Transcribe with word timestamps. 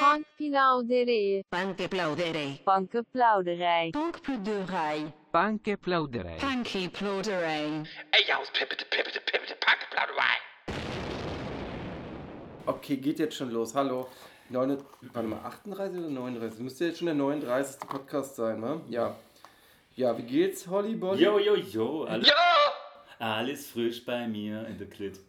Punkplauderij. 0.00 1.44
Bankplauderij. 1.48 2.60
Bankenplauderij. 2.64 3.90
Bankplauderij. 3.92 5.12
Bankplauderij. 5.30 6.36
Bankplauderij. 6.40 7.82
Ey, 8.10 8.34
aus 8.34 8.50
Pippete, 8.50 8.84
Pippete, 8.88 9.20
Pippete, 9.24 9.56
Punkplauderei. 9.66 10.36
Okay, 12.64 12.96
geht 12.96 13.18
jetzt 13.18 13.36
schon 13.36 13.50
los. 13.52 13.74
Hallo. 13.74 14.08
9, 14.48 14.78
warte 15.12 15.28
mal, 15.28 15.38
38 15.44 15.98
oder 15.98 16.08
39? 16.10 16.50
Das 16.50 16.58
müsste 16.58 16.84
jetzt 16.86 16.98
schon 16.98 17.06
der 17.06 17.14
39. 17.14 17.78
Podcast 17.88 18.36
sein, 18.36 18.60
ne? 18.60 18.80
Ja. 18.88 19.14
Ja, 19.94 20.16
wie 20.18 20.22
geht's, 20.22 20.66
Holly 20.66 20.96
Bolly? 20.96 21.22
Jo, 21.22 21.38
jo, 21.38 21.54
jo, 21.56 22.04
alles, 22.04 22.26
Ja! 22.28 22.34
alles 23.18 23.66
frisch 23.70 24.04
bei 24.04 24.26
mir 24.26 24.66
in 24.66 24.76
der 24.78 24.88
Klit. 24.88 25.20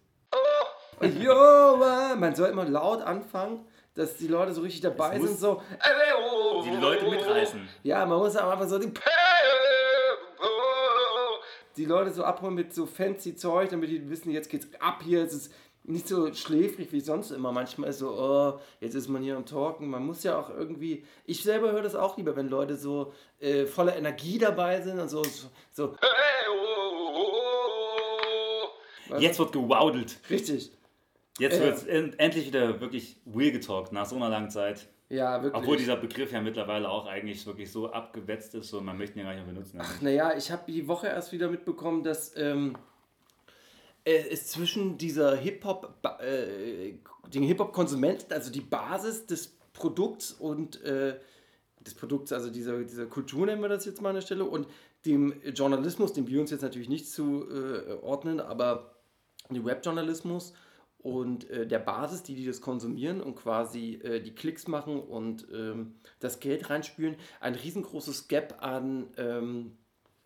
Jo, 1.02 1.82
äh, 1.84 2.16
man 2.16 2.36
soll 2.36 2.50
immer 2.50 2.66
laut 2.66 3.02
anfangen, 3.02 3.66
dass 3.96 4.18
die 4.18 4.28
Leute 4.28 4.54
so 4.54 4.62
richtig 4.62 4.82
dabei 4.82 5.20
sind. 5.20 5.40
So, 5.40 5.62
Die 6.66 6.76
Leute 6.76 7.10
mitreißen. 7.10 7.68
ja, 7.84 8.06
man 8.06 8.20
muss 8.20 8.36
aber 8.36 8.54
einfach 8.54 8.68
so 8.68 8.78
die, 8.78 8.92
die 11.78 11.86
Leute 11.86 12.12
so 12.12 12.24
abholen 12.24 12.54
mit 12.56 12.74
so 12.74 12.86
fancy 12.86 13.36
Zeug, 13.36 13.70
damit 13.70 13.90
die 13.90 14.10
wissen, 14.10 14.32
jetzt 14.32 14.50
geht's 14.50 14.68
ab 14.80 15.02
hier. 15.04 15.24
Es 15.24 15.34
ist 15.34 15.54
nicht 15.84 16.08
so 16.08 16.34
schläfrig 16.34 16.92
wie 16.92 17.00
sonst 17.00 17.32
immer. 17.32 17.52
Manchmal 17.52 17.90
ist 17.90 18.00
so, 18.00 18.10
oh, 18.12 18.60
jetzt 18.80 18.96
ist 18.96 19.08
man 19.08 19.22
hier 19.22 19.36
am 19.38 19.46
Talken. 19.46 19.88
Man 19.90 20.06
muss 20.06 20.24
ja 20.24 20.40
auch 20.40 20.50
irgendwie. 20.50 21.06
Ich 21.26 21.44
selber 21.44 21.72
höre 21.72 21.84
das 21.84 21.96
auch 21.96 22.18
lieber, 22.18 22.36
wenn 22.36 22.50
Leute 22.50 22.76
so 22.76 23.14
äh, 23.40 23.66
voller 23.66 23.96
Energie 23.96 24.38
dabei 24.38 24.82
sind 24.82 25.00
und 25.00 25.10
so, 25.10 25.22
so 25.72 25.96
Jetzt 29.20 29.38
wird 29.40 29.52
gewaudelt. 29.52 30.18
richtig. 30.30 30.72
Jetzt 31.40 31.60
Äh. 31.60 31.64
wird 31.64 31.88
en 31.88 32.20
endlich 32.20 32.48
wieder 32.48 32.80
wirklich 32.80 33.18
real 33.34 33.52
getalkt 33.52 33.92
nach 33.92 34.06
so 34.06 34.16
einer 34.16 34.30
langen 34.30 34.50
Zeit. 34.50 34.88
Ja, 35.10 35.44
wirklich. 35.44 35.62
Obwohl 35.62 35.78
dieser 35.78 35.98
Begriff 35.98 36.32
ja 36.32 36.42
mittlerweile 36.42 36.90
auch 36.90 37.06
eigentlich 37.06 37.46
wirklich 37.46 37.72
so 37.72 37.92
abgewetzt 37.92 38.56
ist, 38.56 38.70
so 38.70 38.82
man 38.82 38.98
möchte 38.98 39.20
ihn 39.20 39.26
ja 39.26 39.32
gar 39.32 39.36
nicht 39.36 39.46
mehr 39.46 39.54
benutzen. 39.54 39.82
Naja, 40.02 40.36
ich 40.36 40.52
habe 40.52 40.64
die 40.72 40.88
Woche 40.88 41.08
erst 41.08 41.32
wieder 41.32 41.50
mitbekommen, 41.50 42.04
dass 42.04 42.36
ähm, 42.38 42.76
äh, 44.04 44.30
es 44.32 44.48
zwischen 44.48 44.98
dieser 44.98 45.36
Hip-Hop, 45.36 45.94
äh, 46.22 46.94
den 47.32 47.44
Hip-Hop-Konsumenten, 47.44 48.34
also 48.34 48.52
die 48.52 48.62
Basis 48.62 49.28
des 49.28 49.56
Produkts 49.74 50.32
und 50.32 50.82
äh, 50.84 51.20
des 51.82 51.94
Produkts, 51.94 52.32
also 52.32 52.50
dieser, 52.50 52.82
dieser 52.84 53.06
Kultur 53.06 53.46
nennen 53.46 53.62
wir 53.62 53.70
das 53.70 53.86
jetzt 53.86 54.02
mal 54.02 54.10
an 54.10 54.16
der 54.16 54.22
Stelle, 54.22 54.46
und 54.46 54.68
dem 55.06 55.34
Journalismus, 55.54 56.14
dem 56.14 56.28
wir 56.28 56.42
uns 56.42 56.50
jetzt 56.50 56.62
natürlich 56.64 56.90
nicht 56.90 57.12
zuordnen, 57.12 58.40
aber 58.40 58.96
dem 59.52 59.66
Webjournalismus 59.66 60.54
und 61.06 61.48
äh, 61.52 61.68
der 61.68 61.78
Basis, 61.78 62.24
die, 62.24 62.34
die 62.34 62.48
das 62.48 62.62
konsumieren 62.62 63.22
und 63.22 63.36
quasi 63.36 64.00
äh, 64.04 64.22
die 64.22 64.34
Klicks 64.34 64.68
machen 64.68 65.00
und 65.00 65.46
ähm, 65.54 65.94
das 66.20 66.40
Geld 66.40 66.72
reinspülen, 66.72 67.16
ein 67.40 67.54
riesengroßes 67.54 68.28
Gap 68.28 68.64
an, 68.64 69.10
ähm, 69.18 69.78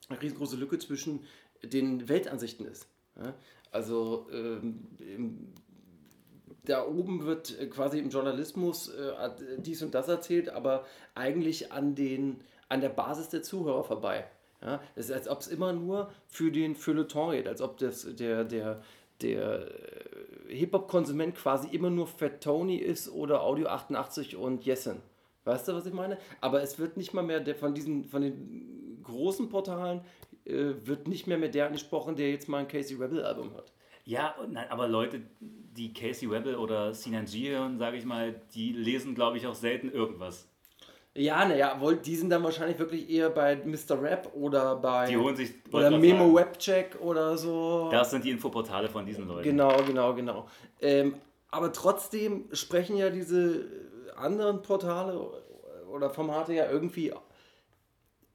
eine 0.07 0.21
riesengroße 0.21 0.55
Lücke 0.55 0.79
zwischen 0.79 1.25
den 1.63 2.07
Weltansichten 2.07 2.65
ist. 2.65 2.87
Ja? 3.17 3.33
Also 3.71 4.27
ähm, 4.31 5.51
da 6.63 6.87
oben 6.87 7.25
wird 7.25 7.57
quasi 7.71 7.99
im 7.99 8.09
Journalismus 8.09 8.87
äh, 8.87 9.31
dies 9.57 9.83
und 9.83 9.93
das 9.93 10.07
erzählt, 10.07 10.47
aber 10.47 10.85
eigentlich 11.13 11.73
an, 11.73 11.93
den, 11.93 12.37
an 12.69 12.79
der 12.79 12.87
Basis 12.87 13.27
der 13.27 13.43
Zuhörer 13.43 13.83
vorbei. 13.83 14.27
Ja? 14.61 14.81
Es 14.95 15.09
ist, 15.09 15.11
als 15.11 15.27
ob 15.27 15.41
es 15.41 15.49
immer 15.49 15.73
nur 15.73 16.09
für 16.29 16.53
den 16.53 16.75
Feuilleton 16.75 17.31
geht, 17.31 17.49
als 17.49 17.61
ob 17.61 17.79
das, 17.79 18.07
der, 18.15 18.45
der, 18.45 18.81
der 19.21 19.67
äh, 19.67 20.28
Hip-Hop-Konsument 20.49 21.35
quasi 21.35 21.67
immer 21.69 21.89
nur 21.89 22.07
Fat 22.07 22.41
Tony 22.43 22.77
ist 22.77 23.09
oder 23.09 23.41
Audio 23.41 23.67
88 23.67 24.35
und 24.35 24.65
Yesin. 24.65 25.01
Weißt 25.45 25.67
du, 25.67 25.73
was 25.73 25.85
ich 25.85 25.93
meine? 25.93 26.17
Aber 26.41 26.61
es 26.61 26.79
wird 26.79 26.97
nicht 26.97 27.13
mal 27.13 27.23
mehr 27.23 27.39
der, 27.39 27.55
von 27.55 27.73
diesen, 27.73 28.03
von 28.05 28.21
den 28.21 29.01
großen 29.03 29.49
Portalen 29.49 30.01
äh, 30.45 30.73
wird 30.83 31.07
nicht 31.07 31.27
mehr 31.27 31.37
mit 31.37 31.55
der 31.55 31.67
angesprochen, 31.67 32.15
der 32.15 32.29
jetzt 32.31 32.49
mal 32.49 32.59
ein 32.59 32.67
Casey 32.67 32.97
Rebel 32.97 33.23
Album 33.23 33.53
hat. 33.55 33.71
Ja, 34.05 34.35
nein, 34.49 34.67
aber 34.69 34.87
Leute, 34.87 35.21
die 35.39 35.93
Casey 35.93 36.27
Rebel 36.27 36.55
oder 36.55 36.93
Sinan 36.93 37.25
G 37.25 37.51
hören, 37.51 37.77
sage 37.77 37.97
ich 37.97 38.05
mal, 38.05 38.41
die 38.53 38.71
lesen, 38.73 39.15
glaube 39.15 39.37
ich, 39.37 39.45
auch 39.45 39.55
selten 39.55 39.91
irgendwas. 39.91 40.49
Ja, 41.15 41.45
naja, 41.45 41.79
die 42.05 42.15
sind 42.15 42.29
dann 42.29 42.43
wahrscheinlich 42.43 42.77
wirklich 42.77 43.09
eher 43.09 43.29
bei 43.29 43.55
Mr. 43.55 44.01
Rap 44.01 44.31
oder 44.35 44.75
bei 44.75 45.07
Die 45.07 45.17
holen 45.17 45.35
sich. 45.35 45.53
oder 45.71 45.91
Memo 45.97 46.33
Webcheck 46.35 46.97
oder 47.01 47.37
so. 47.37 47.89
Das 47.91 48.11
sind 48.11 48.23
die 48.23 48.29
Infoportale 48.31 48.87
von 48.87 49.05
diesen 49.05 49.27
Leuten. 49.27 49.43
Genau, 49.43 49.75
genau, 49.85 50.13
genau. 50.13 50.47
Ähm, 50.79 51.15
aber 51.49 51.73
trotzdem 51.73 52.45
sprechen 52.53 52.95
ja 52.95 53.09
diese 53.09 53.65
anderen 54.15 54.61
Portale 54.61 55.19
oder 55.91 56.09
Formate 56.09 56.53
ja 56.53 56.69
irgendwie, 56.69 57.11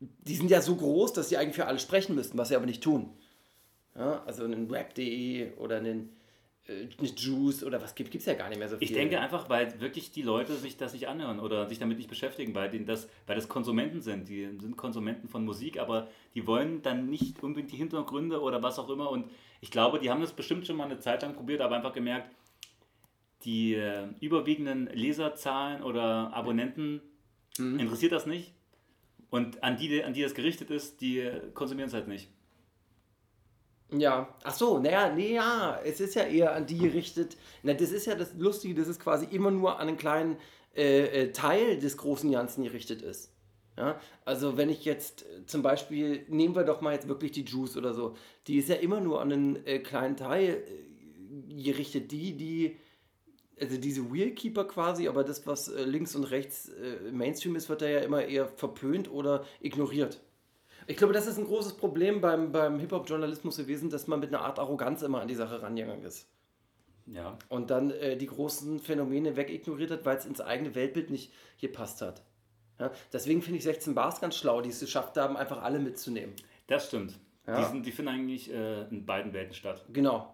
die 0.00 0.34
sind 0.34 0.50
ja 0.50 0.60
so 0.60 0.74
groß, 0.74 1.12
dass 1.12 1.28
sie 1.28 1.36
eigentlich 1.36 1.56
für 1.56 1.66
alle 1.66 1.78
sprechen 1.78 2.14
müssten, 2.14 2.36
was 2.36 2.48
sie 2.48 2.56
aber 2.56 2.66
nicht 2.66 2.82
tun. 2.82 3.10
Ja, 3.96 4.22
also 4.26 4.44
einen 4.44 4.68
Rap.de 4.70 5.52
oder 5.58 5.76
einen 5.76 6.16
äh, 6.66 6.88
Juice 7.16 7.62
oder 7.64 7.82
was 7.82 7.94
gibt 7.94 8.14
es 8.14 8.24
ja 8.24 8.34
gar 8.34 8.48
nicht 8.48 8.58
mehr 8.58 8.68
so 8.68 8.76
viel. 8.76 8.88
Ich 8.88 8.94
denke 8.94 9.20
einfach, 9.20 9.48
weil 9.48 9.80
wirklich 9.80 10.12
die 10.12 10.22
Leute 10.22 10.54
sich 10.54 10.76
das 10.76 10.92
nicht 10.92 11.08
anhören 11.08 11.40
oder 11.40 11.68
sich 11.68 11.78
damit 11.78 11.98
nicht 11.98 12.08
beschäftigen, 12.08 12.54
weil, 12.54 12.70
denen 12.70 12.86
das, 12.86 13.08
weil 13.26 13.36
das 13.36 13.48
Konsumenten 13.48 14.00
sind. 14.00 14.28
Die 14.28 14.48
sind 14.60 14.76
Konsumenten 14.76 15.28
von 15.28 15.44
Musik, 15.44 15.78
aber 15.78 16.08
die 16.34 16.46
wollen 16.46 16.82
dann 16.82 17.10
nicht 17.10 17.42
unbedingt 17.42 17.72
die 17.72 17.76
Hintergründe 17.76 18.40
oder 18.40 18.62
was 18.62 18.78
auch 18.78 18.88
immer. 18.88 19.10
Und 19.10 19.30
ich 19.60 19.70
glaube, 19.70 19.98
die 19.98 20.10
haben 20.10 20.20
das 20.20 20.32
bestimmt 20.32 20.66
schon 20.66 20.76
mal 20.76 20.84
eine 20.84 20.98
Zeit 20.98 21.22
lang 21.22 21.34
probiert, 21.34 21.60
aber 21.60 21.76
einfach 21.76 21.92
gemerkt, 21.92 22.30
die 23.44 23.74
äh, 23.74 24.06
überwiegenden 24.20 24.86
Leserzahlen 24.86 25.82
oder 25.82 26.32
Abonnenten 26.32 27.02
interessiert 27.58 28.12
das 28.12 28.26
nicht. 28.26 28.52
Und 29.30 29.62
an 29.62 29.76
die, 29.76 30.02
an 30.02 30.12
die 30.12 30.22
das 30.22 30.34
gerichtet 30.34 30.70
ist, 30.70 31.00
die 31.00 31.28
konsumieren 31.54 31.88
es 31.88 31.94
halt 31.94 32.08
nicht. 32.08 32.30
Ja, 33.90 34.34
ach 34.42 34.54
so, 34.54 34.78
naja, 34.78 35.14
nee, 35.14 35.34
ja, 35.34 35.78
es 35.84 36.00
ist 36.00 36.14
ja 36.14 36.24
eher 36.24 36.54
an 36.54 36.66
die 36.66 36.78
gerichtet. 36.78 37.36
Na, 37.62 37.74
das 37.74 37.90
ist 37.92 38.06
ja 38.06 38.14
das 38.14 38.34
Lustige, 38.34 38.74
dass 38.74 38.88
es 38.88 38.98
quasi 38.98 39.26
immer 39.26 39.50
nur 39.50 39.78
an 39.78 39.88
einen 39.88 39.96
kleinen 39.96 40.36
äh, 40.74 41.22
äh, 41.22 41.32
Teil 41.32 41.78
des 41.78 41.96
großen 41.96 42.30
Ganzen 42.32 42.64
gerichtet 42.64 43.02
ist. 43.02 43.30
Ja, 43.76 44.00
also 44.24 44.56
wenn 44.56 44.70
ich 44.70 44.84
jetzt 44.84 45.22
äh, 45.22 45.46
zum 45.46 45.62
Beispiel, 45.62 46.24
nehmen 46.28 46.56
wir 46.56 46.64
doch 46.64 46.80
mal 46.80 46.94
jetzt 46.94 47.08
wirklich 47.08 47.32
die 47.32 47.44
Juice 47.44 47.76
oder 47.76 47.94
so, 47.94 48.16
die 48.46 48.56
ist 48.56 48.68
ja 48.68 48.76
immer 48.76 49.00
nur 49.00 49.20
an 49.20 49.32
einen 49.32 49.66
äh, 49.66 49.78
kleinen 49.80 50.16
Teil 50.16 50.64
äh, 51.48 51.62
gerichtet, 51.62 52.10
die, 52.10 52.36
die, 52.36 52.76
also 53.60 53.76
diese 53.78 54.12
Wheelkeeper 54.12 54.64
quasi, 54.64 55.06
aber 55.08 55.22
das, 55.24 55.46
was 55.46 55.68
äh, 55.68 55.84
links 55.84 56.16
und 56.16 56.24
rechts 56.24 56.70
Mainstream 57.12 57.54
ist, 57.56 57.68
wird 57.68 57.82
da 57.82 57.86
ja 57.86 58.00
immer 58.00 58.24
eher 58.24 58.48
verpönt 58.48 59.10
oder 59.10 59.44
ignoriert. 59.60 60.20
Ich 60.86 60.96
glaube, 60.96 61.12
das 61.12 61.26
ist 61.26 61.38
ein 61.38 61.46
großes 61.46 61.74
Problem 61.74 62.20
beim, 62.20 62.52
beim 62.52 62.78
Hip-Hop-Journalismus 62.78 63.56
gewesen, 63.56 63.90
dass 63.90 64.06
man 64.06 64.20
mit 64.20 64.28
einer 64.28 64.44
Art 64.44 64.58
Arroganz 64.58 65.02
immer 65.02 65.20
an 65.20 65.28
die 65.28 65.34
Sache 65.34 65.62
rangegangen 65.62 66.04
ist. 66.04 66.28
Ja. 67.06 67.38
Und 67.48 67.70
dann 67.70 67.90
äh, 67.90 68.16
die 68.16 68.26
großen 68.26 68.80
Phänomene 68.80 69.36
wegignoriert 69.36 69.90
hat, 69.90 70.04
weil 70.04 70.16
es 70.16 70.26
ins 70.26 70.40
eigene 70.40 70.74
Weltbild 70.74 71.10
nicht 71.10 71.32
gepasst 71.60 72.00
hat. 72.02 72.22
Ja? 72.78 72.90
Deswegen 73.12 73.42
finde 73.42 73.58
ich 73.58 73.64
16 73.64 73.94
Bars 73.94 74.20
ganz 74.20 74.36
schlau, 74.36 74.60
die 74.60 74.70
es 74.70 74.80
geschafft 74.80 75.16
haben, 75.16 75.36
einfach 75.36 75.62
alle 75.62 75.78
mitzunehmen. 75.78 76.34
Das 76.66 76.88
stimmt. 76.88 77.18
Ja. 77.46 77.58
Die, 77.58 77.64
sind, 77.64 77.86
die 77.86 77.92
finden 77.92 78.12
eigentlich 78.12 78.50
äh, 78.50 78.82
in 78.88 79.04
beiden 79.04 79.32
Welten 79.32 79.54
statt. 79.54 79.84
Genau. 79.92 80.32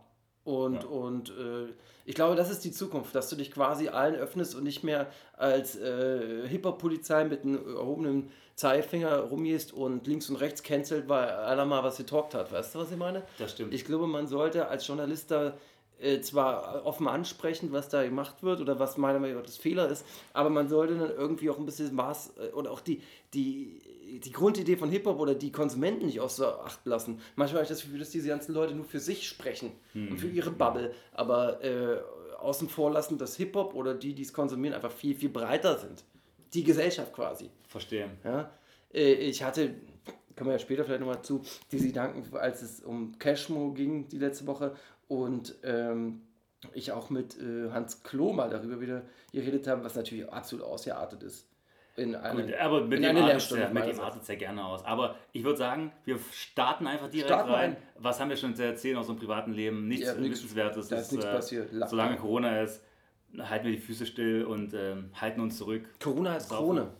Und, 0.50 0.82
Ja. 0.82 0.88
und 0.88 1.30
äh, 1.30 1.72
ich 2.04 2.14
glaube, 2.14 2.34
das 2.34 2.50
ist 2.50 2.64
die 2.64 2.72
Zukunft, 2.72 3.14
dass 3.14 3.28
du 3.30 3.36
dich 3.36 3.52
quasi 3.52 3.88
allen 3.88 4.14
öffnest 4.16 4.54
und 4.54 4.64
nicht 4.64 4.82
mehr 4.82 5.06
als 5.36 5.76
äh, 5.76 6.48
Hip-Hop-Polizei 6.48 7.24
mit 7.24 7.44
einem 7.44 7.76
erhobenen 7.76 8.30
Zeigefinger 8.56 9.20
rumgehst 9.20 9.72
und 9.72 10.06
links 10.06 10.28
und 10.28 10.36
rechts 10.36 10.62
cancelt, 10.62 11.08
weil 11.08 11.28
einer 11.30 11.64
mal 11.64 11.82
was 11.84 11.96
getalkt 11.98 12.34
hat. 12.34 12.52
Weißt 12.52 12.74
du, 12.74 12.80
was 12.80 12.90
ich 12.90 12.96
meine? 12.96 13.22
Das 13.38 13.52
stimmt. 13.52 13.72
Ich 13.72 13.84
glaube, 13.84 14.06
man 14.06 14.26
sollte 14.26 14.66
als 14.68 14.86
Journalist 14.86 15.30
da 15.30 15.54
äh, 16.00 16.20
zwar 16.20 16.84
offen 16.84 17.06
ansprechen, 17.08 17.72
was 17.72 17.88
da 17.88 18.02
gemacht 18.02 18.42
wird 18.42 18.60
oder 18.60 18.78
was 18.78 18.96
meiner 18.96 19.18
Meinung 19.18 19.36
nach 19.36 19.44
das 19.46 19.56
Fehler 19.58 19.88
ist, 19.88 20.04
aber 20.32 20.50
man 20.50 20.68
sollte 20.68 20.96
dann 20.98 21.10
irgendwie 21.10 21.48
auch 21.50 21.58
ein 21.58 21.66
bisschen 21.66 21.94
Maß 21.94 22.32
äh, 22.38 22.52
oder 22.54 22.70
auch 22.72 22.80
die, 22.80 23.02
die, 23.34 23.78
die 24.18 24.32
Grundidee 24.32 24.76
von 24.76 24.90
Hip-Hop 24.90 25.20
oder 25.20 25.34
die 25.34 25.52
Konsumenten 25.52 26.06
nicht 26.06 26.20
außer 26.20 26.64
Acht 26.64 26.84
lassen. 26.84 27.20
Manchmal 27.36 27.60
habe 27.60 27.64
ich 27.64 27.68
das 27.68 27.82
Gefühl, 27.82 28.00
dass 28.00 28.10
diese 28.10 28.28
ganzen 28.28 28.52
Leute 28.54 28.74
nur 28.74 28.84
für 28.84 28.98
sich 28.98 29.28
sprechen 29.28 29.72
und 29.94 30.18
für 30.18 30.28
ihre 30.28 30.50
Bubble, 30.50 30.92
aber 31.12 31.62
äh, 31.62 32.00
außen 32.38 32.68
vor 32.68 32.90
lassen, 32.90 33.18
dass 33.18 33.36
Hip-Hop 33.36 33.74
oder 33.74 33.94
die, 33.94 34.14
die 34.14 34.22
es 34.22 34.32
konsumieren, 34.32 34.74
einfach 34.74 34.90
viel, 34.92 35.14
viel 35.14 35.28
breiter 35.28 35.78
sind. 35.78 36.02
Die 36.54 36.64
Gesellschaft 36.64 37.12
quasi. 37.12 37.50
Verstehe. 37.68 38.10
Ja? 38.24 38.50
Äh, 38.92 39.12
Ich 39.12 39.42
hatte, 39.42 39.74
kommen 40.36 40.50
wir 40.50 40.54
ja 40.54 40.58
später 40.58 40.84
vielleicht 40.84 41.00
nochmal 41.00 41.22
zu, 41.22 41.42
diese 41.70 41.86
Gedanken, 41.86 42.36
als 42.36 42.62
es 42.62 42.80
um 42.80 43.18
Cashmo 43.18 43.72
ging 43.72 44.08
die 44.08 44.18
letzte 44.18 44.46
Woche 44.46 44.74
und 45.06 45.54
ähm, 45.62 46.22
ich 46.74 46.92
auch 46.92 47.10
mit 47.10 47.38
äh, 47.38 47.70
Hans 47.70 48.02
Klo 48.02 48.32
mal 48.32 48.50
darüber 48.50 48.80
wieder 48.80 49.02
geredet 49.32 49.66
habe, 49.66 49.84
was 49.84 49.94
natürlich 49.94 50.28
absolut 50.30 50.64
ausgeartet 50.64 51.22
ist. 51.22 51.46
In 51.96 52.14
einem, 52.14 52.46
Gut, 52.46 52.54
aber 52.54 52.80
mit 52.82 52.98
in 52.98 53.02
dem 53.02 53.16
artet 53.16 53.28
Lehrstunde 53.28 53.64
ja, 53.64 53.70
mit 53.70 53.86
dem 53.86 54.00
artet's 54.00 54.28
ja 54.28 54.34
gerne 54.36 54.64
aus. 54.64 54.84
Aber 54.84 55.16
ich 55.32 55.42
würde 55.44 55.58
sagen, 55.58 55.92
wir 56.04 56.18
starten 56.32 56.86
einfach 56.86 57.10
direkt 57.10 57.28
Starten 57.28 57.50
rein. 57.50 57.70
ein. 57.72 57.76
Was 57.98 58.20
haben 58.20 58.30
wir 58.30 58.36
schon 58.36 58.54
zu 58.54 58.64
erzählen 58.64 58.96
aus 58.96 59.08
unserem 59.08 59.18
privaten 59.18 59.52
Leben? 59.52 59.86
Nichts 59.88 60.06
Ja, 60.06 60.16
Wissenswertes. 60.18 60.88
da 60.88 60.96
ist 60.96 61.12
nichts 61.12 61.26
passiert. 61.26 61.72
La- 61.72 61.86
Solange 61.88 62.16
Corona 62.16 62.60
ist, 62.62 62.82
halten 63.38 63.66
wir 63.66 63.72
die 63.72 63.78
Füße 63.78 64.06
still 64.06 64.44
und 64.44 64.72
ähm, 64.72 65.10
halten 65.20 65.40
uns 65.40 65.58
zurück. 65.58 65.84
Corona 66.02 66.32
heißt 66.32 66.48
Saufen. 66.48 66.64
Krone. 66.76 66.90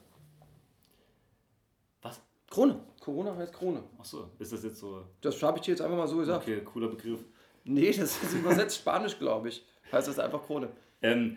Was? 2.03 2.21
Krone. 2.51 2.81
Corona 3.01 3.37
heißt 3.37 3.53
Krone. 3.55 3.83
Achso, 3.99 4.31
ist 4.39 4.53
das 4.53 4.63
jetzt 4.65 4.79
so? 4.79 5.05
Das 5.21 5.41
habe 5.43 5.59
ich 5.59 5.65
dir 5.65 5.71
jetzt 5.73 5.81
einfach 5.83 5.97
mal 5.97 6.09
so 6.09 6.17
gesagt. 6.19 6.43
Okay, 6.43 6.61
cooler 6.63 6.89
Begriff. 6.89 7.21
Nee, 7.65 7.87
das 7.93 8.23
ist 8.23 8.35
übersetzt 8.35 8.77
Spanisch, 8.81 9.19
glaube 9.19 9.49
ich. 9.49 9.65
Heißt 9.93 10.09
das 10.09 10.19
einfach 10.19 10.43
Krone. 10.43 10.69
Ähm, 11.03 11.37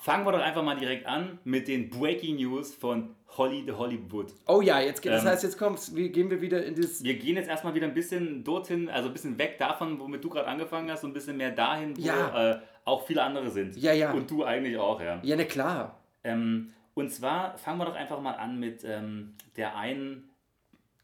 fangen 0.00 0.24
wir 0.26 0.32
doch 0.32 0.40
einfach 0.40 0.62
mal 0.62 0.76
direkt 0.76 1.06
an 1.06 1.38
mit 1.44 1.68
den 1.68 1.90
Breaking 1.90 2.36
News 2.36 2.74
von 2.74 3.14
Holly 3.36 3.62
the 3.64 3.72
Hollywood. 3.72 4.32
Oh 4.48 4.60
ja, 4.60 4.80
jetzt 4.80 5.02
geht, 5.02 5.12
das 5.12 5.22
Ähm, 5.22 5.28
heißt, 5.28 5.42
jetzt 5.44 5.56
kommt's, 5.58 5.94
wie 5.94 6.08
gehen 6.08 6.30
wir 6.30 6.40
wieder 6.40 6.64
in 6.64 6.74
das. 6.74 7.04
Wir 7.04 7.14
gehen 7.14 7.36
jetzt 7.36 7.48
erstmal 7.48 7.74
wieder 7.74 7.86
ein 7.86 7.94
bisschen 7.94 8.42
dorthin, 8.42 8.88
also 8.88 9.08
ein 9.08 9.12
bisschen 9.12 9.38
weg 9.38 9.56
davon, 9.58 10.00
womit 10.00 10.24
du 10.24 10.30
gerade 10.30 10.48
angefangen 10.48 10.90
hast, 10.90 11.04
und 11.04 11.10
ein 11.10 11.14
bisschen 11.14 11.36
mehr 11.36 11.52
dahin, 11.52 11.96
wo 11.96 12.00
Ja. 12.02 12.50
äh, 12.52 12.60
auch 12.84 13.06
viele 13.06 13.22
andere 13.22 13.50
sind. 13.50 13.76
Ja, 13.76 13.92
ja. 13.92 14.12
Und 14.12 14.30
du 14.30 14.44
eigentlich 14.44 14.76
auch, 14.78 15.00
ja. 15.00 15.20
Ja, 15.22 15.36
na 15.36 15.44
klar. 15.44 16.00
Ähm, 16.24 16.72
und 16.94 17.10
zwar 17.12 17.56
fangen 17.58 17.78
wir 17.78 17.84
doch 17.84 17.94
einfach 17.94 18.20
mal 18.20 18.32
an 18.34 18.58
mit 18.58 18.82
ähm, 18.84 19.34
der 19.56 19.76
einen, 19.76 20.28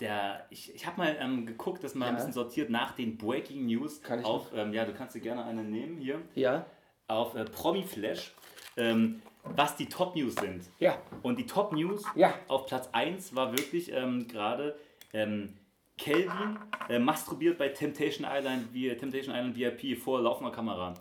der, 0.00 0.46
ich, 0.50 0.74
ich 0.74 0.84
habe 0.86 0.98
mal 0.98 1.16
ähm, 1.20 1.46
geguckt, 1.46 1.84
das 1.84 1.94
mal 1.94 2.06
ein 2.06 2.12
Ja. 2.14 2.16
bisschen 2.16 2.32
sortiert 2.32 2.70
nach 2.70 2.92
den 2.92 3.16
Breaking 3.16 3.66
News 3.66 4.02
Kann 4.02 4.18
ich 4.18 4.24
auf, 4.26 4.50
ähm, 4.54 4.72
ja, 4.72 4.84
du 4.84 4.92
kannst 4.94 5.14
dir 5.14 5.20
gerne 5.20 5.44
eine 5.44 5.62
nehmen 5.62 5.96
hier, 5.98 6.20
Ja. 6.34 6.66
auf 7.06 7.34
äh, 7.36 7.44
Promi 7.44 7.82
Flash, 7.84 8.34
ähm, 8.76 9.22
was 9.54 9.76
die 9.76 9.86
Top 9.86 10.16
News 10.16 10.34
sind. 10.34 10.64
Ja. 10.78 10.98
Und 11.22 11.38
die 11.38 11.46
Top 11.46 11.72
News 11.72 12.02
Ja. 12.14 12.34
auf 12.48 12.66
Platz 12.66 12.88
1 12.92 13.34
war 13.34 13.52
wirklich 13.52 13.92
ähm, 13.92 14.26
gerade 14.28 14.76
ähm, 15.12 15.54
Kelvin 15.98 16.58
äh, 16.88 16.98
masturbiert 16.98 17.58
bei 17.58 17.68
Temptation 17.68 18.26
Island, 18.30 18.68
wie, 18.72 18.88
Temptation 18.96 19.34
Island 19.34 19.56
VIP 19.56 19.98
vor 19.98 20.20
laufender 20.20 20.52
Kamera. 20.52 20.94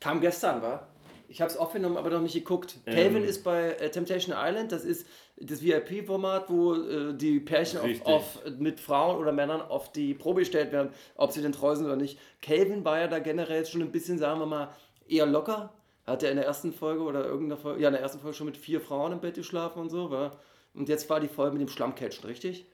Kam 0.00 0.20
gestern, 0.20 0.62
war? 0.62 0.88
Ich 1.30 1.42
habe 1.42 1.50
es 1.50 1.58
aufgenommen, 1.58 1.98
aber 1.98 2.08
noch 2.10 2.22
nicht 2.22 2.34
geguckt. 2.34 2.76
Ähm. 2.86 2.94
Calvin 2.94 3.24
ist 3.24 3.44
bei 3.44 3.72
äh, 3.72 3.90
Temptation 3.90 4.34
Island. 4.38 4.72
Das 4.72 4.84
ist 4.84 5.06
das 5.36 5.62
VIP-Format, 5.62 6.48
wo 6.48 6.74
äh, 6.74 7.14
die 7.14 7.38
Pärchen 7.40 7.80
auf, 7.80 8.06
auf, 8.06 8.42
mit 8.58 8.80
Frauen 8.80 9.18
oder 9.18 9.32
Männern 9.32 9.60
auf 9.60 9.92
die 9.92 10.14
Probe 10.14 10.40
gestellt 10.40 10.72
werden, 10.72 10.90
ob 11.16 11.32
sie 11.32 11.42
denn 11.42 11.52
treu 11.52 11.74
sind 11.76 11.84
oder 11.84 11.96
nicht. 11.96 12.18
Calvin 12.40 12.84
war 12.84 12.98
ja 13.00 13.08
da 13.08 13.18
generell 13.18 13.66
schon 13.66 13.82
ein 13.82 13.92
bisschen, 13.92 14.18
sagen 14.18 14.40
wir 14.40 14.46
mal, 14.46 14.68
eher 15.06 15.26
locker. 15.26 15.72
Hat 16.08 16.22
er 16.22 16.30
in 16.30 16.36
der 16.36 16.46
ersten 16.46 16.72
Folge 16.72 17.02
oder 17.02 17.24
irgendeiner 17.24 17.60
Folge, 17.60 17.82
ja, 17.82 17.88
in 17.88 17.94
der 17.94 18.02
ersten 18.02 18.20
Folge 18.20 18.36
schon 18.36 18.46
mit 18.46 18.56
vier 18.56 18.80
Frauen 18.80 19.12
im 19.12 19.20
Bett 19.20 19.34
geschlafen 19.34 19.80
und 19.80 19.90
so, 19.90 20.10
war. 20.10 20.38
Und 20.74 20.88
jetzt 20.88 21.08
war 21.10 21.20
die 21.20 21.28
Folge 21.28 21.58
mit 21.58 21.60
dem 21.60 21.68
Schlammcatchen, 21.68 22.24
richtig? 22.24 22.66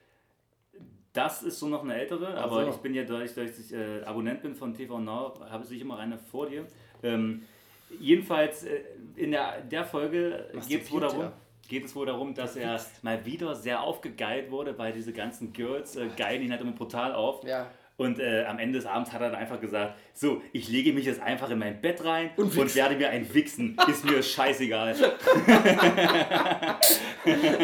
Das 1.12 1.42
ist 1.42 1.58
so 1.58 1.68
noch 1.68 1.82
eine 1.82 1.94
ältere, 1.94 2.36
aber 2.36 2.64
so. 2.64 2.70
ich 2.70 2.76
bin 2.76 2.94
ja, 2.94 3.04
dadurch, 3.04 3.34
dass 3.34 3.58
ich 3.58 3.72
äh, 3.72 4.02
Abonnent 4.02 4.42
bin 4.42 4.54
von 4.54 4.74
TV 4.74 4.98
Now, 4.98 5.34
habe 5.48 5.64
ich 5.68 5.80
immer 5.80 5.98
eine 5.98 6.18
vor 6.18 6.48
dir. 6.48 6.66
Ähm, 7.02 7.42
jedenfalls 8.00 8.64
äh, 8.64 8.80
in 9.16 9.30
der, 9.30 9.60
der 9.62 9.84
Folge 9.84 10.50
geht 10.68 10.82
es 10.82 10.92
wohl 10.92 11.00
darum, 11.00 11.32
geht 11.68 11.84
es 11.84 11.94
wohl 11.94 12.06
darum, 12.06 12.34
dass 12.34 12.56
er 12.56 12.80
mal 13.02 13.24
wieder 13.24 13.54
sehr 13.54 13.82
aufgegeilt 13.82 14.50
wurde, 14.50 14.76
weil 14.78 14.92
diese 14.92 15.12
ganzen 15.12 15.52
Girls 15.52 15.96
äh, 15.96 16.08
geilen 16.16 16.42
ihn 16.42 16.50
halt 16.50 16.60
immer 16.60 16.72
brutal 16.72 17.14
auf. 17.14 17.44
Ja. 17.44 17.70
Und 17.96 18.18
äh, 18.18 18.44
am 18.44 18.58
Ende 18.58 18.78
des 18.78 18.86
Abends 18.86 19.12
hat 19.12 19.20
er 19.20 19.30
dann 19.30 19.38
einfach 19.38 19.60
gesagt, 19.60 19.94
so, 20.14 20.42
ich 20.52 20.68
lege 20.68 20.92
mich 20.92 21.06
jetzt 21.06 21.20
einfach 21.20 21.48
in 21.50 21.60
mein 21.60 21.80
Bett 21.80 22.04
rein 22.04 22.30
Und 22.36 22.56
und, 22.56 22.74
werde 22.74 22.96
mir 22.96 23.10
ein 23.10 23.32
Wichsen. 23.32 23.76
Ist 23.88 24.04
mir 24.04 24.20
scheißegal. 24.20 24.96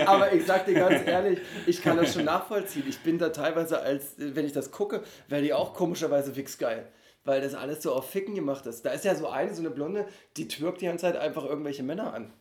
Aber 0.06 0.32
ich 0.32 0.46
sag 0.46 0.66
dir 0.66 0.74
ganz 0.74 1.02
ehrlich, 1.06 1.40
ich 1.66 1.82
kann 1.82 1.96
das 1.96 2.14
schon 2.14 2.26
nachvollziehen. 2.26 2.84
Ich 2.88 3.00
bin 3.00 3.18
da 3.18 3.30
teilweise 3.30 3.80
als, 3.80 4.14
wenn 4.18 4.46
ich 4.46 4.52
das 4.52 4.70
gucke, 4.70 5.02
werde 5.28 5.46
ich 5.46 5.52
auch 5.52 5.74
komischerweise 5.74 6.36
wichsgeil. 6.36 6.86
Weil 7.24 7.40
das 7.40 7.54
alles 7.54 7.82
so 7.82 7.92
auf 7.92 8.08
Ficken 8.08 8.36
gemacht 8.36 8.66
ist. 8.66 8.86
Da 8.86 8.92
ist 8.92 9.04
ja 9.04 9.16
so 9.16 9.28
eine, 9.28 9.52
so 9.52 9.62
eine 9.62 9.70
Blonde, 9.70 10.06
die 10.36 10.46
türkt 10.46 10.80
die 10.80 10.86
ganze 10.86 11.06
Zeit 11.06 11.16
einfach 11.16 11.44
irgendwelche 11.44 11.82
Männer 11.82 12.14
an. 12.14 12.32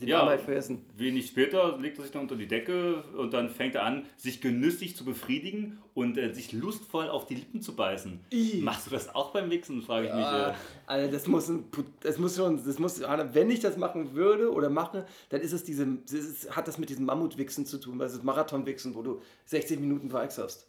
Die 0.00 0.06
Ja. 0.06 0.26
Halt 0.26 0.40
vergessen. 0.40 0.84
Wenig 0.96 1.26
später 1.28 1.78
legt 1.78 1.98
er 1.98 2.02
sich 2.02 2.12
dann 2.12 2.22
unter 2.22 2.34
die 2.36 2.48
Decke 2.48 3.02
und 3.16 3.32
dann 3.32 3.48
fängt 3.48 3.76
er 3.76 3.84
an, 3.84 4.06
sich 4.16 4.40
genüsslich 4.40 4.96
zu 4.96 5.04
befriedigen 5.04 5.78
und 5.94 6.18
äh, 6.18 6.32
sich 6.34 6.52
lustvoll 6.52 7.08
auf 7.08 7.26
die 7.26 7.36
Lippen 7.36 7.62
zu 7.62 7.76
beißen. 7.76 8.18
Ih. 8.30 8.60
Machst 8.60 8.86
du 8.86 8.90
das 8.90 9.14
auch 9.14 9.32
beim 9.32 9.50
Wichsen, 9.50 9.82
frage 9.82 10.08
ich 10.08 10.12
mich. 10.14 10.24
Ah, 10.24 10.50
Äh. 10.50 10.54
also 10.86 11.12
das 11.12 11.26
muss, 11.28 11.48
ein, 11.48 11.64
das 12.00 12.18
muss 12.18 12.36
schon, 12.36 12.64
das 12.64 12.78
muss, 12.80 13.00
wenn 13.00 13.50
ich 13.50 13.60
das 13.60 13.76
machen 13.76 14.14
würde 14.14 14.52
oder 14.52 14.68
mache, 14.68 15.06
dann 15.28 15.40
ist 15.40 15.52
es 15.52 15.62
diese, 15.62 15.86
das 16.02 16.12
ist, 16.12 16.56
hat 16.56 16.66
das 16.66 16.78
mit 16.78 16.90
diesem 16.90 17.04
Mammutwichsen 17.04 17.64
zu 17.64 17.78
tun, 17.78 17.98
weil 17.98 18.06
es 18.06 18.14
ist 18.14 18.24
Marathonwichsen, 18.24 18.94
wo 18.96 19.02
du 19.02 19.20
60 19.46 19.78
Minuten 19.78 20.12
hast. 20.12 20.66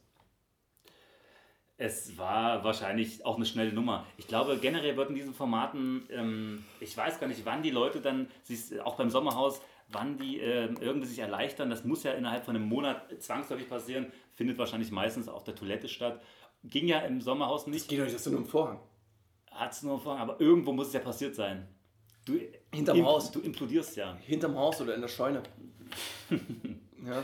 Es 1.77 2.17
war 2.17 2.63
wahrscheinlich 2.63 3.25
auch 3.25 3.35
eine 3.35 3.45
schnelle 3.45 3.73
Nummer. 3.73 4.05
Ich 4.17 4.27
glaube, 4.27 4.57
generell 4.57 4.95
wird 4.95 5.09
in 5.09 5.15
diesen 5.15 5.33
Formaten, 5.33 6.07
ähm, 6.09 6.63
ich 6.79 6.95
weiß 6.95 7.19
gar 7.19 7.27
nicht, 7.27 7.45
wann 7.45 7.63
die 7.63 7.71
Leute 7.71 7.99
dann, 7.99 8.29
auch 8.83 8.95
beim 8.95 9.09
Sommerhaus, 9.09 9.61
wann 9.89 10.17
die 10.17 10.39
ähm, 10.39 10.77
irgendwie 10.79 11.07
sich 11.07 11.19
erleichtern. 11.19 11.69
Das 11.69 11.83
muss 11.83 12.03
ja 12.03 12.13
innerhalb 12.13 12.45
von 12.45 12.55
einem 12.55 12.67
Monat 12.67 13.21
zwangsläufig 13.21 13.67
passieren. 13.67 14.11
Findet 14.35 14.57
wahrscheinlich 14.57 14.91
meistens 14.91 15.27
auf 15.27 15.43
der 15.43 15.55
Toilette 15.55 15.89
statt. 15.89 16.21
Ging 16.63 16.87
ja 16.87 16.99
im 16.99 17.19
Sommerhaus 17.21 17.67
nicht. 17.67 17.89
Geht 17.89 17.99
euch 17.99 18.13
das 18.13 18.25
nur 18.25 18.39
im 18.39 18.45
Vorhang. 18.45 18.79
Hat 19.51 19.73
es 19.73 19.83
nur 19.83 19.99
vorhin, 19.99 20.21
aber 20.21 20.39
irgendwo 20.39 20.71
muss 20.71 20.87
es 20.87 20.93
ja 20.93 20.99
passiert 21.01 21.35
sein. 21.35 21.67
Du, 22.25 22.39
Hinterm 22.73 23.05
Haus. 23.05 23.31
Du 23.31 23.39
implodierst 23.39 23.95
ja. 23.97 24.15
Hinterm 24.15 24.55
Haus 24.55 24.81
oder 24.81 24.95
in 24.95 25.01
der 25.01 25.07
Scheune. 25.07 25.43
ja. 27.05 27.23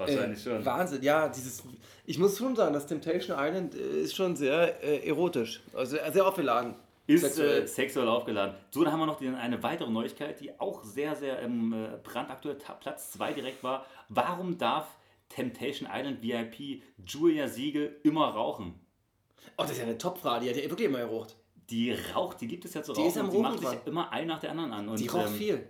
Wahrscheinlich 0.00 0.40
Äh, 0.46 0.50
schon. 0.56 0.64
Wahnsinn, 0.64 1.02
ja, 1.02 1.28
dieses. 1.28 1.62
Ich 2.06 2.18
muss 2.18 2.36
schon 2.38 2.56
sagen, 2.56 2.72
das 2.74 2.86
Temptation 2.86 3.36
Island 3.38 3.74
äh, 3.74 4.02
ist 4.02 4.16
schon 4.16 4.34
sehr 4.36 4.82
äh, 4.82 5.06
erotisch. 5.08 5.60
Also 5.74 5.96
äh, 5.96 6.10
sehr 6.12 6.26
aufgeladen. 6.26 6.74
Ist 7.06 7.22
Sexuell. 7.22 7.62
äh, 7.62 7.66
sexuell 7.66 8.08
aufgeladen. 8.08 8.54
So, 8.70 8.84
dann 8.84 8.92
haben 8.92 9.00
wir 9.00 9.06
noch 9.06 9.18
die, 9.18 9.28
eine 9.28 9.62
weitere 9.62 9.90
Neuigkeit, 9.90 10.40
die 10.40 10.58
auch 10.60 10.84
sehr, 10.84 11.16
sehr 11.16 11.40
ähm, 11.42 11.72
äh, 11.72 11.96
brandaktuell 12.02 12.56
Platz 12.80 13.10
2 13.12 13.32
direkt 13.32 13.62
war. 13.64 13.84
Warum 14.08 14.58
darf 14.58 14.86
Temptation 15.28 15.88
Island 15.92 16.22
VIP 16.22 16.82
Julia 17.04 17.48
Siegel 17.48 17.96
immer 18.04 18.28
rauchen? 18.28 18.74
Oh, 19.56 19.62
das 19.62 19.72
ist 19.72 19.78
ja 19.78 19.84
eine 19.84 19.98
Top-Frage, 19.98 20.44
die 20.44 20.50
hat 20.50 20.56
ja 20.56 20.70
wirklich 20.70 20.88
immer 20.88 20.98
geraucht. 21.00 21.34
Die 21.68 21.92
raucht, 21.92 22.40
die 22.40 22.46
gibt 22.48 22.64
es 22.64 22.74
ja 22.74 22.82
zu 22.82 22.92
Die 22.92 23.00
rauchen 23.00 23.10
ist 23.10 23.18
am 23.18 23.30
die 23.30 23.38
macht 23.38 23.54
Rauchen 23.54 23.66
sich 23.70 23.78
dran. 23.78 23.86
immer 23.88 24.12
ein 24.12 24.26
nach 24.26 24.40
der 24.40 24.50
anderen 24.52 24.72
an. 24.72 24.88
Und, 24.88 24.98
Die 25.00 25.06
raucht 25.08 25.28
ähm, 25.28 25.34
viel. 25.34 25.68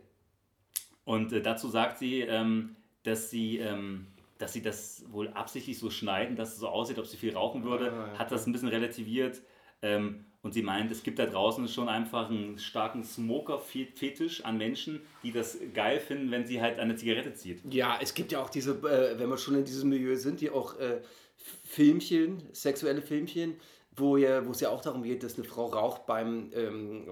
Und 1.04 1.32
äh, 1.32 1.40
dazu 1.42 1.68
sagt 1.68 1.98
sie, 1.98 2.20
ähm, 2.20 2.76
dass 3.02 3.30
sie, 3.30 3.58
ähm, 3.58 4.06
dass 4.40 4.52
sie 4.52 4.62
das 4.62 5.04
wohl 5.10 5.28
absichtlich 5.28 5.78
so 5.78 5.90
schneiden, 5.90 6.34
dass 6.34 6.54
es 6.54 6.58
so 6.58 6.69
aussieht, 6.69 6.98
ob 6.98 7.06
sie 7.06 7.16
viel 7.16 7.34
rauchen 7.34 7.62
würde. 7.64 7.92
Ah, 7.92 8.12
ja. 8.12 8.19
Hat 8.19 8.32
das 8.32 8.46
ein 8.46 8.52
bisschen 8.52 8.69
relativiert. 8.69 9.42
Ähm, 9.82 10.25
und 10.42 10.54
sie 10.54 10.62
meint, 10.62 10.90
es 10.90 11.02
gibt 11.02 11.19
da 11.19 11.26
draußen 11.26 11.68
schon 11.68 11.90
einfach 11.90 12.30
einen 12.30 12.59
starken 12.59 13.04
Smoker-Fetisch 13.04 14.44
an 14.44 14.56
Menschen, 14.56 15.02
die 15.23 15.32
das 15.32 15.59
geil 15.75 16.00
finden, 16.00 16.30
wenn 16.30 16.47
sie 16.47 16.62
halt 16.62 16.78
eine 16.78 16.97
Zigarette 16.97 17.35
zieht. 17.35 17.61
Ja, 17.70 17.99
es 18.00 18.14
gibt 18.14 18.32
ja 18.32 18.42
auch 18.42 18.49
diese, 18.49 18.73
äh, 18.73 19.18
wenn 19.18 19.28
wir 19.28 19.37
schon 19.37 19.54
in 19.54 19.64
diesem 19.64 19.90
Milieu 19.90 20.16
sind, 20.16 20.40
die 20.40 20.50
auch 20.50 20.78
äh, 20.78 21.02
Filmchen, 21.64 22.42
sexuelle 22.52 23.02
Filmchen, 23.02 23.56
wo, 23.94 24.16
ja, 24.16 24.47
wo 24.47 24.52
es 24.52 24.61
ja 24.61 24.70
auch 24.70 24.80
darum 24.80 25.02
geht, 25.02 25.23
dass 25.23 25.37
eine 25.37 25.44
Frau 25.44 25.66
raucht 25.66 26.06
beim 26.06 26.50
ähm, 26.54 27.06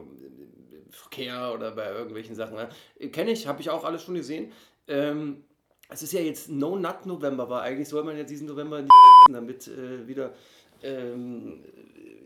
Verkehr 0.91 1.53
oder 1.53 1.73
bei 1.73 1.91
irgendwelchen 1.91 2.35
Sachen. 2.35 2.57
Ne? 2.57 3.11
Kenne 3.11 3.33
ich, 3.33 3.47
habe 3.47 3.61
ich 3.61 3.69
auch 3.69 3.85
alles 3.85 4.05
schon 4.05 4.15
gesehen. 4.15 4.53
Ähm, 4.87 5.45
es 5.89 6.03
ist 6.03 6.13
ja 6.13 6.21
jetzt 6.21 6.51
No 6.51 6.77
Nut 6.77 7.07
November, 7.07 7.45
aber 7.45 7.63
eigentlich 7.63 7.89
soll 7.89 8.05
man 8.05 8.17
ja 8.17 8.25
diesen 8.25 8.47
November 8.47 8.83
nicht 8.83 8.93
damit 9.31 9.69
äh, 9.69 10.07
wieder 10.07 10.35
ähm, 10.83 11.65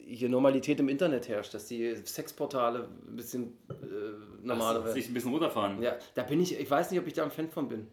hier 0.07 0.29
Normalität 0.29 0.79
im 0.81 0.89
Internet 0.89 1.29
herrscht, 1.29 1.55
dass 1.55 1.67
die 1.67 1.95
Sexportale 2.05 2.89
ein 3.09 3.17
bisschen 3.17 3.57
äh, 3.71 4.45
normaler 4.47 4.85
werden. 4.85 4.95
sich 4.95 5.09
ein 5.09 5.15
bisschen 5.15 5.33
runterfahren. 5.33 5.81
Ja, 5.81 5.97
da 6.15 6.23
bin 6.23 6.41
ich, 6.41 6.59
ich 6.59 6.71
weiß 6.71 6.91
nicht, 6.91 7.01
ob 7.01 7.07
ich 7.07 7.15
da 7.15 7.25
ein 7.25 7.31
Fan 7.31 7.49
von 7.49 7.69
bin. 7.69 7.89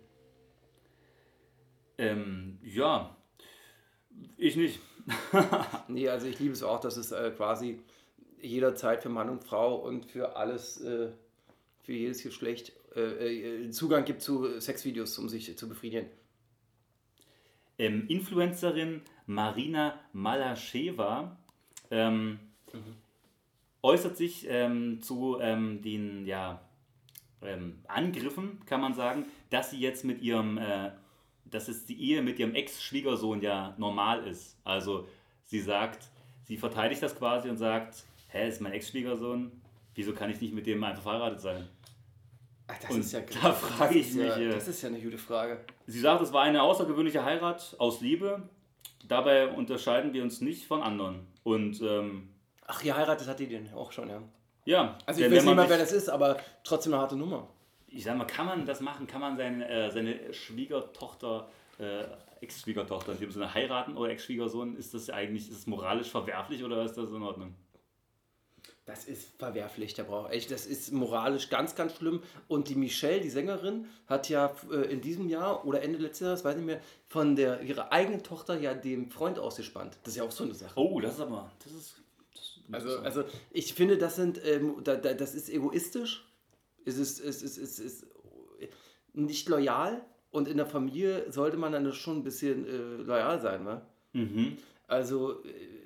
Ähm, 1.97 2.57
ja, 2.63 3.15
ich 4.37 4.55
nicht. 4.55 4.79
Nee, 5.87 6.07
also 6.07 6.27
ich 6.27 6.39
liebe 6.39 6.53
es 6.53 6.61
auch, 6.61 6.79
dass 6.79 6.97
es 6.97 7.11
äh, 7.11 7.31
quasi 7.31 7.79
jederzeit 8.41 9.01
für 9.01 9.09
Mann 9.09 9.29
und 9.29 9.43
Frau 9.43 9.75
und 9.75 10.05
für 10.05 10.35
alles, 10.35 10.79
äh, 10.81 11.09
für 11.81 11.93
jedes 11.93 12.21
Geschlecht 12.21 12.73
äh, 12.95 13.65
äh, 13.65 13.69
Zugang 13.71 14.05
gibt 14.05 14.21
zu 14.21 14.59
Sexvideos, 14.59 15.17
um 15.19 15.29
sich 15.29 15.57
zu 15.57 15.67
befriedigen. 15.69 16.07
ähm, 17.77 18.07
Influencerin 18.07 19.01
Marina 19.25 19.99
Malascheva 20.11 21.37
ähm, 21.91 22.39
äußert 23.81 24.17
sich 24.17 24.45
ähm, 24.49 25.01
zu 25.01 25.37
ähm, 25.39 25.81
den 25.81 26.25
ja, 26.25 26.61
ähm, 27.41 27.79
Angriffen, 27.87 28.59
kann 28.65 28.81
man 28.81 28.93
sagen, 28.93 29.25
dass 29.49 29.71
sie 29.71 29.79
jetzt 29.79 30.03
mit 30.03 30.21
ihrem, 30.21 30.57
äh, 30.57 30.91
dass 31.45 31.67
es 31.67 31.85
die 31.85 32.01
Ehe 32.01 32.21
mit 32.21 32.39
ihrem 32.39 32.55
Ex-Schwiegersohn 32.55 33.41
ja 33.41 33.75
normal 33.77 34.25
ist. 34.27 34.57
Also 34.63 35.07
sie 35.45 35.61
sagt, 35.61 36.09
sie 36.43 36.57
verteidigt 36.57 37.01
das 37.01 37.15
quasi 37.15 37.49
und 37.49 37.57
sagt, 37.57 38.03
hä, 38.29 38.47
ist 38.47 38.61
mein 38.61 38.73
Ex-Schwiegersohn, 38.73 39.51
wieso 39.95 40.13
kann 40.13 40.29
ich 40.29 40.41
nicht 40.41 40.53
mit 40.53 40.65
dem 40.65 40.83
einfach 40.83 41.03
verheiratet 41.03 41.41
sein? 41.41 41.67
Ach, 42.71 42.77
das 42.79 42.91
Und 42.91 43.43
da 43.43 43.51
frage 43.53 43.97
ich 43.97 44.09
ist 44.09 44.15
ja, 44.15 44.23
mich, 44.37 44.37
äh, 44.37 44.49
Das 44.51 44.67
ist 44.67 44.81
ja 44.81 44.89
eine 44.89 44.99
gute 44.99 45.17
Frage. 45.17 45.59
Sie 45.87 45.99
sagt, 45.99 46.21
es 46.21 46.31
war 46.31 46.43
eine 46.43 46.61
außergewöhnliche 46.61 47.23
Heirat 47.25 47.75
aus 47.79 47.99
Liebe. 48.01 48.43
dabei 49.07 49.47
unterscheiden 49.47 50.13
wir 50.13 50.21
uns 50.23 50.39
nicht 50.41 50.65
von 50.67 50.81
anderen. 50.83 51.25
Und 51.43 51.81
ähm, 51.81 52.29
Ach, 52.67 52.81
geheiratet 52.83 53.27
hat 53.27 53.39
die 53.39 53.47
den 53.47 53.73
auch 53.73 53.91
schon, 53.91 54.09
ja. 54.09 54.21
ja, 54.65 54.97
Also 55.07 55.21
ich 55.21 55.31
weiß 55.31 55.43
nicht 55.43 55.55
mal, 55.55 55.61
sich- 55.63 55.69
wer 55.71 55.77
das 55.79 55.91
ist, 55.91 56.09
aber 56.09 56.37
trotzdem 56.63 56.93
eine 56.93 57.01
harte 57.01 57.15
Nummer. 57.15 57.47
ich 57.87 58.03
sag 58.03 58.15
mal, 58.17 58.25
kann 58.25 58.45
man 58.45 58.65
das 58.67 58.81
machen? 58.81 59.07
Kann 59.07 59.21
man 59.21 59.35
seine, 59.35 59.67
äh, 59.67 59.89
seine 59.89 60.31
Schwiegertochter, 60.33 61.49
äh, 61.79 62.03
Ex-Schwiegertochter 62.41 63.13
in 63.13 63.19
dem 63.19 63.31
Sinne 63.31 63.51
heiraten 63.53 63.97
oder 63.97 64.11
Ex-Schwiegersohn? 64.11 64.75
Ist 64.77 64.93
das 64.93 65.09
eigentlich 65.09 65.49
ist 65.49 65.57
das 65.61 65.67
moralisch 65.67 66.09
verwerflich 66.09 66.63
oder 66.63 66.83
ist 66.83 66.95
das 66.97 67.09
in 67.09 67.23
Ordnung? 67.23 67.55
Das 68.89 69.05
ist 69.05 69.37
verwerflich, 69.37 69.93
der 69.93 70.01
braucht 70.01 70.31
echt, 70.31 70.49
das 70.49 70.65
ist 70.65 70.91
moralisch 70.91 71.49
ganz, 71.49 71.75
ganz 71.75 71.95
schlimm. 71.95 72.23
Und 72.47 72.69
die 72.69 72.75
Michelle, 72.75 73.21
die 73.21 73.29
Sängerin, 73.29 73.85
hat 74.07 74.29
ja 74.29 74.51
äh, 74.71 74.91
in 74.91 74.99
diesem 74.99 75.29
Jahr 75.29 75.63
oder 75.63 75.83
Ende 75.83 75.99
letztes 75.99 76.25
Jahres, 76.25 76.43
weiß 76.43 76.55
nicht 76.55 76.65
mehr, 76.65 76.81
von 77.07 77.35
der, 77.35 77.61
ihrer 77.61 77.91
eigenen 77.91 78.23
Tochter 78.23 78.59
ja 78.59 78.73
dem 78.73 79.11
Freund 79.11 79.37
ausgespannt. 79.37 79.95
Das 80.03 80.13
ist 80.13 80.17
ja 80.17 80.23
auch 80.23 80.31
so 80.31 80.43
eine 80.43 80.55
Sache. 80.55 80.73
Oh, 80.75 80.99
das 80.99 81.13
ist 81.13 81.19
aber. 81.19 81.51
Das 81.63 81.71
ist. 81.71 82.01
Das 82.33 82.81
Also, 82.81 82.99
also 83.01 83.23
ich 83.51 83.75
finde, 83.75 83.99
das 83.99 84.15
sind, 84.15 84.41
ähm, 84.43 84.77
da, 84.83 84.95
da, 84.95 85.13
das 85.13 85.35
ist 85.35 85.49
egoistisch, 85.49 86.27
es 86.83 86.97
ist, 86.97 87.19
es 87.19 87.43
ist, 87.43 87.59
es 87.59 87.77
ist 87.77 88.07
nicht 89.13 89.47
loyal 89.49 90.03
und 90.31 90.47
in 90.47 90.57
der 90.57 90.65
Familie 90.65 91.31
sollte 91.31 91.57
man 91.57 91.73
dann 91.73 91.93
schon 91.93 92.17
ein 92.17 92.23
bisschen 92.23 92.65
äh, 92.65 93.03
loyal 93.03 93.39
sein, 93.39 93.67
wa? 93.67 93.85
mhm. 94.13 94.57
Also, 94.87 95.43
äh, 95.43 95.78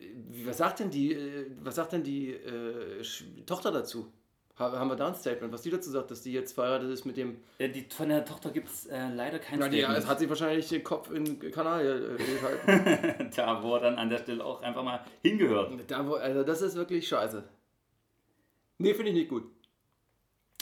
was 0.46 0.58
sagt 0.58 0.80
denn 0.80 0.90
die, 0.90 1.14
äh, 1.14 1.52
was 1.62 1.76
sagt 1.76 1.94
denn 1.94 2.04
die 2.04 2.32
äh, 2.32 3.02
Sch- 3.02 3.46
Tochter 3.46 3.72
dazu? 3.72 4.12
Ha- 4.60 4.72
Haben 4.78 4.90
wir 4.90 4.96
da 4.96 5.08
ein 5.08 5.16
Statement, 5.16 5.52
was 5.52 5.64
die 5.64 5.72
dazu 5.72 5.90
sagt, 5.90 6.12
dass 6.12 6.22
die 6.22 6.32
jetzt 6.32 6.54
verheiratet 6.54 6.92
ist 6.92 7.06
mit 7.06 7.18
dem. 7.18 7.38
Äh, 7.58 7.70
die, 7.70 7.88
von 7.90 8.10
der 8.10 8.24
Tochter 8.24 8.52
gibt 8.52 8.70
es 8.70 8.86
äh, 8.86 9.08
leider 9.14 9.40
kein 9.40 9.60
die, 9.72 9.80
Statement. 9.80 10.08
hat 10.08 10.20
sie 10.20 10.30
wahrscheinlich 10.30 10.70
den 10.70 10.84
Kopf 10.84 11.10
in 11.12 11.40
Kanal 11.52 12.18
äh, 12.20 12.24
gehalten. 12.24 13.32
da, 13.36 13.64
wo 13.64 13.76
er 13.76 13.82
dann 13.82 13.96
an 13.96 14.10
der 14.10 14.20
Stelle 14.20 14.44
auch 14.46 14.62
einfach 14.62 14.84
mal 14.84 15.04
hingehört. 15.24 15.72
da, 15.90 16.08
wo, 16.08 16.16
also, 16.16 16.44
das 16.44 16.62
ist 16.62 16.76
wirklich 16.76 17.08
scheiße. 17.08 17.44
Nee, 18.78 18.94
finde 18.94 19.12
ich 19.12 19.18
nicht 19.18 19.30
gut. 19.30 19.44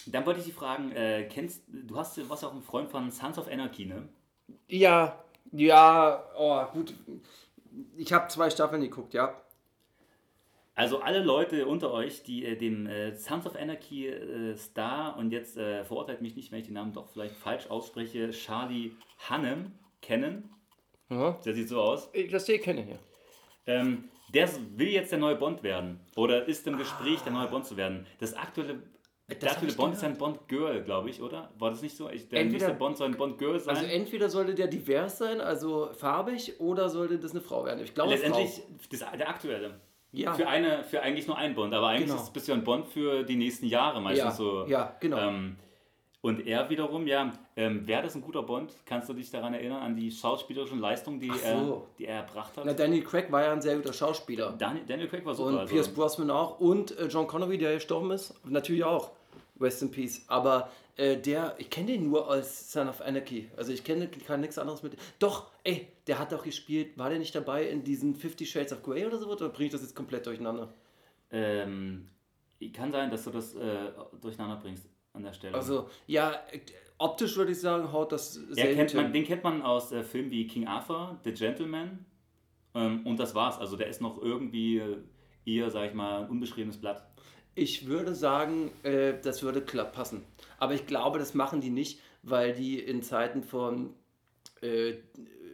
Dann 0.07 0.25
wollte 0.25 0.39
ich 0.39 0.45
dich 0.47 0.55
fragen, 0.55 0.91
äh, 0.93 1.27
kennst 1.29 1.63
du 1.67 1.95
hast 1.95 2.17
du 2.17 2.27
warst 2.29 2.43
auch 2.43 2.53
ein 2.53 2.61
Freund 2.63 2.89
von 2.89 3.11
Sons 3.11 3.37
of 3.37 3.47
Anarchy, 3.47 3.85
ne? 3.85 4.07
Ja, 4.67 5.23
ja, 5.51 6.23
oh, 6.37 6.63
gut. 6.73 6.93
Ich 7.97 8.13
habe 8.13 8.27
zwei 8.27 8.49
Staffeln 8.49 8.81
geguckt, 8.81 9.13
ja. 9.13 9.41
Also 10.73 10.99
alle 11.01 11.21
Leute 11.23 11.67
unter 11.67 11.91
euch, 11.91 12.23
die 12.23 12.45
äh, 12.45 12.55
den 12.55 12.87
äh, 12.87 13.13
Sons 13.15 13.45
of 13.45 13.55
Anarchy 13.55 14.07
äh, 14.07 14.55
Star 14.55 15.17
und 15.17 15.31
jetzt 15.31 15.57
äh, 15.57 15.83
verurteilt 15.83 16.21
mich 16.21 16.35
nicht, 16.35 16.51
wenn 16.51 16.59
ich 16.59 16.65
den 16.65 16.75
Namen 16.75 16.93
doch 16.93 17.07
vielleicht 17.09 17.35
falsch 17.35 17.69
ausspreche, 17.69 18.31
Charlie 18.31 18.91
Hannem 19.29 19.73
kennen. 20.01 20.49
ja. 21.09 21.31
Der 21.45 21.53
sieht 21.53 21.69
so 21.69 21.81
aus. 21.81 22.09
Ich 22.13 22.31
das 22.31 22.45
kenne 22.45 22.83
ich 22.83 22.89
ja. 22.89 22.99
Ähm, 23.67 24.09
der 24.33 24.49
will 24.77 24.87
jetzt 24.87 25.11
der 25.11 25.19
neue 25.19 25.35
Bond 25.35 25.61
werden. 25.61 25.99
Oder 26.15 26.47
ist 26.47 26.65
im 26.67 26.77
Gespräch, 26.77 27.19
der 27.21 27.33
neue 27.33 27.47
Bond 27.47 27.65
zu 27.65 27.75
werden. 27.75 28.07
Das 28.19 28.33
aktuelle, 28.33 28.81
der 29.35 29.49
hab 29.49 29.55
aktuelle 29.57 29.71
ich 29.71 29.77
Bond 29.77 29.93
ist 29.95 30.03
ein 30.03 30.17
Bond-Girl, 30.17 30.83
glaube 30.83 31.09
ich, 31.09 31.21
oder? 31.21 31.49
War 31.59 31.69
das 31.71 31.81
nicht 31.81 31.95
so? 31.95 32.09
Ich, 32.09 32.27
der 32.29 32.41
Entweder- 32.41 32.65
nächste 32.65 32.77
Bond 32.79 32.97
soll 32.97 33.07
ein 33.09 33.17
Bond-Girl 33.17 33.59
sein. 33.59 33.75
Also 33.75 33.87
entweder 33.87 34.29
sollte 34.29 34.55
der 34.55 34.67
divers 34.67 35.17
sein, 35.17 35.41
also 35.41 35.89
farbig, 35.93 36.59
oder 36.59 36.89
sollte 36.89 37.17
das 37.19 37.31
eine 37.31 37.41
Frau 37.41 37.65
werden. 37.65 37.83
Ich 37.83 37.93
glaube, 37.93 38.11
Letztendlich 38.11 38.49
Frau. 38.49 38.87
das, 38.89 38.99
der 39.17 39.29
aktuelle. 39.29 39.79
Ja. 40.13 40.33
Für, 40.33 40.47
eine, 40.47 40.83
für 40.83 41.01
eigentlich 41.01 41.27
nur 41.27 41.37
einen 41.37 41.55
Bond, 41.55 41.73
aber 41.73 41.87
eigentlich 41.87 42.07
Genau. 42.07 42.15
ist 42.17 42.23
es 42.23 42.29
bisher 42.31 42.53
ein 42.55 42.63
Bond 42.65 42.87
für 42.87 43.23
die 43.23 43.37
nächsten 43.37 43.65
Jahre 43.67 44.01
meistens 44.01 44.25
Ja, 44.25 44.31
so. 44.31 44.65
ja, 44.67 44.95
genau. 44.99 45.17
Ähm, 45.17 45.55
und 46.23 46.45
er 46.45 46.69
wiederum, 46.69 47.07
ja, 47.07 47.31
ähm, 47.55 47.87
wäre 47.87 48.03
das 48.03 48.13
ein 48.13 48.21
guter 48.21 48.43
Bond? 48.43 48.71
Kannst 48.85 49.09
du 49.09 49.13
dich 49.13 49.31
daran 49.31 49.55
erinnern, 49.55 49.81
an 49.81 49.95
die 49.95 50.11
schauspielerischen 50.11 50.79
Leistungen, 50.79 51.19
die, 51.19 51.29
so. 51.31 51.33
er, 51.43 51.81
die 51.97 52.05
er 52.05 52.15
erbracht 52.17 52.55
hat? 52.57 52.65
Na, 52.65 52.73
Daniel 52.73 53.03
Craig 53.03 53.31
war 53.31 53.41
ja 53.41 53.51
ein 53.53 53.61
sehr 53.61 53.75
guter 53.77 53.91
Schauspieler. 53.93 54.53
Daniel, 54.55 54.85
Daniel 54.85 55.07
Craig 55.07 55.25
war 55.25 55.33
super. 55.33 55.49
Und 55.49 55.57
also. 55.57 55.73
Pierce 55.73 55.87
Brosnan 55.87 56.29
auch. 56.29 56.59
Und 56.59 56.95
äh, 56.99 57.07
John 57.07 57.25
Connery, 57.25 57.57
der 57.57 57.73
gestorben 57.75 58.11
ist, 58.11 58.35
natürlich 58.45 58.83
auch. 58.83 59.11
Rest 59.61 59.81
in 59.81 59.91
Peace. 59.91 60.23
Aber 60.27 60.71
äh, 60.97 61.17
der, 61.17 61.55
ich 61.57 61.69
kenne 61.69 61.87
den 61.87 62.09
nur 62.09 62.29
als 62.29 62.71
Son 62.71 62.89
of 62.89 63.01
Anarchy. 63.01 63.49
Also 63.57 63.71
ich 63.71 63.83
kenne 63.83 64.07
kann 64.07 64.41
nichts 64.41 64.57
anderes 64.57 64.83
mit. 64.83 64.97
Doch, 65.19 65.49
ey, 65.63 65.87
der 66.07 66.19
hat 66.19 66.31
doch 66.31 66.43
gespielt. 66.43 66.97
War 66.97 67.09
der 67.09 67.19
nicht 67.19 67.35
dabei 67.35 67.67
in 67.67 67.83
diesen 67.83 68.15
Fifty 68.15 68.45
Shades 68.45 68.73
of 68.73 68.83
Grey 68.83 69.05
oder 69.05 69.17
so? 69.17 69.29
Oder 69.29 69.49
bringe 69.49 69.67
ich 69.67 69.71
das 69.71 69.81
jetzt 69.81 69.95
komplett 69.95 70.25
durcheinander? 70.25 70.73
Ähm, 71.31 72.07
kann 72.73 72.91
sein, 72.91 73.09
dass 73.09 73.23
du 73.23 73.31
das 73.31 73.55
äh, 73.55 73.91
durcheinander 74.21 74.57
bringst 74.57 74.87
an 75.13 75.23
der 75.23 75.33
Stelle. 75.33 75.55
Also, 75.55 75.89
ja, 76.07 76.33
äh, 76.51 76.59
optisch 76.97 77.35
würde 77.35 77.51
ich 77.51 77.59
sagen, 77.59 77.91
haut 77.91 78.11
das 78.11 78.33
sehr 78.33 78.75
kennt 78.75 78.93
man, 78.93 79.11
den 79.11 79.23
kennt 79.25 79.43
man 79.43 79.61
aus 79.61 79.91
äh, 79.91 80.03
Filmen 80.03 80.31
wie 80.31 80.47
King 80.47 80.67
Arthur, 80.67 81.19
The 81.23 81.33
Gentleman. 81.33 82.05
Ähm, 82.73 83.05
und 83.05 83.17
das 83.17 83.35
war's. 83.35 83.57
Also 83.57 83.75
der 83.75 83.87
ist 83.87 84.01
noch 84.01 84.21
irgendwie 84.21 84.77
äh, 84.77 84.97
eher, 85.45 85.69
sag 85.69 85.89
ich 85.89 85.93
mal, 85.93 86.23
ein 86.23 86.29
unbeschriebenes 86.29 86.77
Blatt. 86.79 87.10
Ich 87.55 87.87
würde 87.87 88.15
sagen, 88.15 88.71
äh, 88.83 89.13
das 89.21 89.43
würde 89.43 89.61
klapp 89.61 89.93
passen. 89.93 90.23
Aber 90.57 90.73
ich 90.73 90.87
glaube, 90.87 91.19
das 91.19 91.33
machen 91.33 91.61
die 91.61 91.69
nicht, 91.69 91.99
weil 92.23 92.53
die 92.53 92.79
in 92.79 93.03
Zeiten 93.03 93.43
von 93.43 93.93
äh, 94.61 94.93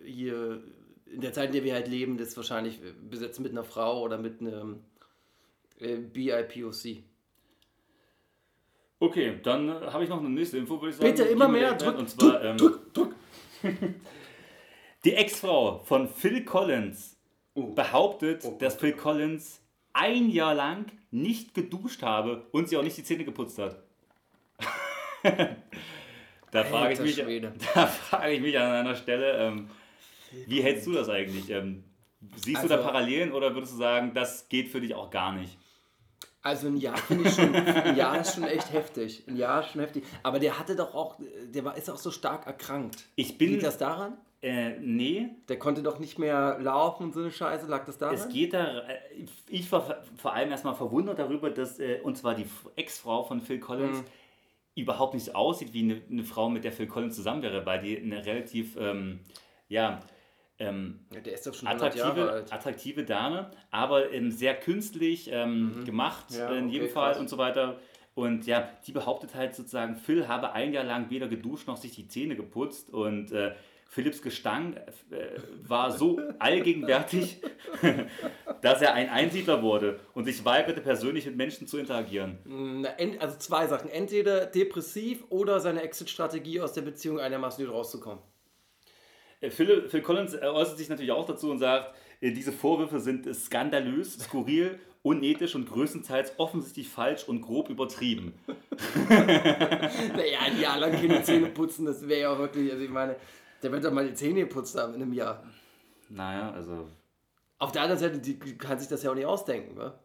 hier, 0.05 0.61
in 1.05 1.21
der 1.21 1.33
Zeit, 1.33 1.47
in 1.47 1.53
der 1.53 1.63
wir 1.63 1.73
halt 1.73 1.87
leben, 1.87 2.17
das 2.17 2.35
wahrscheinlich 2.37 2.81
äh, 2.83 2.93
besetzen 3.09 3.43
mit 3.43 3.51
einer 3.51 3.63
Frau 3.63 4.01
oder 4.03 4.17
mit 4.17 4.41
einem 4.41 4.81
äh, 5.79 5.97
BIPOC. 5.97 7.03
Okay, 8.99 9.39
dann 9.43 9.69
äh, 9.69 9.71
habe 9.87 10.03
ich 10.03 10.09
noch 10.09 10.19
eine 10.19 10.29
nächste 10.29 10.57
Info, 10.57 10.75
würde 10.81 10.89
ich 10.89 10.95
sagen. 10.97 11.09
Bitte 11.09 11.23
immer 11.23 11.47
mehr, 11.47 11.73
drück. 11.73 11.97
Und 11.97 12.09
zwar, 12.09 12.43
ähm, 12.43 12.57
drück, 12.57 12.93
drück. 12.93 13.15
Die 15.03 15.13
Ex-Frau 15.13 15.79
von 15.79 16.07
Phil 16.07 16.43
Collins 16.43 17.15
Oh. 17.57 17.73
behauptet, 17.73 18.43
Oh 18.45 18.55
dass 18.59 18.75
Phil 18.75 18.93
Collins 18.93 19.59
ein 19.97 20.29
Jahr 20.29 20.53
lang 20.53 20.85
nicht 21.11 21.53
geduscht 21.53 22.03
habe 22.03 22.47
und 22.51 22.69
sie 22.69 22.77
auch 22.77 22.83
nicht 22.83 22.97
die 22.97 23.03
Zähne 23.03 23.25
geputzt 23.25 23.57
hat. 23.57 23.81
da 26.51 26.63
frage 26.63 26.93
ich, 26.93 26.99
mich, 26.99 27.15
da 27.73 27.87
frage 27.87 28.33
ich 28.33 28.41
mich 28.41 28.57
an 28.57 28.71
einer 28.71 28.95
Stelle, 28.95 29.37
ähm, 29.37 29.69
wie 30.47 30.61
hältst 30.61 30.85
du 30.87 30.93
das 30.93 31.09
eigentlich? 31.09 31.49
Ähm, 31.49 31.83
siehst 32.35 32.63
du 32.63 32.67
da 32.67 32.75
Also- 32.75 32.87
Parallelen 32.87 33.31
oder 33.31 33.53
würdest 33.55 33.73
du 33.73 33.77
sagen, 33.77 34.13
das 34.13 34.47
geht 34.49 34.69
für 34.69 34.81
dich 34.81 34.93
auch 34.95 35.09
gar 35.09 35.33
nicht? 35.33 35.57
Also 36.43 36.67
ein 36.67 36.77
Jahr 36.77 36.95
finde 36.95 37.27
ich 37.27 37.35
schon, 37.35 37.53
ein 37.53 37.97
Jahr 37.97 38.21
ist 38.21 38.35
schon 38.35 38.43
echt 38.45 38.71
heftig. 38.71 39.23
Ein 39.27 39.35
Jahr 39.35 39.61
ist 39.61 39.71
schon 39.71 39.81
heftig. 39.81 40.05
Aber 40.23 40.39
der 40.39 40.57
hatte 40.57 40.77
doch 40.77 40.93
auch, 40.95 41.17
der 41.19 41.65
war, 41.65 41.75
ist 41.75 41.89
auch 41.89 41.97
so 41.97 42.09
stark 42.09 42.45
erkrankt. 42.47 43.03
Ich 43.15 43.37
bin, 43.37 43.51
Liegt 43.51 43.63
das 43.63 43.77
daran? 43.77 44.17
Äh, 44.47 44.79
nee, 44.79 45.29
Der 45.49 45.59
konnte 45.59 45.83
doch 45.83 45.99
nicht 45.99 46.17
mehr 46.19 46.57
laufen 46.61 47.03
und 47.03 47.13
so 47.13 47.19
eine 47.19 47.31
Scheiße. 47.31 47.67
Lag 47.67 47.85
das 47.85 47.97
daran? 47.97 48.15
Es 48.15 48.29
geht 48.29 48.53
da, 48.53 48.79
äh, 48.87 48.97
ich 49.49 49.69
war 49.71 50.03
vor 50.15 50.33
allem 50.33 50.51
erstmal 50.51 50.75
verwundert 50.75 51.19
darüber, 51.19 51.49
dass, 51.49 51.79
äh, 51.79 51.99
und 52.01 52.17
zwar 52.17 52.33
die 52.35 52.45
Ex-Frau 52.75 53.23
von 53.23 53.41
Phil 53.41 53.59
Collins, 53.59 53.99
Mhm. 53.99 54.05
überhaupt 54.75 55.13
nicht 55.15 55.25
so 55.25 55.33
aussieht 55.33 55.73
wie 55.73 55.81
eine, 55.83 56.01
eine 56.09 56.23
Frau, 56.23 56.49
mit 56.49 56.63
der 56.63 56.71
Phil 56.71 56.87
Collins 56.87 57.15
zusammen 57.15 57.41
wäre, 57.41 57.65
weil 57.65 57.79
die 57.81 57.97
eine 57.97 58.25
relativ, 58.25 58.77
ähm, 58.79 59.19
ja, 59.67 59.99
ähm, 60.59 61.01
ja, 61.13 61.19
der 61.19 61.33
ist 61.33 61.45
doch 61.45 61.53
schon 61.53 61.67
100 61.67 61.95
Jahre 61.95 62.21
attraktive, 62.29 62.53
attraktive 62.53 63.03
Dame, 63.03 63.51
aber 63.69 64.11
ähm, 64.11 64.31
sehr 64.31 64.55
künstlich 64.55 65.29
ähm, 65.31 65.83
gemacht 65.85 66.25
Mhm. 66.31 66.37
Ja, 66.37 66.51
äh, 66.53 66.57
in 66.59 66.69
jedem 66.69 66.85
okay, 66.85 66.93
Fall 66.93 67.11
krass. 67.11 67.19
und 67.19 67.29
so 67.29 67.37
weiter. 67.37 67.79
Und 68.15 68.47
ja, 68.47 68.67
die 68.87 68.91
behauptet 68.93 69.35
halt 69.35 69.55
sozusagen, 69.55 69.95
Phil 69.97 70.27
habe 70.27 70.53
ein 70.53 70.73
Jahr 70.73 70.83
lang 70.83 71.09
weder 71.11 71.27
geduscht 71.27 71.67
noch 71.67 71.77
sich 71.77 71.93
die 71.93 72.07
Zähne 72.07 72.35
geputzt 72.35 72.89
und 72.91 73.31
äh, 73.31 73.53
Philipps 73.89 74.21
Gestank 74.21 74.75
äh, 75.11 75.39
war 75.67 75.91
so 75.91 76.19
allgegenwärtig, 76.39 77.41
dass 78.61 78.81
er 78.81 78.93
ein 78.93 79.09
Einsiedler 79.09 79.61
wurde 79.63 79.99
und 80.13 80.25
sich 80.25 80.43
weigerte, 80.45 80.81
persönlich 80.81 81.25
mit 81.25 81.35
Menschen 81.35 81.67
zu 81.67 81.77
interagieren. 81.77 82.37
Na, 82.45 82.89
ent- 82.97 83.21
also 83.21 83.37
zwei 83.37 83.65
Sachen. 83.67 83.89
Entweder 83.89 84.45
depressiv 84.45 85.23
oder 85.29 85.59
seine 85.59 85.81
Exit-Strategie 85.81 86.61
aus 86.61 86.73
der 86.73 86.81
Beziehung 86.81 87.19
einigermaßen 87.19 87.63
wieder 87.63 87.73
rauszukommen. 87.73 88.19
Äh, 89.41 89.49
Phil, 89.51 89.87
Phil 89.89 90.01
Collins 90.01 90.33
äh, 90.33 90.45
äußert 90.45 90.77
sich 90.77 90.89
natürlich 90.89 91.11
auch 91.11 91.25
dazu 91.25 91.49
und 91.49 91.59
sagt, 91.59 91.95
diese 92.21 92.51
Vorwürfe 92.51 92.99
sind 92.99 93.33
skandalös, 93.35 94.17
skurril, 94.19 94.79
unethisch 95.03 95.53
und 95.55 95.69
größtenteils 95.69 96.33
offensichtlich 96.37 96.89
falsch 96.89 97.23
und 97.27 97.41
grob 97.41 97.69
übertrieben. 97.69 98.33
Naja, 99.09 100.39
ein 100.45 100.59
Jahr 100.59 100.79
lang 100.79 100.91
keine 100.91 101.23
Zähne 101.23 101.47
putzen, 101.47 101.85
das 101.85 102.07
wäre 102.07 102.21
ja 102.21 102.37
wirklich, 102.37 102.71
also 102.71 102.83
ich 102.83 102.89
meine, 102.89 103.15
der 103.63 103.71
wird 103.71 103.83
doch 103.85 103.91
mal 103.91 104.07
die 104.07 104.13
Zähne 104.13 104.41
geputzt 104.41 104.77
haben 104.77 104.93
in 104.95 105.01
einem 105.01 105.13
Jahr. 105.13 105.43
Naja, 106.09 106.51
also 106.51 106.87
Auf 107.59 107.71
der 107.71 107.81
anderen 107.83 107.99
Seite, 107.99 108.19
die 108.19 108.37
kann 108.57 108.79
sich 108.79 108.87
das 108.87 109.03
ja 109.03 109.11
auch 109.11 109.15
nicht 109.15 109.25
ausdenken, 109.25 109.75
wa? 109.77 109.99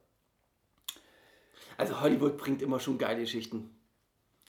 Also 1.77 2.01
Hollywood 2.01 2.37
bringt 2.37 2.63
immer 2.63 2.81
schon 2.81 2.99
geile 2.99 3.21
Geschichten. 3.21 3.71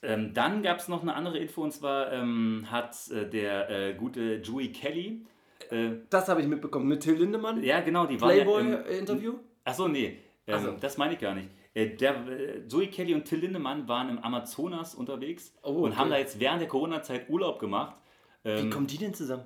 Ähm, 0.01 0.33
dann 0.33 0.62
gab 0.63 0.79
es 0.79 0.88
noch 0.89 1.01
eine 1.01 1.15
andere 1.15 1.38
Info 1.38 1.63
und 1.63 1.72
zwar 1.72 2.12
ähm, 2.12 2.65
hat 2.69 2.95
äh, 3.12 3.29
der 3.29 3.69
äh, 3.69 3.93
gute 3.93 4.36
Joey 4.36 4.72
Kelly, 4.72 5.25
äh, 5.69 5.91
Das 6.10 6.27
habe 6.27 6.41
ich 6.41 6.48
mitbekommen. 6.48 6.88
Mit 6.88 7.01
Till 7.03 7.15
Lindemann, 7.15 7.63
ja 7.63 7.79
genau, 7.79 8.05
die 8.05 8.19
waren 8.19 8.36
ja 8.38 8.43
Playboy-Interview. 8.43 9.36
Achso, 9.63 9.88
nee, 9.88 10.19
ähm, 10.45 10.55
Ach 10.57 10.62
so. 10.62 10.72
das 10.74 10.98
meine 10.98 11.13
ich 11.13 11.19
gar 11.19 11.33
nicht. 11.33 11.48
Äh, 11.74 11.95
der, 11.95 12.15
äh, 12.27 12.57
Joey 12.67 12.88
Kelly 12.88 13.13
und 13.13 13.24
Till 13.24 13.39
Lindemann 13.39 13.88
waren 13.88 14.10
im 14.10 14.19
Amazonas 14.19 14.93
unterwegs 14.93 15.53
Oh, 15.63 15.69
und 15.83 15.91
okay. 15.91 15.95
haben 15.95 16.10
da 16.10 16.17
jetzt 16.17 16.38
während 16.39 16.60
der 16.62 16.67
Corona-Zeit 16.67 17.29
Urlaub 17.29 17.60
gemacht. 17.60 17.95
Wie 18.43 18.50
Ähm, 18.50 18.69
kommen 18.69 18.88
die 18.88 18.97
denn 18.97 19.13
zusammen? 19.13 19.43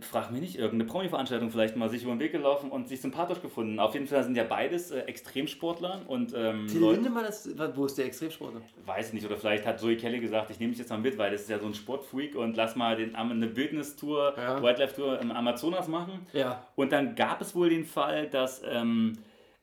frag 0.00 0.30
mich 0.30 0.40
nicht, 0.40 0.56
irgendeine 0.56 0.84
Promi-Veranstaltung 0.84 1.50
vielleicht 1.50 1.74
mal 1.74 1.88
sich 1.88 2.02
über 2.04 2.12
den 2.12 2.20
Weg 2.20 2.30
gelaufen 2.30 2.70
und 2.70 2.86
sich 2.88 3.00
sympathisch 3.00 3.40
gefunden. 3.40 3.80
Auf 3.80 3.94
jeden 3.94 4.06
Fall 4.06 4.22
sind 4.22 4.36
ja 4.36 4.44
beides 4.44 4.90
äh, 4.90 5.00
Extremsportler 5.00 6.02
und 6.06 6.32
ähm, 6.36 6.66
Till 6.68 6.82
Lindemann, 6.88 7.24
ist, 7.24 7.48
wo 7.74 7.86
ist 7.86 7.96
der 7.98 8.04
Extremsportler? 8.04 8.60
weiß 8.84 9.08
ich 9.08 9.14
nicht, 9.14 9.26
oder 9.26 9.36
vielleicht 9.36 9.66
hat 9.66 9.80
Zoe 9.80 9.96
Kelly 9.96 10.20
gesagt, 10.20 10.50
ich 10.50 10.60
nehme 10.60 10.70
dich 10.70 10.78
jetzt 10.78 10.90
mal 10.90 10.98
mit, 10.98 11.18
weil 11.18 11.32
das 11.32 11.40
ist 11.42 11.50
ja 11.50 11.58
so 11.58 11.66
ein 11.66 11.74
Sportfreak 11.74 12.36
und 12.36 12.56
lass 12.56 12.76
mal 12.76 12.96
den, 12.96 13.16
eine 13.16 13.56
Wildnistour, 13.56 14.34
Ja. 14.36 14.62
Wildlife-Tour 14.62 15.20
im 15.20 15.32
Amazonas 15.32 15.88
machen. 15.88 16.26
Ja. 16.32 16.64
Und 16.76 16.92
dann 16.92 17.14
gab 17.16 17.40
es 17.40 17.54
wohl 17.56 17.70
den 17.70 17.84
Fall, 17.84 18.28
dass 18.28 18.62
ähm, 18.64 19.14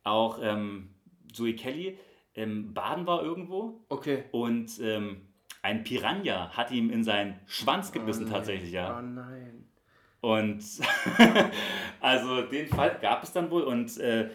auch 0.03 0.39
ähm, 0.41 0.89
Zoe 1.31 1.53
Kelly 1.53 1.97
ähm, 2.33 2.73
baden 2.73 3.05
war 3.07 3.23
irgendwo 3.23 3.85
Okay. 3.89 4.23
und 4.31 4.71
ähm, 4.81 5.21
ein 5.65 5.83
Piranha 5.83 6.51
hat 6.55 6.69
ihm 6.69 6.91
in 6.91 7.03
seinen 7.03 7.39
Schwanz 7.47 7.91
gebissen 7.91 8.25
nein. 8.25 8.33
tatsächlich, 8.33 8.71
ja. 8.71 8.99
Oh 8.99 9.01
nein. 9.01 9.65
Und 10.21 10.63
also 11.99 12.43
den 12.43 12.67
Fall 12.67 12.99
gab 13.01 13.23
es 13.23 13.31
dann 13.31 13.49
wohl 13.49 13.63
und 13.63 13.97
äh, 13.97 14.29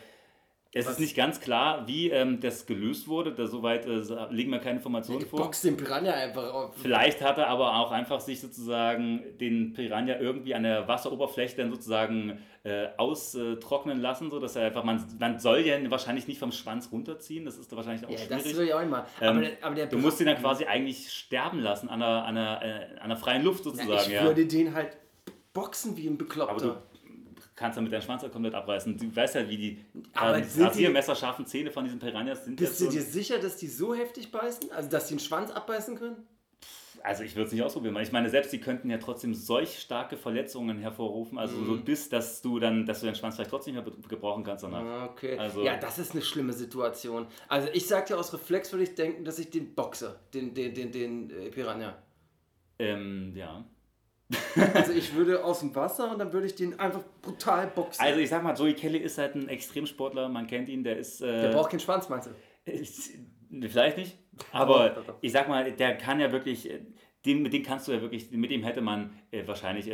es 0.73 0.87
Was? 0.87 0.93
ist 0.95 1.01
nicht 1.01 1.17
ganz 1.17 1.41
klar, 1.41 1.89
wie 1.89 2.11
ähm, 2.11 2.39
das 2.39 2.65
gelöst 2.65 3.09
wurde. 3.09 3.33
Da 3.33 3.49
soweit 3.49 3.87
äh, 3.87 4.03
liegen 4.31 4.51
mir 4.51 4.61
keine 4.61 4.77
Informationen 4.77 5.27
vor. 5.27 5.41
Box 5.41 5.63
den 5.63 5.77
Piranha 5.77 6.13
einfach 6.13 6.53
auf. 6.53 6.77
Vielleicht 6.81 7.21
hat 7.23 7.39
er 7.39 7.49
aber 7.49 7.75
auch 7.77 7.91
einfach 7.91 8.21
sich 8.21 8.41
sozusagen 8.41 9.25
den 9.41 9.73
Piranha 9.73 10.21
irgendwie 10.21 10.55
an 10.55 10.63
der 10.63 10.87
Wasseroberfläche 10.87 11.57
dann 11.57 11.71
sozusagen 11.73 12.39
äh, 12.63 12.87
austrocknen 12.99 14.01
lassen, 14.01 14.31
so 14.31 14.39
dass 14.39 14.55
er 14.55 14.67
einfach, 14.67 14.85
man, 14.85 15.05
man 15.19 15.41
soll 15.41 15.61
ja 15.61 15.77
wahrscheinlich 15.91 16.29
nicht 16.29 16.39
vom 16.39 16.53
Schwanz 16.53 16.93
runterziehen, 16.93 17.45
das 17.45 17.57
ist 17.57 17.75
wahrscheinlich 17.75 18.07
auch 18.07 18.11
Ja, 18.11 18.19
schwierig. 18.19 18.45
das 18.45 18.57
will 18.57 18.67
ich 18.67 18.75
auch 18.75 18.87
mal. 18.87 19.07
Ähm, 19.21 19.39
aber, 19.39 19.47
aber 19.63 19.75
der 19.75 19.87
du 19.87 19.99
musst 19.99 20.21
ihn 20.21 20.27
dann 20.27 20.39
quasi 20.39 20.67
eigentlich 20.67 21.11
sterben 21.13 21.59
lassen 21.59 21.89
an 21.89 21.99
der, 21.99 22.09
an 22.25 22.35
der, 22.37 22.63
äh, 22.63 23.01
an 23.01 23.09
der 23.09 23.19
freien 23.19 23.43
Luft 23.43 23.65
Ja, 23.65 23.73
sozusagen, 23.73 24.01
ich 24.03 24.09
ja. 24.13 24.23
würde 24.23 24.47
den 24.47 24.73
halt 24.73 24.97
boxen 25.53 25.97
wie 25.97 26.07
ein 26.07 26.17
Bekloppter. 26.17 26.83
Kannst 27.61 27.77
dann 27.77 27.85
mit 27.85 27.93
deinem 27.93 28.01
Schwanz 28.01 28.23
halt 28.23 28.33
komplett 28.33 28.55
abreißen. 28.55 28.97
Du 28.97 29.15
weißt 29.15 29.35
ja, 29.35 29.47
wie 29.49 29.57
die 29.59 29.85
die- 29.95 30.63
rasiermesserscharfen 30.63 31.45
Zähne 31.45 31.71
von 31.71 31.85
diesen 31.85 31.99
Piranhas 32.01 32.47
sind. 32.47 32.57
Bist 32.57 32.81
du 32.81 32.89
dir 32.89 33.03
sicher, 33.03 33.39
dass 33.39 33.59
die 33.59 33.69
so 33.69 33.95
heftig 33.95 34.33
beißen? 34.33 34.73
Also, 34.73 34.89
dass 34.89 35.09
die 35.09 35.15
den 35.15 35.21
Schwanz 35.21 35.51
abbeißen 35.51 35.97
können? 35.97 36.27
Also 37.03 37.23
ich 37.23 37.35
würde 37.37 37.47
es 37.47 37.53
nicht 37.53 37.63
ausprobieren, 37.63 37.97
ich 38.01 38.13
meine, 38.13 38.29
selbst 38.29 38.53
die 38.53 38.61
könnten 38.61 38.91
ja 38.91 38.99
trotzdem 38.99 39.33
solch 39.35 39.79
starke 39.79 40.19
Verletzungen 40.19 40.79
hervorrufen, 40.79 41.39
also 41.39 41.65
so 41.65 41.77
bis, 41.79 42.11
dass 42.11 42.43
du 42.43 42.59
dann, 42.59 42.85
dass 42.85 43.01
du 43.01 43.07
den 43.07 43.15
Schwanz 43.15 43.37
vielleicht 43.37 43.51
trotzdem 43.51 43.75
nicht 43.75 43.87
mehr 43.87 43.95
gebrauchen 44.09 44.45
kannst 44.45 44.65
danach. 44.65 44.83
Ah, 44.83 45.05
Okay. 45.07 45.39
Also- 45.39 45.63
ja, 45.65 45.77
das 45.79 45.99
ist 45.99 46.13
eine 46.13 46.21
schlimme 46.23 46.53
Situation. 46.53 47.27
Also, 47.49 47.69
ich 47.73 47.87
sag 47.87 48.07
dir 48.07 48.19
aus 48.19 48.33
Reflex 48.35 48.73
würde 48.73 48.85
ich 48.85 48.95
denken, 48.95 49.25
dass 49.25 49.39
ich 49.39 49.49
den 49.51 49.75
boxe, 49.75 50.19
den, 50.35 50.53
den, 50.55 50.75
den, 50.75 50.93
den 50.93 51.31
äh, 51.31 51.51
Piranha. 51.51 51.97
Ähm, 52.79 53.33
ja. 53.35 53.65
Also, 54.75 54.93
ich 54.93 55.15
würde 55.15 55.45
aus 55.45 55.61
dem 55.61 55.75
Wasser 55.75 56.11
und 56.13 56.19
dann 56.19 56.33
würde 56.33 56.47
ich 56.47 56.55
den 56.55 56.79
einfach 56.79 57.03
brutal 57.23 57.67
boxen. 57.69 58.05
Also 58.05 58.21
ich 58.21 58.29
sag 58.29 58.43
mal, 58.43 58.55
Joey 58.57 58.75
Kelly 58.75 58.99
ist 58.99 59.19
halt 59.19 59.35
ein 59.35 59.49
Extremsportler, 59.49 60.29
man 60.29 60.47
kennt 60.47 60.69
ihn, 60.69 60.85
der 60.85 60.99
ist... 60.99 61.21
Äh, 61.21 61.43
der 61.43 61.49
braucht 61.51 61.71
keinen 61.71 61.81
Schwanz, 61.81 62.09
meinst 62.09 62.29
du? 62.29 62.71
ist- 62.71 63.11
Vielleicht 63.69 63.97
nicht, 63.97 64.17
aber 64.53 64.91
Doch, 64.91 65.05
doch. 65.07 65.15
ich 65.21 65.33
sag 65.33 65.49
mal, 65.49 65.73
der 65.73 65.97
kann 65.97 66.21
ja 66.21 66.31
wirklich... 66.31 66.71
äh, 66.71 66.81
Den, 67.27 67.43
mit 67.43 67.53
dem 67.53 67.63
kannst 67.65 67.89
du 67.89 67.93
ja 67.93 68.01
wirklich, 68.01 68.31
mit 68.31 68.51
dem 68.53 68.63
hätte 68.63 68.81
man 68.81 69.11
äh, 69.33 69.43
wahrscheinlich... 69.47 69.89
Äh, 69.89 69.93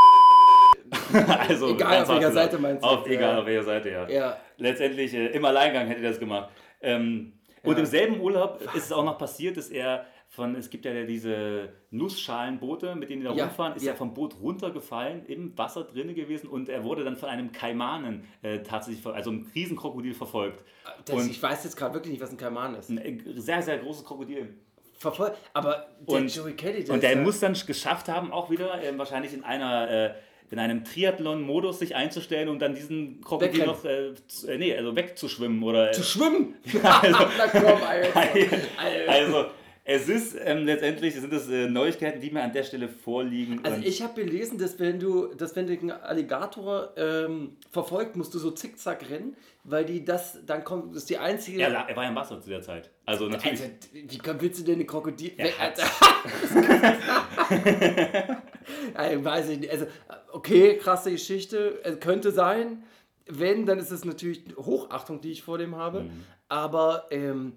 also, 1.49 1.71
Egal, 1.75 2.03
auf 2.03 2.09
welcher. 2.11 2.33
Seite 2.33 2.59
meinst 2.59 2.85
du 2.85 2.87
Auf, 2.89 3.07
jetzt, 3.07 3.17
egal, 3.17 3.33
ja. 3.35 3.41
auf 3.41 3.47
welcher 3.47 3.63
Seite, 3.65 3.91
ja. 3.91 4.09
Ja. 4.09 4.37
letztendlich 4.59 5.15
äh, 5.15 5.29
im 5.29 5.45
Alleingang 5.45 5.87
hätte 5.89 6.03
er 6.03 6.11
das 6.11 6.21
gemacht. 6.21 6.51
Ähm, 6.83 7.33
Und 7.63 7.73
Ja. 7.75 7.79
im 7.81 7.87
selben 7.87 8.21
Urlaub 8.21 8.61
ist 8.75 8.85
es 8.85 8.93
auch 8.93 9.05
noch 9.05 9.17
passiert, 9.19 9.57
dass 9.57 9.69
er 9.71 10.05
von, 10.29 10.55
es 10.57 10.71
gibt 10.71 10.85
ja 10.85 11.05
diese 11.05 11.71
Nussschalenboote, 11.91 12.95
mit 12.97 13.09
denen 13.11 13.23
die 13.23 13.29
da 13.29 13.33
Ja, 13.35 13.45
rumfahren, 13.47 13.75
ist 13.77 13.85
ja. 13.85 13.95
vom 13.95 14.13
Boot 14.15 14.37
runtergefallen, 14.41 15.25
im 15.27 15.57
Wasser 15.57 15.85
drinne 15.85 16.15
gewesen 16.15 16.49
und 16.49 16.69
er 16.69 16.85
wurde 16.85 17.05
dann 17.05 17.17
von 17.17 17.29
einem 17.29 17.53
Kaimanen 17.53 18.25
äh, 18.43 18.59
tatsächlich, 18.61 19.05
also 19.07 19.31
einem 19.31 19.51
Riesenkrokodil 19.55 20.15
verfolgt. 20.15 20.63
Das, 21.05 21.17
Und- 21.17 21.31
ich 21.31 21.43
weiß 21.43 21.65
jetzt 21.65 21.77
gerade 21.77 21.95
wirklich 21.95 22.13
nicht, 22.13 22.23
was 22.23 22.31
ein 22.31 22.37
Kaiman 22.37 22.75
ist. 22.75 22.91
Ein 22.91 22.99
äh, 22.99 23.19
sehr, 23.41 23.63
sehr 23.63 23.79
großes 23.79 24.05
Krokodil. 24.05 24.55
Vervoll 24.99 25.33
aber 25.53 25.87
der 26.09 26.17
Und- 26.19 26.35
Joey 26.35 26.53
Kelly, 26.55 26.83
der 26.85 26.95
Und 26.95 27.03
der 27.03 27.13
ja- 27.17 27.21
muss 27.23 27.41
dann 27.41 27.55
geschafft 27.67 28.09
haben, 28.09 28.33
auch 28.33 28.51
wieder 28.51 28.83
äh, 28.83 28.97
wahrscheinlich 28.99 29.33
in 29.35 29.45
einer 29.45 29.91
äh, 29.91 30.15
in 30.49 30.61
einem 30.61 30.85
Triathlon-Modus 30.85 31.81
sich 31.81 31.97
einzustellen 31.97 32.49
und 32.49 32.61
dann 32.61 32.73
diesen 32.75 33.21
Krokodil 33.21 33.67
noch 33.67 33.85
äh, 33.85 34.15
zu, 34.29 34.47
äh, 34.49 34.57
nee, 34.59 34.77
also 34.77 34.95
wegzuschwimmen 34.95 35.61
oder 35.65 35.89
äh, 35.91 35.93
zu 35.93 36.05
schwimmen. 36.05 36.55
also, 36.83 37.19
Na 37.39 37.47
komm. 37.49 37.83
Alter. 37.83 38.21
also 39.09 39.47
es 39.89 40.09
ist 40.09 40.37
ähm, 40.45 40.65
letztendlich 40.65 41.15
sind 41.15 41.33
es 41.33 41.49
äh, 41.49 41.69
Neuigkeiten, 41.69 42.21
die 42.21 42.31
mir 42.33 42.43
an 42.43 42.53
der 42.53 42.65
Stelle 42.65 42.89
vorliegen. 42.89 43.65
Also 43.65 43.81
ich 43.85 44.03
habe 44.03 44.25
gelesen, 44.25 44.59
dass 44.59 44.81
wenn 44.81 44.99
du, 44.99 45.29
dass 45.35 45.55
wenn 45.55 45.69
dich 45.69 45.81
ein 45.81 45.93
Alligator 45.93 46.93
ähm, 46.97 47.57
verfolgt, 47.71 48.17
musst 48.17 48.35
du 48.35 48.41
so 48.41 48.51
zickzack 48.51 49.09
rennen, 49.09 49.37
weil 49.63 49.85
die 49.85 50.05
das, 50.05 50.41
dann 50.45 50.65
kommt, 50.65 50.91
das 50.95 51.03
ist 51.03 51.11
die 51.11 51.19
einzige. 51.19 51.63
er, 51.63 51.71
la- 51.71 51.87
er 51.89 51.95
war 51.97 52.03
ja 52.03 52.09
im 52.11 52.17
Wasser 52.17 52.41
zu 52.41 52.51
der 52.51 52.63
Zeit. 52.63 52.91
Also 53.05 53.29
natürlich. 53.29 53.63
Alter, 53.63 53.75
wie 53.93 54.41
willst 54.43 54.59
du 54.61 54.65
denn 54.65 54.75
eine 54.75 54.87
Krokodil? 54.87 55.31
Er. 55.37 55.51
Alter, 55.61 55.85
weiß 59.25 59.49
ich 59.51 59.59
nicht. 59.61 59.71
Also, 59.71 59.87
okay, 60.33 60.79
krasse 60.79 61.11
Geschichte. 61.13 61.79
Es 61.85 62.01
könnte 62.01 62.33
sein. 62.33 62.83
Wenn, 63.29 63.67
dann 63.67 63.79
ist 63.79 63.91
es 63.91 64.05
natürlich 64.05 64.43
Hochachtung, 64.57 65.21
die 65.21 65.33
ich 65.33 65.43
vor 65.43 65.59
dem 65.59 65.77
habe. 65.77 66.05
Mhm. 66.05 66.25
Aber 66.49 67.07
ähm, 67.11 67.55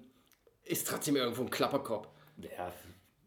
ist 0.64 0.88
trotzdem 0.88 1.16
irgendwo 1.16 1.44
ein 1.44 1.50
Klapperkopf. 1.50 2.08
Ja, 2.42 2.72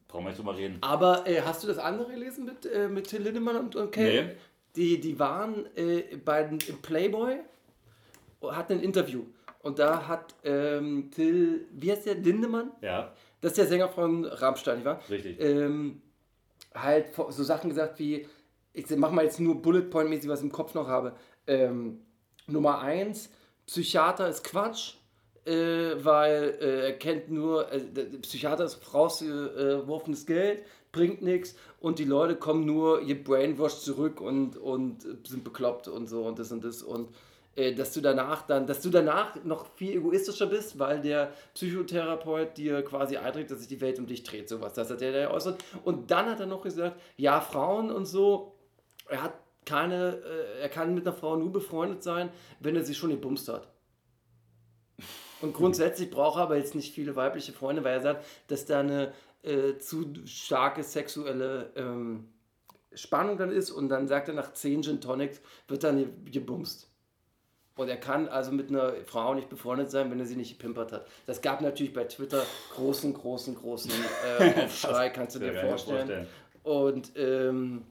brauchen 0.08 0.24
wir 0.24 0.28
nicht 0.30 0.38
drüber 0.38 0.56
reden. 0.56 0.78
Aber 0.80 1.26
äh, 1.26 1.40
hast 1.42 1.62
du 1.62 1.66
das 1.68 1.78
andere 1.78 2.12
gelesen 2.12 2.44
mit, 2.44 2.66
äh, 2.66 2.88
mit 2.88 3.08
Till 3.08 3.22
Lindemann 3.22 3.56
und, 3.56 3.76
und 3.76 3.90
Kay? 3.92 4.24
Nee. 4.24 4.30
Die, 4.76 5.00
die 5.00 5.18
waren 5.18 5.66
äh, 5.76 6.16
bei, 6.24 6.44
im 6.44 6.58
Playboy, 6.82 7.40
hatten 8.42 8.74
ein 8.74 8.80
Interview. 8.80 9.24
Und 9.60 9.78
da 9.78 10.08
hat 10.08 10.34
ähm, 10.44 11.10
Till, 11.10 11.66
wie 11.72 11.92
heißt 11.92 12.06
der, 12.06 12.14
Lindemann? 12.16 12.72
Ja, 12.80 13.12
Das 13.40 13.52
ist 13.52 13.58
der 13.58 13.66
Sänger 13.66 13.88
von 13.88 14.24
Rammstein, 14.24 14.76
nicht 14.78 14.84
wahr? 14.86 15.00
richtig. 15.08 15.40
Ähm, 15.40 16.02
halt 16.74 17.14
so 17.14 17.42
Sachen 17.44 17.70
gesagt 17.70 17.98
wie, 17.98 18.26
ich 18.72 18.88
mach 18.96 19.10
mal 19.10 19.24
jetzt 19.24 19.38
nur 19.38 19.60
Bullet 19.60 19.82
Point 19.82 20.08
mäßig, 20.10 20.28
was 20.28 20.40
ich 20.40 20.46
im 20.46 20.52
Kopf 20.52 20.74
noch 20.74 20.88
habe. 20.88 21.14
Ähm, 21.46 22.00
Nummer 22.46 22.80
eins, 22.80 23.30
Psychiater 23.66 24.28
ist 24.28 24.42
Quatsch, 24.42 24.94
äh, 25.44 26.04
weil 26.04 26.56
äh, 26.60 26.86
er 26.86 26.92
kennt 26.92 27.30
nur, 27.30 27.70
äh, 27.72 27.80
der 27.80 28.04
Psychiater 28.22 28.64
ist 28.64 28.94
rausgeworfenes 28.94 30.26
Geld, 30.26 30.62
bringt 30.92 31.22
nichts 31.22 31.56
und 31.80 31.98
die 31.98 32.04
Leute 32.04 32.36
kommen 32.36 32.64
nur 32.64 33.00
ihr 33.00 33.22
Brainwash 33.22 33.78
zurück 33.80 34.20
und, 34.20 34.56
und 34.56 35.02
sind 35.26 35.42
bekloppt 35.42 35.88
und 35.88 36.08
so 36.08 36.22
und 36.22 36.38
das 36.38 36.52
und 36.52 36.64
das 36.64 36.82
und 36.82 37.08
äh, 37.54 37.74
dass 37.74 37.92
du 37.92 38.00
danach 38.00 38.46
dann, 38.46 38.66
dass 38.66 38.80
du 38.80 38.90
danach 38.90 39.42
noch 39.44 39.66
viel 39.74 39.96
egoistischer 39.96 40.46
bist, 40.46 40.78
weil 40.78 41.00
der 41.00 41.32
Psychotherapeut 41.54 42.56
dir 42.56 42.82
quasi 42.82 43.16
einträgt, 43.16 43.50
dass 43.50 43.58
sich 43.58 43.68
die 43.68 43.80
Welt 43.80 43.98
um 43.98 44.06
dich 44.06 44.22
dreht, 44.22 44.48
sowas. 44.48 44.72
Das 44.74 44.90
hat 44.90 45.02
er 45.02 45.12
da 45.12 45.30
äußert. 45.30 45.62
Und 45.84 46.10
dann 46.10 46.26
hat 46.26 46.40
er 46.40 46.46
noch 46.46 46.62
gesagt, 46.62 46.98
ja, 47.16 47.40
Frauen 47.40 47.90
und 47.90 48.06
so, 48.06 48.54
er 49.08 49.22
hat 49.24 49.34
keine, 49.66 50.16
äh, 50.16 50.62
er 50.62 50.68
kann 50.68 50.94
mit 50.94 51.06
einer 51.06 51.14
Frau 51.14 51.36
nur 51.36 51.52
befreundet 51.52 52.02
sein, 52.02 52.30
wenn 52.60 52.74
er 52.74 52.84
sie 52.84 52.94
schon 52.94 53.10
gebumst 53.10 53.48
hat. 53.48 53.68
Und 55.42 55.52
grundsätzlich 55.54 56.10
braucht 56.10 56.38
er 56.38 56.44
aber 56.44 56.56
jetzt 56.56 56.74
nicht 56.74 56.94
viele 56.94 57.14
weibliche 57.16 57.52
Freunde, 57.52 57.84
weil 57.84 57.94
er 57.94 58.00
sagt, 58.02 58.24
dass 58.48 58.64
da 58.64 58.80
eine 58.80 59.12
äh, 59.42 59.76
zu 59.78 60.12
starke 60.24 60.82
sexuelle 60.82 61.70
ähm, 61.76 62.28
Spannung 62.94 63.36
dann 63.38 63.50
ist 63.50 63.70
und 63.70 63.88
dann 63.88 64.06
sagt 64.06 64.28
er, 64.28 64.34
nach 64.34 64.52
10 64.52 64.82
Gin 64.82 65.00
Tonics 65.00 65.40
wird 65.68 65.82
dann 65.84 65.98
ge- 65.98 66.08
gebumst. 66.30 66.88
Und 67.74 67.88
er 67.88 67.96
kann 67.96 68.28
also 68.28 68.52
mit 68.52 68.68
einer 68.68 68.92
Frau 69.06 69.32
nicht 69.34 69.48
befreundet 69.48 69.90
sein, 69.90 70.10
wenn 70.10 70.20
er 70.20 70.26
sie 70.26 70.36
nicht 70.36 70.58
gepimpert 70.58 70.92
hat. 70.92 71.06
Das 71.26 71.40
gab 71.40 71.62
natürlich 71.62 71.94
bei 71.94 72.04
Twitter 72.04 72.44
großen, 72.74 73.14
großen, 73.14 73.54
großen 73.54 73.90
äh, 74.38 74.60
Aufschrei, 74.66 75.08
kannst 75.08 75.36
du 75.36 75.40
dir 75.40 75.46
mir 75.52 75.60
vorstellen. 75.68 76.08
Und 76.62 77.12
ähm, 77.16 77.82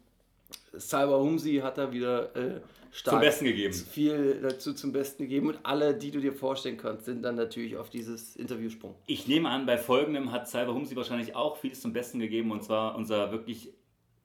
Cyber 0.77 1.19
Humsi 1.19 1.57
hat 1.63 1.79
da 1.79 1.91
wieder 1.91 2.33
äh, 2.35 2.61
stark 2.91 3.13
Zum 3.15 3.21
Besten 3.21 3.45
gegeben. 3.45 3.73
viel 3.73 4.39
dazu 4.41 4.73
zum 4.73 4.91
Besten 4.91 5.23
gegeben. 5.23 5.47
Und 5.47 5.59
alle, 5.63 5.93
die 5.95 6.11
du 6.11 6.19
dir 6.19 6.33
vorstellen 6.33 6.77
kannst, 6.77 7.05
sind 7.05 7.23
dann 7.23 7.35
natürlich 7.35 7.77
auf 7.77 7.89
dieses 7.89 8.35
Interview 8.35 8.69
sprung. 8.69 8.95
Ich 9.07 9.27
nehme 9.27 9.49
an, 9.49 9.65
bei 9.65 9.77
folgendem 9.77 10.31
hat 10.31 10.47
Cyber 10.49 10.73
Humsi 10.73 10.95
wahrscheinlich 10.95 11.35
auch 11.35 11.57
vieles 11.57 11.81
zum 11.81 11.93
Besten 11.93 12.19
gegeben 12.19 12.51
und 12.51 12.63
zwar 12.63 12.95
unser 12.95 13.31
wirklich, 13.31 13.69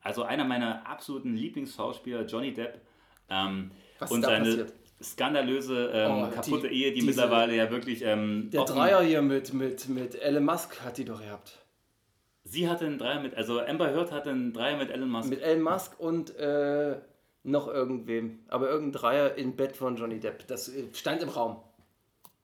also 0.00 0.22
einer 0.24 0.44
meiner 0.44 0.86
absoluten 0.86 1.34
Lieblingsschauspieler, 1.36 2.26
Johnny 2.26 2.52
Depp. 2.52 2.80
Ähm, 3.30 3.70
Was 3.98 4.10
und 4.10 4.18
ist 4.20 4.24
da 4.24 4.30
seine 4.30 4.44
passiert? 4.44 4.72
skandalöse, 5.02 5.90
ähm, 5.92 6.10
Oh, 6.12 6.26
die- 6.26 6.34
kaputte 6.34 6.68
Ehe, 6.68 6.88
die 6.90 6.94
diese- 7.00 7.06
mittlerweile 7.06 7.54
ja 7.56 7.70
wirklich. 7.70 8.02
Ähm, 8.02 8.50
Der 8.52 8.64
Dreier 8.64 9.02
hier 9.02 9.22
mit, 9.22 9.52
mit, 9.54 9.88
mit 9.88 10.14
Elon 10.20 10.44
Musk 10.44 10.80
hat 10.82 10.98
die 10.98 11.04
doch 11.04 11.20
gehabt. 11.20 11.58
Sie 12.44 12.68
hatte 12.68 12.86
einen 12.86 12.98
Dreier 12.98 13.20
mit, 13.20 13.34
also 13.34 13.60
Amber 13.60 13.88
Heard 13.92 14.12
hatte 14.12 14.30
einen 14.30 14.52
Dreier 14.52 14.76
mit 14.76 14.90
Elon 14.90 15.08
Musk. 15.10 15.28
Mit 15.28 15.42
Elon 15.42 15.62
Musk 15.62 15.98
und 15.98 16.36
äh, 16.36 16.96
noch 17.46 17.68
irgendwem. 17.68 18.40
Aber 18.48 18.68
irgendein 18.68 19.00
Dreier 19.00 19.34
im 19.36 19.56
Bett 19.56 19.76
von 19.76 19.96
Johnny 19.96 20.20
Depp. 20.20 20.46
Das 20.48 20.68
äh, 20.68 20.84
stand 20.92 21.22
im 21.22 21.28
Raum. 21.28 21.56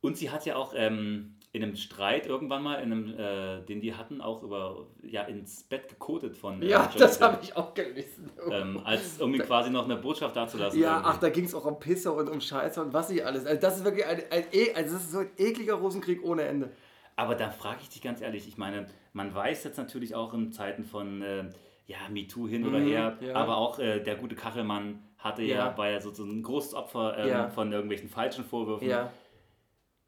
Und 0.01 0.17
sie 0.17 0.31
hat 0.31 0.47
ja 0.47 0.57
auch 0.57 0.73
ähm, 0.77 1.37
in 1.53 1.63
einem 1.63 1.77
Streit 1.77 2.27
irgendwann 2.27 2.63
mal, 2.63 2.77
in 2.77 2.93
einem, 2.93 3.15
äh, 3.19 3.61
den 3.67 3.81
die 3.81 3.95
hatten, 3.95 4.21
auch 4.21 4.43
über, 4.43 4.87
ja, 5.03 5.23
ins 5.23 5.65
Bett 5.65 5.89
gekotet 5.89 6.37
von 6.37 6.63
äh, 6.63 6.67
Ja, 6.67 6.87
Johnny 6.87 6.99
das 6.99 7.21
habe 7.21 7.39
ich 7.43 7.55
auch 7.57 7.75
gelesen. 7.75 8.31
Ähm, 8.51 8.81
als 8.85 9.21
irgendwie 9.21 9.41
quasi 9.41 9.71
noch 9.71 9.85
eine 9.85 9.97
Botschaft 9.97 10.35
dazulassen. 10.35 10.81
Ja, 10.81 10.95
irgendwie. 10.97 11.11
ach, 11.11 11.19
da 11.19 11.29
ging 11.29 11.45
es 11.45 11.55
auch 11.55 11.65
um 11.67 11.79
Pisse 11.79 12.11
und 12.11 12.29
um 12.31 12.41
Scheiße 12.41 12.83
und 12.83 12.93
was 12.93 13.11
nicht 13.11 13.25
alles. 13.25 13.45
Also 13.45 13.61
das 13.61 13.77
ist 13.77 13.85
wirklich 13.85 14.07
ein, 14.07 14.23
ein, 14.31 14.45
e- 14.53 14.73
also 14.75 14.95
das 14.95 15.05
ist 15.05 15.13
so 15.13 15.19
ein 15.19 15.31
ekliger 15.37 15.75
Rosenkrieg 15.75 16.25
ohne 16.25 16.43
Ende. 16.43 16.71
Aber 17.15 17.35
da 17.35 17.51
frage 17.51 17.81
ich 17.83 17.91
dich 17.91 18.01
ganz 18.03 18.23
ehrlich, 18.23 18.49
ich 18.49 18.57
meine, 18.57 18.87
man 19.13 19.35
weiß 19.35 19.65
jetzt 19.65 19.77
natürlich 19.77 20.15
auch 20.15 20.33
in 20.33 20.53
Zeiten 20.53 20.85
von 20.85 21.21
äh, 21.23 21.45
ja, 21.87 21.99
MeToo 22.11 22.47
hin 22.49 22.67
oder 22.67 22.79
Mhm, 22.79 22.87
her, 22.89 23.19
ja. 23.21 23.35
aber 23.35 23.57
auch 23.57 23.79
äh, 23.79 24.01
der 24.01 24.17
gute 24.17 24.35
Kachelmann 24.35 25.03
hatte 25.19 25.43
ja, 25.43 25.69
Ja. 25.71 25.79
war 25.79 25.91
ja 25.91 26.01
so, 26.01 26.11
so 26.13 26.25
ein 26.25 26.43
großes 26.43 26.75
Opfer 26.75 27.17
ähm, 27.19 27.29
Ja. 27.29 27.49
von 27.51 27.73
irgendwelchen 27.73 28.09
falschen 28.09 28.45
Vorwürfen. 28.45 28.89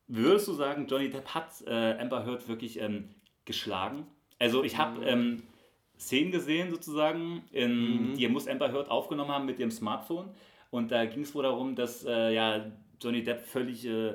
Würdest 0.07 0.49
du 0.49 0.53
sagen, 0.53 0.87
Johnny 0.87 1.09
Depp 1.09 1.29
hat 1.35 1.49
äh, 1.67 1.95
Amber 1.99 2.27
Heard 2.27 2.47
wirklich 2.49 2.79
ähm, 2.81 3.09
geschlagen? 3.45 4.07
Also 4.39 4.63
ich 4.63 4.77
habe 4.77 5.03
ähm, 5.05 5.43
Szenen 5.99 6.31
gesehen 6.31 6.71
sozusagen, 6.71 7.43
in, 7.53 8.15
die 8.15 8.29
muss 8.29 8.47
Amber 8.47 8.71
Heard 8.73 8.91
aufgenommen 8.91 9.31
haben 9.31 9.47
mit 9.47 9.59
ihrem 9.59 9.71
Smartphone 9.71 10.29
und 10.71 10.91
da 10.91 11.07
ging 11.07 11.23
es 11.23 11.35
wohl 11.35 11.45
darum, 11.45 11.75
dass 11.75 12.05
äh, 12.05 12.35
ja, 12.35 12.67
Johnny 13.01 13.23
Depp 13.23 13.41
völlig 13.41 13.87
äh, 13.87 14.15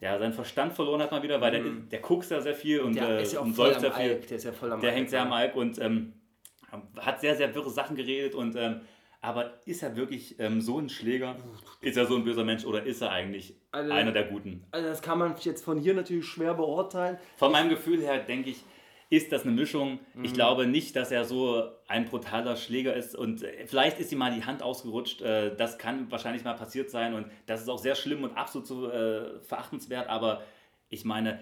ja, 0.00 0.18
seinen 0.18 0.32
Verstand 0.34 0.72
verloren 0.72 1.00
hat 1.00 1.10
mal 1.10 1.22
wieder, 1.22 1.40
weil 1.40 1.50
der, 1.52 1.62
der 1.90 2.00
guckt 2.00 2.28
ja 2.30 2.40
sehr 2.40 2.54
viel 2.54 2.80
und, 2.80 2.94
Der 2.94 3.08
äh, 3.18 3.22
ist 3.22 3.32
ja 3.32 3.40
auch 3.40 3.44
und 3.44 3.54
voll 3.54 3.66
säuft 3.72 3.76
am 3.76 3.80
sehr 3.82 3.92
viel. 3.92 4.10
Alk. 4.12 4.26
Der 4.28 4.36
ist 4.36 4.44
ja 4.44 4.52
voll 4.52 4.72
am 4.72 4.80
Der 4.80 4.90
Alk, 4.90 4.98
hängt 4.98 5.10
sehr 5.10 5.22
am 5.22 5.32
Alk 5.32 5.56
und 5.56 5.78
ähm, 5.80 6.12
hat 6.98 7.20
sehr, 7.20 7.36
sehr 7.36 7.54
wirre 7.54 7.70
Sachen 7.70 7.96
geredet 7.96 8.34
und 8.34 8.56
ähm, 8.56 8.80
aber 9.24 9.52
ist 9.66 9.84
er 9.84 9.94
wirklich 9.96 10.38
ähm, 10.40 10.60
so 10.60 10.78
ein 10.80 10.88
Schläger? 10.88 11.36
Ist 11.80 11.96
er 11.96 12.06
so 12.06 12.16
ein 12.16 12.24
böser 12.24 12.42
Mensch 12.44 12.64
oder 12.64 12.82
ist 12.82 13.00
er 13.02 13.10
eigentlich 13.12 13.54
Also- 13.70 13.92
einer 13.92 14.10
der 14.10 14.24
Guten? 14.24 14.64
Also 14.72 14.88
das 14.88 15.00
kann 15.00 15.18
man 15.18 15.36
jetzt 15.40 15.64
von 15.64 15.78
hier 15.78 15.94
natürlich 15.94 16.26
schwer 16.26 16.54
beurteilen. 16.54 17.18
Von 17.36 17.52
meinem 17.52 17.68
Gefühl 17.68 18.00
her 18.00 18.18
denke 18.18 18.50
ich, 18.50 18.64
ist 19.10 19.30
das 19.30 19.42
eine 19.42 19.52
Mischung. 19.52 20.00
Mhm. 20.14 20.24
Ich 20.24 20.32
glaube 20.32 20.66
nicht, 20.66 20.96
dass 20.96 21.12
er 21.12 21.24
so 21.24 21.62
ein 21.86 22.06
brutaler 22.06 22.56
Schläger 22.56 22.94
ist 22.96 23.14
und 23.14 23.42
äh, 23.44 23.66
vielleicht 23.66 24.00
ist 24.00 24.10
ihm 24.10 24.18
mal 24.18 24.34
die 24.34 24.44
Hand 24.44 24.62
ausgerutscht. 24.62 25.20
Äh, 25.22 25.54
das 25.54 25.78
kann 25.78 26.10
wahrscheinlich 26.10 26.42
mal 26.44 26.54
passiert 26.54 26.90
sein 26.90 27.14
und 27.14 27.26
das 27.46 27.60
ist 27.60 27.68
auch 27.68 27.78
sehr 27.78 27.94
schlimm 27.94 28.24
und 28.24 28.36
absolut 28.36 28.66
so, 28.66 28.90
äh, 28.90 29.38
verachtenswert. 29.42 30.08
Aber 30.08 30.42
ich 30.88 31.04
meine, 31.04 31.40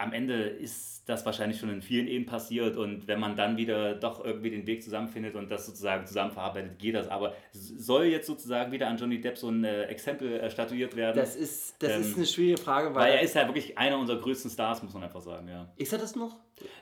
am 0.00 0.12
Ende 0.12 0.34
ist 0.44 1.08
das 1.08 1.26
wahrscheinlich 1.26 1.58
schon 1.58 1.70
in 1.70 1.82
vielen 1.82 2.06
Ehen 2.06 2.24
passiert 2.26 2.76
und 2.76 3.08
wenn 3.08 3.18
man 3.18 3.34
dann 3.36 3.56
wieder 3.56 3.94
doch 3.94 4.24
irgendwie 4.24 4.50
den 4.50 4.66
Weg 4.66 4.82
zusammenfindet 4.82 5.34
und 5.34 5.50
das 5.50 5.66
sozusagen 5.66 6.06
zusammen 6.06 6.30
verarbeitet, 6.30 6.78
geht 6.78 6.94
das. 6.94 7.08
Aber 7.08 7.34
soll 7.52 8.04
jetzt 8.04 8.26
sozusagen 8.26 8.70
wieder 8.70 8.86
an 8.88 8.96
Johnny 8.96 9.20
Depp 9.20 9.36
so 9.36 9.48
ein 9.48 9.64
äh, 9.64 9.84
Exempel 9.84 10.32
äh, 10.40 10.50
statuiert 10.50 10.94
werden? 10.96 11.16
Das 11.16 11.36
ist, 11.36 11.82
das 11.82 11.92
Ähm, 11.92 12.00
ist 12.02 12.16
eine 12.16 12.26
schwierige 12.26 12.58
Frage, 12.58 12.94
weil, 12.94 13.02
weil 13.02 13.12
er 13.14 13.22
ist 13.22 13.34
ja 13.34 13.46
wirklich 13.46 13.76
einer 13.76 13.98
unserer 13.98 14.18
größten 14.20 14.50
Stars, 14.50 14.82
muss 14.82 14.94
man 14.94 15.02
einfach 15.04 15.20
sagen, 15.20 15.48
ja. 15.48 15.68
Ist 15.76 15.92
er 15.92 15.98
das 15.98 16.14
noch? 16.16 16.36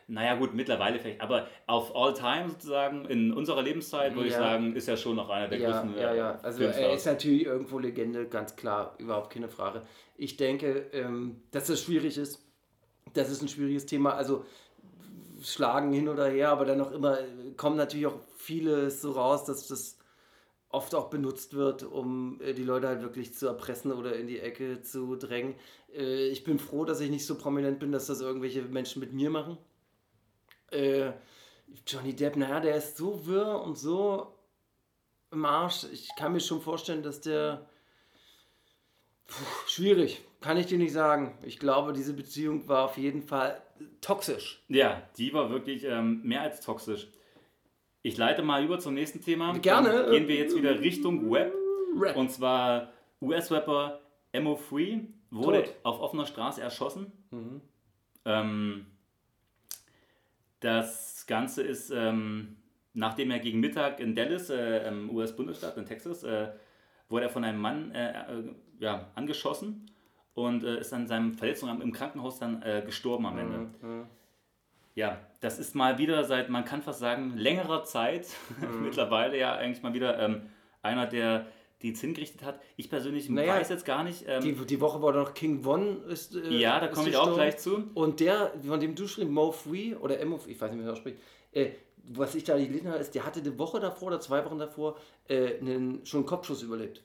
Naja, 0.09 0.35
gut, 0.35 0.55
mittlerweile 0.55 0.99
vielleicht, 0.99 1.21
aber 1.21 1.47
auf 1.67 1.95
all 1.95 2.13
time 2.13 2.49
sozusagen, 2.51 3.05
in 3.07 3.33
unserer 3.33 3.63
Lebenszeit, 3.63 4.15
würde 4.15 4.27
ich 4.29 4.35
Ja. 4.35 4.41
sagen, 4.41 4.75
ist 4.75 4.89
er 4.89 4.97
schon 4.97 5.17
noch 5.17 5.31
einer 5.31 5.49
der 5.49 5.59
Ja, 5.59 5.71
größten 5.71 5.97
ja, 5.97 6.13
äh, 6.13 6.17
ja. 6.19 6.39
Also 6.43 6.59
Filmstars. 6.59 6.85
er 6.87 6.95
ist 6.95 7.07
natürlich 7.07 7.45
irgendwo 7.47 7.79
Legende, 7.79 8.27
ganz 8.27 8.57
klar, 8.57 8.95
überhaupt 8.99 9.33
keine 9.33 9.49
Frage. 9.49 9.83
Ich 10.17 10.37
denke, 10.37 10.87
ähm, 10.93 11.43
dass 11.53 11.69
es 11.69 11.83
schwierig 11.85 12.19
ist. 12.19 12.45
Das 13.14 13.31
ist 13.31 13.42
ein 13.42 13.49
schwieriges 13.49 13.87
Thema. 13.87 14.14
Also 14.14 14.44
schlagen 15.42 15.92
hin 15.92 16.09
oder 16.09 16.29
her, 16.29 16.51
aber 16.51 16.64
dann 16.64 16.79
noch 16.79 16.92
immer 16.92 17.18
kommen 17.57 17.77
natürlich 17.77 18.07
auch 18.07 18.18
viele 18.37 18.90
so 18.90 19.12
raus, 19.12 19.44
dass 19.44 19.68
das 19.68 19.99
oft 20.71 20.94
auch 20.94 21.09
benutzt 21.09 21.55
wird, 21.55 21.83
um 21.83 22.40
äh, 22.40 22.53
die 22.53 22.62
Leute 22.64 22.88
halt 22.88 23.03
wirklich 23.03 23.35
zu 23.35 23.47
erpressen 23.47 23.92
oder 23.92 24.16
in 24.16 24.27
die 24.27 24.40
Ecke 24.40 24.83
zu 24.83 25.16
drängen. 25.16 25.55
Äh, 25.94 26.29
ich 26.29 26.44
bin 26.44 26.59
froh, 26.59 26.85
dass 26.85 27.01
ich 27.01 27.11
nicht 27.11 27.27
so 27.27 27.37
prominent 27.37 27.79
bin, 27.79 27.92
dass 27.92 28.07
das 28.07 28.21
irgendwelche 28.21 28.62
Menschen 28.62 29.01
mit 29.01 29.12
mir 29.12 29.31
machen. 29.31 29.57
Äh, 30.71 31.12
Johnny 31.87 32.14
Depp, 32.14 32.37
naja, 32.37 32.61
der 32.61 32.77
ist 32.77 32.97
so 32.97 33.27
wirr 33.27 33.61
und 33.62 33.79
so 33.79 34.35
im 35.31 35.44
Arsch. 35.44 35.85
Ich 35.92 36.09
kann 36.16 36.33
mir 36.33 36.40
schon 36.40 36.61
vorstellen, 36.61 37.03
dass 37.03 37.21
der. 37.21 37.68
Puh, 39.27 39.44
schwierig, 39.66 40.23
kann 40.40 40.57
ich 40.57 40.66
dir 40.66 40.79
nicht 40.79 40.92
sagen. 40.92 41.37
Ich 41.42 41.59
glaube, 41.59 41.92
diese 41.92 42.14
Beziehung 42.14 42.68
war 42.68 42.85
auf 42.85 42.96
jeden 42.96 43.22
Fall 43.22 43.61
toxisch. 44.01 44.62
Ja, 44.68 45.03
die 45.16 45.33
war 45.33 45.51
wirklich 45.51 45.85
ähm, 45.85 46.22
mehr 46.22 46.42
als 46.42 46.61
toxisch. 46.61 47.09
Ich 48.03 48.16
leite 48.16 48.42
mal 48.42 48.64
über 48.64 48.79
zum 48.79 48.94
nächsten 48.94 49.20
Thema. 49.20 49.53
Gerne. 49.59 49.90
Dann 49.90 50.11
gehen 50.12 50.29
wir 50.29 50.37
jetzt 50.37 50.57
wieder 50.57 50.81
Richtung 50.81 51.31
Web. 51.31 51.53
Rap. 51.98 52.16
Und 52.16 52.31
zwar 52.31 52.92
US-Rapper 53.20 54.01
Emo3 54.33 55.07
wurde 55.31 55.64
Tot. 55.64 55.74
auf 55.83 56.01
offener 56.01 56.27
Straße 56.27 56.61
erschossen. 56.61 57.12
Mhm. 57.31 57.61
Ähm, 58.24 58.87
das 60.61 61.27
Ganze 61.27 61.62
ist, 61.62 61.90
ähm, 61.90 62.57
nachdem 62.94 63.31
er 63.31 63.38
gegen 63.40 63.61
Mittag 63.61 64.01
in 64.01 64.14
Dallas, 64.14 64.51
äh, 64.51 64.87
im 64.88 65.11
US-Bundesstaat 65.11 65.77
in 65.77 65.87
Texas, 65.87 66.22
äh, 66.24 66.48
wurde 67.09 67.27
er 67.27 67.31
von 67.31 67.44
einem 67.44 67.61
Mann 67.61 67.90
äh, 67.92 68.11
äh, 68.11 68.55
ja, 68.79 69.11
angeschossen 69.14 69.90
und 70.46 70.64
äh, 70.64 70.81
ist 70.81 70.92
an 70.92 71.07
seinen 71.07 71.35
Verletzungen 71.35 71.72
am- 71.72 71.83
im 71.83 71.92
Krankenhaus 71.92 72.38
dann 72.38 72.62
äh, 72.62 72.83
gestorben 72.85 73.27
am 73.27 73.38
Ende. 73.38 73.59
Mhm. 73.83 74.07
Ja, 74.94 75.18
das 75.40 75.59
ist 75.59 75.74
mal 75.74 75.98
wieder 75.98 76.24
seit, 76.24 76.48
man 76.48 76.64
kann 76.64 76.83
fast 76.83 76.98
sagen, 76.98 77.37
längerer 77.37 77.85
Zeit, 77.85 78.27
mittlerweile 78.83 79.38
ja 79.38 79.55
eigentlich 79.55 79.83
mal 79.83 79.94
wieder 79.94 80.18
ähm, 80.18 80.42
einer, 80.83 81.07
der 81.07 81.46
die 81.83 81.90
jetzt 81.90 82.01
hingerichtet 82.01 82.42
hat. 82.42 82.61
Ich 82.77 82.90
persönlich 82.90 83.29
Naja, 83.31 83.55
weiß 83.55 83.68
jetzt 83.68 83.85
gar 83.85 84.03
nicht. 84.03 84.24
Ähm, 84.27 84.42
Die, 84.42 84.53
die 84.66 84.81
Woche 84.81 85.01
war 85.01 85.12
noch 85.12 85.33
King 85.33 85.62
Von 85.62 86.03
ist. 86.07 86.35
Äh, 86.35 86.59
ja, 86.59 86.81
da 86.81 86.88
komme 86.88 87.09
ich 87.09 87.16
auch 87.16 87.33
gleich 87.35 87.59
zu. 87.59 87.85
Und 87.94 88.18
der, 88.18 88.53
von 88.66 88.81
dem 88.81 88.96
du 88.96 89.07
schriebst, 89.07 89.31
Mo 89.31 89.53
Free 89.53 89.94
oder 89.94 90.24
Mo 90.24 90.40
ich 90.48 90.61
weiß 90.61 90.72
nicht, 90.72 90.81
wie 90.81 90.85
man 90.85 90.87
das 90.88 90.98
spricht, 90.98 91.18
äh, 91.53 91.70
was 92.11 92.35
ich 92.35 92.42
da 92.42 92.57
gelesen 92.57 92.88
habe, 92.88 92.98
ist, 92.98 93.14
der 93.14 93.24
hatte 93.24 93.40
die 93.42 93.57
Woche 93.57 93.79
davor 93.79 94.09
oder 94.09 94.18
zwei 94.18 94.44
Wochen 94.44 94.59
davor 94.59 94.96
äh, 95.29 95.59
einen, 95.61 96.05
schon 96.05 96.20
einen 96.20 96.27
Kopfschuss 96.27 96.62
überlebt. 96.64 97.05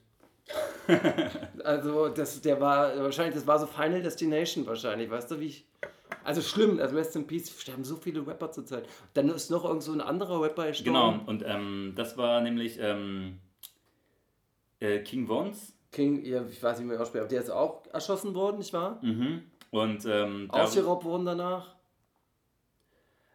also, 1.63 2.09
das, 2.09 2.41
der 2.41 2.59
war 2.59 2.97
wahrscheinlich, 2.97 3.35
das 3.35 3.47
war 3.47 3.59
so 3.59 3.65
Final 3.65 4.01
Destination 4.01 4.65
wahrscheinlich, 4.65 5.09
weißt 5.09 5.31
du, 5.31 5.39
wie 5.39 5.47
ich. 5.47 5.65
Also 6.23 6.41
schlimm, 6.41 6.79
also 6.79 6.95
Rest 6.95 7.15
in 7.15 7.27
Peace, 7.27 7.51
sterben 7.59 7.83
so 7.83 7.95
viele 7.97 8.25
Rapper 8.25 8.51
zurzeit. 8.51 8.87
Dann 9.13 9.29
ist 9.29 9.49
noch 9.49 9.65
irgend 9.65 9.83
so 9.83 9.91
ein 9.91 9.99
anderer 10.01 10.41
Rapper 10.41 10.71
Genau, 10.71 11.11
gestorben. 11.11 11.21
und 11.25 11.43
ähm, 11.45 11.93
das 11.95 12.17
war 12.17 12.39
nämlich 12.41 12.77
ähm, 12.79 13.39
äh, 14.79 14.99
King 14.99 15.27
Vons. 15.27 15.73
King, 15.91 16.23
ja, 16.23 16.43
ich 16.45 16.61
weiß 16.61 16.79
nicht 16.79 16.87
mehr, 16.87 16.99
aussprechen, 17.01 17.23
aber 17.23 17.29
der 17.29 17.41
ist 17.41 17.49
auch 17.49 17.83
erschossen 17.91 18.33
worden, 18.35 18.59
nicht 18.59 18.73
wahr? 18.73 18.99
Mhm. 19.01 19.43
Und, 19.71 20.05
ähm, 20.05 20.49
Ausgeraubt 20.51 21.03
worden 21.03 21.25
danach. 21.25 21.75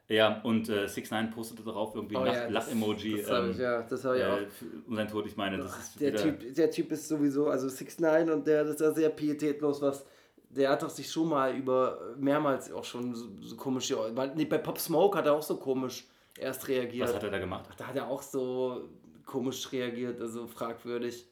Ja, 0.09 0.40
und 0.42 0.68
äh, 0.68 0.87
6 0.88 1.11
9 1.11 1.31
postete 1.31 1.62
darauf 1.62 1.94
irgendwie 1.94 2.16
Oh 2.16 2.25
ja, 2.25 2.44
das- 2.44 2.51
Lach-Emoji. 2.53 3.18
Das 3.23 3.31
habe 3.31 3.47
ähm, 3.47 3.51
ich, 3.53 3.59
ja, 3.59 3.83
das 3.83 4.05
habe 4.05 4.18
ich 4.18 4.25
auch. 4.25 4.38
äh, 4.38 4.47
um 4.87 4.97
sein 4.97 5.09
Tod, 5.09 5.27
ich 5.27 5.37
meine, 5.37 5.59
das 5.59 5.77
ist 5.79 6.01
Der 6.01 6.14
typ, 6.16 6.55
der 6.55 6.71
Typ 6.71 6.92
ist 6.92 7.09
sowieso, 7.09 7.49
also 7.49 7.68
6 7.68 8.01
9 8.01 8.31
und 8.31 8.47
der 8.47 8.64
das 8.64 8.75
ist 8.75 8.81
ja 8.81 8.92
sehr 8.92 9.11
pietätlos, 9.11 9.83
was. 9.83 10.05
Der 10.51 10.71
hat 10.71 10.83
doch 10.83 10.88
sich 10.88 11.11
schon 11.11 11.29
mal 11.29 11.55
über 11.55 12.14
mehrmals 12.16 12.73
auch 12.73 12.85
schon 12.85 13.14
so, 13.14 13.27
so 13.42 13.55
komisch. 13.57 13.92
weil- 14.14 14.35
Nee, 14.35 14.47
bei 14.47 14.57
Pop 14.57 14.79
Smoke 14.79 15.18
hat 15.18 15.27
er 15.27 15.35
auch 15.35 15.42
so 15.42 15.57
komisch 15.59 16.07
erst 16.38 16.66
reagiert. 16.68 17.07
was 17.09 17.14
hat 17.16 17.23
er 17.25 17.31
da 17.31 17.38
gemacht? 17.38 17.68
Da 17.77 17.87
hat 17.88 17.97
er 17.97 18.09
auch 18.09 18.23
so 18.23 18.88
komisch 19.27 19.71
reagiert, 19.73 20.18
also 20.23 20.47
fragwürdig. 20.47 21.27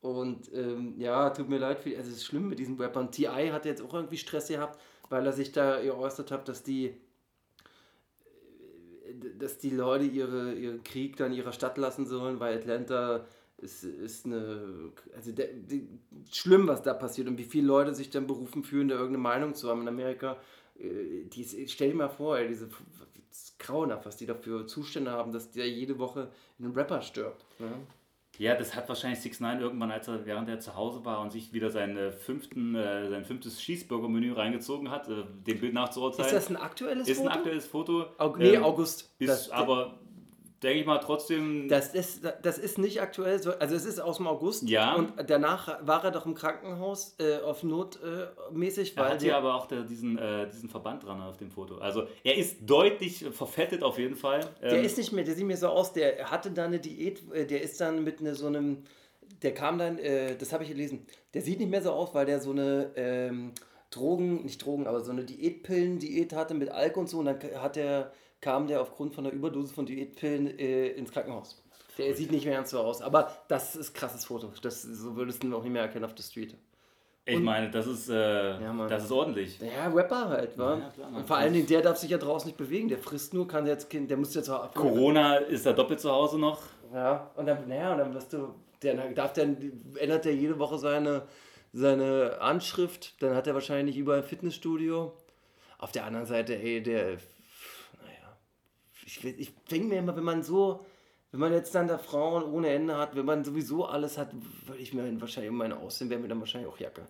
Und 0.00 0.50
ähm, 0.54 0.94
ja, 0.96 1.28
tut 1.28 1.50
mir 1.50 1.58
leid, 1.58 1.78
für, 1.80 1.90
also 1.90 2.08
es 2.10 2.16
ist 2.16 2.24
schlimm 2.24 2.48
mit 2.48 2.58
diesen 2.58 2.80
Rappern. 2.80 3.10
T.I. 3.12 3.50
hat 3.50 3.66
jetzt 3.66 3.82
auch 3.82 3.92
irgendwie 3.92 4.16
Stress 4.16 4.48
gehabt, 4.48 4.80
weil 5.10 5.26
er 5.26 5.32
sich 5.32 5.52
da 5.52 5.78
geäußert 5.82 6.30
hat, 6.30 6.48
dass 6.48 6.62
die 6.62 6.94
dass 9.38 9.58
die 9.58 9.70
Leute 9.70 10.04
ihre, 10.04 10.54
ihren 10.54 10.82
Krieg 10.82 11.16
dann 11.16 11.32
ihrer 11.32 11.52
Stadt 11.52 11.78
lassen 11.78 12.06
sollen, 12.06 12.40
weil 12.40 12.58
Atlanta 12.58 13.24
ist, 13.58 13.84
ist 13.84 14.26
eine. 14.26 14.92
Also 15.14 15.32
der, 15.32 15.48
die, 15.48 15.86
schlimm, 16.30 16.66
was 16.66 16.82
da 16.82 16.94
passiert 16.94 17.28
und 17.28 17.38
wie 17.38 17.44
viele 17.44 17.66
Leute 17.66 17.94
sich 17.94 18.10
dann 18.10 18.26
berufen 18.26 18.62
fühlen, 18.62 18.88
da 18.88 18.94
irgendeine 18.94 19.22
Meinung 19.22 19.54
zu 19.54 19.68
haben 19.68 19.82
in 19.82 19.88
Amerika. 19.88 20.36
Äh, 20.78 21.24
Die, 21.24 21.68
stell 21.68 21.90
dir 21.90 21.96
mal 21.96 22.08
vor, 22.08 22.38
ey, 22.38 22.48
diese 22.48 22.68
grauenhaft, 23.58 24.06
was 24.06 24.16
die 24.16 24.26
dafür 24.26 24.66
Zustände 24.66 25.10
haben, 25.10 25.32
dass 25.32 25.50
der 25.50 25.68
jede 25.68 25.98
Woche 25.98 26.30
ein 26.58 26.72
Rapper 26.72 27.02
stirbt. 27.02 27.44
Ne? 27.58 27.70
Ja, 28.40 28.54
das 28.54 28.74
hat 28.74 28.88
wahrscheinlich 28.88 29.20
6 29.20 29.40
9 29.40 29.60
irgendwann, 29.60 29.90
als 29.90 30.08
er 30.08 30.24
während 30.24 30.48
er 30.48 30.58
zu 30.60 30.74
Hause 30.74 31.04
war 31.04 31.20
und 31.20 31.30
sich 31.30 31.52
wieder 31.52 31.68
seine 31.68 32.10
fünften, 32.10 32.74
äh, 32.74 33.10
sein 33.10 33.26
fünftes 33.26 33.60
Schießburger-Menü 33.62 34.32
reingezogen 34.32 34.90
hat, 34.90 35.08
äh, 35.10 35.24
dem 35.46 35.60
Bild 35.60 35.74
nachzuurteilen. 35.74 36.24
Ist 36.24 36.32
das 36.34 36.48
ein 36.48 36.56
aktuelles 36.56 37.06
Ist 37.06 37.18
ein 37.18 37.24
Foto? 37.26 37.36
aktuelles 37.36 37.66
Foto. 37.66 38.06
Au 38.16 38.34
nee, 38.38 38.54
Ähm, 38.54 38.64
August. 38.64 39.14
Ist 39.18 39.28
Das- 39.28 39.50
aber, 39.50 39.99
denke 40.62 40.80
ich 40.80 40.86
mal, 40.86 40.98
trotzdem. 40.98 41.68
Das 41.68 41.94
ist, 41.94 42.22
das 42.42 42.58
ist 42.58 42.78
nicht 42.78 43.00
aktuell, 43.00 43.42
so- 43.42 43.52
also 43.58 43.74
es 43.74 43.84
ist 43.84 43.98
aus 44.00 44.18
dem 44.18 44.26
August 44.26 44.68
Ja. 44.68 44.94
und 44.94 45.12
danach 45.26 45.78
war 45.86 46.04
er 46.04 46.10
doch 46.10 46.26
im 46.26 46.34
Krankenhaus 46.34 47.14
äh, 47.18 47.38
auf 47.38 47.62
Not 47.62 47.98
äh, 48.02 48.26
er 48.96 49.10
hat 49.10 49.22
hier 49.22 49.36
aber 49.36 49.54
auch 49.54 49.66
der, 49.66 49.82
diesen, 49.82 50.18
äh, 50.18 50.48
diesen 50.48 50.68
Verband 50.68 51.04
dran 51.04 51.20
auf 51.22 51.36
dem 51.36 51.50
Foto. 51.50 51.78
Also 51.78 52.06
er 52.24 52.36
ist 52.36 52.58
deutlich 52.68 53.24
verfettet 53.32 53.82
auf 53.82 53.98
jeden 53.98 54.16
Fall. 54.16 54.40
der 54.60 54.72
Ähm, 54.78 54.84
ist 54.84 54.98
nicht 54.98 55.12
mehr, 55.12 55.24
der 55.24 55.34
sieht 55.34 55.46
mir 55.46 55.56
so 55.56 55.68
aus, 55.68 55.92
der 55.92 56.30
hatte 56.30 56.50
da 56.50 56.64
eine 56.64 56.78
Diät, 56.78 57.22
äh, 57.32 57.46
der 57.46 57.62
ist 57.62 57.80
dann 57.80 58.04
mit 58.04 58.20
ne, 58.20 58.34
so 58.34 58.46
einem, 58.46 58.84
der 59.42 59.54
kam 59.54 59.78
dann, 59.78 59.98
äh, 59.98 60.36
das 60.36 60.52
habe 60.52 60.64
ich 60.64 60.70
gelesen, 60.70 61.06
der 61.34 61.42
sieht 61.42 61.58
nicht 61.60 61.70
mehr 61.70 61.82
so 61.82 61.90
aus, 61.92 62.12
weil 62.14 62.26
der 62.26 62.40
so 62.40 62.50
eine, 62.50 62.90
ähm, 62.96 63.52
Drogen, 63.90 64.44
nicht 64.44 64.64
Drogen, 64.64 64.86
aber 64.86 65.00
so 65.00 65.10
eine 65.10 65.24
Diätpillen-Diät 65.24 66.32
hatte 66.32 66.54
mit 66.54 66.70
Alk 66.70 66.96
und 66.96 67.08
so 67.08 67.18
und 67.18 67.24
dann 67.24 67.38
hat 67.60 67.74
der, 67.76 68.12
kam 68.40 68.66
der 68.66 68.80
aufgrund 68.80 69.14
von 69.14 69.26
einer 69.26 69.34
Überdosis 69.34 69.72
von 69.72 69.86
Diätpillen 69.86 70.58
äh, 70.58 70.88
ins 70.88 71.12
Krankenhaus. 71.12 71.62
Der 71.98 72.14
sieht 72.14 72.30
nicht 72.30 72.46
mehr 72.46 72.54
ganz 72.54 72.70
so 72.70 72.78
aus, 72.78 73.02
aber 73.02 73.30
das 73.48 73.76
ist 73.76 73.92
krasses 73.94 74.24
Foto. 74.24 74.52
Das, 74.62 74.82
so 74.82 75.16
würdest 75.16 75.42
du 75.42 75.48
ihn 75.48 75.52
auch 75.54 75.62
nicht 75.62 75.72
mehr 75.72 75.82
erkennen 75.82 76.04
auf 76.04 76.14
der 76.14 76.22
Street. 76.22 76.56
Ich 77.26 77.38
meine, 77.38 77.70
das 77.70 77.86
ist, 77.86 78.08
äh, 78.08 78.58
Mann. 78.58 78.88
das 78.88 79.04
ist 79.04 79.12
ordentlich. 79.12 79.60
Ja, 79.60 79.88
Rapper 79.88 80.28
halt, 80.28 80.58
wa? 80.58 80.78
Ja, 80.78 80.88
klar, 80.88 81.08
und 81.14 81.26
vor 81.26 81.36
allen 81.36 81.52
Dingen, 81.52 81.66
der 81.66 81.82
darf 81.82 81.96
sich 81.98 82.10
ja 82.10 82.18
draußen 82.18 82.48
nicht 82.48 82.56
bewegen. 82.56 82.88
Der 82.88 82.98
frisst 82.98 83.34
nur, 83.34 83.46
kann 83.46 83.66
jetzt, 83.66 83.88
der 83.92 84.16
muss 84.16 84.34
jetzt 84.34 84.48
auch 84.48 84.64
ab. 84.64 84.74
Corona 84.74 85.36
ist 85.36 85.66
da 85.66 85.72
doppelt 85.72 86.00
zu 86.00 86.10
Hause 86.10 86.38
noch. 86.38 86.60
Ja, 86.92 87.30
und 87.36 87.46
dann, 87.46 87.68
naja, 87.68 87.92
und 87.92 87.98
dann 87.98 88.14
wirst 88.14 88.32
du, 88.32 88.54
der 88.82 88.94
darf 89.12 89.32
dann, 89.34 89.56
ändert 89.96 90.24
der 90.24 90.34
jede 90.34 90.58
Woche 90.58 90.78
seine, 90.78 91.22
seine 91.72 92.38
Anschrift, 92.40 93.22
dann 93.22 93.36
hat 93.36 93.46
er 93.46 93.54
wahrscheinlich 93.54 93.96
überall 93.96 94.20
ein 94.20 94.24
Fitnessstudio. 94.24 95.12
Auf 95.78 95.92
der 95.92 96.04
anderen 96.04 96.26
Seite, 96.26 96.56
ey, 96.56 96.82
der, 96.82 97.18
ich, 99.18 99.24
ich 99.38 99.54
denke 99.70 99.88
mir 99.88 99.98
immer, 99.98 100.16
wenn 100.16 100.24
man 100.24 100.42
so, 100.42 100.84
wenn 101.32 101.40
man 101.40 101.52
jetzt 101.52 101.74
dann 101.74 101.88
da 101.88 101.98
Frauen 101.98 102.44
ohne 102.44 102.68
Ende 102.70 102.96
hat, 102.96 103.14
wenn 103.16 103.24
man 103.26 103.44
sowieso 103.44 103.84
alles 103.86 104.18
hat, 104.18 104.30
würde 104.66 104.80
ich 104.80 104.92
mir 104.94 105.20
wahrscheinlich 105.20 105.50
um 105.50 105.56
meine 105.58 105.76
aussehen, 105.78 106.10
wäre 106.10 106.20
mir 106.20 106.28
dann 106.28 106.40
wahrscheinlich 106.40 106.70
auch 106.70 106.78
Jacke. 106.78 107.02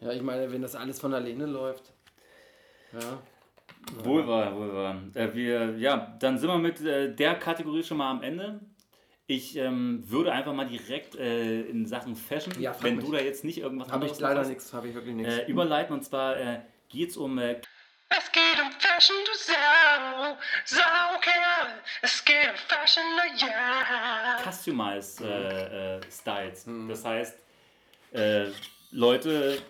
Ja, 0.00 0.12
ich 0.12 0.22
meine, 0.22 0.50
wenn 0.52 0.62
das 0.62 0.74
alles 0.74 1.00
von 1.00 1.12
alleine 1.14 1.46
läuft. 1.46 1.92
Ja. 2.92 3.20
Wohl 4.04 4.26
wahr, 4.26 4.54
wohl 4.56 4.72
wahr. 4.72 5.00
Äh, 5.14 5.34
wir, 5.34 5.76
ja, 5.78 6.16
dann 6.20 6.38
sind 6.38 6.48
wir 6.48 6.58
mit 6.58 6.80
äh, 6.80 7.14
der 7.14 7.34
Kategorie 7.36 7.82
schon 7.82 7.98
mal 7.98 8.10
am 8.10 8.22
Ende. 8.22 8.60
Ich 9.26 9.56
ähm, 9.56 10.02
würde 10.06 10.32
einfach 10.32 10.54
mal 10.54 10.66
direkt 10.66 11.14
äh, 11.16 11.62
in 11.62 11.84
Sachen 11.86 12.16
Fashion, 12.16 12.54
Ja, 12.60 12.74
wenn 12.80 12.96
mich. 12.96 13.04
du 13.04 13.12
da 13.12 13.18
jetzt 13.20 13.44
nicht 13.44 13.58
irgendwas 13.58 13.90
Habe 13.90 14.06
ich 14.06 14.18
leider 14.18 14.40
hast, 14.40 14.48
nichts, 14.48 14.72
habe 14.72 14.88
ich 14.88 14.94
wirklich 14.94 15.14
nichts. 15.14 15.38
äh, 15.38 15.46
überleiten. 15.50 15.94
Und 15.94 16.02
zwar 16.02 16.36
äh, 16.38 16.60
geht 16.88 17.10
es 17.10 17.16
um 17.16 17.38
äh, 17.38 17.60
Es 18.10 18.32
geht 18.32 18.60
um 18.62 18.70
Fashion, 18.78 19.16
du 19.26 19.34
Sau. 19.36 20.36
Sau, 20.64 21.18
keine 21.20 21.74
Es 22.02 22.24
geht 22.24 22.48
um 22.50 22.56
Fashion, 22.56 23.02
na 23.16 23.46
ja. 23.46 24.42
Customize 24.42 25.24
äh, 25.24 25.96
äh, 25.96 26.00
Styles. 26.10 26.66
Mhm. 26.66 26.88
Das 26.88 27.04
heißt, 27.04 27.38
äh, 28.12 28.46
Leute 28.92 29.60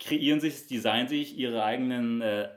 kreieren 0.00 0.40
sich, 0.40 0.66
designen 0.66 1.08
sich 1.08 1.36
ihre 1.36 1.62
eigenen 1.64 2.22
äh, 2.22 2.48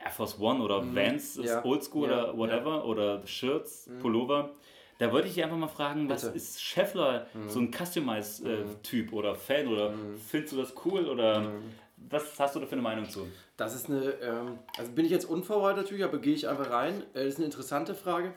Air 0.00 0.10
Force 0.10 0.38
One 0.40 0.62
oder 0.62 0.82
Vans, 0.94 1.36
Mhm. 1.36 1.44
Ja. 1.44 1.64
Oldschool 1.64 2.10
Ja, 2.10 2.24
oder 2.24 2.36
whatever, 2.38 2.84
oder 2.84 3.26
Shirts, 3.26 3.88
Pullover. 4.00 4.50
Da 4.98 5.10
wollte 5.12 5.28
ich 5.28 5.34
dich 5.34 5.44
einfach 5.44 5.56
mal 5.56 5.68
fragen, 5.68 6.08
was 6.08 6.22
Bitte. 6.22 6.30
Mhm. 6.32 6.36
ist 6.36 6.62
Scheffler 6.62 7.26
so 7.48 7.60
ein 7.60 7.72
Customize-Typ 7.72 9.12
oder 9.12 9.34
Fan 9.36 9.68
oder 9.68 9.90
Mhm. 9.90 10.18
findest 10.20 10.52
du 10.52 10.56
das 10.58 10.72
cool 10.84 11.08
oder 11.08 11.52
was 11.96 12.38
hast 12.38 12.54
du 12.56 12.60
da 12.60 12.66
für 12.66 12.72
eine 12.72 12.82
Meinung 12.82 13.08
zu? 13.08 13.30
Das 13.56 13.74
ist 13.74 13.88
eine, 13.88 14.10
ähm, 14.20 14.58
also 14.76 14.90
bin 14.92 15.04
ich 15.04 15.12
jetzt 15.12 15.26
unvorbereitet 15.26 15.84
natürlich, 15.84 16.04
aber 16.04 16.18
gehe 16.18 16.34
ich 16.34 16.48
einfach 16.48 16.70
rein. 16.70 17.02
Äh, 17.14 17.24
das 17.24 17.34
ist 17.34 17.36
eine 17.36 17.46
interessante 17.46 17.94
Frage. 17.94 18.32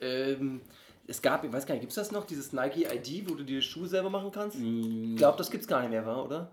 Ähm, 0.00 0.60
es 1.06 1.20
gab, 1.20 1.44
ich 1.44 1.52
weiß 1.52 1.66
gar 1.66 1.74
nicht, 1.74 1.82
gibt 1.82 1.90
es 1.90 1.96
das 1.96 2.12
noch, 2.12 2.24
dieses 2.26 2.52
Nike 2.52 2.84
ID, 2.86 3.28
wo 3.28 3.34
du 3.34 3.42
dir 3.42 3.56
die 3.56 3.62
Schuhe 3.62 3.88
selber 3.88 4.08
machen 4.10 4.30
kannst? 4.30 4.56
Ich 4.58 5.16
glaube, 5.16 5.36
das 5.36 5.50
gibt 5.50 5.62
es 5.62 5.68
gar 5.68 5.80
nicht 5.80 5.90
mehr, 5.90 6.06
oder? 6.06 6.50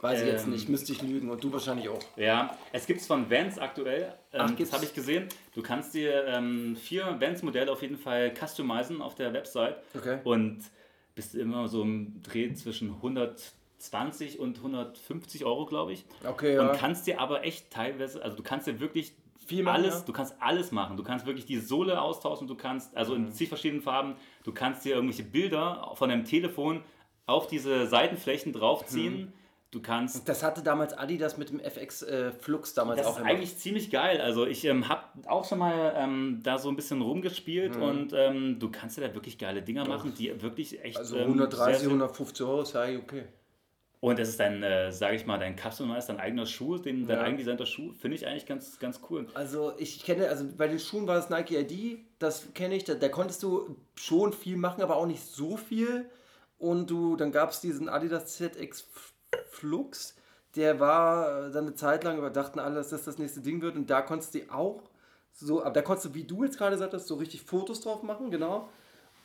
Weiß 0.00 0.20
ich 0.20 0.28
jetzt 0.28 0.44
Ähm. 0.44 0.52
nicht, 0.52 0.68
müsste 0.68 0.92
ich 0.92 1.02
lügen 1.02 1.28
und 1.28 1.42
du 1.42 1.52
wahrscheinlich 1.52 1.88
auch. 1.88 1.98
Ja, 2.16 2.56
es 2.72 2.86
gibt 2.86 3.00
es 3.00 3.06
von 3.06 3.28
Vans 3.30 3.58
aktuell. 3.58 4.14
Ähm, 4.32 4.40
Ach, 4.44 4.50
das 4.56 4.72
habe 4.72 4.84
ich 4.84 4.94
gesehen. 4.94 5.28
Du 5.54 5.62
kannst 5.62 5.92
dir 5.94 6.24
ähm, 6.26 6.76
vier 6.76 7.16
Vans-Modelle 7.18 7.72
auf 7.72 7.82
jeden 7.82 7.96
Fall 7.96 8.32
customizen 8.32 9.02
auf 9.02 9.16
der 9.16 9.32
Website. 9.32 9.76
Okay. 9.96 10.18
Und 10.22 10.60
bist 11.16 11.34
immer 11.34 11.66
so 11.66 11.82
im 11.82 12.22
Dreh 12.22 12.52
zwischen 12.54 13.02
120 13.82 14.38
und 14.38 14.56
150 14.58 15.44
Euro, 15.44 15.66
glaube 15.66 15.92
ich. 15.92 16.04
Okay, 16.26 16.54
ja. 16.54 16.62
Und 16.70 16.76
kannst 16.78 17.06
dir 17.06 17.20
aber 17.20 17.44
echt 17.44 17.70
teilweise, 17.70 18.22
also 18.22 18.36
du 18.36 18.42
kannst 18.42 18.66
dir 18.66 18.80
wirklich 18.80 19.12
Viel 19.46 19.62
machen, 19.62 19.76
alles, 19.82 19.94
ja. 20.00 20.04
du 20.04 20.12
kannst 20.12 20.34
alles 20.40 20.72
machen. 20.72 20.96
Du 20.96 21.02
kannst 21.02 21.24
wirklich 21.26 21.46
die 21.46 21.56
Sohle 21.58 22.00
austauschen, 22.02 22.48
du 22.48 22.54
kannst, 22.54 22.94
also 22.96 23.14
Mhm. 23.14 23.26
in 23.26 23.32
zig 23.32 23.48
verschiedenen 23.48 23.82
Farben, 23.82 24.16
du 24.44 24.52
kannst 24.52 24.84
dir 24.84 24.94
irgendwelche 24.94 25.22
Bilder 25.22 25.90
von 25.94 26.10
deinem 26.10 26.24
Telefon 26.24 26.82
auf 27.26 27.46
diese 27.46 27.86
Seitenflächen 27.86 28.52
draufziehen. 28.52 29.20
Mhm. 29.20 29.32
Du 29.70 29.82
kannst 29.82 30.26
Das 30.26 30.42
hatte 30.42 30.62
damals 30.62 30.94
Adidas 30.96 31.36
mit 31.36 31.50
dem 31.50 31.60
FX 31.60 32.02
äh, 32.02 32.32
Flux 32.32 32.72
damals 32.72 32.98
das 33.00 33.06
auch 33.06 33.10
ist 33.12 33.16
gemacht. 33.18 33.32
eigentlich 33.34 33.58
ziemlich 33.58 33.90
geil. 33.90 34.18
Also 34.18 34.46
ich 34.46 34.64
ähm, 34.64 34.88
habe 34.88 35.02
auch 35.26 35.44
schon 35.46 35.58
mal 35.58 35.92
ähm, 35.94 36.40
da 36.42 36.56
so 36.58 36.70
ein 36.70 36.76
bisschen 36.76 37.02
rumgespielt 37.02 37.76
Mhm. 37.76 37.82
und 37.82 38.12
ähm, 38.14 38.58
du 38.58 38.70
kannst 38.70 38.96
dir 38.96 39.02
da 39.06 39.14
wirklich 39.14 39.36
geile 39.38 39.60
Dinger 39.62 39.86
machen, 39.86 40.14
die 40.18 40.40
wirklich 40.40 40.82
echt 40.82 40.96
Also 40.96 41.16
ähm, 41.18 41.24
130, 41.24 41.64
sehr, 41.66 41.80
sehr- 41.80 41.88
150 41.90 42.46
Euro 42.46 42.62
ist 42.62 42.72
ja 42.74 42.84
okay. 42.98 43.24
Und 44.00 44.18
das 44.18 44.28
ist 44.28 44.38
dein, 44.38 44.62
äh, 44.62 44.92
sage 44.92 45.16
ich 45.16 45.26
mal, 45.26 45.38
dein 45.38 45.56
Customize, 45.56 46.06
dein 46.06 46.20
eigener 46.20 46.46
Schuh, 46.46 46.78
den, 46.78 47.06
dein 47.06 47.18
Ja. 47.18 47.24
eigendesignter 47.24 47.66
Schuh, 47.66 47.92
finde 47.92 48.16
ich 48.16 48.26
eigentlich 48.26 48.46
ganz, 48.46 48.78
ganz 48.78 49.00
cool. 49.10 49.26
Also 49.34 49.72
ich 49.76 50.04
kenne, 50.04 50.28
also 50.28 50.44
bei 50.56 50.68
den 50.68 50.78
Schuhen 50.78 51.06
war 51.08 51.16
das 51.16 51.30
Nike 51.30 51.56
ID, 51.56 51.98
das 52.20 52.52
kenne 52.54 52.76
ich, 52.76 52.84
da, 52.84 52.94
da 52.94 53.08
konntest 53.08 53.42
du 53.42 53.76
schon 53.96 54.32
viel 54.32 54.56
machen, 54.56 54.82
aber 54.82 54.96
auch 54.96 55.06
nicht 55.06 55.22
so 55.24 55.56
viel. 55.56 56.08
Und 56.58 56.90
du, 56.90 57.16
dann 57.16 57.32
gab 57.32 57.50
es 57.50 57.60
diesen 57.60 57.88
Adidas 57.88 58.36
ZX 58.36 58.86
Flux, 59.50 60.14
der 60.56 60.80
war 60.80 61.50
dann 61.50 61.66
eine 61.66 61.74
Zeit 61.74 62.04
lang, 62.04 62.18
aber 62.18 62.30
dachten 62.30 62.58
alle, 62.58 62.76
dass 62.76 62.88
das 62.90 63.04
das 63.04 63.18
nächste 63.18 63.40
Ding 63.40 63.60
wird. 63.62 63.76
Und 63.76 63.90
da 63.90 64.00
konntest 64.02 64.34
du 64.34 64.40
auch 64.50 64.82
so, 65.32 65.60
aber 65.62 65.70
da 65.70 65.82
konntest 65.82 66.06
du, 66.06 66.14
wie 66.14 66.24
du 66.24 66.44
jetzt 66.44 66.58
gerade 66.58 66.76
sagtest, 66.78 67.06
so 67.06 67.16
richtig 67.16 67.42
Fotos 67.42 67.80
drauf 67.80 68.02
machen, 68.02 68.30
genau. 68.30 68.68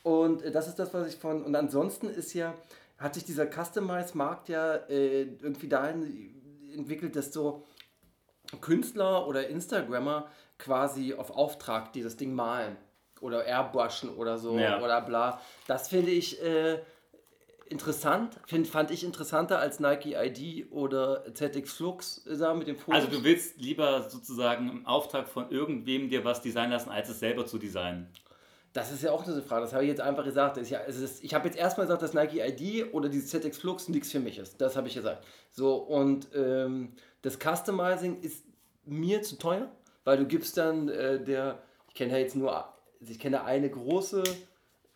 Und 0.02 0.42
äh, 0.42 0.50
das 0.52 0.68
ist 0.68 0.78
das, 0.78 0.92
was 0.94 1.08
ich 1.08 1.16
von. 1.16 1.42
Und 1.42 1.54
ansonsten 1.56 2.08
ist 2.08 2.34
ja, 2.34 2.54
hat 2.98 3.14
sich 3.14 3.24
dieser 3.24 3.46
Customize-Markt 3.46 4.48
ja 4.48 4.74
äh, 4.88 5.22
irgendwie 5.22 5.68
dahin 5.68 6.40
entwickelt, 6.74 7.16
dass 7.16 7.32
so 7.32 7.64
Künstler 8.60 9.26
oder 9.26 9.48
Instagrammer 9.48 10.28
quasi 10.58 11.14
auf 11.14 11.30
Auftrag 11.30 11.92
dieses 11.92 12.16
Ding 12.16 12.34
malen 12.34 12.76
oder 13.20 13.44
airbrushen 13.44 14.10
oder 14.10 14.38
so 14.38 14.58
Ja. 14.58 14.80
oder 14.82 15.00
bla. 15.00 15.40
Das 15.66 15.88
finde 15.88 16.10
ich 16.10 16.42
äh, 16.42 16.78
interessant, 17.66 18.38
find, 18.46 18.66
fand 18.68 18.90
ich 18.90 19.02
interessanter 19.04 19.58
als 19.58 19.80
Nike 19.80 20.14
ID 20.14 20.70
oder 20.70 21.24
ZX 21.34 21.72
Flux 21.72 22.26
äh, 22.26 22.36
da 22.36 22.54
mit 22.54 22.68
dem 22.68 22.76
Fotos. 22.76 23.02
Also 23.04 23.16
du 23.18 23.24
willst 23.24 23.58
lieber 23.60 24.08
sozusagen 24.08 24.68
im 24.68 24.86
Auftrag 24.86 25.28
von 25.28 25.50
irgendwem 25.50 26.08
dir 26.08 26.24
was 26.24 26.42
designen 26.42 26.72
lassen, 26.72 26.90
als 26.90 27.08
es 27.08 27.18
selber 27.18 27.46
zu 27.46 27.58
designen. 27.58 28.08
Das 28.74 28.90
ist 28.90 29.04
ja 29.04 29.12
auch 29.12 29.24
eine 29.24 29.40
Frage, 29.40 29.62
das 29.62 29.72
habe 29.72 29.84
ich 29.84 29.88
jetzt 29.88 30.00
einfach 30.00 30.24
gesagt. 30.24 30.56
Ist 30.56 30.68
ja, 30.68 30.80
ist, 30.80 31.22
ich 31.22 31.32
habe 31.32 31.46
jetzt 31.46 31.56
erstmal 31.56 31.86
gesagt, 31.86 32.02
dass 32.02 32.12
Nike 32.12 32.40
ID 32.40 32.92
oder 32.92 33.08
dieses 33.08 33.30
ZX 33.30 33.56
Flux 33.56 33.88
nichts 33.88 34.10
für 34.10 34.18
mich 34.18 34.36
ist. 34.36 34.60
Das 34.60 34.76
habe 34.76 34.88
ich 34.88 34.94
gesagt. 34.94 35.24
So, 35.52 35.76
und 35.76 36.28
ähm, 36.34 36.92
das 37.22 37.38
Customizing 37.38 38.20
ist 38.20 38.44
mir 38.84 39.22
zu 39.22 39.38
teuer, 39.38 39.70
weil 40.02 40.18
du 40.18 40.26
gibst 40.26 40.58
dann 40.58 40.88
äh, 40.88 41.22
der, 41.22 41.62
ich 41.88 41.94
kenne 41.94 42.14
ja 42.14 42.18
jetzt 42.18 42.34
nur, 42.34 42.64
ich 42.98 43.20
kenne 43.20 43.44
eine 43.44 43.70
große 43.70 44.24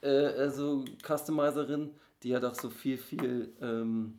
äh, 0.02 0.08
also 0.08 0.84
Customizerin, 1.06 1.94
die 2.24 2.34
hat 2.34 2.44
auch 2.44 2.56
so 2.56 2.70
viel, 2.70 2.98
viel 2.98 3.54
ähm, 3.62 4.18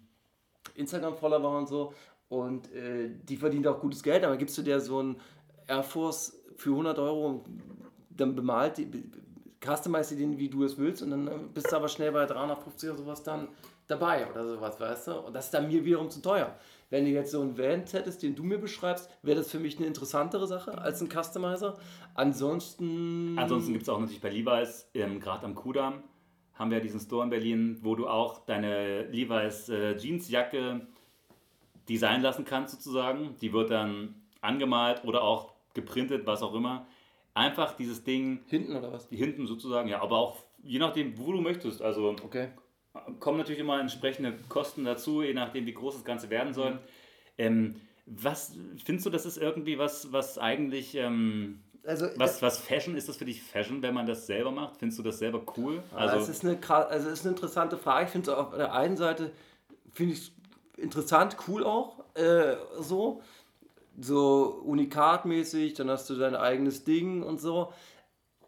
Instagram-Follower 0.76 1.58
und 1.58 1.67
so. 1.67 1.93
Und 2.30 2.74
äh, 2.74 3.10
die 3.24 3.36
verdient 3.36 3.67
auch 3.67 3.82
gutes 3.82 4.04
Geld, 4.04 4.24
aber 4.24 4.38
gibst 4.38 4.58
du 4.58 4.62
dir 4.62 4.80
so 4.80 5.04
ein 5.04 5.19
Air 5.67 5.84
Force 5.84 6.41
für 6.56 6.69
100 6.69 6.98
Euro 6.98 7.43
dann 8.10 8.36
bemalt 8.36 8.78
die, 8.78 8.86
customize 9.63 10.15
den, 10.15 10.38
wie 10.38 10.50
du 10.50 10.63
es 10.63 10.78
willst 10.78 11.02
und 11.02 11.12
dann 11.12 11.28
äh, 11.28 11.32
bist 11.54 11.72
du 11.72 11.76
aber 11.76 11.88
schnell 11.88 12.12
bei 12.12 12.26
350 12.26 12.89
oder 12.89 12.98
sowas 13.00 13.24
dann 13.24 13.50
dabei 13.88 14.30
oder 14.30 14.48
sowas, 14.48 14.80
weißt 14.80 15.08
du? 15.08 15.19
Und 15.19 15.34
das 15.34 15.45
ist 15.45 15.54
dann 15.54 15.67
mir 15.67 15.84
wiederum 15.84 16.10
zu 16.10 16.22
teuer. 16.22 16.56
Wenn 16.89 17.06
du 17.06 17.12
jetzt 17.12 17.32
so 17.32 17.41
einen 17.41 17.58
Vent 17.58 17.93
hättest, 17.93 18.24
den 18.24 18.36
du 18.36 18.43
mir 18.43 18.58
beschreibst, 18.58 19.10
wäre 19.22 19.38
das 19.38 19.52
für 19.52 19.60
mich 19.60 19.78
eine 19.78 19.88
interessantere 19.88 20.48
Sache 20.48 20.78
als 20.78 21.02
ein 21.02 21.10
Customizer. 21.10 21.78
Ansonsten... 22.15 23.38
Ansonsten 23.38 23.74
gibt 23.74 23.84
es 23.84 23.89
auch 23.89 24.00
natürlich 24.00 24.22
bei 24.22 24.30
Levi's, 24.30 24.89
ähm, 24.93 25.19
gerade 25.19 25.45
am 25.45 25.56
Kudamm, 25.56 26.04
haben 26.54 26.72
wir 26.72 26.80
diesen 26.82 27.00
Store 27.00 27.24
in 27.24 27.30
Berlin, 27.30 27.80
wo 27.82 27.95
du 27.95 28.08
auch 28.08 28.45
deine 28.45 29.04
Levi's 29.04 29.69
äh, 29.69 29.95
Jeansjacke 29.98 30.88
designen 31.88 32.22
lassen 32.22 32.45
kannst 32.45 32.76
sozusagen. 32.76 33.36
Die 33.41 33.54
wird 33.54 33.72
dann 33.72 34.15
angemalt 34.41 35.04
oder 35.04 35.24
auch 35.24 35.54
geprintet, 35.74 36.26
was 36.26 36.41
auch 36.43 36.54
immer. 36.54 36.86
Einfach 37.39 37.78
dieses 37.78 38.04
Ding 38.04 38.41
Hinten 38.47 38.75
oder 38.75 38.91
was? 38.91 39.08
die 39.08 39.15
hinten 39.15 39.47
sozusagen, 39.47 39.88
ja, 39.88 40.02
aber 40.02 40.17
auch 40.17 40.38
je 40.62 40.80
nachdem, 40.80 41.17
wo 41.17 41.32
du 41.32 41.39
möchtest. 41.39 41.82
Also 41.82 42.15
Okay. 42.23 42.49
kommen 43.19 43.38
natürlich 43.38 43.62
immer 43.62 43.80
entsprechende 43.80 44.34
Kosten 44.49 44.84
dazu, 44.84 45.21
je 45.21 45.34
nachdem, 45.34 45.65
wie 45.65 45.73
groß 45.73 45.95
das 45.95 46.04
Ganze 46.04 46.30
werden 46.30 46.54
soll. 46.54 46.71
Mhm. 46.71 46.80
Ähm, 47.38 47.75
was 48.06 48.58
findest 48.84 49.06
du, 49.06 49.10
das 49.10 49.25
ist 49.25 49.38
irgendwie 49.38 49.78
was, 49.78 50.12
was 50.12 50.38
eigentlich, 50.38 50.95
ähm, 50.95 51.62
Also, 51.86 52.08
was, 52.15 52.41
was 52.41 52.60
Fashion, 52.60 52.95
ist 52.97 53.08
das 53.08 53.17
für 53.17 53.25
dich 53.25 53.41
Fashion, 53.41 53.82
wenn 53.82 53.93
man 53.93 54.06
das 54.06 54.28
selber 54.28 54.52
macht? 54.52 54.78
Findest 54.78 54.99
du 54.99 55.04
das 55.04 55.19
selber 55.19 55.41
cool? 55.58 55.82
Also, 55.95 56.15
Also, 56.15 56.17
das 56.17 56.30
ist 56.30 56.43
eine, 56.43 56.60
also 56.89 57.10
das 57.10 57.19
ist 57.19 57.25
eine 57.25 57.36
interessante 57.36 57.78
Frage. 57.78 58.06
Ich 58.06 58.12
finde 58.12 58.32
es 58.32 58.38
auf 58.38 58.54
der 58.54 58.73
einen 58.73 58.97
Seite 58.97 59.32
finde 59.93 60.13
ich 60.13 60.32
interessant, 60.78 61.38
cool 61.47 61.63
auch, 61.63 61.99
äh, 62.15 62.56
so. 62.80 63.21
So 64.02 64.62
unikatmäßig, 64.66 65.74
dann 65.74 65.90
hast 65.90 66.10
du 66.10 66.16
dein 66.16 66.36
eigenes 66.36 66.84
Ding 66.84 67.24
und 67.24 67.40
so. 67.40 67.74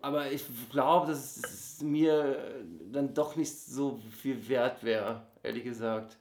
Aber 0.01 0.31
ich 0.31 0.43
glaube, 0.71 1.07
dass 1.07 1.37
es 1.37 1.81
mir 1.81 2.63
dann 2.91 3.13
doch 3.13 3.35
nicht 3.35 3.55
so 3.55 3.99
viel 4.21 4.47
wert 4.49 4.83
wäre, 4.83 5.27
ehrlich 5.43 5.63
gesagt. 5.63 6.17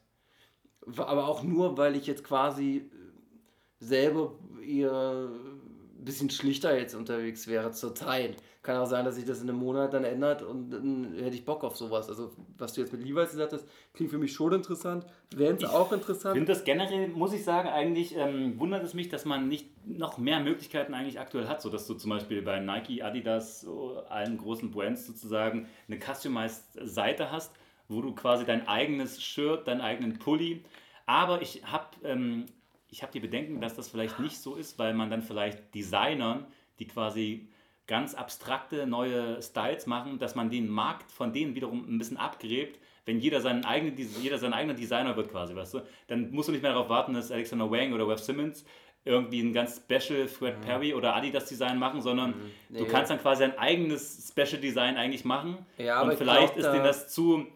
Aber 0.97 1.29
auch 1.29 1.43
nur, 1.43 1.79
weil 1.79 1.97
ich 1.97 2.07
jetzt 2.07 2.25
quasi 2.25 2.79
äh, 2.79 3.85
selber 3.85 4.35
ein 4.61 6.05
bisschen 6.05 6.31
schlichter 6.31 6.77
jetzt 6.79 6.95
unterwegs 6.95 7.47
wäre 7.47 7.73
zur 7.73 7.95
Zeit. 7.95 8.37
Kann 8.63 8.77
auch 8.77 8.87
sein, 8.87 9.07
dass 9.07 9.15
sich 9.15 9.25
das 9.25 9.41
in 9.41 9.49
einem 9.49 9.59
Monat 9.59 9.95
dann 9.95 10.05
ändert 10.05 10.43
und 10.43 10.69
dann 10.71 11.15
hätte 11.15 11.35
ich 11.35 11.47
Bock 11.47 11.65
auf 11.65 11.79
sowas. 11.79 12.11
Also, 12.11 12.33
was 12.59 12.75
du 12.75 12.83
jetzt 12.83 12.93
mit 12.93 13.03
Levi's 13.03 13.31
gesagt 13.31 13.55
hast, 13.55 13.67
klingt 13.95 14.11
für 14.11 14.19
mich 14.19 14.35
schon 14.35 14.53
interessant. 14.53 15.07
Vans 15.35 15.65
auch 15.65 15.87
Ich 15.87 15.97
interessant. 15.99 16.35
finde 16.35 16.53
das 16.53 16.65
generell, 16.65 17.09
muss 17.09 17.33
ich 17.33 17.43
sagen, 17.43 17.71
eigentlich 17.71 18.15
ähm, 18.17 18.61
wundert 18.61 18.85
es 18.85 18.93
mich, 18.93 19.09
dass 19.09 19.25
man 19.25 19.49
nicht 19.49 19.69
noch 19.87 20.19
mehr 20.19 20.41
Möglichkeiten 20.41 20.93
eigentlich 20.93 21.19
aktuell 21.19 21.49
hat, 21.49 21.63
sodass 21.63 21.87
du 21.87 21.95
zum 21.95 22.11
Beispiel 22.11 22.43
bei 22.43 22.61
Nike, 22.61 23.03
Adidas, 23.03 23.63
so 23.63 23.97
allen 24.11 24.37
großen 24.37 24.71
Brands 24.71 25.07
sozusagen 25.07 25.67
eine 25.89 25.99
customized 25.99 26.79
Seite 26.83 27.33
hast, 27.33 27.53
wo 27.89 28.03
du 28.03 28.15
quasi 28.15 28.45
dein 28.45 28.69
eigenes 28.69 29.23
Shirt, 29.23 29.67
deinen 29.69 29.81
eigenen 29.81 30.19
Pulli, 30.19 30.65
aber 31.07 31.41
ich 31.41 31.65
habe 31.65 31.87
ähm, 32.05 32.45
ich 32.91 33.03
hab 33.03 33.11
die 33.13 33.21
Bedenken, 33.21 33.61
dass 33.61 33.75
das 33.75 33.89
vielleicht 33.89 34.19
nicht 34.21 34.37
so 34.39 34.55
ist, 34.57 34.79
weil 34.79 34.93
man 34.95 35.11
dann 35.11 35.23
vielleicht 35.23 35.75
Designern, 35.75 36.47
die 36.79 36.87
quasi 36.87 37.49
ganz 37.91 38.15
abstrakte 38.15 38.87
neue 38.87 39.43
Styles 39.43 39.87
machen, 39.87 40.19
dass 40.21 40.37
man 40.37 40.49
den 40.49 40.69
Markt 40.69 41.11
von 41.11 41.33
denen 41.33 41.57
wiederum 41.57 41.85
ein 41.93 41.99
bisschen 41.99 42.17
abgräbt, 42.17 42.79
wenn 43.05 43.19
jeder, 43.19 43.41
seinen 43.41 43.65
eigenen, 43.65 43.97
jeder 44.23 44.39
sein 44.39 44.53
eigener 44.53 44.75
Designer 44.75 45.17
wird 45.17 45.29
quasi, 45.31 45.57
weißt 45.57 45.75
du, 45.75 45.81
dann 46.07 46.31
musst 46.31 46.49
du 46.49 46.53
nicht 46.53 46.63
mehr 46.63 46.73
darauf 46.73 46.89
warten, 46.89 47.15
dass 47.15 47.33
Alexander 47.33 47.69
Wang 47.69 47.93
oder 47.93 48.07
Webb 48.07 48.21
Simmons 48.21 48.65
irgendwie 49.05 49.41
ein 49.41 49.53
ganz 49.53 49.79
Special 49.85 50.29
Fred 50.29 50.61
Perry 50.61 50.95
oder 50.95 51.17
Adidas 51.17 51.47
Design 51.47 51.79
machen, 51.79 52.01
sondern 52.01 52.33
du 52.69 52.75
Nee. 52.75 52.85
kannst 52.87 53.11
dann 53.11 53.19
quasi 53.19 53.43
ein 53.43 53.59
eigenes 53.59 54.29
Special 54.31 54.61
Design 54.61 54.97
eigentlich 54.97 55.25
machen 55.25 55.59
Ja, 55.77 55.97
aber 55.97 56.05
und 56.07 56.13
ich 56.13 56.19
vielleicht 56.19 56.55
glaub, 56.55 56.57
ist 56.59 56.67
da- 56.67 56.73
denen 56.73 56.85
das 56.85 57.09
zu, 57.13 57.47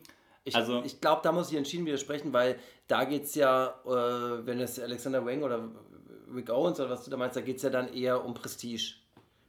Ich, 0.43 0.57
also 0.57 0.83
ich 0.85 1.01
glaube, 1.01 1.21
da 1.23 1.31
muss 1.31 1.51
ich 1.53 1.57
entschieden 1.57 1.87
widersprechen, 1.87 2.33
weil 2.33 2.59
da 2.89 3.05
geht 3.05 3.23
es 3.25 3.35
ja, 3.37 3.69
äh, 3.87 4.45
wenn 4.47 4.59
es 4.59 4.81
Alexander 4.81 5.25
Wang 5.25 5.43
oder 5.43 5.69
Rick 6.35 6.51
Owens 6.51 6.81
oder 6.81 6.91
was 6.91 7.05
du 7.05 7.11
da 7.11 7.17
meinst, 7.17 7.37
da 7.37 7.41
geht 7.43 7.59
es 7.59 7.63
ja 7.63 7.71
dann 7.71 7.93
eher 7.95 8.25
um 8.25 8.35
Prestige. 8.35 8.95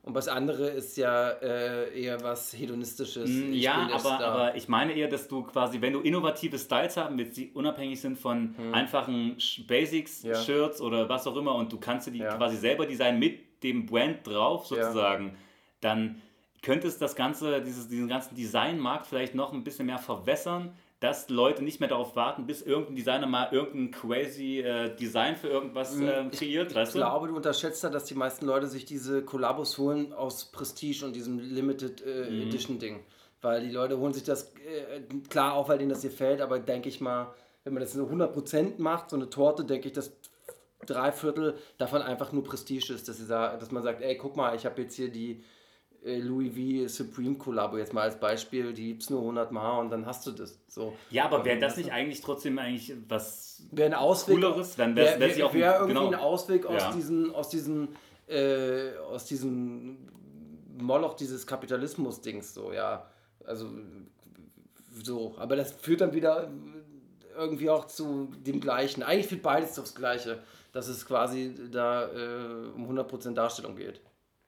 Und 0.06 0.14
was 0.14 0.28
andere 0.28 0.68
ist 0.68 0.98
ja 0.98 1.30
äh, 1.32 2.00
eher 2.00 2.22
was 2.22 2.54
Hedonistisches. 2.54 3.28
Ich 3.28 3.36
Mm, 3.50 3.54
Ja, 3.54 3.90
aber, 3.92 4.20
aber 4.24 4.56
ich 4.56 4.68
meine 4.68 4.94
eher, 4.94 5.08
dass 5.08 5.28
du 5.28 5.42
quasi, 5.42 5.82
wenn 5.82 5.94
du 5.94 6.02
innovative 6.02 6.60
Styles 6.60 6.96
haben 6.96 7.18
willst, 7.18 7.36
die 7.38 7.50
unabhängig 7.54 8.00
sind 8.00 8.20
von 8.20 8.54
einfachen 8.72 9.36
Hm. 9.40 10.04
Ja. 10.24 10.36
Shirts 10.36 10.80
oder 10.80 11.10
was 11.10 11.26
auch 11.26 11.36
immer 11.36 11.56
und 11.56 11.74
du 11.74 11.80
kannst 11.80 12.06
dir 12.06 12.12
die 12.12 12.20
Ja. 12.20 12.36
quasi 12.38 12.56
selber 12.56 12.86
designen 12.86 13.18
mit 13.20 13.64
dem 13.64 13.88
Brand 13.88 14.28
drauf 14.28 14.70
Ja. 14.70 14.78
sozusagen, 14.84 15.36
dann 15.82 16.22
könnte 16.62 16.88
es 16.88 17.00
das 17.00 17.16
ganze, 17.16 17.62
dieses, 17.62 17.88
diesen 17.88 18.08
ganzen 18.08 18.36
Designmarkt 18.36 19.08
vielleicht 19.08 19.34
noch 19.34 19.54
ein 19.54 19.64
bisschen 19.64 19.88
mehr 19.88 19.98
verwässern, 20.00 20.74
dass 21.02 21.30
Leute 21.30 21.64
nicht 21.64 21.80
mehr 21.80 21.90
darauf 21.90 22.16
warten, 22.16 22.46
bis 22.48 22.62
irgendein 22.62 22.96
Designer 22.96 23.28
mal 23.28 23.50
irgendein 23.52 23.92
crazy 23.92 24.60
äh, 24.62 24.96
Design 24.96 25.36
für 25.36 25.50
irgendwas 25.50 26.00
äh, 26.00 26.26
kreiert, 26.32 26.76
Ich 26.76 26.90
du? 26.90 26.98
glaube, 27.00 27.28
du 27.28 27.36
unterschätzt 27.36 27.84
da, 27.84 27.90
dass 27.90 28.06
die 28.06 28.16
meisten 28.16 28.46
Leute 28.46 28.68
sich 28.68 28.86
diese 28.86 29.24
Kollabos 29.24 29.78
holen 29.78 30.14
aus 30.14 30.46
Prestige 30.52 31.06
und 31.06 31.16
diesem 31.16 31.40
Limited 31.40 32.02
äh, 32.06 32.30
Mhm. 32.32 32.42
Edition 32.44 32.80
Ding. 32.80 33.04
Weil 33.42 33.62
die 33.62 33.72
Leute 33.72 34.00
holen 34.00 34.14
sich 34.14 34.24
das, 34.24 34.54
äh, 34.66 35.02
klar 35.30 35.54
auch, 35.54 35.68
weil 35.70 35.78
denen 35.78 35.90
das 35.90 36.02
gefällt, 36.02 36.42
aber 36.42 36.60
denke 36.60 36.90
ich 36.90 37.02
mal, 37.02 37.34
wenn 37.64 37.74
man 37.74 37.82
das 37.82 37.94
nur 37.94 38.10
100% 38.10 38.80
macht, 38.82 39.10
so 39.10 39.16
eine 39.18 39.30
Torte, 39.30 39.66
denke 39.66 39.88
ich, 39.88 39.94
dass 39.94 40.14
drei 40.86 41.12
Viertel 41.12 41.56
davon 41.78 42.02
einfach 42.02 42.32
nur 42.32 42.44
Prestige 42.44 42.94
ist, 42.94 43.08
dass, 43.08 43.18
sie 43.18 43.28
dass 43.28 43.72
man 43.72 43.84
sagt, 43.84 44.02
ey, 44.02 44.18
guck 44.18 44.36
mal, 44.38 44.56
ich 44.56 44.66
habe 44.66 44.82
jetzt 44.84 44.96
hier 44.96 45.10
die 45.12 45.44
Louis 46.08 46.52
V 46.54 46.88
Supreme 46.88 47.36
Kollabo 47.36 47.78
jetzt 47.78 47.92
mal 47.94 48.02
als 48.04 48.20
Beispiel, 48.20 48.74
die 48.74 48.90
gibt's 48.90 49.10
nur 49.10 49.22
100 49.22 49.52
Mal 49.52 49.80
und 49.80 49.90
dann 49.90 50.06
hast 50.06 50.28
du 50.28 50.32
das. 50.32 50.60
So. 50.68 50.94
Ja, 51.10 51.26
aber 51.26 51.44
wäre 51.44 51.58
das 51.60 51.78
nicht 51.78 51.92
eigentlich 51.92 52.22
trotzdem 52.22 52.60
eigentlich 52.60 52.94
was 53.10 53.64
wäre 53.72 53.88
ein 53.90 53.94
Ausweg. 53.96 54.36
Cooleres, 54.36 54.76
dann 54.76 54.96
wäre 54.96 55.18
ja 55.36 55.46
auch 55.46 55.54
ein- 55.54 55.60
wär 55.60 55.74
irgendwie 55.80 55.94
genau. 55.96 56.08
ein 56.10 56.16
Ausweg 56.16 56.66
aus 56.68 56.82
Ja. 56.84 56.92
diesen, 56.92 57.34
aus 57.34 57.50
diesen, 57.50 57.90
äh, 58.28 58.92
aus 59.12 59.26
diesen 59.26 60.10
Moloch 60.78 61.16
dieses 61.16 61.48
Kapitalismus-Dings, 61.48 62.54
so, 62.54 62.72
ja. 62.72 63.08
Also 63.44 63.68
so, 65.04 65.36
aber 65.38 65.56
das 65.56 65.74
führt 65.74 66.02
dann 66.02 66.14
wieder 66.14 66.50
irgendwie 67.36 67.70
auch 67.70 67.86
zu 67.86 68.30
dem 68.46 68.60
Gleichen. 68.62 69.04
Eigentlich 69.04 69.28
führt 69.28 69.42
beides 69.42 69.78
aufs 69.80 69.96
Gleiche, 69.96 70.40
dass 70.72 70.88
es 70.88 71.06
quasi 71.06 71.54
da 71.72 72.10
äh, 72.12 72.68
um 72.76 72.86
100% 72.90 73.34
Darstellung 73.34 73.76
geht. 73.76 74.02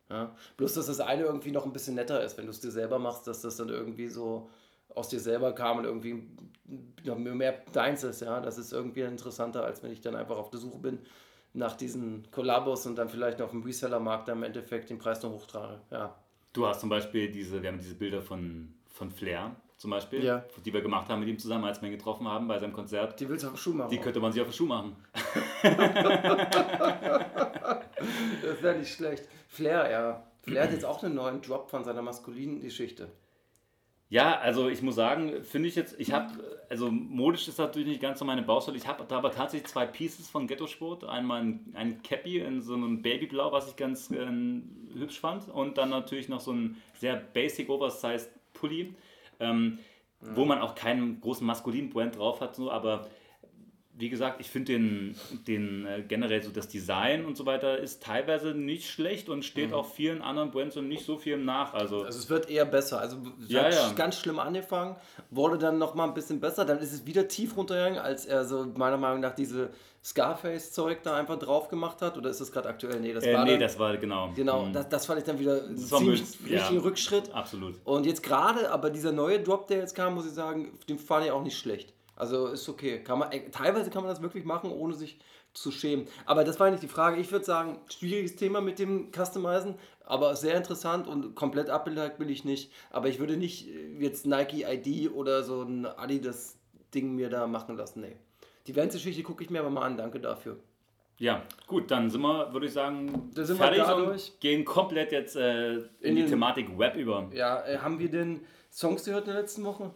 Ja? 0.09 0.35
Bloß, 0.57 0.73
dass 0.73 0.87
das 0.87 0.99
eine 0.99 1.23
irgendwie 1.23 1.51
noch 1.51 1.65
ein 1.65 1.73
bisschen 1.73 1.95
netter 1.95 2.23
ist, 2.23 2.37
wenn 2.37 2.45
du 2.45 2.51
es 2.51 2.59
dir 2.59 2.71
selber 2.71 2.99
machst, 2.99 3.27
dass 3.27 3.41
das 3.41 3.57
dann 3.57 3.69
irgendwie 3.69 4.07
so 4.07 4.49
aus 4.95 5.09
dir 5.09 5.19
selber 5.19 5.53
kam 5.53 5.77
und 5.79 5.85
irgendwie 5.85 6.23
noch 7.03 7.17
mehr 7.17 7.61
deins 7.73 8.03
ist. 8.03 8.21
Ja? 8.21 8.39
Das 8.39 8.57
ist 8.57 8.73
irgendwie 8.73 9.01
interessanter, 9.01 9.63
als 9.63 9.83
wenn 9.83 9.91
ich 9.91 10.01
dann 10.01 10.15
einfach 10.15 10.37
auf 10.37 10.49
der 10.49 10.59
Suche 10.59 10.79
bin 10.79 10.99
nach 11.53 11.75
diesen 11.75 12.29
Kollabos 12.31 12.85
und 12.85 12.95
dann 12.97 13.09
vielleicht 13.09 13.41
auf 13.41 13.51
dem 13.51 13.63
Reseller-Markt 13.63 14.27
dann 14.27 14.37
im 14.37 14.43
Endeffekt 14.43 14.89
den 14.89 14.97
Preis 14.99 15.21
noch 15.23 15.31
hochtrage. 15.31 15.79
Ja. 15.91 16.15
Du 16.53 16.65
hast 16.67 16.81
zum 16.81 16.89
Beispiel 16.89 17.31
diese, 17.31 17.61
wir 17.61 17.69
haben 17.69 17.79
diese 17.79 17.95
Bilder 17.95 18.21
von, 18.21 18.73
von 18.91 19.11
Flair 19.11 19.55
zum 19.77 19.91
Beispiel, 19.91 20.23
Ja. 20.23 20.43
die 20.65 20.73
wir 20.73 20.81
gemacht 20.81 21.07
haben 21.09 21.19
mit 21.19 21.29
ihm 21.29 21.37
zusammen, 21.37 21.65
als 21.65 21.81
wir 21.81 21.87
ihn 21.89 21.95
getroffen 21.95 22.27
haben 22.27 22.47
bei 22.47 22.57
seinem 22.57 22.73
Konzert. 22.73 23.19
Die 23.19 23.29
willst 23.29 23.43
du 23.43 23.47
auf 23.49 23.53
den 23.53 23.59
Schuh 23.59 23.73
machen. 23.73 23.89
Die 23.91 23.99
könnte 23.99 24.19
man 24.19 24.31
sich 24.31 24.41
auf 24.41 24.47
den 24.47 24.53
Schuh 24.53 24.65
machen. 24.65 24.95
das 28.41 28.61
wäre 28.61 28.77
nicht 28.77 28.93
schlecht. 28.93 29.27
Flair, 29.47 29.89
ja. 29.89 30.23
Flair 30.41 30.63
hat 30.63 30.71
jetzt 30.71 30.85
auch 30.85 31.03
einen 31.03 31.15
neuen 31.15 31.41
Drop 31.41 31.69
von 31.69 31.83
seiner 31.83 32.01
maskulinen 32.01 32.61
Geschichte. 32.61 33.09
Ja, 34.09 34.39
also 34.39 34.69
ich 34.69 34.81
muss 34.81 34.95
sagen, 34.95 35.43
finde 35.43 35.67
ich 35.67 35.75
jetzt, 35.75 35.99
ich 35.99 36.13
habe, 36.13 36.31
also 36.69 36.89
modisch 36.89 37.47
ist 37.49 37.57
natürlich 37.57 37.89
nicht 37.89 38.01
ganz 38.01 38.19
so 38.19 38.25
meine 38.25 38.41
Baustelle. 38.41 38.77
Ich 38.77 38.87
habe 38.87 39.03
da 39.05 39.17
aber 39.17 39.31
tatsächlich 39.31 39.69
zwei 39.69 39.85
Pieces 39.85 40.29
von 40.29 40.47
Ghetto 40.47 40.67
Sport. 40.67 41.03
Einmal 41.03 41.41
ein, 41.41 41.73
ein 41.73 42.01
Cappy 42.03 42.39
in 42.39 42.61
so 42.61 42.75
einem 42.75 43.01
Babyblau, 43.01 43.51
was 43.51 43.67
ich 43.67 43.75
ganz 43.75 44.09
äh, 44.11 44.27
hübsch 44.93 45.19
fand. 45.19 45.49
Und 45.49 45.77
dann 45.77 45.89
natürlich 45.89 46.29
noch 46.29 46.39
so 46.39 46.53
ein 46.53 46.81
sehr 46.97 47.17
basic 47.17 47.69
oversized 47.69 48.29
Pulli, 48.53 48.95
ähm, 49.41 49.79
wo 50.21 50.45
man 50.45 50.59
auch 50.59 50.73
keinen 50.73 51.19
großen 51.19 51.45
maskulinen 51.45 51.89
Brand 51.89 52.17
drauf 52.17 52.41
hat, 52.41 52.55
so, 52.55 52.71
aber 52.71 53.07
wie 53.99 54.09
gesagt, 54.09 54.39
ich 54.39 54.47
finde 54.49 54.73
den, 54.73 55.15
den 55.47 55.85
äh, 55.87 56.03
generell 56.07 56.43
so 56.43 56.51
das 56.51 56.67
Design 56.67 57.25
und 57.25 57.35
so 57.35 57.45
weiter 57.47 57.77
ist 57.79 58.03
teilweise 58.03 58.49
nicht 58.53 58.89
schlecht 58.89 59.27
und 59.27 59.43
steht 59.43 59.73
auch 59.73 59.87
vielen 59.91 60.21
anderen 60.21 60.51
Brands 60.51 60.77
und 60.77 60.87
nicht 60.87 61.03
so 61.05 61.17
viel 61.17 61.37
nach. 61.37 61.73
Also, 61.73 62.03
Also 62.03 62.19
es 62.19 62.29
wird 62.29 62.49
eher 62.49 62.65
besser. 62.65 62.99
Also 62.99 63.17
es 63.43 63.49
Ja, 63.49 63.63
hat 63.63 63.73
ja. 63.73 63.91
ganz 63.93 64.19
schlimm 64.19 64.37
angefangen, 64.39 64.95
wurde 65.31 65.57
dann 65.57 65.79
noch 65.79 65.95
mal 65.95 66.03
ein 66.05 66.13
bisschen 66.13 66.39
besser. 66.39 66.63
Dann 66.63 66.77
ist 66.79 66.93
es 66.93 67.05
wieder 67.07 67.27
tief 67.27 67.57
runtergegangen, 67.57 67.97
als 67.99 68.25
er 68.27 68.45
so 68.45 68.65
meiner 68.75 68.97
Meinung 68.97 69.19
nach 69.19 69.33
diese 69.33 69.71
Scarface-Zeug 70.03 70.99
da 71.03 71.15
einfach 71.17 71.39
drauf 71.39 71.67
gemacht 71.67 72.01
hat. 72.01 72.17
Oder 72.17 72.29
ist 72.29 72.39
das 72.41 72.51
gerade 72.51 72.69
aktuell? 72.69 72.99
Nee, 72.99 73.13
das 73.13 73.23
äh, 73.25 73.33
war 73.33 73.43
nee, 73.45 73.51
dann, 73.51 73.59
das 73.61 73.79
war 73.79 73.97
genau. 73.97 74.31
Genau, 74.35 74.65
Mhm. 74.65 74.73
das, 74.73 74.89
das 74.89 75.05
fand 75.05 75.19
ich 75.19 75.25
dann 75.25 75.39
wieder 75.39 75.63
ein 75.63 75.91
war 75.91 75.99
ziemlich 75.99 76.23
ja. 76.47 76.59
richtigen 76.59 76.81
Rückschritt. 76.81 77.33
Absolut. 77.33 77.75
Und 77.83 78.05
jetzt 78.05 78.23
gerade, 78.23 78.71
aber 78.71 78.89
dieser 78.89 79.11
neue 79.11 79.39
Drop, 79.39 79.67
der 79.67 79.79
jetzt 79.79 79.95
kam, 79.95 80.15
muss 80.15 80.25
ich 80.25 80.33
sagen, 80.33 80.77
den 80.87 80.99
fand 80.99 81.25
ich 81.25 81.31
auch 81.31 81.43
nicht 81.43 81.57
schlecht. 81.57 81.93
Also 82.17 82.47
ist 82.47 82.67
okay. 82.67 82.99
Kann 83.03 83.19
man, 83.19 83.29
teilweise 83.51 83.89
kann 83.89 84.03
man 84.03 84.09
das 84.11 84.21
wirklich 84.21 84.43
machen, 84.43 84.71
ohne 84.71 84.93
sich 84.95 85.19
zu 85.53 85.71
schämen. 85.71 86.07
Aber 86.25 86.43
das 86.43 86.59
war 86.59 86.69
nicht 86.69 86.83
die 86.83 86.87
Frage. 86.87 87.19
Ich 87.21 87.31
würde 87.31 87.45
sagen, 87.45 87.79
schwieriges 87.89 88.35
Thema 88.35 88.59
mit 88.61 88.79
dem 88.79 89.11
Customizen, 89.11 89.75
aber 90.05 90.35
sehr 90.35 90.55
interessant 90.57 91.07
und 91.07 91.33
komplett 91.35 91.69
abgelegt 91.69 92.17
bin 92.19 92.29
ich 92.29 92.43
nicht. 92.45 92.71
Aber 92.91 93.07
ich 93.07 93.19
würde 93.19 93.37
nicht 93.37 93.67
äh, 93.69 93.97
jetzt 93.99 94.25
Nike 94.25 94.63
ID 94.67 95.11
oder 95.11 95.43
so 95.43 95.61
ein 95.63 95.85
Adidas-Ding 95.85 97.15
mir 97.15 97.29
da 97.29 97.47
machen 97.47 97.77
lassen. 97.77 98.01
Nee. 98.01 98.15
Die 98.67 98.75
Vans-Geschichte 98.75 99.23
gucke 99.23 99.43
ich 99.43 99.49
mir 99.49 99.59
aber 99.59 99.69
mal 99.69 99.83
an. 99.83 99.97
Danke 99.97 100.19
dafür. 100.19 100.57
Ja, 101.19 101.41
gut, 101.65 101.89
dann 101.89 102.11
sind 102.11 102.21
wir, 102.21 102.53
würde 102.53 102.67
ich 102.67 102.73
sagen, 102.73 103.31
fertig 103.33 103.81
und 103.89 104.39
gehen 104.39 104.63
komplett 104.63 105.11
jetzt 105.11 105.35
äh, 105.35 105.73
in, 105.77 105.81
In 106.01 106.15
die 106.15 106.21
den- 106.21 106.29
Thematik 106.29 106.77
Web 106.77 106.95
über. 106.95 107.27
Ja, 107.33 107.65
äh, 107.65 107.79
haben 107.79 107.97
wir 107.97 108.11
denn 108.11 108.41
Songs 108.71 109.03
gehört 109.05 109.25
in 109.25 109.31
der 109.33 109.41
letzten 109.41 109.63
Woche? 109.63 109.89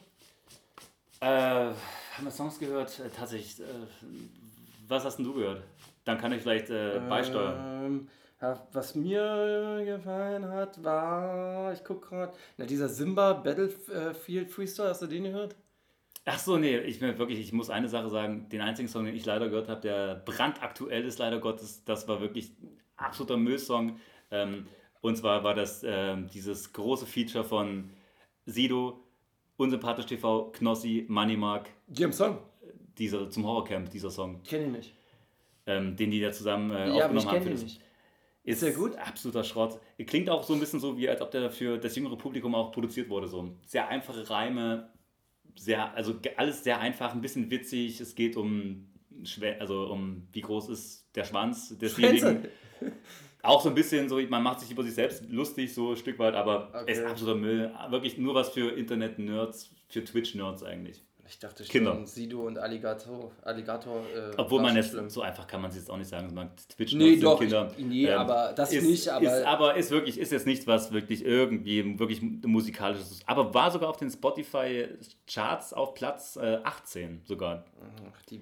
Äh, 1.19 1.69
haben 2.17 2.25
wir 2.25 2.31
Songs 2.31 2.59
gehört? 2.59 2.99
Äh, 2.99 3.09
tatsächlich, 3.09 3.59
äh, 3.59 3.63
was 4.87 5.05
hast 5.05 5.17
denn 5.17 5.25
du 5.25 5.33
gehört? 5.33 5.63
Dann 6.05 6.17
kann 6.17 6.31
ich 6.31 6.41
vielleicht 6.41 6.69
äh, 6.69 7.01
beisteuern. 7.07 7.85
Ähm, 7.85 8.07
ja, 8.41 8.67
was 8.73 8.95
mir 8.95 9.83
gefallen 9.85 10.47
hat, 10.49 10.83
war, 10.83 11.73
ich 11.73 11.83
guck 11.83 12.09
gerade, 12.09 12.33
na 12.57 12.65
dieser 12.65 12.89
Simba 12.89 13.33
Battlefield 13.33 14.49
Freestyle, 14.49 14.89
hast 14.89 15.03
du 15.03 15.07
den 15.07 15.25
gehört? 15.25 15.55
Ach 16.25 16.39
so, 16.39 16.57
nee, 16.57 16.77
ich 16.77 17.01
mir 17.01 17.17
wirklich, 17.17 17.39
ich 17.39 17.53
muss 17.53 17.69
eine 17.69 17.89
Sache 17.89 18.09
sagen, 18.09 18.47
den 18.49 18.61
einzigen 18.61 18.87
Song, 18.87 19.05
den 19.05 19.15
ich 19.15 19.25
leider 19.25 19.49
gehört 19.49 19.69
habe, 19.69 19.81
der 19.81 20.15
brandaktuell 20.25 21.05
ist, 21.05 21.19
leider 21.19 21.39
Gottes, 21.39 21.83
das 21.83 22.07
war 22.07 22.21
wirklich 22.21 22.51
ein 22.61 22.79
absoluter 22.95 23.37
Müllsong. 23.37 23.99
Ähm, 24.29 24.67
und 25.01 25.17
zwar 25.17 25.43
war 25.43 25.55
das 25.55 25.83
ähm, 25.83 26.27
dieses 26.31 26.73
große 26.73 27.07
Feature 27.07 27.43
von 27.43 27.91
Sido, 28.45 29.00
Unsympathisch 29.61 30.05
TV, 30.07 30.51
Knossi, 30.51 31.05
Moneymark, 31.07 31.69
Die 31.87 32.03
haben 32.03 32.13
Song, 32.13 32.39
dieser, 32.97 33.29
zum 33.29 33.45
Horrorcamp, 33.45 33.89
dieser 33.89 34.09
Song, 34.11 34.41
kenn 34.43 34.65
ich 34.65 34.71
nicht. 34.71 34.93
ähm, 35.67 35.95
den 35.95 36.11
die 36.11 36.19
da 36.19 36.31
zusammen 36.31 36.71
äh, 36.71 36.87
Ja, 36.87 37.05
aufgenommen 37.05 37.27
haben. 37.27 37.41
für 37.43 37.49
ihn 37.49 37.55
das- 37.55 37.63
nicht. 37.63 37.81
Ist 38.43 38.63
der 38.63 38.71
gut? 38.71 38.95
Absoluter 38.95 39.43
Schrott. 39.43 39.79
Klingt 40.07 40.27
auch 40.27 40.41
so 40.41 40.53
ein 40.55 40.59
bisschen 40.59 40.79
so, 40.79 40.97
wie 40.97 41.07
als 41.07 41.21
ob 41.21 41.29
der 41.29 41.51
für 41.51 41.77
das 41.77 41.95
jüngere 41.95 42.17
Publikum 42.17 42.55
auch 42.55 42.71
produziert 42.71 43.07
wurde. 43.07 43.27
So 43.27 43.55
sehr 43.67 43.87
einfache 43.87 44.27
Reime, 44.27 44.89
sehr, 45.55 45.93
also 45.93 46.15
alles 46.37 46.63
sehr 46.63 46.79
einfach, 46.79 47.13
ein 47.13 47.21
bisschen 47.21 47.51
witzig. 47.51 48.01
Es 48.01 48.15
geht 48.15 48.35
um 48.37 48.87
also 49.59 49.91
um 49.91 50.27
wie 50.31 50.41
groß 50.41 50.69
ist 50.69 51.05
der 51.13 51.23
Schwanz 51.25 51.77
desjenigen. 51.77 52.47
Auch 53.43 53.61
so 53.61 53.69
ein 53.69 53.75
bisschen 53.75 54.07
so, 54.09 54.19
man 54.29 54.43
macht 54.43 54.59
sich 54.59 54.69
über 54.71 54.83
sich 54.83 54.93
selbst 54.93 55.23
lustig, 55.29 55.73
so 55.73 55.91
ein 55.91 55.97
Stück 55.97 56.19
weit, 56.19 56.35
aber 56.35 56.69
Okay. 56.73 56.83
es 56.91 56.99
ist 56.99 57.05
absoluter 57.05 57.37
Müll. 57.39 57.71
Wirklich 57.89 58.17
nur 58.17 58.35
was 58.35 58.49
für 58.49 58.71
Internet-Nerds, 58.71 59.69
für 59.89 60.03
Twitch-Nerds 60.03 60.63
eigentlich. 60.63 61.03
Ich 61.27 61.39
dachte 61.39 61.63
schon, 61.63 61.71
Kinder. 61.71 62.05
Sido 62.05 62.45
und 62.45 62.57
Alligator. 62.59 63.31
Alligator 63.43 64.01
äh, 64.13 64.31
Obwohl 64.35 64.61
man 64.61 64.75
jetzt, 64.75 64.91
so 65.07 65.21
einfach 65.21 65.47
kann 65.47 65.61
man 65.61 65.69
es 65.71 65.77
jetzt 65.77 65.89
auch 65.89 65.95
nicht 65.95 66.09
sagen, 66.09 66.33
man 66.33 66.51
Twitch 66.75 66.93
Nee, 66.93 67.15
doch, 67.17 67.39
Kinder. 67.39 67.71
ich- 67.77 67.85
nee, 67.85 68.11
aber 68.11 68.51
das 68.53 68.73
ist, 68.73 68.83
nicht, 68.85 69.07
aber- 69.07 69.23
Ist, 69.37 69.45
aber 69.45 69.75
ist 69.75 69.91
wirklich, 69.91 70.19
ist 70.19 70.33
jetzt 70.33 70.45
nichts, 70.45 70.67
was 70.67 70.91
wirklich 70.91 71.23
irgendwie 71.23 71.97
wirklich 71.97 72.21
musikalisches 72.21 73.11
ist. 73.11 73.29
Aber 73.29 73.53
war 73.53 73.71
sogar 73.71 73.89
auf 73.89 73.95
den 73.97 74.09
Spotify-Charts 74.11 75.73
auf 75.73 75.93
Platz 75.93 76.35
äh, 76.35 76.59
18 76.63 77.21
sogar. 77.25 77.65
Ach, 78.11 78.21
die, 78.23 78.41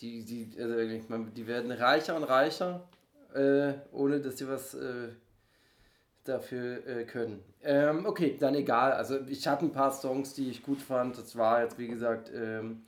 die, 0.00 0.24
die, 0.24 0.50
also 0.60 0.74
meine, 1.08 1.26
die 1.32 1.46
werden 1.46 1.70
reicher 1.72 2.16
und 2.16 2.24
reicher, 2.24 2.88
äh, 3.34 3.74
ohne 3.92 4.20
dass 4.20 4.38
sie 4.38 4.48
was 4.48 4.74
äh, 4.74 5.08
dafür 6.24 6.86
äh, 6.86 7.04
können. 7.04 7.42
Ähm, 7.62 8.06
okay, 8.06 8.36
dann 8.38 8.54
egal. 8.54 8.92
Also 8.92 9.18
ich 9.28 9.46
hatte 9.46 9.64
ein 9.66 9.72
paar 9.72 9.92
Songs, 9.92 10.34
die 10.34 10.50
ich 10.50 10.62
gut 10.62 10.80
fand. 10.80 11.18
Das 11.18 11.36
war 11.36 11.62
jetzt, 11.62 11.78
wie 11.78 11.88
gesagt, 11.88 12.30
ähm, 12.34 12.82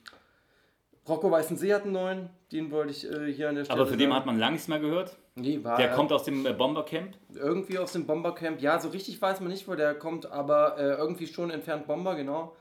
Rocco 1.08 1.30
Weißensee 1.30 1.74
hat 1.74 1.82
einen 1.82 1.92
neuen, 1.92 2.30
den 2.52 2.70
wollte 2.70 2.92
ich 2.92 3.10
äh, 3.10 3.32
hier 3.32 3.48
an 3.48 3.56
der 3.56 3.64
Stelle 3.64 3.80
Aber 3.80 3.90
dem 3.90 3.98
sagen. 3.98 4.14
hat 4.14 4.26
man 4.26 4.38
lange 4.38 4.52
nichts 4.52 4.68
mehr 4.68 4.78
gehört. 4.78 5.16
Nee, 5.34 5.58
war 5.64 5.76
Der 5.76 5.90
er 5.90 5.96
kommt 5.96 6.12
aus 6.12 6.24
dem 6.24 6.46
äh, 6.46 6.52
Bombercamp. 6.52 7.16
irgendwie 7.34 7.78
aus 7.78 7.92
dem 7.92 8.06
Bombercamp. 8.06 8.60
Ja, 8.60 8.78
so 8.78 8.90
richtig 8.90 9.20
weiß 9.20 9.40
man 9.40 9.50
nicht, 9.50 9.66
wo 9.66 9.74
der 9.74 9.94
kommt, 9.94 10.30
aber 10.30 10.78
äh, 10.78 10.92
irgendwie 10.94 11.26
schon 11.26 11.50
entfernt 11.50 11.86
Bomber, 11.86 12.14
genau. 12.14 12.54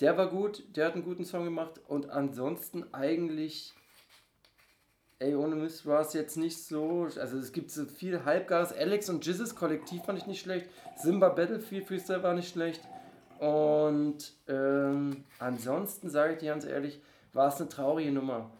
Der 0.00 0.16
war 0.18 0.28
gut, 0.28 0.62
der 0.76 0.86
hat 0.86 0.94
einen 0.94 1.04
guten 1.04 1.24
Song 1.24 1.44
gemacht 1.44 1.80
und 1.88 2.10
ansonsten 2.10 2.84
eigentlich, 2.92 3.74
ey, 5.20 5.34
ohne 5.34 5.56
Mist 5.56 5.86
war 5.86 6.00
es 6.00 6.12
jetzt 6.12 6.36
nicht 6.36 6.58
so, 6.58 7.08
also 7.16 7.38
es 7.38 7.52
gibt 7.52 7.70
so 7.70 7.84
viel 7.86 8.24
Halbgares. 8.24 8.72
Alex 8.72 9.08
und 9.08 9.24
Jizzes 9.26 9.54
Kollektiv 9.54 10.04
fand 10.04 10.18
ich 10.18 10.26
nicht 10.26 10.40
schlecht, 10.40 10.66
Simba 10.96 11.28
Battlefield 11.28 11.86
Freestyle 11.86 12.22
war 12.22 12.34
nicht 12.34 12.52
schlecht 12.52 12.80
und 13.38 14.32
ähm, 14.48 15.24
ansonsten 15.38 16.10
sage 16.10 16.34
ich 16.34 16.38
dir 16.40 16.50
ganz 16.50 16.64
ehrlich, 16.64 17.00
war 17.32 17.48
es 17.48 17.60
eine 17.60 17.68
traurige 17.68 18.12
Nummer. 18.12 18.50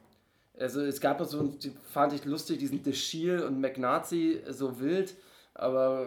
Also 0.59 0.81
es 0.83 1.01
gab 1.01 1.21
noch 1.21 1.27
so, 1.27 1.43
die 1.43 1.73
fand 1.93 2.13
ich 2.13 2.25
lustig, 2.25 2.59
diesen 2.59 2.83
The 2.83 2.93
Shield 2.93 3.43
und 3.43 3.61
McNazi 3.61 4.43
so 4.49 4.81
wild, 4.81 5.15
aber 5.55 6.07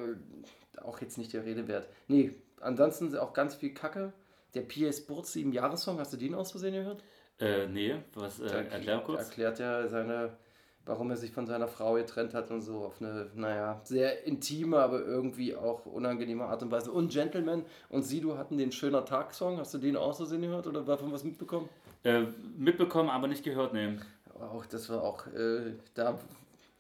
auch 0.82 1.00
jetzt 1.02 1.18
nicht 1.18 1.34
der 1.34 1.46
Rede 1.46 1.68
wert. 1.68 1.88
Nee, 2.08 2.34
ansonsten 2.60 3.16
auch 3.18 3.34
ganz 3.34 3.56
viel 3.56 3.74
Kacke. 3.74 4.14
Der 4.54 4.62
PS 4.64 5.06
Burz 5.06 5.32
7 5.32 5.54
Jahressong, 5.54 5.98
hast 6.00 6.12
du 6.12 6.18
den 6.18 6.36
aus 6.36 6.52
Versehen 6.52 6.74
gehört? 6.74 7.04
Äh, 7.40 7.68
nee, 7.68 7.96
was, 8.14 8.40
äh, 8.40 8.48
erklär 8.48 9.00
kurz. 9.00 9.24
Erklärt 9.24 9.60
ja 9.60 9.88
seine, 9.88 10.38
warum 10.86 11.10
er 11.12 11.18
sich 11.18 11.32
von 11.32 11.46
seiner 11.46 11.68
Frau 11.68 11.94
getrennt 11.94 12.34
hat 12.34 12.52
und 12.52 12.62
so 12.62 12.80
auf 12.80 13.02
eine, 13.02 13.28
naja, 13.36 13.80
sehr 13.84 14.26
intime, 14.26 14.80
aber 14.80 15.06
irgendwie 15.06 15.56
auch 15.56 15.86
unangenehme 15.86 16.46
Art 16.46 16.64
und 16.64 16.72
Weise. 16.72 16.92
Und 16.92 17.12
Gentleman 17.12 17.64
und 17.90 18.04
Sido 18.04 18.38
hatten 18.38 18.58
den 18.58 18.72
Schöner 18.72 19.06
Tag-Song. 19.06 19.58
Hast 19.58 19.74
du 19.74 19.78
den 19.78 19.96
aus 19.96 20.18
Versehen 20.18 20.42
gehört 20.42 20.68
oder 20.68 20.82
davon 20.82 21.12
was 21.12 21.24
mitbekommen? 21.24 21.70
Äh, 22.04 22.24
mitbekommen, 22.58 23.10
aber 23.10 23.28
nicht 23.28 23.44
gehört, 23.44 23.74
nee. 23.74 23.98
Auch 24.40 24.66
das 24.66 24.90
war 24.90 25.04
auch, 25.04 25.28
äh, 25.28 25.74
da 25.94 26.18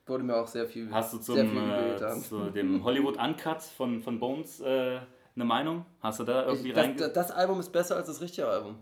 wurde 0.07 0.23
mir 0.23 0.35
auch 0.35 0.47
sehr 0.47 0.65
viel, 0.65 0.91
Hast 0.91 1.13
du 1.13 1.19
zum, 1.19 1.37
äh, 1.37 1.97
zu 2.21 2.49
dem 2.49 2.83
Hollywood 2.83 3.17
Uncut 3.17 3.61
von, 3.61 4.01
von 4.01 4.19
Bones 4.19 4.59
äh, 4.61 4.99
eine 5.35 5.45
Meinung? 5.45 5.85
Hast 5.99 6.19
du 6.19 6.23
da 6.23 6.47
irgendwie 6.47 6.69
Ich, 6.71 6.95
das, 6.95 7.13
das 7.13 7.31
Album 7.31 7.59
ist 7.59 7.71
besser 7.71 7.97
als 7.97 8.07
das 8.07 8.19
richtige 8.19 8.47
Album. 8.47 8.77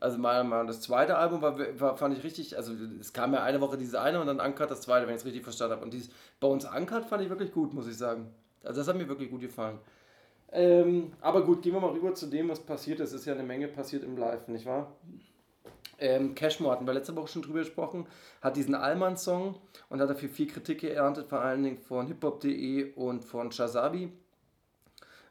Also 0.00 0.18
meiner 0.18 0.44
Meinung 0.44 0.66
nach, 0.66 0.74
das 0.74 0.80
zweite 0.80 1.16
Album 1.16 1.42
war, 1.42 1.58
war, 1.80 1.96
fand 1.96 2.16
ich 2.16 2.24
richtig, 2.24 2.56
also 2.56 2.72
es 3.00 3.12
kam 3.12 3.32
ja 3.34 3.42
eine 3.42 3.60
Woche 3.60 3.76
dieses 3.76 3.94
eine 3.94 4.20
und 4.20 4.26
dann 4.26 4.40
Uncut 4.40 4.70
das 4.70 4.82
zweite, 4.82 5.06
wenn 5.06 5.14
ich 5.14 5.20
es 5.20 5.26
richtig 5.26 5.42
verstanden 5.42 5.74
habe. 5.74 5.84
Und 5.84 5.92
dieses 5.92 6.10
Bones 6.40 6.64
Uncut 6.64 7.04
fand 7.04 7.22
ich 7.22 7.30
wirklich 7.30 7.52
gut, 7.52 7.74
muss 7.74 7.88
ich 7.88 7.96
sagen. 7.96 8.28
Also 8.62 8.80
das 8.80 8.88
hat 8.88 8.96
mir 8.96 9.08
wirklich 9.08 9.30
gut 9.30 9.40
gefallen. 9.40 9.78
Ähm, 10.50 11.12
aber 11.20 11.44
gut, 11.44 11.62
gehen 11.62 11.74
wir 11.74 11.80
mal 11.80 11.90
rüber 11.90 12.14
zu 12.14 12.26
dem, 12.26 12.48
was 12.48 12.60
passiert 12.60 13.00
ist. 13.00 13.12
Es 13.12 13.20
ist 13.20 13.26
ja 13.26 13.34
eine 13.34 13.42
Menge 13.42 13.68
passiert 13.68 14.02
im 14.02 14.16
Live, 14.16 14.48
nicht 14.48 14.66
wahr? 14.66 14.92
Ähm, 15.98 16.34
Cashmore 16.34 16.72
hatten 16.72 16.86
wir 16.86 16.94
letzte 16.94 17.16
Woche 17.16 17.28
schon 17.28 17.42
drüber 17.42 17.58
gesprochen, 17.58 18.06
hat 18.40 18.56
diesen 18.56 18.74
Allmann-Song 18.74 19.56
und 19.88 20.00
hat 20.00 20.08
dafür 20.08 20.28
viel 20.28 20.46
Kritik 20.46 20.80
geerntet, 20.80 21.28
vor 21.28 21.40
allen 21.40 21.62
Dingen 21.64 21.78
von 21.78 22.06
hiphop.de 22.06 22.92
und 22.94 23.24
von 23.24 23.50
Shazabi. 23.50 24.12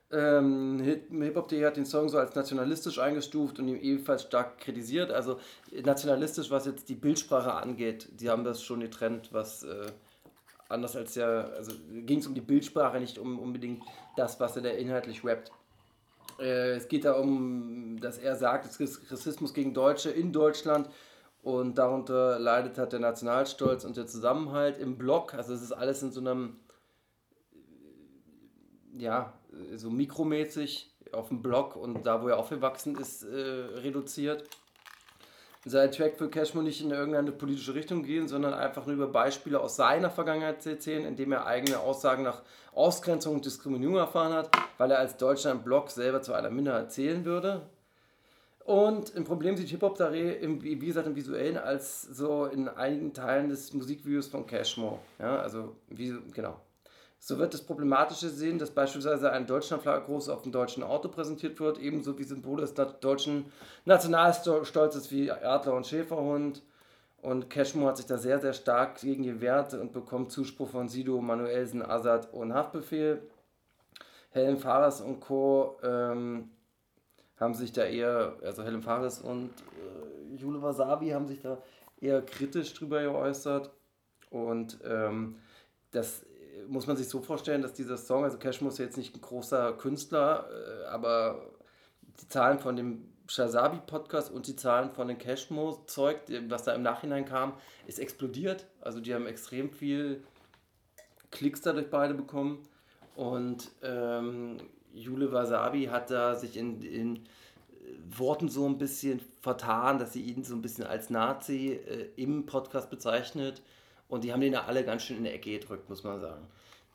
Ähm, 0.10 0.80
Hip- 0.80 1.12
Hip-Hop.de 1.12 1.66
hat 1.66 1.76
den 1.76 1.86
Song 1.86 2.08
so 2.08 2.18
als 2.18 2.34
nationalistisch 2.34 2.98
eingestuft 3.00 3.60
und 3.60 3.68
ihn 3.68 3.80
ebenfalls 3.82 4.24
stark 4.24 4.58
kritisiert. 4.60 5.12
Also 5.12 5.40
nationalistisch, 5.84 6.50
was 6.50 6.66
jetzt 6.66 6.88
die 6.88 6.96
Bildsprache 6.96 7.54
angeht, 7.54 8.08
die 8.20 8.30
haben 8.30 8.46
das 8.46 8.64
schon 8.64 8.80
getrennt, 8.80 9.30
was 9.34 9.64
äh, 9.64 9.88
anders 10.70 10.96
als 10.96 11.16
ja, 11.16 11.42
also 11.42 11.74
ging 12.06 12.20
es 12.20 12.28
um 12.28 12.36
die 12.36 12.42
Bildsprache, 12.42 13.00
nicht 13.00 13.18
um 13.18 13.38
unbedingt 13.38 13.84
das, 14.16 14.40
was 14.40 14.56
er 14.56 14.62
da 14.62 14.70
inhaltlich 14.70 15.26
rappt. 15.26 15.52
Äh, 16.40 16.76
es 16.76 16.88
geht 16.88 17.04
da 17.04 17.14
um, 17.14 18.00
dass 18.00 18.18
er 18.18 18.36
sagt, 18.36 18.66
es 18.66 18.80
ist 18.80 19.12
Rassismus 19.12 19.54
gegen 19.54 19.74
Deutsche 19.74 20.10
in 20.10 20.32
Deutschland 20.32 20.90
und 21.44 21.78
darunter 21.78 22.40
leidet 22.40 22.78
hat 22.78 22.94
der 22.94 23.00
Nationalstolz 23.00 23.84
und 23.84 23.98
der 23.98 24.08
Zusammenhalt 24.08 24.78
im 24.78 24.98
Block. 24.98 25.34
Also 25.34 25.54
es 25.54 25.62
ist 25.62 25.74
alles 25.74 26.02
in 26.02 26.12
so 26.12 26.22
einem 26.22 26.58
ja, 28.98 29.34
so 29.76 29.90
mikromäßig 29.90 30.92
auf 31.12 31.30
dem 31.30 31.42
Blog 31.42 31.76
und 31.76 32.06
da, 32.06 32.22
wo 32.22 32.28
er 32.28 32.38
aufgewachsen 32.38 32.98
ist, 32.98 33.24
äh, 33.24 33.36
reduziert. 33.82 34.44
Sein 35.66 35.92
Track 35.92 36.20
will 36.22 36.30
Cashmo 36.30 36.62
nicht 36.62 36.82
in 36.82 36.92
irgendeine 36.92 37.32
politische 37.32 37.74
Richtung 37.74 38.04
gehen, 38.04 38.28
sondern 38.28 38.54
einfach 38.54 38.86
nur 38.86 38.96
über 38.96 39.08
Beispiele 39.08 39.60
aus 39.60 39.76
seiner 39.76 40.10
Vergangenheit 40.10 40.66
erzählen, 40.66 41.06
indem 41.06 41.34
er 41.34 41.46
eigene 41.46 41.80
Aussagen 41.80 42.24
nach 42.24 42.42
Ausgrenzung 42.74 43.36
und 43.36 43.46
Diskriminierung 43.46 43.98
erfahren 43.98 44.34
hat, 44.34 44.50
weil 44.78 44.92
er 44.92 45.00
als 45.00 45.18
Deutscher 45.18 45.52
im 45.52 45.64
Blog 45.64 45.90
selber 45.90 46.22
zu 46.22 46.34
einer 46.34 46.50
Minderheit 46.50 46.92
zählen 46.92 47.26
würde. 47.26 47.64
Und 48.64 49.16
ein 49.16 49.24
Problem 49.24 49.58
sieht 49.58 49.70
Hip-Hop 49.70 49.98
da 49.98 50.10
im, 50.10 50.62
wie 50.62 50.78
gesagt 50.78 51.08
im 51.08 51.16
Visuellen 51.16 51.58
als 51.58 52.02
so 52.02 52.46
in 52.46 52.68
einigen 52.68 53.14
Teilen 53.14 53.50
des 53.50 53.74
Musikvideos 53.74 54.28
von 54.28 54.46
Cashmore. 54.46 55.00
Ja, 55.20 55.40
also 55.40 55.76
wie, 55.90 56.16
genau. 56.34 56.60
So 57.20 57.38
wird 57.40 57.54
das 57.54 57.62
Problematische 57.62 58.30
sehen, 58.30 58.60
dass 58.60 58.72
beispielsweise 58.72 59.32
ein 59.32 59.48
Deutschlandflagge 59.48 60.06
groß 60.06 60.30
auf 60.30 60.44
dem 60.44 60.52
deutschen 60.52 60.84
Auto 60.84 61.10
präsentiert 61.10 61.60
wird, 61.60 61.80
ebenso 61.80 62.18
wie 62.20 62.24
Symbole 62.24 62.62
des 62.62 62.74
deutschen 63.00 63.52
Nationalstolzes 63.86 65.12
wie 65.12 65.32
Adler 65.32 65.74
und 65.74 65.88
Schäferhund. 65.88 66.62
Und 67.22 67.50
Cashmore 67.50 67.90
hat 67.90 67.98
sich 67.98 68.06
da 68.06 68.18
sehr, 68.18 68.40
sehr 68.40 68.54
stark 68.54 69.02
gegen 69.02 69.24
gewehrt 69.24 69.74
und 69.74 69.92
bekommt 69.92 70.32
Zuspruch 70.32 70.70
von 70.70 70.88
Sido, 70.88 71.20
Manuelsen, 71.20 71.82
Assad 71.82 72.32
und 72.32 72.54
Haftbefehl. 72.54 73.22
Helen 74.30 74.58
Fares 74.58 75.02
und 75.02 75.20
Co. 75.20 75.80
Ähm, 75.84 76.52
haben 77.40 77.54
sich 77.54 77.72
da 77.72 77.84
eher, 77.84 78.38
also 78.44 78.64
Helen 78.64 78.82
Fares 78.82 79.20
und 79.20 79.50
äh, 79.50 80.36
Jule 80.36 80.62
Wasabi 80.62 81.10
haben 81.10 81.28
sich 81.28 81.42
da 81.42 81.58
eher 82.00 82.22
kritisch 82.22 82.74
drüber 82.74 83.02
geäußert. 83.02 83.72
Und 84.30 84.80
ähm, 84.84 85.36
das 85.92 86.26
muss 86.68 86.88
man 86.88 86.98
sich 86.98 87.08
so 87.08 87.22
vorstellen, 87.22 87.62
dass 87.62 87.74
dieser 87.74 87.98
Song, 87.98 88.24
also 88.24 88.38
Cashmo 88.38 88.70
ist 88.70 88.80
jetzt 88.80 88.98
nicht 88.98 89.16
ein 89.16 89.22
großer 89.22 89.74
Künstler, 89.74 90.50
äh, 90.50 90.86
aber 90.88 91.52
die 92.22 92.28
Zahlen 92.28 92.60
von 92.60 92.76
dem 92.76 93.10
Shazabi-Podcast 93.28 94.32
und 94.32 94.48
die 94.48 94.56
Zahlen 94.56 94.92
von 94.92 95.08
dem 95.08 95.18
Cashmo-Zeug, 95.18 96.22
was 96.48 96.64
da 96.64 96.74
im 96.74 96.82
Nachhinein 96.82 97.26
kam, 97.26 97.54
ist 97.86 98.00
explodiert. 98.00 98.68
Also 98.82 99.00
die 99.00 99.14
haben 99.14 99.28
extrem 99.28 99.72
viel 99.72 100.24
Klicks 101.32 101.62
dadurch 101.62 101.90
beide 101.90 102.14
bekommen. 102.14 102.68
Und 103.16 103.72
ähm, 103.82 104.58
Jule 104.94 105.32
Wasabi 105.32 105.86
hat 105.86 106.10
da 106.12 106.36
sich 106.36 106.56
in, 106.58 106.82
in 106.82 107.16
äh, 107.18 107.20
Worten 108.18 108.48
so 108.48 108.66
ein 108.68 108.78
bisschen 108.78 109.20
vertan, 109.42 110.00
dass 110.00 110.14
sie 110.14 110.22
ihn 110.22 110.44
so 110.44 110.56
ein 110.56 110.62
bisschen 110.62 110.86
als 110.86 111.10
Nazi 111.10 111.74
äh, 111.74 112.10
im 112.16 112.46
Podcast 112.46 112.90
bezeichnet. 112.90 113.62
Und 114.08 114.24
die 114.24 114.32
haben 114.32 114.42
den 114.42 114.54
da 114.54 114.62
alle 114.62 114.86
ganz 114.86 115.04
schön 115.04 115.18
in 115.18 115.24
die 115.26 115.32
Ecke 115.32 115.52
gedrückt, 115.52 115.90
muss 115.90 116.04
man 116.04 116.20
sagen. 116.20 116.48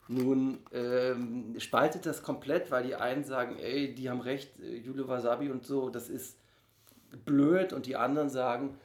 Nun 0.09 0.59
ähm, 0.73 1.55
spaltet 1.59 2.07
das 2.07 2.23
komplett, 2.23 2.71
weil 2.71 2.85
die 2.85 2.95
einen 2.95 3.25
sagen, 3.25 3.57
ey, 3.59 3.95
die 3.95 4.11
haben 4.11 4.21
recht, 4.21 4.59
äh, 4.61 4.77
Jule 4.77 5.07
Wasabi 5.09 5.51
und 5.51 5.65
so, 5.65 5.91
das 5.91 6.09
ist 6.09 6.39
blöd. 7.25 7.73
Und 7.73 7.87
die 7.87 7.97
anderen 7.97 8.29
sagen, 8.29 8.79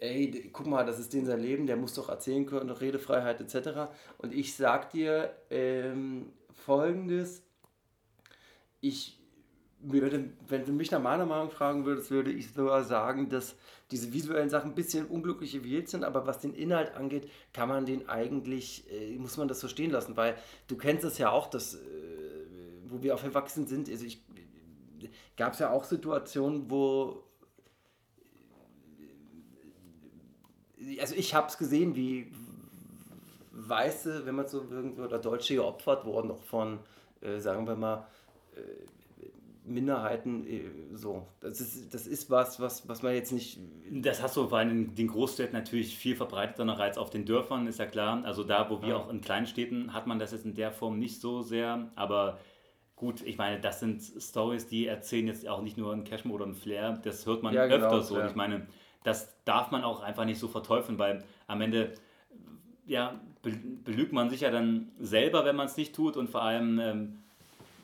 ey, 0.00 0.50
guck 0.52 0.66
mal, 0.66 0.84
das 0.84 0.98
ist 0.98 1.12
den 1.12 1.26
sein 1.26 1.40
Leben, 1.40 1.66
der 1.66 1.76
muss 1.76 1.94
doch 1.94 2.08
erzählen 2.08 2.46
können, 2.46 2.70
Redefreiheit 2.70 3.40
etc. 3.40 3.90
Und 4.18 4.34
ich 4.34 4.54
sag 4.54 4.90
dir 4.90 5.34
ähm, 5.50 6.32
folgendes, 6.52 7.42
ich 8.80 9.15
würde, 9.92 10.30
wenn 10.48 10.64
du 10.64 10.72
mich 10.72 10.90
nach 10.90 11.00
meiner 11.00 11.26
Meinung 11.26 11.50
fragen 11.50 11.84
würdest, 11.84 12.10
würde 12.10 12.32
ich 12.32 12.52
sogar 12.52 12.84
sagen, 12.84 13.28
dass 13.28 13.54
diese 13.90 14.12
visuellen 14.12 14.50
Sachen 14.50 14.70
ein 14.72 14.74
bisschen 14.74 15.06
unglücklich 15.06 15.52
gewählt 15.52 15.88
sind, 15.88 16.04
aber 16.04 16.26
was 16.26 16.40
den 16.40 16.54
Inhalt 16.54 16.94
angeht, 16.94 17.30
kann 17.52 17.68
man 17.68 17.86
den 17.86 18.08
eigentlich, 18.08 18.84
äh, 18.90 19.16
muss 19.16 19.36
man 19.36 19.48
das 19.48 19.60
so 19.60 19.68
stehen 19.68 19.90
lassen, 19.90 20.16
weil 20.16 20.36
du 20.66 20.76
kennst 20.76 21.04
es 21.04 21.18
ja 21.18 21.30
auch, 21.30 21.48
dass, 21.48 21.74
äh, 21.74 21.78
wo 22.88 23.02
wir 23.02 23.14
aufgewachsen 23.14 23.66
sind, 23.66 23.88
also 23.88 24.04
ich, 24.04 24.22
gab 25.36 25.52
es 25.52 25.58
ja 25.60 25.70
auch 25.70 25.84
Situationen, 25.84 26.70
wo 26.70 27.22
also 31.00 31.14
ich 31.14 31.34
habe 31.34 31.48
es 31.48 31.58
gesehen, 31.58 31.96
wie 31.96 32.32
Weiße, 33.50 34.26
wenn 34.26 34.34
man 34.34 34.46
so 34.46 34.64
irgendwo, 34.70 35.02
oder 35.02 35.18
Deutsche 35.18 35.54
geopfert 35.54 36.04
wurden, 36.04 36.30
auch 36.30 36.42
von, 36.42 36.78
äh, 37.20 37.38
sagen 37.38 37.66
wir 37.66 37.74
mal, 37.74 38.06
äh, 38.54 38.60
Minderheiten, 39.66 40.46
äh, 40.46 40.62
so. 40.94 41.26
Das 41.40 41.60
ist, 41.60 41.92
das 41.92 42.06
ist 42.06 42.30
was, 42.30 42.60
was, 42.60 42.88
was 42.88 43.02
man 43.02 43.14
jetzt 43.14 43.32
nicht. 43.32 43.58
Das 43.90 44.22
hast 44.22 44.36
du 44.36 44.48
vor 44.48 44.58
allem 44.58 44.70
in 44.70 44.94
den 44.94 45.08
Großstädten 45.08 45.52
natürlich 45.52 45.96
viel 45.96 46.16
verbreiteter 46.16 46.64
noch 46.64 46.78
als 46.78 46.98
auf 46.98 47.10
den 47.10 47.24
Dörfern, 47.24 47.66
ist 47.66 47.78
ja 47.78 47.86
klar. 47.86 48.24
Also 48.24 48.44
da, 48.44 48.70
wo 48.70 48.80
wir 48.82 48.88
Ja. 48.90 48.96
auch 48.96 49.10
in 49.10 49.20
kleinen 49.20 49.46
Städten, 49.46 49.92
hat 49.92 50.06
man 50.06 50.18
das 50.18 50.32
jetzt 50.32 50.44
in 50.44 50.54
der 50.54 50.72
Form 50.72 50.98
nicht 50.98 51.20
so 51.20 51.42
sehr. 51.42 51.90
Aber 51.96 52.38
gut, 52.94 53.22
ich 53.22 53.36
meine, 53.38 53.60
das 53.60 53.80
sind 53.80 54.00
Stories, 54.02 54.68
die 54.68 54.86
erzählen 54.86 55.26
jetzt 55.26 55.46
auch 55.48 55.62
nicht 55.62 55.76
nur 55.76 55.92
ein 55.92 56.04
Cashmo 56.04 56.34
oder 56.34 56.46
ein 56.46 56.54
Flair, 56.54 56.98
das 57.02 57.26
hört 57.26 57.42
man 57.42 57.52
Ja, 57.54 57.66
genau, 57.66 57.86
öfter 57.86 58.02
so. 58.02 58.16
ja. 58.16 58.22
Und 58.22 58.30
ich 58.30 58.36
meine, 58.36 58.66
das 59.04 59.36
darf 59.44 59.70
man 59.70 59.84
auch 59.84 60.00
einfach 60.02 60.24
nicht 60.24 60.38
so 60.38 60.48
verteufeln, 60.48 60.98
weil 60.98 61.22
am 61.46 61.60
Ende 61.60 61.94
ja, 62.86 63.20
be- 63.42 63.60
belügt 63.84 64.12
man 64.12 64.30
sich 64.30 64.42
ja 64.42 64.50
dann 64.50 64.92
selber, 64.98 65.44
wenn 65.44 65.56
man 65.56 65.66
es 65.66 65.76
nicht 65.76 65.94
tut 65.94 66.16
und 66.16 66.30
vor 66.30 66.42
allem 66.42 66.78
ähm, 66.78 67.18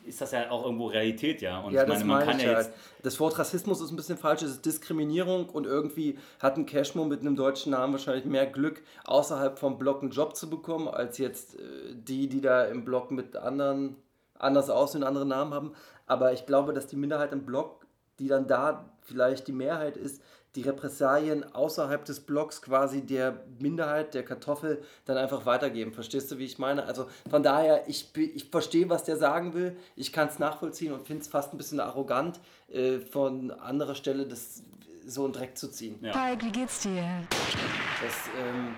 ist 0.05 0.21
das 0.21 0.31
ja 0.31 0.49
auch 0.51 0.65
irgendwo 0.65 0.87
Realität, 0.87 1.41
ja. 1.41 1.59
Und 1.59 1.73
Ja, 1.73 1.83
ich 1.83 1.87
das 1.87 1.99
meine, 1.99 2.05
man 2.05 2.19
meine 2.19 2.31
kann 2.31 2.39
ja 2.39 2.55
halt. 2.55 2.67
jetzt 2.67 2.77
Das 3.03 3.19
Wort 3.19 3.37
Rassismus 3.37 3.81
ist 3.81 3.91
ein 3.91 3.95
bisschen 3.95 4.17
falsch, 4.17 4.41
es 4.41 4.51
ist 4.51 4.65
Diskriminierung 4.65 5.49
und 5.49 5.65
irgendwie 5.65 6.17
hat 6.39 6.57
ein 6.57 6.65
Cashmo 6.65 7.05
mit 7.05 7.21
einem 7.21 7.35
deutschen 7.35 7.71
Namen 7.71 7.93
wahrscheinlich 7.93 8.25
mehr 8.25 8.45
Glück, 8.45 8.81
außerhalb 9.05 9.57
vom 9.57 9.77
Block 9.77 10.01
einen 10.01 10.11
Job 10.11 10.35
zu 10.35 10.49
bekommen, 10.49 10.87
als 10.87 11.17
jetzt 11.17 11.55
äh, 11.55 11.59
die, 11.93 12.27
die 12.27 12.41
da 12.41 12.65
im 12.65 12.85
Block 12.85 13.11
mit 13.11 13.35
anderen 13.35 13.95
anders 14.37 14.69
aussehen, 14.69 15.03
andere 15.03 15.25
Namen 15.25 15.53
haben. 15.53 15.73
Aber 16.05 16.33
ich 16.33 16.45
glaube, 16.45 16.73
dass 16.73 16.87
die 16.87 16.95
Minderheit 16.97 17.31
im 17.31 17.45
Block, 17.45 17.85
die 18.19 18.27
dann 18.27 18.47
da 18.47 18.89
vielleicht 19.01 19.47
die 19.47 19.53
Mehrheit 19.53 19.97
ist, 19.97 20.21
die 20.55 20.61
Repressalien 20.61 21.43
außerhalb 21.53 22.05
des 22.05 22.19
Blocks 22.19 22.61
quasi 22.61 23.01
der 23.01 23.43
Minderheit, 23.59 24.13
der 24.13 24.23
Kartoffel, 24.23 24.83
dann 25.05 25.17
einfach 25.17 25.45
weitergeben. 25.45 25.93
Verstehst 25.93 26.31
du, 26.31 26.37
wie 26.37 26.45
ich 26.45 26.59
meine? 26.59 26.85
Also 26.85 27.07
von 27.29 27.41
daher, 27.41 27.87
ich, 27.87 28.15
ich 28.15 28.49
verstehe, 28.49 28.89
was 28.89 29.03
der 29.03 29.17
sagen 29.17 29.53
will. 29.53 29.75
Ich 29.95 30.13
kann 30.13 30.27
es 30.27 30.37
nachvollziehen 30.37 30.93
und 30.93 31.07
finde 31.07 31.23
es 31.23 31.27
fast 31.27 31.53
ein 31.53 31.57
bisschen 31.57 31.79
arrogant, 31.79 32.39
äh, 32.69 32.99
von 32.99 33.51
anderer 33.51 33.95
Stelle 33.95 34.27
das 34.27 34.63
so 35.05 35.25
in 35.25 35.33
Dreck 35.33 35.57
zu 35.57 35.69
ziehen. 35.69 35.97
Ja. 36.01 36.13
Falk, 36.13 36.43
wie 36.43 36.51
geht's 36.51 36.81
dir? 36.81 37.03
Das 37.29 38.13
ähm, 38.39 38.75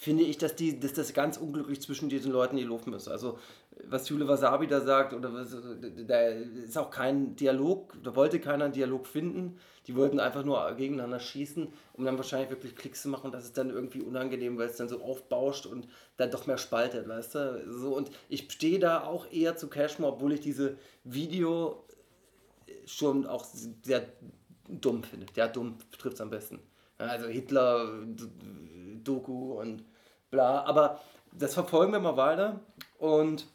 finde 0.00 0.22
ich, 0.22 0.38
dass, 0.38 0.54
die, 0.54 0.78
dass 0.78 0.92
das 0.92 1.12
ganz 1.12 1.36
unglücklich 1.36 1.82
zwischen 1.82 2.08
diesen 2.08 2.30
Leuten 2.30 2.56
gelaufen 2.56 2.92
ist. 2.92 3.08
Also, 3.08 3.40
was 3.88 4.08
Jule 4.08 4.28
Wasabi 4.28 4.68
da 4.68 4.80
sagt, 4.80 5.12
oder 5.12 5.34
was, 5.34 5.56
da 6.06 6.20
ist 6.20 6.78
auch 6.78 6.90
kein 6.90 7.34
Dialog, 7.34 7.94
da 8.04 8.14
wollte 8.14 8.38
keiner 8.38 8.66
einen 8.66 8.72
Dialog 8.72 9.08
finden. 9.08 9.58
Die 9.88 9.96
wollten 9.96 10.20
einfach 10.20 10.44
nur 10.44 10.72
gegeneinander 10.76 11.18
schießen, 11.18 11.72
um 11.94 12.04
dann 12.04 12.16
wahrscheinlich 12.16 12.50
wirklich 12.50 12.76
Klicks 12.76 13.02
zu 13.02 13.08
machen. 13.08 13.32
Das 13.32 13.44
ist 13.44 13.58
dann 13.58 13.70
irgendwie 13.70 14.00
unangenehm, 14.00 14.56
weil 14.56 14.68
es 14.68 14.76
dann 14.76 14.88
so 14.88 15.02
aufbauscht 15.02 15.66
und 15.66 15.88
dann 16.16 16.30
doch 16.30 16.46
mehr 16.46 16.58
spaltet, 16.58 17.08
weißt 17.08 17.34
du? 17.34 17.64
So, 17.68 17.96
und 17.96 18.10
ich 18.28 18.50
stehe 18.52 18.78
da 18.78 19.02
auch 19.02 19.30
eher 19.32 19.56
zu 19.56 19.68
Cashmore, 19.68 20.12
obwohl 20.12 20.32
ich 20.32 20.40
diese 20.40 20.76
Video 21.02 21.84
schon 22.86 23.26
auch 23.26 23.44
sehr 23.82 24.06
dumm 24.68 25.02
finde. 25.02 25.26
Ja, 25.34 25.48
dumm 25.48 25.78
trifft 25.98 26.14
es 26.14 26.20
am 26.20 26.30
besten. 26.30 26.60
Also 26.98 27.28
Hitler-Doku 27.28 29.60
und 29.60 29.84
bla. 30.30 30.64
Aber 30.64 31.00
das 31.32 31.54
verfolgen 31.54 31.92
wir 31.92 32.00
mal 32.00 32.16
weiter. 32.16 32.60
Und 32.98 33.46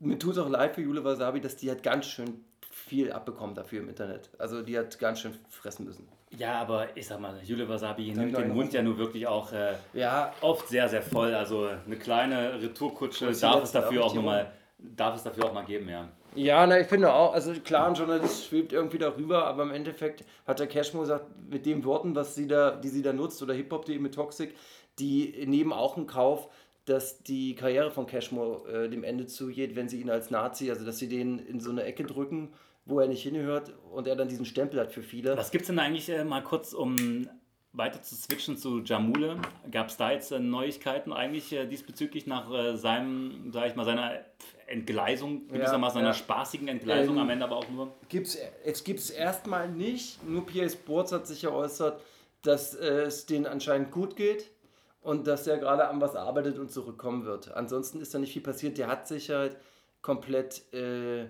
mir 0.00 0.18
tut 0.18 0.32
es 0.32 0.38
auch 0.38 0.48
leid 0.48 0.74
für 0.74 0.82
Jule 0.82 1.04
Wasabi, 1.04 1.40
dass 1.40 1.56
die 1.56 1.70
hat 1.70 1.82
ganz 1.82 2.06
schön 2.06 2.44
viel 2.70 3.12
abbekommen 3.12 3.54
dafür 3.54 3.80
im 3.80 3.88
Internet. 3.88 4.30
Also 4.38 4.62
die 4.62 4.78
hat 4.78 4.98
ganz 4.98 5.20
schön 5.20 5.34
fressen 5.48 5.86
müssen. 5.86 6.08
Ja, 6.36 6.60
aber 6.60 6.96
ich 6.96 7.06
sag 7.06 7.20
mal, 7.20 7.40
Jule 7.42 7.68
Wasabi 7.68 8.10
ich 8.10 8.16
nimmt 8.16 8.36
den 8.36 8.52
Mund 8.52 8.72
ja 8.72 8.82
nur 8.82 8.98
wirklich 8.98 9.26
auch 9.26 9.52
äh, 9.52 9.74
Ja, 9.92 10.32
oft 10.40 10.68
sehr, 10.68 10.88
sehr 10.88 11.02
voll. 11.02 11.34
Also 11.34 11.70
eine 11.86 11.96
kleine 11.96 12.60
Retourkutsche 12.60 13.32
darf 13.32 13.62
es 13.62 13.72
dafür 13.72 14.04
auch 14.04 14.14
nochmal, 14.14 14.52
darf 14.78 15.16
es 15.16 15.22
dafür 15.22 15.46
auch 15.46 15.52
mal 15.52 15.64
geben, 15.64 15.88
ja. 15.88 16.08
Ja, 16.36 16.66
na, 16.66 16.78
ich 16.78 16.86
finde 16.86 17.12
auch, 17.12 17.32
also 17.32 17.52
klar, 17.54 17.88
ein 17.88 17.94
Journalist 17.94 18.46
schwebt 18.46 18.72
irgendwie 18.72 18.98
darüber, 18.98 19.46
aber 19.46 19.62
im 19.62 19.70
Endeffekt 19.70 20.24
hat 20.46 20.60
der 20.60 20.66
Cashmo 20.66 21.00
gesagt, 21.00 21.26
mit 21.48 21.64
den 21.64 21.84
Worten, 21.84 22.14
was 22.14 22.34
sie 22.34 22.46
da, 22.46 22.72
die 22.72 22.88
sie 22.88 23.02
da 23.02 23.12
nutzt, 23.12 23.42
oder 23.42 23.54
Hip-Hop.de 23.54 23.98
mit 23.98 24.14
Toxic, 24.14 24.54
die 24.98 25.44
nehmen 25.46 25.72
auch 25.72 25.96
in 25.96 26.06
Kauf, 26.06 26.48
dass 26.84 27.22
die 27.22 27.54
Karriere 27.54 27.90
von 27.90 28.06
Cashmo 28.06 28.66
äh, 28.66 28.88
dem 28.88 29.02
Ende 29.02 29.26
zugeht, 29.26 29.76
wenn 29.76 29.88
sie 29.88 30.00
ihn 30.00 30.10
als 30.10 30.30
Nazi, 30.30 30.70
also 30.70 30.84
dass 30.84 30.98
sie 30.98 31.08
den 31.08 31.38
in 31.38 31.58
so 31.58 31.70
eine 31.70 31.84
Ecke 31.84 32.04
drücken, 32.04 32.52
wo 32.84 33.00
er 33.00 33.08
nicht 33.08 33.22
hingehört 33.22 33.72
und 33.90 34.06
er 34.06 34.14
dann 34.14 34.28
diesen 34.28 34.44
Stempel 34.44 34.78
hat 34.78 34.92
für 34.92 35.02
viele. 35.02 35.36
Was 35.36 35.50
gibt 35.50 35.62
es 35.62 35.68
denn 35.68 35.78
eigentlich 35.78 36.08
äh, 36.10 36.24
mal 36.24 36.42
kurz, 36.42 36.72
um 36.72 37.28
weiter 37.76 38.02
zu 38.02 38.14
switchen 38.14 38.56
zu 38.56 38.80
Jamule? 38.80 39.36
Gab 39.70 39.88
es 39.88 39.96
da 39.96 40.10
jetzt 40.10 40.32
äh, 40.32 40.38
Neuigkeiten 40.38 41.12
eigentlich 41.12 41.52
äh, 41.52 41.66
diesbezüglich 41.66 42.26
nach 42.26 42.50
äh, 42.52 42.76
seinem, 42.76 43.52
sag 43.52 43.68
ich 43.68 43.76
mal, 43.76 43.84
seiner 43.84 44.12
Entgleisung, 44.66 45.46
gewissermaßen 45.48 46.00
ja. 46.00 46.06
einer 46.06 46.14
spaßigen 46.14 46.68
Entgleisung, 46.68 47.16
Ähm, 47.16 47.22
am 47.22 47.30
Ende 47.30 47.44
aber 47.44 47.56
auch 47.56 47.68
nur? 47.68 47.94
Gibt's, 48.08 48.36
es 48.64 48.82
gibt 48.82 49.00
es 49.00 49.10
erstmal 49.10 49.68
nicht, 49.68 50.26
nur 50.26 50.44
Pierre 50.46 50.70
Sports 50.70 51.12
hat 51.12 51.26
sich 51.26 51.42
geäußert, 51.42 52.00
dass 52.42 52.74
äh, 52.74 53.02
es 53.02 53.26
denen 53.26 53.46
anscheinend 53.46 53.90
gut 53.90 54.16
geht 54.16 54.50
und 55.02 55.26
dass 55.26 55.46
er 55.46 55.58
gerade 55.58 55.88
an 55.88 56.00
was 56.00 56.16
arbeitet 56.16 56.58
und 56.58 56.72
zurückkommen 56.72 57.24
wird. 57.24 57.54
Ansonsten 57.54 58.00
ist 58.00 58.12
da 58.14 58.18
nicht 58.18 58.32
viel 58.32 58.42
passiert. 58.42 58.78
Der 58.78 58.88
hat 58.88 59.06
sich 59.06 59.30
halt 59.30 59.56
komplett, 60.02 60.72
äh, 60.72 61.26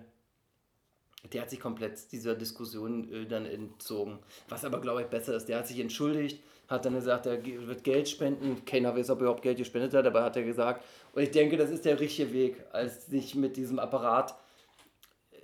der 1.32 1.42
hat 1.42 1.50
sich 1.50 1.60
komplett 1.60 2.12
dieser 2.12 2.34
Diskussion 2.34 3.12
äh, 3.12 3.26
dann 3.26 3.46
entzogen. 3.46 4.18
Was 4.48 4.64
aber, 4.64 4.80
glaube 4.80 5.02
ich, 5.02 5.08
besser 5.08 5.34
ist. 5.34 5.48
Der 5.48 5.58
hat 5.58 5.68
sich 5.68 5.78
entschuldigt, 5.80 6.42
hat 6.68 6.84
dann 6.84 6.94
gesagt, 6.94 7.26
er 7.26 7.44
wird 7.44 7.84
Geld 7.84 8.08
spenden. 8.08 8.64
Keiner 8.64 8.96
weiß, 8.96 9.10
ob 9.10 9.18
er 9.18 9.22
überhaupt 9.22 9.42
Geld 9.42 9.58
gespendet 9.58 9.94
hat, 9.94 10.06
aber 10.06 10.24
hat 10.24 10.36
er 10.36 10.42
gesagt. 10.42 10.84
Und 11.12 11.22
ich 11.22 11.30
denke, 11.30 11.56
das 11.56 11.70
ist 11.70 11.84
der 11.84 12.00
richtige 12.00 12.32
Weg, 12.32 12.64
als 12.72 13.06
sich 13.06 13.34
mit 13.34 13.56
diesem 13.56 13.78
Apparat 13.78 14.34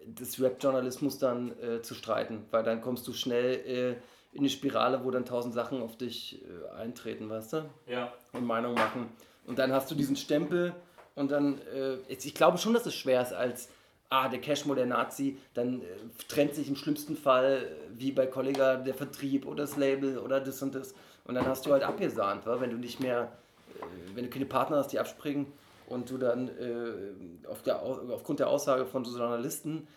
des 0.05 0.41
Rap-Journalismus 0.41 1.19
dann 1.19 1.53
äh, 1.61 1.83
zu 1.83 1.95
streiten, 1.95 2.45
weil 2.51 2.65
dann 2.65 2.81
kommst 2.81 3.07
du 3.07 3.13
schnell 3.13 3.55
äh, 3.67 3.91
in 4.33 4.41
eine 4.41 4.49
Spirale, 4.49 5.05
wo 5.05 5.11
dann 5.11 5.25
tausend 5.25 5.55
Sachen 5.55 5.83
auf 5.83 5.97
dich 5.97 6.43
äh, 6.43 6.75
eintreten, 6.77 7.29
weißt 7.29 7.53
du? 7.53 7.71
Ja. 7.87 8.13
Und 8.33 8.47
Meinung 8.47 8.75
machen. 8.75 9.11
Und 9.47 9.59
dann 9.59 9.73
hast 9.73 9.91
du 9.91 9.95
diesen 9.95 10.17
Stempel 10.17 10.75
und 11.15 11.31
dann, 11.31 11.61
äh, 11.75 11.97
ich 12.09 12.35
glaube 12.35 12.59
schon, 12.59 12.73
dass 12.73 12.87
es 12.87 12.95
schwer 12.95 13.23
ist 13.23 13.33
als, 13.33 13.69
ah, 14.13 14.29
der 14.29 14.41
Cashmo, 14.41 14.75
der 14.75 14.87
Nazi, 14.87 15.39
dann 15.55 15.81
äh, 15.81 15.87
trennt 16.29 16.55
sich 16.55 16.69
im 16.69 16.77
schlimmsten 16.77 17.17
Fall, 17.17 17.65
äh, 17.65 17.99
wie 17.99 18.13
bei 18.13 18.27
Kollega, 18.27 18.77
der 18.77 18.95
Vertrieb 18.95 19.47
oder 19.47 19.63
das 19.65 19.77
Label 19.77 20.19
oder 20.19 20.41
das 20.41 20.63
und 20.63 20.75
das. 20.75 20.95
Und 21.25 21.35
dann 21.35 21.47
hast 21.47 21.65
du 21.67 21.73
halt 21.73 21.83
abgesahnt, 21.83 22.47
wa? 22.47 22.61
wenn 22.61 22.71
du 22.71 22.77
nicht 22.77 23.01
mehr, 23.01 23.33
äh, 23.81 23.85
wenn 24.15 24.25
du 24.25 24.31
keine 24.31 24.47
Partner 24.47 24.77
hast, 24.77 24.89
die 24.93 24.99
abspringen 24.99 25.47
und 25.87 26.11
du 26.11 26.19
dann 26.19 26.49
äh, 26.49 27.49
auf 27.49 27.63
der, 27.63 27.83
Au- 27.83 28.13
aufgrund 28.13 28.41
der 28.41 28.49
Aussage 28.49 28.85
von 28.87 29.05
so 29.05 29.17
Journalisten, 29.19 29.89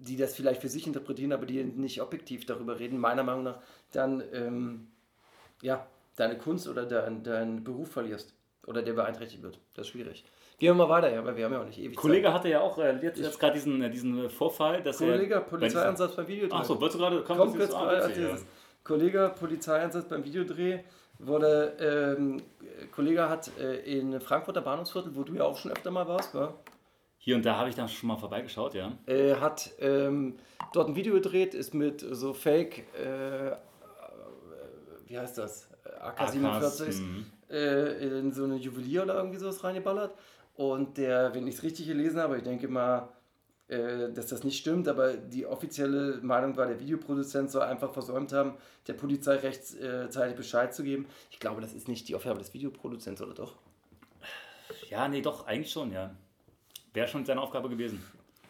die 0.00 0.16
das 0.16 0.34
vielleicht 0.34 0.60
für 0.60 0.68
sich 0.68 0.86
interpretieren, 0.86 1.32
aber 1.32 1.46
die 1.46 1.62
nicht 1.64 2.00
objektiv 2.00 2.46
darüber 2.46 2.78
reden, 2.78 2.98
meiner 2.98 3.24
Meinung 3.24 3.42
nach, 3.42 3.58
dann 3.92 4.22
ähm, 4.32 4.86
ja, 5.62 5.86
deine 6.16 6.38
Kunst 6.38 6.68
oder 6.68 6.86
dein, 6.86 7.24
deinen 7.24 7.64
Beruf 7.64 7.90
verlierst 7.90 8.34
oder 8.66 8.82
der 8.82 8.92
beeinträchtigt 8.92 9.42
wird. 9.42 9.58
Das 9.74 9.86
ist 9.86 9.92
schwierig. 9.92 10.24
Gehen 10.58 10.76
wir 10.76 10.86
mal 10.86 10.88
weiter, 10.88 11.12
ja, 11.12 11.24
weil 11.24 11.36
wir 11.36 11.44
haben 11.44 11.52
ja 11.52 11.60
auch 11.60 11.66
nicht 11.66 11.78
ewig 11.78 11.96
Kollege 11.96 12.32
hatte 12.32 12.48
ja 12.48 12.60
auch 12.60 12.78
äh, 12.78 12.98
jetzt, 13.00 13.18
jetzt 13.18 13.38
gerade 13.38 13.54
diesen, 13.54 13.80
äh, 13.80 13.90
diesen 13.90 14.28
Vorfall, 14.28 14.82
dass 14.82 14.98
Zeit. 14.98 15.08
Kollege, 15.08 15.34
er. 15.34 15.40
Polizeieinsatz 15.40 16.16
beim 16.16 16.26
Videodreh. 16.26 16.56
Achso, 16.56 16.80
wolltest 16.80 16.98
du 16.98 16.98
gerade. 16.98 17.24
Mal 17.28 17.40
als 17.40 18.08
witzig, 18.08 18.24
ja. 18.24 18.36
Kollege, 18.82 19.34
Polizeieinsatz 19.38 20.08
beim 20.08 20.24
Videodreh 20.24 20.80
wurde, 21.18 22.16
ähm, 22.18 22.42
Kollege 22.92 23.28
hat 23.28 23.50
äh, 23.58 23.98
in 23.98 24.20
Frankfurter 24.20 24.60
Bahnhofsviertel, 24.60 25.14
wo 25.14 25.22
du 25.22 25.34
ja 25.34 25.44
auch 25.44 25.56
schon 25.56 25.70
öfter 25.70 25.90
mal 25.90 26.06
warst, 26.08 26.34
wa? 26.34 26.54
Hier 27.18 27.36
und 27.36 27.44
da 27.44 27.56
habe 27.56 27.68
ich 27.68 27.74
da 27.74 27.86
schon 27.88 28.08
mal 28.08 28.16
vorbeigeschaut, 28.16 28.74
ja. 28.74 28.92
äh, 29.06 29.34
hat 29.34 29.70
ähm, 29.80 30.38
dort 30.72 30.88
ein 30.88 30.96
Video 30.96 31.14
gedreht, 31.14 31.54
ist 31.54 31.74
mit 31.74 32.00
so 32.00 32.32
Fake, 32.32 32.86
äh, 32.96 33.48
äh, 33.48 33.56
wie 35.06 35.18
heißt 35.18 35.36
das, 35.36 35.68
AK-47 36.00 37.00
mhm. 37.00 37.26
äh, 37.50 38.18
in 38.18 38.32
so 38.32 38.44
eine 38.44 38.56
Juwelier 38.56 39.02
oder 39.02 39.16
irgendwie 39.16 39.38
sowas 39.38 39.62
reingeballert. 39.64 40.14
Und 40.58 40.98
der, 40.98 41.32
wenn 41.36 41.46
ich 41.46 41.54
es 41.54 41.62
richtig 41.62 41.86
gelesen 41.86 42.18
habe, 42.18 42.38
ich 42.38 42.42
denke 42.42 42.66
mal, 42.66 43.10
äh, 43.68 44.10
dass 44.12 44.26
das 44.26 44.42
nicht 44.42 44.58
stimmt, 44.58 44.88
aber 44.88 45.12
die 45.12 45.46
offizielle 45.46 46.18
Meinung 46.20 46.56
war, 46.56 46.66
der 46.66 46.80
Videoproduzent 46.80 47.48
soll 47.48 47.62
einfach 47.62 47.92
versäumt 47.92 48.32
haben, 48.32 48.54
der 48.88 48.94
Polizei 48.94 49.36
rechtzeitig 49.36 50.34
Bescheid 50.34 50.74
zu 50.74 50.82
geben. 50.82 51.06
Ich 51.30 51.38
glaube, 51.38 51.60
das 51.60 51.74
ist 51.74 51.86
nicht 51.86 52.08
die 52.08 52.16
Aufgabe 52.16 52.40
des 52.40 52.52
Videoproduzenten, 52.54 53.24
oder 53.24 53.36
doch? 53.36 53.54
Ja, 54.90 55.06
nee, 55.06 55.22
doch, 55.22 55.46
eigentlich 55.46 55.70
schon, 55.70 55.92
ja. 55.92 56.16
Wäre 56.92 57.06
schon 57.06 57.24
seine 57.24 57.40
Aufgabe 57.40 57.68
gewesen. 57.68 58.02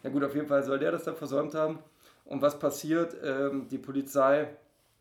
Na 0.03 0.09
gut, 0.09 0.25
auf 0.25 0.35
jeden 0.35 0.49
Fall 0.49 0.63
soll 0.63 0.79
der 0.79 0.93
das 0.93 1.05
dann 1.05 1.15
versäumt 1.17 1.55
haben. 1.55 1.79
Und 2.25 2.41
was 2.41 2.59
passiert? 2.59 3.19
Ähm, 3.23 3.69
die 3.69 3.77
Polizei 3.77 4.49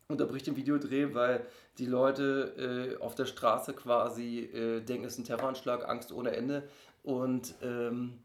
unterbricht 0.09 0.47
den 0.47 0.55
Videodreh, 0.55 1.13
weil 1.13 1.45
die 1.77 1.85
Leute 1.85 2.95
äh, 2.97 3.03
auf 3.03 3.13
der 3.15 3.25
Straße 3.25 3.73
quasi 3.73 4.39
äh, 4.39 4.81
denken, 4.81 5.05
es 5.05 5.13
ist 5.13 5.19
ein 5.19 5.25
Terroranschlag, 5.25 5.87
Angst 5.87 6.11
ohne 6.11 6.35
Ende. 6.35 6.63
Und 7.07 7.55
ähm, 7.63 8.19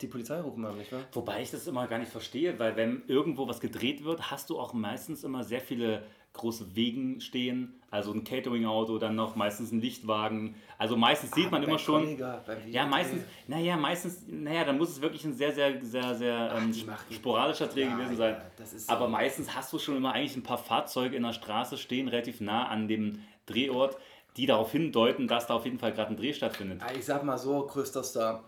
die 0.00 0.08
Polizei 0.08 0.40
rufen 0.40 0.66
haben, 0.66 0.76
nicht 0.78 0.90
wahr? 0.90 1.02
Wobei 1.12 1.42
ich 1.42 1.52
das 1.52 1.68
immer 1.68 1.86
gar 1.86 1.98
nicht 2.00 2.10
verstehe, 2.10 2.58
weil 2.58 2.74
wenn 2.74 3.04
irgendwo 3.06 3.46
was 3.46 3.60
gedreht 3.60 4.02
wird, 4.02 4.32
hast 4.32 4.50
du 4.50 4.58
auch 4.58 4.72
meistens 4.72 5.22
immer 5.22 5.44
sehr 5.44 5.60
viele 5.60 6.02
große 6.32 6.74
Wegen 6.74 7.20
stehen, 7.20 7.80
also 7.90 8.12
ein 8.12 8.24
Catering-Auto, 8.24 8.98
dann 8.98 9.14
noch 9.14 9.36
meistens 9.36 9.70
ein 9.70 9.80
Lichtwagen. 9.80 10.56
Also 10.76 10.96
meistens 10.96 11.30
sieht 11.30 11.50
man 11.52 11.62
beim 11.62 11.70
immer 11.70 11.78
schon. 11.78 12.02
Kollega, 12.02 12.42
Ja, 12.68 12.84
meistens, 12.84 13.22
naja, 13.46 13.76
meistens, 13.76 14.24
naja, 14.26 14.64
dann 14.64 14.76
muss 14.76 14.90
es 14.90 15.00
wirklich 15.00 15.24
ein 15.24 15.32
sehr, 15.32 15.52
sehr, 15.52 15.82
sehr, 15.82 16.14
sehr 16.16 16.52
ähm, 16.58 16.72
die 16.72 16.82
machen- 16.84 17.14
sporadischer 17.14 17.68
Dreh 17.68 17.84
Ja, 17.84 17.96
gewesen 17.96 18.16
sein. 18.16 18.34
ja, 18.34 18.42
das 18.58 18.72
ist 18.72 18.90
Aber 18.90 19.04
so. 19.06 19.10
meistens 19.12 19.54
hast 19.54 19.72
du 19.72 19.78
schon 19.78 19.96
immer 19.96 20.12
eigentlich 20.12 20.36
ein 20.36 20.42
paar 20.42 20.58
Fahrzeuge 20.58 21.14
in 21.16 21.22
der 21.22 21.32
Straße 21.32 21.78
stehen, 21.78 22.08
relativ 22.08 22.40
nah 22.40 22.66
an 22.68 22.88
dem 22.88 23.20
Drehort, 23.46 23.96
die 24.36 24.46
darauf 24.46 24.72
hindeuten, 24.72 25.28
dass 25.28 25.46
da 25.46 25.54
auf 25.54 25.64
jeden 25.64 25.78
Fall 25.78 25.92
gerade 25.92 26.10
ein 26.10 26.16
Dreh 26.16 26.32
stattfindet. 26.32 26.80
Ja, 26.82 26.94
Ich 26.96 27.04
sag 27.04 27.24
mal 27.24 27.38
so, 27.38 27.66
größter 27.66 28.02
Star. 28.02 28.44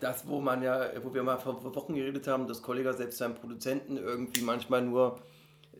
Das, 0.00 0.26
wo 0.26 0.40
man 0.40 0.62
ja, 0.62 0.90
wo 1.02 1.14
wir 1.14 1.22
mal 1.22 1.38
vor 1.38 1.62
Wochen 1.74 1.94
geredet 1.94 2.26
haben, 2.26 2.46
dass 2.46 2.62
Kollega 2.62 2.92
selbst 2.92 3.18
seinen 3.18 3.34
Produzenten 3.34 3.96
irgendwie 3.96 4.42
manchmal 4.42 4.82
nur 4.82 5.18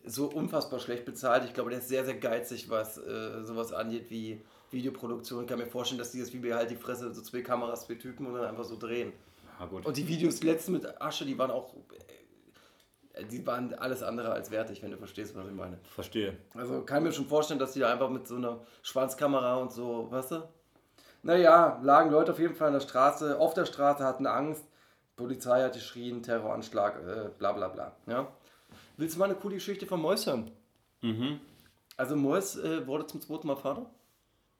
so 0.03 0.25
unfassbar 0.27 0.79
schlecht 0.79 1.05
bezahlt. 1.05 1.45
Ich 1.45 1.53
glaube, 1.53 1.69
der 1.69 1.79
ist 1.79 1.89
sehr, 1.89 2.05
sehr 2.05 2.15
geizig, 2.15 2.69
was 2.69 2.97
äh, 2.97 3.43
sowas 3.43 3.71
angeht 3.71 4.09
wie 4.09 4.41
Videoproduktion. 4.71 5.43
Ich 5.43 5.47
kann 5.47 5.59
mir 5.59 5.67
vorstellen, 5.67 5.99
dass 5.99 6.11
die 6.11 6.19
das 6.19 6.33
wie 6.33 6.41
wir 6.41 6.55
halt 6.55 6.71
die 6.71 6.75
Fresse, 6.75 7.13
so 7.13 7.21
zwei 7.21 7.41
Kameras, 7.41 7.85
zwei 7.85 7.95
Typen 7.95 8.25
und 8.25 8.33
dann 8.33 8.45
einfach 8.45 8.63
so 8.63 8.77
drehen. 8.77 9.13
Gut. 9.69 9.85
Und 9.85 9.97
die 9.97 10.07
Videos, 10.07 10.41
letzten 10.41 10.71
mit 10.71 11.01
Asche, 11.01 11.25
die 11.25 11.37
waren 11.37 11.51
auch, 11.51 11.73
die 13.31 13.45
waren 13.45 13.73
alles 13.73 14.03
andere 14.03 14.31
als 14.31 14.51
wertig, 14.51 14.81
wenn 14.83 14.91
du 14.91 14.97
verstehst, 14.97 15.35
was 15.35 15.47
ich 15.47 15.53
meine. 15.53 15.77
Verstehe. 15.83 16.37
Also 16.55 16.81
kann 16.81 16.99
ich 16.99 17.03
mir 17.09 17.11
schon 17.11 17.27
vorstellen, 17.27 17.59
dass 17.59 17.73
die 17.73 17.79
da 17.79 17.91
einfach 17.91 18.09
mit 18.09 18.27
so 18.27 18.35
einer 18.35 18.61
Schwanzkamera 18.81 19.55
und 19.55 19.71
so, 19.71 20.11
weißt 20.11 20.31
du? 20.31 20.43
Naja, 21.21 21.79
lagen 21.83 22.11
Leute 22.11 22.31
auf 22.31 22.39
jeden 22.39 22.55
Fall 22.55 22.67
in 22.67 22.75
der 22.75 22.81
Straße, 22.81 23.37
auf 23.37 23.53
der 23.53 23.65
Straße, 23.65 24.03
hatten 24.03 24.25
Angst. 24.25 24.63
Polizei 25.17 25.63
hat 25.63 25.73
geschrien, 25.73 26.23
Terroranschlag, 26.23 26.95
äh, 27.05 27.29
bla 27.37 27.51
bla 27.51 27.67
bla. 27.67 27.95
Ja? 28.07 28.27
Willst 28.95 29.15
du 29.15 29.19
mal 29.19 29.25
eine 29.25 29.35
coole 29.35 29.55
Geschichte 29.55 29.85
von 29.85 29.99
Mois 29.99 30.25
hören? 30.25 30.51
Mhm. 31.01 31.41
Also 31.97 32.15
Mois 32.15 32.55
äh, 32.55 32.87
wurde 32.87 33.05
zum 33.07 33.19
zweiten 33.19 33.47
Mal 33.47 33.57
Vater. 33.57 33.89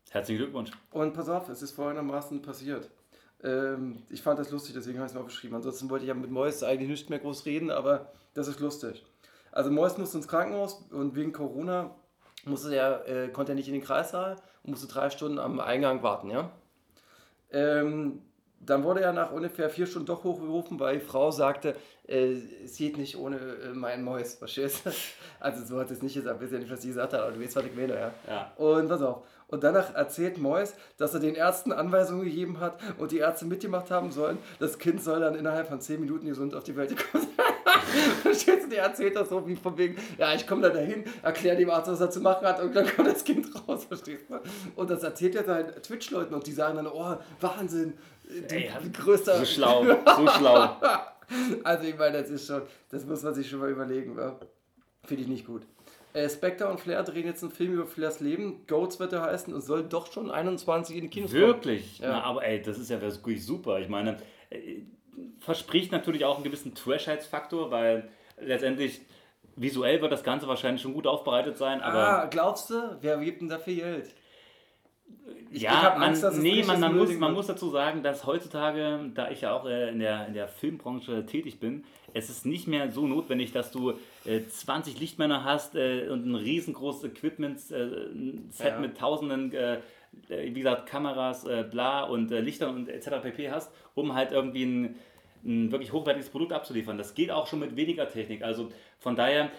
Herzlichen 0.09 0.39
Glückwunsch. 0.39 0.71
Und 0.91 1.13
pass 1.13 1.29
auf, 1.29 1.47
es 1.47 1.61
ist 1.61 1.71
folgendermaßen 1.71 2.41
passiert. 2.41 2.89
Ähm, 3.43 4.03
ich 4.09 4.21
fand 4.21 4.39
das 4.39 4.51
lustig, 4.51 4.73
deswegen 4.75 4.97
habe 4.97 5.05
ich 5.05 5.11
es 5.11 5.15
mir 5.15 5.21
aufgeschrieben. 5.21 5.55
Ansonsten 5.55 5.89
wollte 5.89 6.05
ich 6.05 6.09
ja 6.09 6.13
mit 6.13 6.31
Mois 6.31 6.63
eigentlich 6.63 6.89
nicht 6.89 7.09
mehr 7.09 7.19
groß 7.19 7.45
reden, 7.45 7.71
aber 7.71 8.11
das 8.33 8.47
ist 8.47 8.59
lustig. 8.59 9.05
Also 9.51 9.71
Mois 9.71 9.97
musste 9.97 10.17
ins 10.17 10.27
Krankenhaus 10.27 10.85
und 10.91 11.15
wegen 11.15 11.33
Corona 11.33 11.95
musste 12.45 12.73
er, 12.75 13.07
äh, 13.07 13.29
konnte 13.29 13.53
er 13.53 13.55
nicht 13.55 13.67
in 13.67 13.73
den 13.73 13.83
Kreissaal 13.83 14.35
und 14.63 14.71
musste 14.71 14.87
drei 14.87 15.09
Stunden 15.09 15.39
am 15.39 15.59
Eingang 15.59 16.03
warten, 16.03 16.29
ja. 16.29 16.51
Ähm, 17.51 18.21
dann 18.59 18.83
wurde 18.83 19.01
er 19.01 19.13
nach 19.13 19.31
ungefähr 19.31 19.69
vier 19.69 19.87
Stunden 19.87 20.07
doch 20.07 20.23
hochgerufen, 20.23 20.79
weil 20.79 20.99
die 20.99 21.05
Frau 21.05 21.31
sagte, 21.31 21.75
äh, 22.07 22.35
es 22.63 22.77
geht 22.77 22.97
nicht 22.97 23.17
ohne 23.17 23.37
äh, 23.37 23.73
meinen 23.73 24.03
Mäus, 24.03 24.35
verstehst 24.35 24.85
du? 24.85 24.91
Also 25.41 25.65
so 25.65 25.79
hat 25.79 25.89
es 25.89 26.01
nicht 26.01 26.15
gesagt, 26.15 26.41
wisst 26.41 26.51
ja 26.51 26.59
nicht, 26.59 26.69
was 26.69 26.81
sie 26.81 26.89
gesagt 26.89 27.13
hat, 27.13 27.21
aber 27.21 27.31
du 27.31 27.41
weißt, 27.41 27.55
was 27.55 27.63
ich 27.63 27.73
meine, 27.73 27.95
ja. 27.95 28.11
Ja. 28.27 28.51
Und 28.57 28.89
pass 28.89 29.01
auf. 29.01 29.23
Und 29.47 29.63
danach 29.63 29.95
erzählt 29.95 30.37
Mois, 30.37 30.73
dass 30.97 31.13
er 31.13 31.21
den 31.21 31.33
Ärzten 31.33 31.71
Anweisungen 31.71 32.25
gegeben 32.25 32.59
hat 32.59 32.79
und 32.97 33.11
die 33.11 33.17
Ärzte 33.17 33.45
mitgemacht 33.45 33.89
haben 33.89 34.11
sollen. 34.11 34.37
Das 34.59 34.77
Kind 34.77 35.01
soll 35.01 35.21
dann 35.21 35.33
innerhalb 35.33 35.69
von 35.69 35.79
10 35.81 36.01
Minuten 36.01 36.27
gesund 36.27 36.53
auf 36.53 36.63
die 36.63 36.75
Welt 36.75 36.93
kommen. 37.11 37.25
Verstehst 38.21 38.65
du? 38.65 38.69
Der 38.69 38.83
erzählt 38.83 39.15
das 39.15 39.29
so 39.29 39.47
wie 39.47 39.55
von 39.55 39.77
wegen, 39.77 39.97
ja, 40.17 40.33
ich 40.35 40.45
komme 40.45 40.61
da 40.61 40.69
dahin, 40.69 41.03
erkläre 41.23 41.57
dem 41.57 41.69
Arzt, 41.71 41.89
was 41.89 41.99
er 41.99 42.11
zu 42.11 42.19
machen 42.19 42.45
hat 42.45 42.61
und 42.61 42.75
dann 42.75 42.85
kommt 42.85 43.07
das 43.07 43.23
Kind 43.23 43.47
raus, 43.67 43.85
verstehst 43.85 44.25
du? 44.29 44.39
Und 44.75 44.89
das 44.89 45.01
erzählt 45.03 45.35
er 45.35 45.43
seinen 45.43 45.81
Twitch-Leuten 45.81 46.35
und 46.35 46.45
die 46.45 46.51
sagen 46.51 46.75
dann, 46.75 46.87
oh, 46.87 47.17
Wahnsinn, 47.39 47.93
Ey, 48.49 48.69
größter... 48.93 49.39
So 49.39 49.45
schlau, 49.45 49.85
so 50.17 50.27
schlau. 50.27 50.75
Also 51.63 51.83
ich 51.83 51.95
meine, 51.95 52.21
das 52.21 52.31
ist 52.31 52.47
schon, 52.47 52.63
das 52.89 53.05
muss 53.05 53.21
man 53.21 53.35
sich 53.35 53.47
schon 53.47 53.59
mal 53.59 53.69
überlegen. 53.69 54.17
Finde 55.03 55.21
ich 55.21 55.29
nicht 55.29 55.45
gut. 55.45 55.61
Äh, 56.13 56.27
Spectre 56.27 56.67
und 56.67 56.79
Flair 56.79 57.03
drehen 57.03 57.27
jetzt 57.27 57.43
einen 57.43 57.51
Film 57.51 57.73
über 57.73 57.85
Flairs 57.85 58.19
Leben. 58.19 58.65
Goats 58.65 58.99
wird 58.99 59.13
er 59.13 59.21
heißen 59.21 59.53
und 59.53 59.61
soll 59.61 59.83
doch 59.83 60.11
schon 60.11 60.31
21 60.31 60.95
in 60.95 61.03
die 61.03 61.07
Kinos 61.09 61.29
kommen. 61.29 61.43
Wirklich? 61.43 61.99
Ja. 61.99 62.13
Na, 62.13 62.23
aber 62.23 62.43
ey, 62.43 62.61
das 62.61 62.79
ist 62.79 62.89
ja 62.89 62.99
wirklich 62.99 63.45
super. 63.45 63.79
Ich 63.79 63.89
meine, 63.89 64.17
äh, 64.49 64.81
verspricht 65.39 65.91
natürlich 65.91 66.25
auch 66.25 66.35
einen 66.35 66.43
gewissen 66.43 66.73
Trashheitsfaktor, 66.73 67.69
weil 67.69 68.09
letztendlich 68.39 69.01
visuell 69.55 70.01
wird 70.01 70.11
das 70.11 70.23
Ganze 70.23 70.47
wahrscheinlich 70.47 70.81
schon 70.81 70.93
gut 70.93 71.05
aufbereitet 71.05 71.57
sein, 71.57 71.81
aber 71.81 71.97
Ah, 71.99 72.25
glaubst 72.25 72.69
du? 72.71 72.97
Wer 73.01 73.17
gibt 73.17 73.41
denn 73.41 73.49
dafür 73.49 73.75
Geld? 73.75 74.15
Ja, 75.51 75.95
man, 75.97 76.09
Angst, 76.09 76.25
nee, 76.41 76.63
man, 76.63 76.79
man, 76.79 76.95
muss, 76.95 77.11
man 77.17 77.33
muss 77.33 77.47
dazu 77.47 77.69
sagen, 77.69 78.03
dass 78.03 78.25
heutzutage, 78.25 79.11
da 79.15 79.31
ich 79.31 79.41
ja 79.41 79.53
auch 79.53 79.65
äh, 79.65 79.89
in, 79.89 79.99
der, 79.99 80.27
in 80.27 80.33
der 80.33 80.47
Filmbranche 80.47 81.25
tätig 81.25 81.59
bin, 81.59 81.83
es 82.13 82.29
ist 82.29 82.45
nicht 82.45 82.67
mehr 82.67 82.91
so 82.91 83.07
notwendig, 83.07 83.51
dass 83.51 83.71
du 83.71 83.93
äh, 84.25 84.41
20 84.47 84.99
Lichtmänner 84.99 85.43
hast 85.43 85.75
äh, 85.75 86.07
und 86.09 86.25
ein 86.25 86.35
riesengroßes 86.35 87.03
Equipment, 87.03 87.59
äh, 87.71 88.63
Ja. 88.63 88.79
mit 88.79 88.97
tausenden, 88.97 89.51
äh, 89.53 89.75
äh, 90.29 90.53
wie 90.53 90.59
gesagt, 90.59 90.87
Kameras, 90.87 91.45
bla 91.71 92.03
und 92.03 92.29
Lichtern 92.31 92.75
und 92.75 92.89
etc. 92.89 93.21
pp. 93.21 93.51
hast, 93.51 93.71
um 93.95 94.13
halt 94.13 94.31
irgendwie 94.31 94.63
ein, 94.63 94.95
ein 95.43 95.71
wirklich 95.71 95.91
hochwertiges 95.93 96.29
Produkt 96.29 96.51
abzuliefern. 96.53 96.97
Das 96.97 97.13
geht 97.13 97.31
auch 97.31 97.47
schon 97.47 97.59
mit 97.59 97.75
weniger 97.75 98.07
Technik. 98.09 98.43
Also 98.43 98.69
von 98.99 99.15
daher, 99.15 99.49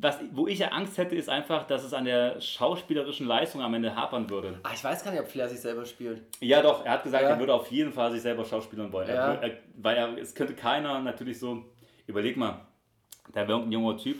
was, 0.00 0.18
wo 0.32 0.46
ich 0.46 0.58
ja 0.58 0.68
Angst 0.68 0.98
hätte, 0.98 1.16
ist 1.16 1.28
einfach, 1.28 1.66
dass 1.66 1.82
es 1.84 1.94
an 1.94 2.04
der 2.04 2.40
schauspielerischen 2.40 3.26
Leistung 3.26 3.62
am 3.62 3.72
Ende 3.74 3.96
hapern 3.96 4.28
würde. 4.28 4.58
Ah, 4.62 4.70
ich 4.74 4.84
weiß 4.84 5.02
gar 5.04 5.10
nicht, 5.12 5.20
ob 5.20 5.28
Flair 5.28 5.48
sich 5.48 5.60
selber 5.60 5.84
spielt. 5.86 6.22
Ja, 6.40 6.60
doch, 6.62 6.84
er 6.84 6.92
hat 6.92 7.02
gesagt, 7.04 7.22
Ja. 7.24 7.30
er 7.30 7.38
würde 7.38 7.54
auf 7.54 7.70
jeden 7.70 7.92
Fall 7.92 8.10
sich 8.12 8.20
selber 8.22 8.44
schauspielern 8.44 8.92
wollen. 8.92 9.08
Ja. 9.08 9.34
Er, 9.34 9.42
er, 9.42 9.56
weil 9.76 9.96
er, 9.96 10.18
es 10.18 10.34
könnte 10.34 10.54
keiner 10.54 11.00
natürlich 11.00 11.38
so, 11.38 11.64
überleg 12.06 12.36
mal, 12.36 12.66
da 13.32 13.40
wäre 13.42 13.52
irgendein 13.52 13.72
junger 13.72 13.96
Typ. 13.96 14.18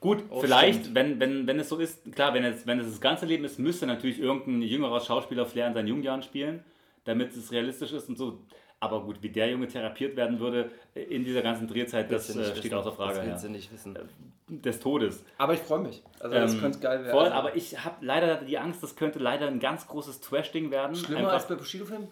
Gut, 0.00 0.22
Oh, 0.28 0.40
vielleicht, 0.40 0.80
stimmt. 0.80 0.94
wenn, 0.94 1.20
wenn, 1.20 1.46
wenn 1.46 1.58
es 1.58 1.70
so 1.70 1.78
ist, 1.78 2.12
klar, 2.14 2.34
wenn 2.34 2.44
es, 2.44 2.66
wenn 2.66 2.78
es 2.78 2.86
das 2.86 3.00
ganze 3.00 3.24
Leben 3.24 3.44
ist, 3.44 3.58
müsste 3.58 3.86
natürlich 3.86 4.18
irgendein 4.20 4.60
jüngerer 4.62 5.00
Schauspieler 5.00 5.46
Flair 5.46 5.68
in 5.68 5.74
seinen 5.74 5.88
jungen 5.88 6.02
Jahren 6.02 6.22
spielen, 6.22 6.62
damit 7.04 7.34
es 7.34 7.50
realistisch 7.50 7.92
ist 7.92 8.08
und 8.10 8.18
so. 8.18 8.40
Aber 8.78 9.02
gut, 9.02 9.22
wie 9.22 9.30
der 9.30 9.48
Junge 9.50 9.68
therapiert 9.68 10.16
werden 10.16 10.38
würde 10.38 10.70
in 10.94 11.24
dieser 11.24 11.40
ganzen 11.40 11.66
Drehzeit, 11.66 12.12
das 12.12 12.28
nicht 12.34 12.38
äh, 12.46 12.50
steht 12.52 12.64
wissen. 12.64 12.74
außer 12.74 12.92
Frage. 12.92 13.14
Das 13.14 13.24
Ja. 13.24 13.30
willst 13.32 13.44
du 13.44 13.48
nicht 13.48 13.72
wissen. 13.72 13.98
Des 14.48 14.80
Todes. 14.80 15.24
Aber 15.38 15.54
ich 15.54 15.60
freue 15.60 15.78
mich. 15.80 16.02
Also 16.20 16.34
das 16.36 16.52
Ähm, 16.54 16.60
könnte 16.60 16.78
geil 16.80 16.98
werden. 17.00 17.10
Voll, 17.10 17.24
Also, 17.24 17.34
aber 17.36 17.56
ich 17.56 17.82
habe 17.84 18.04
leider 18.04 18.36
die 18.42 18.58
Angst, 18.58 18.82
das 18.82 18.94
könnte 18.94 19.18
leider 19.18 19.46
ein 19.46 19.60
ganz 19.60 19.86
großes 19.88 20.20
Trash-Ding 20.20 20.70
werden. 20.70 20.94
Schlimmer 20.94 21.20
Einfach- 21.20 21.32
als 21.32 21.48
bei 21.48 21.54
Bushido-Filmen? 21.54 22.08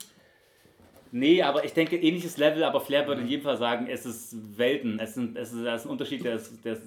Nee, 1.12 1.42
aber 1.42 1.64
ich 1.64 1.72
denke, 1.74 1.96
ähnliches 1.96 2.38
Level, 2.38 2.64
aber 2.64 2.80
Flair 2.80 3.06
würde 3.06 3.20
in 3.20 3.28
jedem 3.28 3.44
Fall 3.44 3.56
sagen, 3.56 3.86
es 3.86 4.04
ist 4.04 4.58
Welten, 4.58 4.98
es, 4.98 5.14
sind, 5.14 5.36
es, 5.36 5.52
ist, 5.52 5.60
es 5.64 5.80
ist 5.82 5.86
ein 5.86 5.90
Unterschied, 5.90 6.24
das, 6.24 6.50
das, 6.62 6.80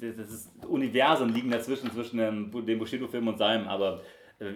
das 0.00 0.30
ist 0.30 0.50
Universen 0.68 1.30
liegen 1.34 1.50
dazwischen, 1.50 1.90
zwischen 1.90 2.18
dem, 2.18 2.64
dem 2.64 2.78
Bushido-Film 2.78 3.26
und 3.26 3.38
seinem, 3.38 3.66
aber 3.66 3.94
äh, 3.96 4.00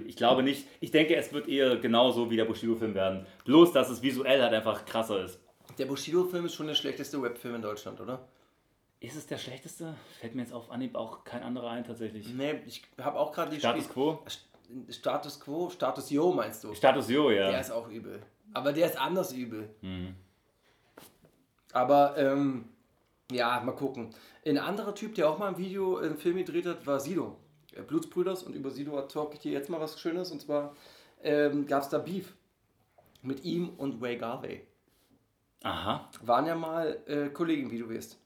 ich 0.07 0.17
glaube 0.17 0.43
nicht, 0.43 0.67
ich 0.81 0.91
denke, 0.91 1.15
es 1.17 1.33
wird 1.33 1.49
eher 1.49 1.77
genauso 1.77 2.31
wie 2.31 2.37
der 2.37 2.45
Bushido-Film 2.45 2.95
werden. 2.95 3.27
Bloß, 3.45 3.73
dass 3.73 3.89
es 3.91 4.03
visuell 4.03 4.43
halt 4.43 4.53
einfach 4.53 4.85
krasser 4.85 5.25
ist. 5.25 5.41
Der 5.79 5.87
Bushido-Film 5.87 6.47
ist 6.47 6.55
schon 6.55 6.67
der 6.67 6.75
schlechteste 6.75 7.21
Webfilm 7.23 7.57
in 7.57 7.63
Deutschland, 7.63 8.01
oder? 8.01 8.27
Ist 9.01 9.15
es 9.17 9.27
der 9.27 9.37
schlechteste? 9.39 9.95
Fällt 10.21 10.35
mir 10.35 10.43
jetzt 10.43 10.53
auf 10.55 10.71
Anhieb 10.71 10.95
auch 10.95 11.23
kein 11.25 11.43
anderer 11.43 11.71
ein, 11.71 11.85
tatsächlich. 11.85 12.29
Nee, 12.33 12.61
ich 12.67 12.83
habe 12.99 13.19
auch 13.19 13.31
gerade 13.33 13.51
die 13.51 13.59
Status 13.59 13.85
Spiel- 13.85 13.93
Quo? 13.95 14.19
St- 14.27 14.93
Status 14.93 15.39
Quo? 15.39 15.69
Status 15.71 16.11
Jo 16.11 16.33
meinst 16.33 16.65
du? 16.65 16.75
Status 16.75 17.09
Jo, 17.11 17.31
ja. 17.31 17.51
Der 17.51 17.61
ist 17.61 17.71
auch 17.71 17.89
übel. 17.89 18.21
Aber 18.55 18.73
der 18.73 18.87
ist 18.87 18.99
anders 18.99 19.33
übel. 19.33 19.69
Mhm. 19.83 20.15
Aber, 21.73 22.17
ähm, 22.17 22.65
ja, 23.31 23.61
mal 23.61 23.73
gucken. 23.73 24.11
Ein 24.47 24.59
anderer 24.59 24.95
Typ, 24.95 25.15
der 25.15 25.29
auch 25.29 25.39
mal 25.39 25.49
ein 25.49 25.59
Video, 25.59 25.99
einen 25.99 26.17
Film 26.17 26.37
gedreht 26.37 26.67
hat, 26.67 26.87
war 26.87 27.01
Sido. 27.01 27.37
Äh, 27.77 27.83
Blutsbrüders. 27.83 28.43
Und 28.43 28.55
über 28.55 28.71
Sido 28.71 29.01
talk 29.03 29.35
ich 29.35 29.41
dir 29.41 29.53
jetzt 29.53 29.71
mal 29.71 29.81
was 29.81 30.01
Schönes. 30.01 30.31
Und 30.31 30.41
zwar 30.41 30.75
ähm, 31.23 31.67
gab 31.67 31.83
es 31.83 31.89
da 31.89 31.99
Beef 31.99 32.35
mit 33.23 33.45
ihm 33.45 33.71
und 33.71 34.03
Ray 34.03 34.17
Garvey. 34.17 34.63
Aha. 35.63 36.09
Waren 36.23 36.47
ja 36.47 36.55
mal 36.55 36.99
äh, 37.07 37.29
Kollegen, 37.29 37.71
wie 37.71 37.79
du 37.79 37.91
weißt. 37.91 38.19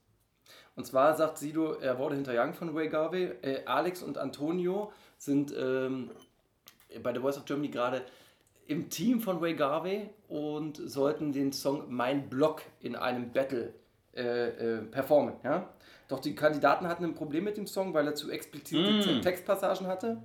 Und 0.76 0.86
zwar 0.86 1.14
sagt 1.14 1.38
Sido, 1.38 1.74
er 1.74 1.98
wurde 1.98 2.14
hintergangen 2.14 2.54
von 2.54 2.76
Ray 2.76 2.88
Garvey. 2.88 3.32
Äh, 3.42 3.64
Alex 3.64 4.02
und 4.02 4.18
Antonio 4.18 4.92
sind 5.18 5.54
ähm, 5.56 6.10
bei 7.02 7.12
The 7.12 7.20
Voice 7.20 7.38
of 7.38 7.44
Germany 7.44 7.68
gerade 7.68 8.04
im 8.66 8.88
Team 8.88 9.20
von 9.20 9.38
Ray 9.38 9.54
Garvey 9.54 10.10
und 10.28 10.76
sollten 10.76 11.32
den 11.32 11.52
Song 11.52 11.92
Mein 11.92 12.28
Block 12.28 12.62
in 12.80 12.94
einem 12.94 13.32
Battle 13.32 13.74
äh, 14.14 14.48
äh, 14.48 14.82
performen. 14.82 15.34
Ja? 15.44 15.68
Doch 16.08 16.18
die 16.20 16.34
Kandidaten 16.34 16.88
hatten 16.88 17.04
ein 17.04 17.14
Problem 17.14 17.44
mit 17.44 17.56
dem 17.56 17.66
Song, 17.66 17.94
weil 17.94 18.06
er 18.06 18.14
zu 18.14 18.30
explizite 18.30 19.18
Mm. 19.18 19.22
Textpassagen 19.22 19.86
hatte. 19.86 20.22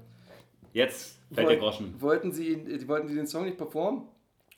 Jetzt 0.74 1.20
fällt 1.32 1.50
der 1.50 1.58
Groschen. 1.58 1.96
Wollten 2.00 2.32
sie, 2.32 2.58
die 2.64 2.88
wollten 2.88 3.08
sie 3.08 3.16
den 3.16 3.28
Song 3.28 3.46
nicht 3.46 3.58
performen. 3.58 4.04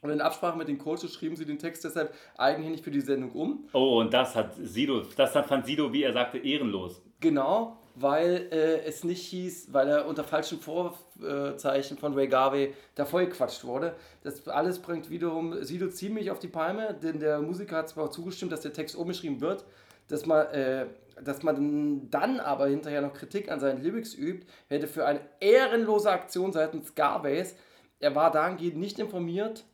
Und 0.02 0.12
in 0.12 0.22
Absprache 0.22 0.58
mit 0.58 0.68
den 0.68 0.78
Coaches 0.78 1.14
schrieben 1.14 1.36
sie 1.36 1.46
den 1.46 1.58
Text 1.58 1.84
deshalb 1.84 2.14
eigenhändig 2.38 2.82
für 2.82 2.92
die 2.92 3.02
Sendung 3.02 3.32
um. 3.32 3.68
Oh, 3.74 4.00
und 4.00 4.14
das 4.14 4.36
hat 4.36 4.56
Sido, 4.56 5.02
das 5.16 5.36
hat, 5.36 5.48
fand 5.48 5.66
Sido, 5.66 5.92
wie 5.92 6.04
er 6.04 6.14
sagte, 6.14 6.38
ehrenlos. 6.38 7.02
Genau, 7.20 7.78
weil 8.00 8.48
äh, 8.52 8.84
es 8.86 9.04
nicht 9.04 9.26
hieß, 9.28 9.74
weil 9.74 9.88
er 9.88 10.08
unter 10.08 10.24
falschen 10.24 10.60
Vorzeichen 10.60 11.98
von 11.98 12.14
Ray 12.14 12.28
Garvey 12.28 12.74
davor 12.94 13.22
gequatscht 13.22 13.64
wurde. 13.64 13.96
Das 14.24 14.48
alles 14.48 14.80
bringt 14.80 15.10
wiederum 15.10 15.64
Sido 15.64 15.88
ziemlich 15.88 16.30
auf 16.30 16.38
die 16.38 16.48
Palme, 16.48 16.96
denn 17.02 17.20
der 17.20 17.40
Musiker 17.40 17.78
hat 17.78 17.90
zwar 17.90 18.12
zugestimmt, 18.12 18.52
dass 18.52 18.62
der 18.62 18.74
Text 18.74 18.96
umgeschrieben 18.96 19.42
wird, 19.42 19.66
dass 20.08 20.28
man, 20.28 20.46
äh, 20.48 20.86
dass 21.24 21.42
man 21.42 22.10
dann 22.12 22.40
aber 22.40 22.68
hinterher 22.68 23.02
noch 23.02 23.14
Kritik 23.14 23.50
an 23.50 23.60
seinen 23.60 23.82
Lyrics 23.82 24.14
übt, 24.14 24.46
hätte 24.68 24.88
für 24.88 25.06
eine 25.06 25.22
ehrenlose 25.40 26.12
Aktion 26.12 26.54
seitens 26.54 26.94
Garveys. 26.94 27.56
Er 28.00 28.14
war 28.14 28.30
dahingehend 28.30 28.78
nicht 28.78 29.00
informiert 29.00 29.66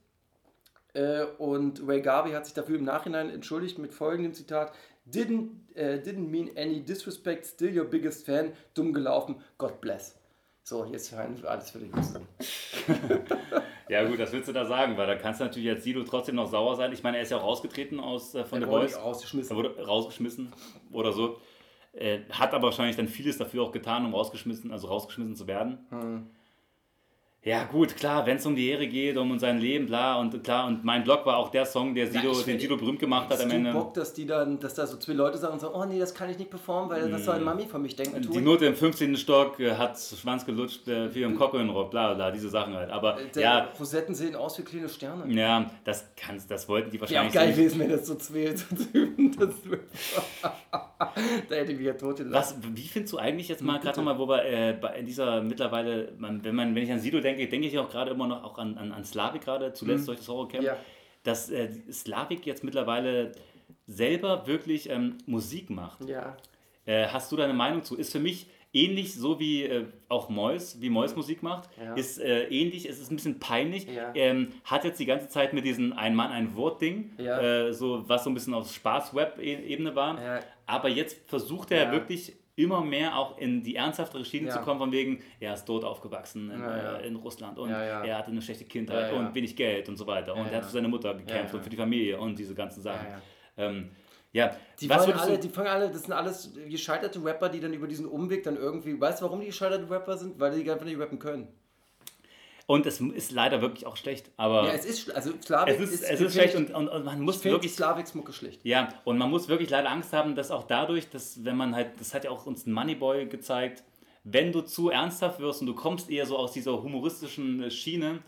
äh, 0.94 1.24
und 1.38 1.86
Ray 1.86 2.02
Garvey 2.02 2.32
hat 2.32 2.46
sich 2.46 2.54
dafür 2.54 2.78
im 2.78 2.86
Nachhinein 2.86 3.30
entschuldigt 3.30 3.80
mit 3.80 3.94
folgendem 3.94 4.34
Zitat. 4.34 4.72
Didn't, 5.06 5.76
äh, 5.76 6.00
didn't 6.00 6.30
mean 6.30 6.50
any 6.56 6.82
disrespect, 6.82 7.46
still 7.46 7.78
your 7.78 7.86
biggest 7.86 8.26
fan, 8.26 8.54
dumm 8.74 8.94
gelaufen, 8.94 9.36
God 9.58 9.82
bless. 9.82 10.20
So, 10.64 10.86
jetzt 10.86 11.14
alles 11.14 11.72
für 11.72 11.80
dich. 11.80 11.92
Ja 13.90 14.08
gut, 14.08 14.18
das 14.18 14.32
willst 14.32 14.48
du 14.48 14.54
da 14.54 14.66
sagen, 14.66 14.98
weil 14.98 15.08
da 15.08 15.16
kannst 15.16 15.42
du 15.42 15.44
natürlich 15.44 15.70
als 15.70 15.84
Sido 15.84 16.04
trotzdem 16.04 16.36
noch 16.36 16.48
sauer 16.50 16.76
sein. 16.78 16.94
Ich 16.94 17.04
meine, 17.04 17.18
er 17.18 17.24
ist 17.24 17.32
ja 17.32 17.38
auch 17.38 17.44
rausgetreten 17.44 18.00
aus, 18.00 18.34
äh, 18.34 18.46
von 18.46 18.62
Er 18.62 18.66
The 18.68 18.72
wurde 18.72 18.88
Voice. 18.88 18.98
rausgeschmissen. 19.04 19.52
Er 19.52 19.58
wurde 19.58 19.86
rausgeschmissen 19.86 20.54
oder 20.92 21.12
so. 21.12 21.38
Äh, 21.92 22.22
hat 22.32 22.54
aber 22.54 22.68
wahrscheinlich 22.68 22.96
dann 22.96 23.08
vieles 23.10 23.38
dafür 23.38 23.64
auch 23.64 23.72
getan, 23.72 24.06
um 24.06 24.14
rausgeschmissen, 24.16 24.72
also 24.72 24.88
rausgeschmissen 24.88 25.36
zu 25.36 25.48
werden. 25.48 25.86
Hm. 25.90 26.28
Ja 27.46 27.66
gut, 27.66 27.98
klar, 27.98 28.26
wenn 28.26 28.38
es 28.38 28.46
um 28.46 28.56
die 28.56 28.70
Ehre 28.70 28.88
geht, 28.88 29.18
um 29.18 29.38
sein 29.38 29.60
Leben, 29.60 29.88
klar 29.88 30.18
und 30.20 30.42
klar 30.46 30.66
und 30.66 30.86
mein 30.86 31.04
Blog 31.04 31.26
war 31.26 31.36
auch 31.36 31.50
der 31.50 31.66
Song, 31.66 31.94
der 31.94 32.08
Sido, 32.08 32.32
ich 32.32 32.46
den 32.46 32.58
Sido 32.58 32.78
berühmt 32.78 33.00
gemacht 33.00 33.30
hat 33.30 33.42
am 33.42 33.52
Ende. 33.52 33.74
Bock, 33.74 33.94
dass 33.96 34.14
die 34.14 34.26
dann, 34.26 34.62
dass 34.62 34.76
da 34.76 34.88
so 34.88 34.96
zwei 34.96 35.12
Leute 35.12 35.38
sagen 35.38 35.56
und 35.56 35.60
sagen, 35.60 35.74
oh 35.76 35.84
nee, 35.84 36.00
das 36.00 36.14
kann 36.14 36.30
ich 36.30 36.38
nicht 36.38 36.50
performen, 36.50 36.90
weil 36.90 37.12
was 37.12 37.26
soll 37.26 37.42
Mami 37.42 37.66
von 37.66 37.82
mich 37.82 37.98
denken? 37.98 38.22
Die? 38.22 38.40
Note 38.40 38.66
im 38.66 38.76
15. 38.76 39.18
Stock 39.18 39.60
äh, 39.60 39.76
hat 39.76 40.00
Schwanz 40.00 40.46
gelutscht, 40.46 40.88
äh, 40.88 41.10
viel 41.10 41.24
im 41.24 41.38
Kocke 41.38 41.58
in 41.58 41.70
Rock, 41.70 41.92
bla 41.92 42.14
bla, 42.14 42.32
diese 42.32 42.48
Sachen 42.48 42.76
halt. 42.76 42.90
Aber 42.90 43.18
Der 43.36 43.42
ja, 43.42 43.68
Rosetten 43.78 44.16
sehen 44.16 44.36
aus 44.38 44.58
wie 44.60 44.64
kleine 44.64 44.88
Sterne. 44.88 45.30
ja, 45.34 45.70
das 45.84 46.06
kannst, 46.16 46.50
das 46.50 46.70
wollten 46.70 46.92
die 46.92 46.96
Ja, 46.98 47.02
wahrscheinlich 47.02 47.34
geil 47.34 47.48
nicht. 47.48 47.58
gewesen, 47.58 47.80
wenn 47.82 47.90
das 47.90 48.08
so 48.08 48.16
zwei 48.16 48.56
üben. 48.94 49.36
Das 49.38 49.50
da 51.50 51.56
hätte 51.56 51.74
ich 51.74 51.78
mich 51.78 51.88
ja 51.88 51.94
tot 51.94 52.18
gelassen. 52.18 52.64
Was, 52.64 52.76
wie 52.78 52.88
findest 52.88 53.14
du 53.14 53.18
eigentlich 53.18 53.50
jetzt 53.50 53.62
mal 53.62 53.80
gerade 53.80 53.98
nochmal, 53.98 54.18
wo 54.18 54.30
wir 54.30 54.44
äh, 54.46 55.00
in 55.00 55.06
dieser 55.06 55.42
mittlerweile, 55.42 56.14
wenn 56.18 56.56
man, 56.56 56.74
wenn 56.74 56.84
ich 56.84 56.92
an 56.92 57.00
Sido 57.00 57.20
denke, 57.20 57.33
denke 57.36 57.68
ich 57.68 57.78
auch 57.80 57.90
gerade 57.90 58.12
immer 58.12 58.28
noch 58.28 58.44
auch 58.44 58.58
an, 58.58 58.78
an, 58.78 58.92
an 58.92 59.04
Slavik 59.04 59.44
gerade, 59.44 59.74
zuletzt 59.74 60.08
durch 60.08 60.20
das 60.20 60.28
Horrorcamp, 60.28 60.62
Mhm. 60.64 60.68
Ja. 60.68 60.78
dass 61.24 61.50
äh, 61.50 61.70
Slavik 61.92 62.46
jetzt 62.46 62.64
mittlerweile 62.64 63.32
selber 63.88 64.48
wirklich 64.48 64.90
ähm, 64.90 65.18
Musik 65.26 65.70
macht. 65.70 66.08
Ja. 66.08 66.38
Äh, 66.86 67.08
hast 67.08 67.32
du 67.32 67.36
deine 67.36 67.54
Meinung 67.54 67.84
zu? 67.84 67.96
Ist 67.98 68.12
für 68.12 68.20
mich 68.20 68.48
ähnlich 68.76 69.14
so 69.14 69.40
wie 69.40 69.64
äh, 69.64 69.86
auch 70.10 70.30
Mois, 70.30 70.78
wie 70.80 70.90
Mois 70.90 71.16
Musik 71.16 71.44
macht. 71.44 71.70
Ja. 71.80 71.94
Ist 71.94 72.20
äh, 72.20 72.46
ähnlich, 72.48 72.90
es 72.90 73.00
ist 73.00 73.12
ein 73.12 73.16
bisschen 73.18 73.40
peinlich. 73.40 73.86
Ja. 73.88 74.12
Ähm, 74.16 74.50
hat 74.66 74.84
jetzt 74.84 75.00
die 75.00 75.06
ganze 75.06 75.28
Zeit 75.30 75.54
mit 75.54 75.64
diesem 75.64 75.94
Ein 75.94 76.16
Mann, 76.16 76.32
ein 76.32 76.56
Wort-Ding, 76.56 77.12
Ja. 77.18 77.40
äh, 77.68 77.74
so, 77.74 78.08
was 78.10 78.24
so 78.24 78.30
ein 78.32 78.34
bisschen 78.34 78.54
auf 78.54 78.72
Spaß-Web-Ebene 78.74 79.96
war. 79.96 80.22
Ja. 80.22 80.40
Aber 80.66 80.90
jetzt 80.90 81.18
versucht 81.30 81.72
er 81.72 81.84
Ja. 81.86 81.92
wirklich 81.92 82.34
immer 82.56 82.82
mehr 82.82 83.18
auch 83.18 83.38
in 83.38 83.64
die 83.64 83.76
ernsthaftere 83.76 84.24
Schiene 84.26 84.48
Ja. 84.48 84.54
zu 84.54 84.60
kommen, 84.62 84.80
von 84.80 84.92
wegen, 84.92 85.20
er 85.40 85.54
ist 85.56 85.66
dort 85.66 85.84
aufgewachsen 85.84 86.52
in, 86.52 86.60
Ja, 86.62 86.98
äh, 86.98 87.08
in 87.08 87.16
Russland 87.16 87.58
und 87.58 87.70
er 87.70 88.18
hatte 88.18 88.32
eine 88.32 88.42
schlechte 88.42 88.66
Kindheit 88.66 89.12
und 89.12 89.34
wenig 89.34 89.56
Geld 89.56 89.90
und 89.90 89.98
so 89.98 90.06
weiter. 90.08 90.36
und 90.36 90.48
er 90.48 90.58
hat 90.58 90.66
für 90.66 90.72
seine 90.72 90.88
Mutter 90.88 91.14
gekämpft 91.16 91.54
und 91.54 91.64
für 91.64 91.70
die 91.70 91.78
Familie 91.78 92.20
und 92.20 92.38
diese 92.38 92.54
ganzen 92.56 92.82
Sachen. 92.82 93.08
Ja, 93.08 93.22
Ähm, 93.56 93.90
ja, 94.32 94.52
Die, 94.80 94.90
was 94.90 94.98
wollen 95.02 95.10
würdest 95.10 95.26
alle, 95.26 95.38
die 95.40 95.50
fangen 95.50 95.68
alle, 95.68 95.92
das 95.92 96.02
sind 96.04 96.12
alles 96.14 96.54
gescheiterte 96.68 97.24
Rapper, 97.24 97.50
die 97.50 97.60
dann 97.60 97.72
über 97.74 97.88
diesen 97.88 98.08
Umweg 98.08 98.42
dann 98.44 98.58
irgendwie, 98.58 99.00
weißt 99.00 99.22
du, 99.22 99.26
warum 99.26 99.40
die 99.40 99.46
gescheiterte 99.48 99.88
Rapper 99.90 100.18
sind? 100.18 100.40
Weil 100.40 100.60
die 100.60 100.72
einfach 100.72 100.86
nicht 100.86 100.98
rappen 100.98 101.20
können. 101.20 101.48
Und 102.66 102.86
es 102.86 103.02
ist 103.02 103.32
leider 103.34 103.62
wirklich 103.62 103.86
auch 103.86 103.98
schlecht. 103.98 104.32
Aber 104.38 104.68
Ja, 104.68 104.74
es 104.74 104.86
ist, 104.86 105.14
also 105.14 105.34
Slavik 105.44 105.76
es 105.76 105.82
ist, 105.82 106.02
es 106.04 106.08
find 106.18 106.22
ist 106.22 106.34
schlecht 106.34 106.56
und, 106.56 106.74
und, 106.74 106.88
und 106.88 107.04
man 107.04 107.20
muss 107.20 107.44
wirklich. 107.44 107.74
Slaviks 107.74 108.16
Mucke 108.16 108.32
schlecht. 108.32 108.62
Ja, 108.64 108.88
und 109.04 109.18
man 109.18 109.30
muss 109.30 109.50
wirklich 109.50 109.70
leider 109.70 109.90
Angst 109.90 110.14
haben, 110.14 110.36
dass 110.36 110.50
auch 110.50 110.64
dadurch, 110.64 111.10
dass 111.10 111.44
wenn 111.44 111.58
man 111.58 111.76
halt, 111.76 112.00
das 112.00 112.14
hat 112.14 112.24
ja 112.24 112.32
auch 112.32 112.46
uns 112.46 112.66
ein 112.66 112.72
Moneyboy 112.72 113.26
gezeigt, 113.26 113.84
wenn 114.24 114.54
du 114.54 114.62
zu 114.62 114.90
ernsthaft 114.90 115.40
wirst 115.42 115.60
und 115.60 115.68
du 115.68 115.76
kommst 115.76 116.10
eher 116.10 116.26
so 116.26 116.38
aus 116.38 116.54
dieser 116.54 116.82
humoristischen 116.82 117.70
Schiene, 117.70 118.20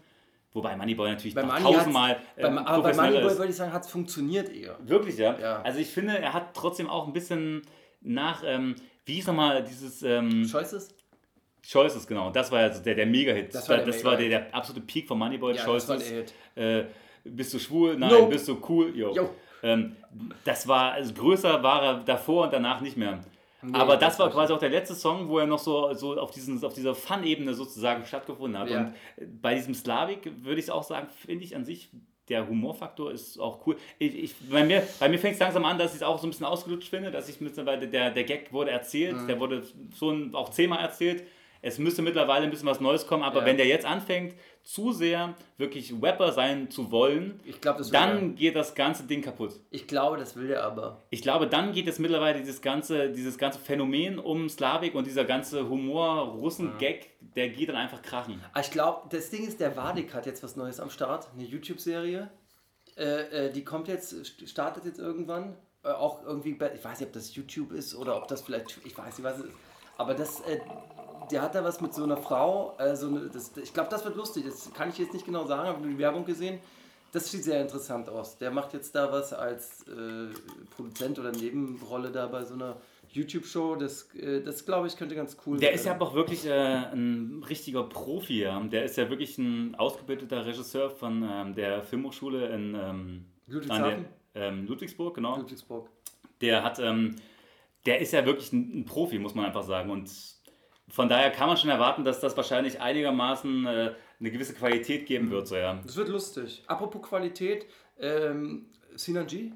wobei 0.53 0.75
Moneyboy 0.75 1.09
natürlich 1.09 1.33
Bei 1.35 1.43
noch 1.43 1.53
Money 1.53 1.63
tausendmal 1.73 2.09
hat's- 2.15 2.21
äh, 2.35 2.41
beim, 2.41 2.57
aber 2.57 2.83
bei 2.83 2.93
Moneyboy 2.93 3.31
ist. 3.31 3.37
würde 3.37 3.51
ich 3.51 3.55
sagen, 3.55 3.71
hat 3.71 3.85
es 3.85 3.89
funktioniert 3.89 4.49
eher. 4.49 4.77
Wirklich, 4.83 5.17
ja? 5.17 5.39
Ja. 5.39 5.61
Also 5.61 5.79
ich 5.79 5.87
finde, 5.87 6.17
er 6.17 6.33
hat 6.33 6.53
trotzdem 6.53 6.89
auch 6.89 7.07
ein 7.07 7.13
bisschen 7.13 7.61
nach, 8.01 8.43
ähm, 8.45 8.75
wie 9.05 9.13
hieß 9.13 9.27
nochmal 9.27 9.63
dieses 9.63 10.03
ähm, 10.03 10.45
Choices? 10.51 10.89
Choices, 11.67 12.05
genau. 12.07 12.29
Das 12.31 12.51
war 12.51 12.61
ja 12.61 12.73
so 12.73 12.81
der, 12.83 12.95
der 12.95 13.05
Mega-Hit. 13.05 13.53
Das 13.55 13.67
war 13.69 13.77
der 13.77 13.85
das 13.87 14.03
war 14.03 14.15
der, 14.17 14.29
der 14.29 14.55
absolute 14.55 14.85
Peak 14.85 15.07
von 15.07 15.17
Moneyboy. 15.17 15.55
Ja, 15.55 15.63
Choices. 15.63 16.11
Äh, 16.55 16.83
bist 17.23 17.53
du 17.53 17.59
schwul? 17.59 17.97
Nein. 17.97 18.09
No. 18.11 18.27
Bist 18.27 18.47
du 18.47 18.61
cool? 18.69 18.95
Jo. 18.95 19.13
Jo. 19.15 19.29
Ähm, 19.63 19.95
das 20.43 20.67
war, 20.67 20.91
also 20.93 21.13
größer 21.13 21.63
war 21.63 21.83
er 21.83 21.93
davor 22.05 22.43
und 22.45 22.53
danach 22.53 22.81
nicht 22.81 22.97
mehr. 22.97 23.19
Aber 23.73 23.97
das 23.97 24.11
das 24.11 24.19
war 24.19 24.25
war 24.27 24.33
quasi 24.33 24.53
auch 24.53 24.59
der 24.59 24.69
letzte 24.69 24.93
Song, 24.93 25.27
wo 25.27 25.39
er 25.39 25.47
noch 25.47 25.57
so, 25.57 25.91
so 25.95 26.19
auf, 26.19 26.29
diesen, 26.29 26.63
auf 26.63 26.75
dieser 26.75 26.93
Fun-Ebene 26.93 27.55
sozusagen 27.55 28.05
stattgefunden 28.05 28.59
hat. 28.59 28.69
Ja. 28.69 28.79
Und 28.81 28.87
äh, 29.17 29.25
bei 29.41 29.55
diesem 29.55 29.73
Slavik 29.73 30.31
würde 30.43 30.59
ich 30.59 30.69
auch 30.69 30.83
sagen, 30.83 31.07
finde 31.25 31.45
ich 31.45 31.55
an 31.55 31.65
sich, 31.65 31.89
der 32.29 32.47
Humorfaktor 32.47 33.11
ist 33.11 33.39
auch 33.39 33.65
cool. 33.65 33.75
Ich, 33.97 34.15
ich, 34.15 34.35
bei 34.51 34.63
mir, 34.63 34.83
bei 34.99 35.09
mir 35.09 35.17
fängt 35.17 35.33
es 35.35 35.39
langsam 35.39 35.65
an, 35.65 35.79
dass 35.79 35.91
ich 35.91 35.97
es 35.97 36.03
auch 36.03 36.19
so 36.19 36.27
ein 36.27 36.29
bisschen 36.31 36.45
ausgelutscht 36.45 36.89
finde, 36.89 37.09
dass 37.09 37.27
ich 37.27 37.41
mittlerweile, 37.41 37.87
der, 37.87 38.11
der 38.11 38.23
Gag 38.23 38.53
wurde 38.53 38.69
erzählt, 38.71 39.15
Mhm. 39.15 39.27
der 39.27 39.39
wurde 39.39 39.63
schon 39.97 40.35
auch 40.35 40.49
zehnmal 40.49 40.79
erzählt. 40.79 41.23
Es 41.67 41.79
müsste 41.79 42.03
mittlerweile 42.03 42.43
ein 42.45 42.51
bisschen 42.51 42.67
was 42.67 42.79
Neues 42.79 43.07
kommen, 43.07 43.23
aber 43.23 43.39
Ja. 43.39 43.45
wenn 43.47 43.57
der 43.57 43.65
jetzt 43.65 43.85
anfängt, 43.87 44.35
zu 44.63 44.91
sehr 44.93 45.33
wirklich 45.57 45.93
Rapper 46.01 46.31
sein 46.31 46.69
zu 46.69 46.91
wollen, 46.91 47.39
er. 47.43 47.73
dann 47.91 48.35
geht 48.35 48.55
das 48.55 48.75
ganze 48.75 49.03
Ding 49.03 49.21
kaputt. 49.23 49.53
Ich 49.71 49.87
glaube, 49.87 50.17
das 50.17 50.35
will 50.35 50.51
er 50.51 50.63
aber. 50.63 51.01
Ich 51.09 51.21
glaube, 51.23 51.47
dann 51.47 51.71
geht 51.73 51.87
es 51.87 51.97
mittlerweile 51.97 52.39
dieses 52.39 52.61
ganze, 52.61 53.09
dieses 53.11 53.37
ganze 53.39 53.57
Phänomen 53.59 54.19
um 54.19 54.47
Slavik 54.47 54.93
und 54.93 55.07
dieser 55.07 55.25
ganze 55.25 55.67
Humor-Russen-Gag, 55.67 57.09
der 57.35 57.49
geht 57.49 57.69
dann 57.69 57.75
einfach 57.75 58.01
krachen. 58.01 58.41
Aber 58.51 58.61
ich 58.63 58.71
glaube, 58.71 59.07
das 59.09 59.29
Ding 59.29 59.47
ist, 59.47 59.59
der 59.59 59.75
Wadik 59.75 60.13
hat 60.13 60.25
jetzt 60.25 60.43
was 60.43 60.55
Neues 60.55 60.79
am 60.79 60.89
Start. 60.89 61.29
Eine 61.33 61.43
YouTube-Serie. 61.45 62.29
Äh, 62.97 63.03
äh, 63.47 63.51
die 63.51 63.63
kommt 63.63 63.87
jetzt, 63.87 64.13
st- 64.13 64.47
startet 64.47 64.85
jetzt 64.85 64.99
irgendwann. 64.99 65.55
Äh, 65.83 65.89
auch 65.89 66.23
irgendwie, 66.25 66.53
bei, 66.53 66.73
ich 66.73 66.83
weiß 66.83 66.99
nicht, 66.99 67.07
ob 67.07 67.13
das 67.13 67.35
YouTube 67.35 67.71
ist 67.71 67.95
oder 67.95 68.17
ob 68.17 68.27
das 68.27 68.41
vielleicht, 68.41 68.79
ich 68.85 68.97
weiß 68.97 69.17
nicht, 69.17 69.23
was 69.25 69.39
es 69.39 69.45
ist. 69.45 69.53
Aber 69.97 70.13
das, 70.13 70.41
äh, 70.41 70.59
der 71.31 71.41
hat 71.41 71.55
da 71.55 71.63
was 71.63 71.81
mit 71.81 71.93
so 71.93 72.03
einer 72.03 72.17
Frau. 72.17 72.77
So 72.95 73.07
eine, 73.07 73.29
das, 73.29 73.51
ich 73.57 73.73
glaube, 73.73 73.89
das 73.89 74.03
wird 74.05 74.15
lustig. 74.15 74.45
Das 74.45 74.73
kann 74.73 74.89
ich 74.89 74.97
jetzt 74.97 75.13
nicht 75.13 75.25
genau 75.25 75.45
sagen, 75.45 75.67
habe 75.67 75.81
nur 75.81 75.89
die 75.89 75.97
Werbung 75.97 76.25
gesehen. 76.25 76.59
Das 77.11 77.31
sieht 77.31 77.45
sehr 77.45 77.61
interessant 77.61 78.09
aus. 78.09 78.37
Der 78.37 78.51
macht 78.51 78.73
jetzt 78.73 78.93
da 78.93 79.09
was 79.09 79.31
als 79.31 79.87
äh, 79.87 80.33
Produzent 80.75 81.17
oder 81.17 81.31
Nebenrolle 81.31 82.11
da 82.11 82.27
bei 82.27 82.43
so 82.43 82.55
einer 82.55 82.75
YouTube-Show. 83.09 83.77
Das, 83.77 84.13
äh, 84.15 84.41
das 84.41 84.65
glaube 84.65 84.87
ich, 84.87 84.97
könnte 84.97 85.15
ganz 85.15 85.37
cool 85.45 85.57
Der 85.57 85.69
sein. 85.69 85.75
ist 85.75 85.85
ja 85.85 85.93
aber 85.93 86.07
auch 86.07 86.13
wirklich 86.13 86.45
äh, 86.45 86.51
ein 86.51 87.41
richtiger 87.47 87.83
Profi. 87.83 88.41
Ja. 88.41 88.59
Der 88.59 88.83
ist 88.83 88.97
ja 88.97 89.09
wirklich 89.09 89.37
ein 89.37 89.75
ausgebildeter 89.75 90.45
Regisseur 90.45 90.89
von 90.89 91.23
ähm, 91.23 91.55
der 91.55 91.83
Filmhochschule 91.83 92.47
in 92.49 92.75
ähm, 92.75 93.25
Ludwigshafen? 93.47 94.05
der, 94.33 94.43
ähm, 94.49 94.67
Ludwigsburg, 94.67 95.15
genau. 95.15 95.37
Ludwigsburg. 95.37 95.89
Der 96.41 96.63
hat, 96.63 96.79
ähm, 96.79 97.15
der 97.85 97.99
ist 98.01 98.11
ja 98.11 98.25
wirklich 98.25 98.51
ein, 98.51 98.79
ein 98.79 98.85
Profi, 98.85 99.19
muss 99.19 99.35
man 99.35 99.45
einfach 99.45 99.63
sagen. 99.63 99.89
Und 99.89 100.11
von 100.87 101.09
daher 101.09 101.31
kann 101.31 101.47
man 101.47 101.57
schon 101.57 101.69
erwarten, 101.69 102.03
dass 102.03 102.19
das 102.19 102.37
wahrscheinlich 102.37 102.79
einigermaßen 102.79 103.65
äh, 103.65 103.95
eine 104.19 104.31
gewisse 104.31 104.53
Qualität 104.53 105.05
geben 105.07 105.31
wird. 105.31 105.47
So, 105.47 105.55
ja. 105.55 105.79
Das 105.83 105.95
wird 105.95 106.09
lustig. 106.09 106.63
Apropos 106.67 107.01
Qualität, 107.01 107.65
ähm, 107.99 108.67
Sinan 108.95 109.27
G. 109.27 109.51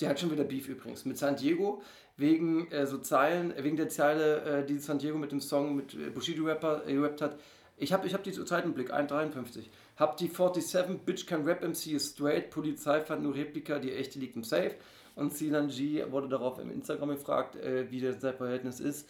Der 0.00 0.08
hat 0.08 0.18
schon 0.18 0.32
wieder 0.32 0.44
Beef 0.44 0.68
übrigens 0.68 1.04
mit 1.04 1.16
San 1.16 1.36
Diego 1.36 1.82
wegen 2.16 2.70
äh, 2.70 2.86
so 2.86 2.98
Zeilen, 2.98 3.54
wegen 3.56 3.76
der 3.76 3.88
Zeile, 3.88 4.42
äh, 4.42 4.66
die 4.66 4.78
San 4.78 4.98
Diego 4.98 5.16
mit 5.16 5.32
dem 5.32 5.40
Song 5.40 5.76
mit 5.76 5.94
äh, 5.94 6.10
Bushido 6.10 6.44
Rapper 6.44 6.86
äh, 6.86 6.94
gerappt 6.94 7.20
hat. 7.20 7.38
Ich 7.76 7.92
habe 7.92 8.06
ich 8.06 8.14
hab 8.14 8.22
die 8.22 8.32
Zeit 8.32 8.64
im 8.64 8.74
Blick, 8.74 8.92
1,53. 8.92 9.64
Hab 9.96 10.16
die 10.16 10.28
47, 10.28 11.00
Bitch 11.04 11.26
kann 11.26 11.44
Rap 11.44 11.62
MC 11.62 11.92
ist 11.92 12.14
straight, 12.14 12.50
Polizei 12.50 13.00
fand 13.00 13.22
nur 13.22 13.34
Replika, 13.34 13.78
die 13.78 13.92
echte 13.92 14.18
liegt 14.18 14.36
im 14.36 14.44
Safe. 14.44 14.74
Und 15.14 15.34
Sinan 15.34 15.68
G 15.68 16.04
wurde 16.10 16.28
darauf 16.28 16.58
im 16.58 16.70
Instagram 16.70 17.10
gefragt, 17.10 17.56
äh, 17.56 17.90
wie 17.90 18.00
das 18.00 18.20
sein 18.20 18.34
Verhältnis 18.34 18.80
ist 18.80 19.08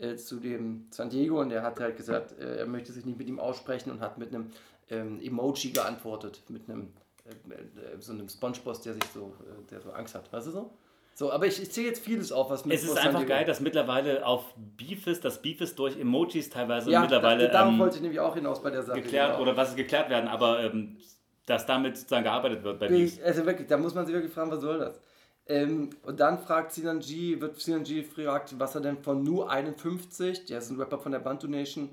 äh, 0.00 0.16
zu 0.16 0.40
dem 0.40 0.86
San 0.90 1.10
Diego 1.10 1.40
und 1.40 1.50
er 1.50 1.62
hat 1.62 1.80
halt 1.80 1.96
gesagt, 1.96 2.38
äh, 2.38 2.58
er 2.58 2.66
möchte 2.66 2.92
sich 2.92 3.04
nicht 3.04 3.18
mit 3.18 3.28
ihm 3.28 3.38
aussprechen 3.38 3.90
und 3.90 4.00
hat 4.00 4.18
mit 4.18 4.34
einem 4.34 4.50
ähm, 4.90 5.20
Emoji 5.22 5.70
geantwortet, 5.70 6.42
mit 6.48 6.68
einem 6.68 6.92
äh, 7.24 7.94
äh, 7.94 8.00
so 8.00 8.12
einem 8.12 8.28
Spongeboss, 8.28 8.80
der 8.80 8.94
sich 8.94 9.04
so, 9.14 9.34
äh, 9.40 9.70
der 9.70 9.80
so 9.80 9.90
Angst 9.92 10.14
hat, 10.14 10.32
weißt 10.32 10.48
du 10.48 10.50
so? 10.50 10.70
So, 11.14 11.30
aber 11.30 11.46
ich, 11.46 11.60
ich 11.60 11.70
zähle 11.70 11.88
jetzt 11.88 12.02
vieles 12.02 12.32
auf, 12.32 12.48
was 12.48 12.64
mit 12.64 12.74
Es 12.74 12.84
ist 12.84 12.96
einfach 12.96 13.20
Diego- 13.20 13.28
geil, 13.28 13.44
dass 13.44 13.60
mittlerweile 13.60 14.24
auf 14.26 14.54
Beef 14.56 15.06
ist, 15.06 15.24
dass 15.24 15.42
Beef 15.42 15.60
ist 15.60 15.78
durch 15.78 15.98
Emojis 15.98 16.48
teilweise 16.48 16.90
ja, 16.90 17.00
mittlerweile 17.02 17.46
da, 17.48 17.52
darauf 17.52 17.72
ähm, 17.72 17.78
wollte 17.78 17.96
ich 17.96 18.02
nämlich 18.02 18.20
auch 18.20 18.34
hinaus 18.34 18.62
bei 18.62 18.70
der 18.70 18.82
Sache. 18.82 19.02
geklärt 19.02 19.32
genau. 19.32 19.42
oder 19.42 19.56
was 19.56 19.76
geklärt 19.76 20.08
werden, 20.08 20.28
aber 20.28 20.60
ähm, 20.64 20.96
dass 21.44 21.66
damit 21.66 21.98
sozusagen 21.98 22.24
gearbeitet 22.24 22.64
wird 22.64 22.78
bei 22.80 22.88
Beef. 22.88 23.18
Ich, 23.18 23.24
also 23.24 23.44
wirklich, 23.44 23.68
da 23.68 23.76
muss 23.76 23.94
man 23.94 24.06
sich 24.06 24.14
wirklich 24.14 24.32
fragen, 24.32 24.50
was 24.50 24.62
soll 24.62 24.78
das? 24.78 25.00
Ähm, 25.46 25.90
und 26.02 26.20
dann 26.20 26.38
fragt 26.38 26.72
Sinan 26.72 27.00
G, 27.00 27.40
wird 27.40 27.60
Sinan 27.60 27.84
G 27.84 28.02
gefragt, 28.02 28.54
was 28.58 28.74
er 28.74 28.80
denn 28.80 28.98
von 28.98 29.22
Nu 29.22 29.42
51, 29.42 30.46
der 30.46 30.58
ist 30.58 30.70
ein 30.70 30.80
Rapper 30.80 30.98
von 30.98 31.12
der 31.12 31.18
Bantu 31.18 31.48
Nation, 31.48 31.90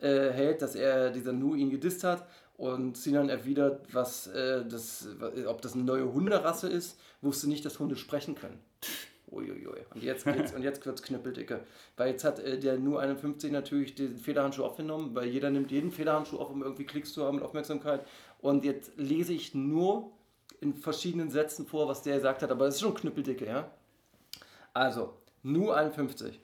äh, 0.00 0.30
hält, 0.30 0.62
dass 0.62 0.74
er 0.74 1.10
dieser 1.10 1.32
Nu 1.32 1.54
ihn 1.54 1.70
gedisst 1.70 2.04
hat. 2.04 2.26
Und 2.56 2.96
Sinan 2.96 3.28
erwidert, 3.28 3.86
was, 3.92 4.28
äh, 4.28 4.64
das, 4.64 5.08
ob 5.46 5.62
das 5.62 5.74
eine 5.74 5.82
neue 5.82 6.12
Hunderasse 6.12 6.68
ist, 6.68 6.98
wusste 7.20 7.48
nicht, 7.48 7.64
dass 7.64 7.80
Hunde 7.80 7.96
sprechen 7.96 8.34
können. 8.34 8.60
Uiuiui. 9.32 9.80
Und 9.94 10.02
jetzt, 10.02 10.24
geht's, 10.24 10.52
und 10.54 10.62
jetzt 10.62 10.84
wird 10.84 10.98
es 10.98 11.02
knüppeldicke. 11.02 11.60
Weil 11.96 12.10
jetzt 12.10 12.24
hat 12.24 12.38
äh, 12.38 12.58
der 12.58 12.78
Nu 12.78 12.98
51 12.98 13.50
natürlich 13.50 13.94
den 13.94 14.16
Federhandschuh 14.16 14.64
aufgenommen, 14.64 15.14
weil 15.14 15.28
jeder 15.28 15.50
nimmt 15.50 15.70
jeden 15.70 15.90
Federhandschuh 15.90 16.38
auf, 16.38 16.50
um 16.50 16.62
irgendwie 16.62 16.84
Klicks 16.84 17.12
zu 17.12 17.24
haben 17.24 17.38
und 17.38 17.42
Aufmerksamkeit. 17.42 18.06
Und 18.40 18.64
jetzt 18.64 18.92
lese 18.96 19.32
ich 19.32 19.54
nur 19.54 20.12
in 20.62 20.74
verschiedenen 20.74 21.30
Sätzen 21.30 21.66
vor, 21.66 21.88
was 21.88 22.02
der 22.02 22.16
gesagt 22.16 22.42
hat, 22.42 22.50
aber 22.50 22.66
das 22.66 22.76
ist 22.76 22.80
schon 22.80 22.94
knüppeldicke, 22.94 23.46
ja? 23.46 23.70
Also, 24.72 25.14
Nu 25.42 25.70
51. 25.72 26.40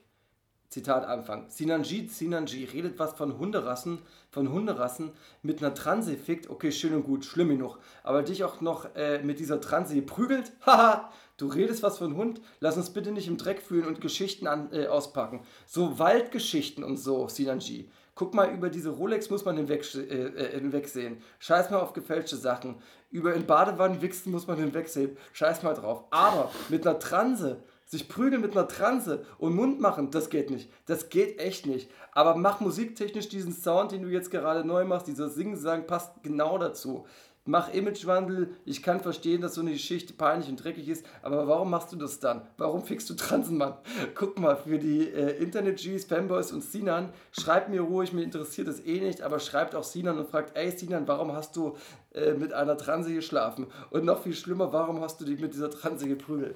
Zitat 0.69 1.05
Anfang. 1.05 1.49
Sinanji, 1.49 2.07
Sinanji 2.07 2.65
redet 2.65 2.99
was 2.99 3.13
von 3.13 3.39
Hunderassen, 3.39 3.99
von 4.29 4.51
Hunderassen 4.51 5.13
mit 5.41 5.63
einer 5.63 5.73
Transe 5.73 6.15
fickt. 6.15 6.49
Okay, 6.49 6.71
schön 6.71 6.93
und 6.93 7.03
gut, 7.05 7.25
schlimm 7.25 7.49
genug. 7.49 7.79
Aber 8.03 8.21
dich 8.21 8.43
auch 8.43 8.61
noch 8.61 8.93
äh, 8.95 9.23
mit 9.23 9.39
dieser 9.39 9.61
Transe 9.61 9.99
prügelt? 10.03 10.51
Haha, 10.65 11.11
du 11.39 11.47
redest 11.47 11.83
was 11.83 11.97
von 11.97 12.15
Hund? 12.15 12.41
Lass 12.59 12.77
uns 12.77 12.91
bitte 12.91 13.11
nicht 13.11 13.27
im 13.27 13.37
Dreck 13.37 13.61
fühlen 13.61 13.85
und 13.85 14.01
Geschichten 14.01 14.47
an, 14.47 14.69
äh, 14.71 14.87
auspacken. 14.87 15.41
So 15.65 15.97
Waldgeschichten 15.97 16.83
und 16.83 16.97
so, 16.97 17.27
Sinanji. 17.27 17.89
Guck 18.15 18.33
mal, 18.33 18.53
über 18.53 18.69
diese 18.69 18.89
Rolex 18.89 19.29
muss 19.29 19.45
man 19.45 19.55
hinweg, 19.55 19.85
äh, 19.95 19.99
äh, 19.99 20.59
hinwegsehen. 20.59 21.21
Scheiß 21.39 21.71
mal 21.71 21.79
auf 21.79 21.93
gefälschte 21.93 22.35
Sachen. 22.35 22.75
Über 23.11 23.33
in 23.33 23.45
Badewannen 23.45 24.01
wichsen 24.01 24.31
muss 24.31 24.45
man 24.45 24.57
hinwegsehen. 24.57 25.17
Scheiß 25.33 25.63
mal 25.63 25.73
drauf. 25.73 26.03
Aber 26.11 26.51
mit 26.67 26.85
einer 26.85 26.99
Transe 26.99 27.63
sich 27.89 28.07
prügeln 28.07 28.43
mit 28.43 28.51
einer 28.55 28.67
Transe 28.67 29.25
und 29.39 29.55
Mund 29.55 29.79
machen, 29.79 30.11
das 30.11 30.29
geht 30.29 30.51
nicht. 30.51 30.71
Das 30.85 31.09
geht 31.09 31.39
echt 31.39 31.65
nicht. 31.65 31.89
Aber 32.11 32.35
mach 32.35 32.59
musiktechnisch 32.59 33.29
diesen 33.29 33.51
Sound, 33.51 33.91
den 33.91 34.03
du 34.03 34.09
jetzt 34.09 34.29
gerade 34.29 34.63
neu 34.63 34.85
machst, 34.85 35.07
dieser 35.07 35.27
Singen-Sang 35.27 35.87
passt 35.87 36.21
genau 36.21 36.59
dazu. 36.59 37.07
Mach 37.49 37.73
Imagewandel. 37.73 38.51
Ich 38.63 38.83
kann 38.83 38.99
verstehen, 38.99 39.41
dass 39.41 39.55
so 39.55 39.61
eine 39.61 39.71
Geschichte 39.71 40.13
peinlich 40.13 40.49
und 40.49 40.63
dreckig 40.63 40.87
ist, 40.87 41.03
aber 41.23 41.47
warum 41.47 41.71
machst 41.71 41.91
du 41.91 41.95
das 41.95 42.19
dann? 42.19 42.43
Warum 42.57 42.83
fickst 42.83 43.09
du 43.09 43.15
Transen, 43.15 43.57
Mann? 43.57 43.73
Guck 44.13 44.37
mal, 44.37 44.55
für 44.55 44.77
die 44.77 45.09
äh, 45.09 45.31
Internet-Gs, 45.41 46.05
Fanboys 46.05 46.51
und 46.51 46.63
Sinan, 46.63 47.09
schreibt 47.31 47.69
mir 47.69 47.81
ruhig, 47.81 48.13
mir 48.13 48.21
interessiert 48.21 48.67
das 48.67 48.85
eh 48.85 48.99
nicht, 48.99 49.23
aber 49.23 49.39
schreibt 49.39 49.73
auch 49.73 49.83
Sinan 49.83 50.19
und 50.19 50.29
fragt, 50.29 50.55
ey 50.55 50.69
Sinan, 50.69 51.07
warum 51.07 51.33
hast 51.33 51.55
du 51.55 51.75
äh, 52.13 52.33
mit 52.33 52.53
einer 52.53 52.77
Transe 52.77 53.11
geschlafen? 53.11 53.65
Und 53.89 54.05
noch 54.05 54.21
viel 54.21 54.35
schlimmer, 54.35 54.71
warum 54.71 55.01
hast 55.01 55.19
du 55.19 55.25
dich 55.25 55.39
mit 55.39 55.55
dieser 55.55 55.71
Transe 55.71 56.07
geprügelt? 56.07 56.55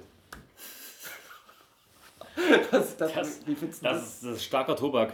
Das, 2.70 2.96
das, 2.96 3.12
Das, 3.12 3.46
wie 3.46 3.54
findest 3.54 3.82
du 3.82 3.86
das? 3.86 3.96
das, 3.96 4.14
ist, 4.14 4.24
das 4.24 4.36
ist 4.36 4.44
starker 4.44 4.76
Tobak. 4.76 5.12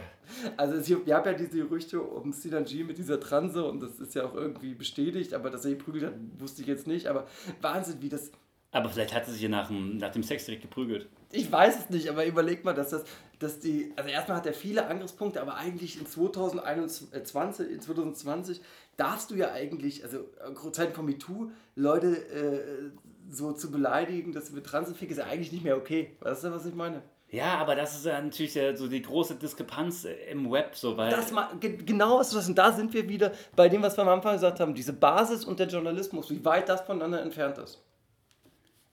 Also 0.56 0.74
es, 0.74 0.88
wir 0.88 1.14
haben 1.14 1.26
ja 1.26 1.32
diese 1.32 1.58
Gerüchte 1.58 2.00
um 2.00 2.32
Sinan 2.32 2.64
G 2.64 2.84
mit 2.84 2.98
dieser 2.98 3.18
Transe 3.20 3.64
und 3.64 3.80
das 3.80 3.98
ist 3.98 4.14
ja 4.14 4.24
auch 4.24 4.34
irgendwie 4.34 4.74
bestätigt, 4.74 5.34
aber 5.34 5.50
dass 5.50 5.64
er 5.64 5.72
geprügelt 5.72 6.04
hat, 6.04 6.14
wusste 6.38 6.62
ich 6.62 6.68
jetzt 6.68 6.86
nicht. 6.86 7.06
Aber 7.06 7.26
Wahnsinn, 7.60 8.00
wie 8.00 8.08
das. 8.08 8.30
Aber 8.72 8.88
vielleicht 8.88 9.14
hat 9.14 9.26
sie 9.26 9.32
sich 9.32 9.42
ja 9.42 9.48
nach 9.48 9.68
dem, 9.68 9.96
nach 9.96 10.12
dem 10.12 10.22
Sex 10.22 10.44
direkt 10.44 10.62
geprügelt. 10.62 11.08
Ich 11.32 11.50
weiß 11.50 11.78
es 11.78 11.90
nicht, 11.90 12.08
aber 12.08 12.24
überleg 12.24 12.64
mal, 12.64 12.74
dass 12.74 12.90
das, 12.90 13.04
dass 13.38 13.58
die. 13.58 13.92
Also 13.96 14.10
erstmal 14.10 14.36
hat 14.36 14.46
er 14.46 14.54
viele 14.54 14.86
Angriffspunkte, 14.86 15.40
aber 15.40 15.56
eigentlich 15.56 15.98
in 15.98 16.06
2021, 16.06 17.70
in 17.70 17.80
2020 17.80 18.60
darfst 18.96 19.30
du 19.30 19.34
ja 19.34 19.52
eigentlich, 19.52 20.04
also 20.04 20.28
Zeiten 20.72 20.94
von 20.94 21.06
MeToo, 21.06 21.50
Leute 21.74 22.16
äh, 22.28 22.90
so 23.30 23.52
zu 23.52 23.70
beleidigen, 23.70 24.32
dass 24.32 24.48
sie 24.48 24.52
mit 24.52 24.66
Transe 24.66 24.94
ficken, 24.94 25.16
ist 25.16 25.18
ja 25.18 25.26
eigentlich 25.26 25.52
nicht 25.52 25.64
mehr 25.64 25.76
okay. 25.76 26.16
Weißt 26.20 26.44
du, 26.44 26.50
was 26.52 26.66
ich 26.66 26.74
meine? 26.74 27.02
Ja, 27.32 27.58
aber 27.58 27.76
das 27.76 27.94
ist 27.96 28.06
ja 28.06 28.20
natürlich 28.20 28.54
ja 28.56 28.76
so 28.76 28.88
die 28.88 29.02
große 29.02 29.36
Diskrepanz 29.36 30.04
äh, 30.04 30.12
im 30.32 30.50
Web, 30.50 30.74
so 30.74 30.96
weil. 30.96 31.10
Das 31.10 31.30
ma- 31.30 31.50
ge- 31.60 31.76
genau 31.76 32.18
was 32.18 32.30
du 32.30 32.34
sagst. 32.34 32.48
Und 32.48 32.58
da 32.58 32.72
sind 32.72 32.92
wir 32.92 33.08
wieder 33.08 33.32
bei 33.54 33.68
dem, 33.68 33.82
was 33.82 33.96
wir 33.96 34.02
am 34.02 34.08
Anfang 34.08 34.34
gesagt 34.34 34.58
haben. 34.58 34.74
Diese 34.74 34.92
Basis 34.92 35.44
und 35.44 35.60
der 35.60 35.68
Journalismus, 35.68 36.28
wie 36.30 36.44
weit 36.44 36.68
das 36.68 36.80
voneinander 36.82 37.22
entfernt 37.22 37.58
ist. 37.58 37.80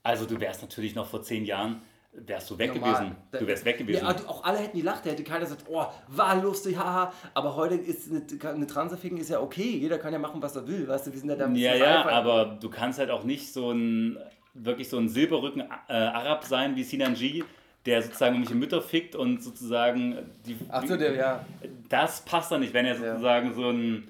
Also 0.04 0.26
du 0.26 0.40
wärst 0.40 0.62
natürlich 0.62 0.94
noch 0.96 1.08
vor 1.08 1.22
zehn 1.24 1.46
Jahren, 1.46 1.82
wärst 2.14 2.50
du 2.52 2.58
weg 2.60 2.74
Normal. 2.76 2.94
gewesen. 2.94 3.16
Du 3.32 3.48
wärst 3.48 3.66
weg 3.66 3.80
gewesen. 3.80 4.06
Ja, 4.06 4.16
auch 4.28 4.44
alle 4.44 4.60
hätten 4.60 4.78
gelacht. 4.78 5.06
Da 5.06 5.10
hätte 5.10 5.24
keiner 5.24 5.42
gesagt, 5.42 5.66
oh, 5.68 5.86
war 6.08 6.36
lustig, 6.42 6.78
haha. 6.78 7.12
Aber 7.34 7.56
heute 7.56 7.74
ist 7.76 8.10
eine, 8.12 8.24
eine 8.54 8.68
Transerficken 8.68 9.18
ist 9.18 9.30
ja 9.30 9.42
okay. 9.42 9.78
Jeder 9.78 9.98
kann 9.98 10.14
ja 10.14 10.20
machen, 10.20 10.42
was 10.42 10.56
er 10.56 10.68
will. 10.68 10.88
Weißt 10.88 11.08
du, 11.08 11.12
wir 11.12 11.20
sind 11.20 11.30
ja 11.30 11.36
da 11.36 11.48
Ja, 11.50 11.76
ja, 11.76 12.08
aber 12.08 12.58
du 12.62 12.70
kannst 12.70 13.00
halt 13.00 13.10
auch 13.10 13.24
nicht 13.24 13.52
so 13.52 13.72
ein 13.72 14.18
wirklich 14.54 14.90
so 14.90 14.98
ein 14.98 15.10
Silberrücken 15.10 15.62
äh, 15.62 15.94
Arab 15.94 16.44
sein 16.46 16.76
wie 16.76 16.84
Sinanji, 16.84 17.44
der 17.88 18.02
sozusagen 18.02 18.36
irgendwelche 18.36 18.60
Mütter 18.60 18.82
fickt 18.82 19.16
und 19.16 19.42
sozusagen 19.42 20.18
die. 20.46 20.58
Ach 20.70 20.86
so, 20.86 20.98
der, 20.98 21.16
ja. 21.16 21.46
Das 21.90 22.22
passt 22.22 22.52
dann 22.52 22.60
nicht, 22.60 22.74
wenn 22.74 22.86
er 22.86 22.96
sozusagen 22.96 23.54
so 23.56 23.70
ein. 23.70 24.08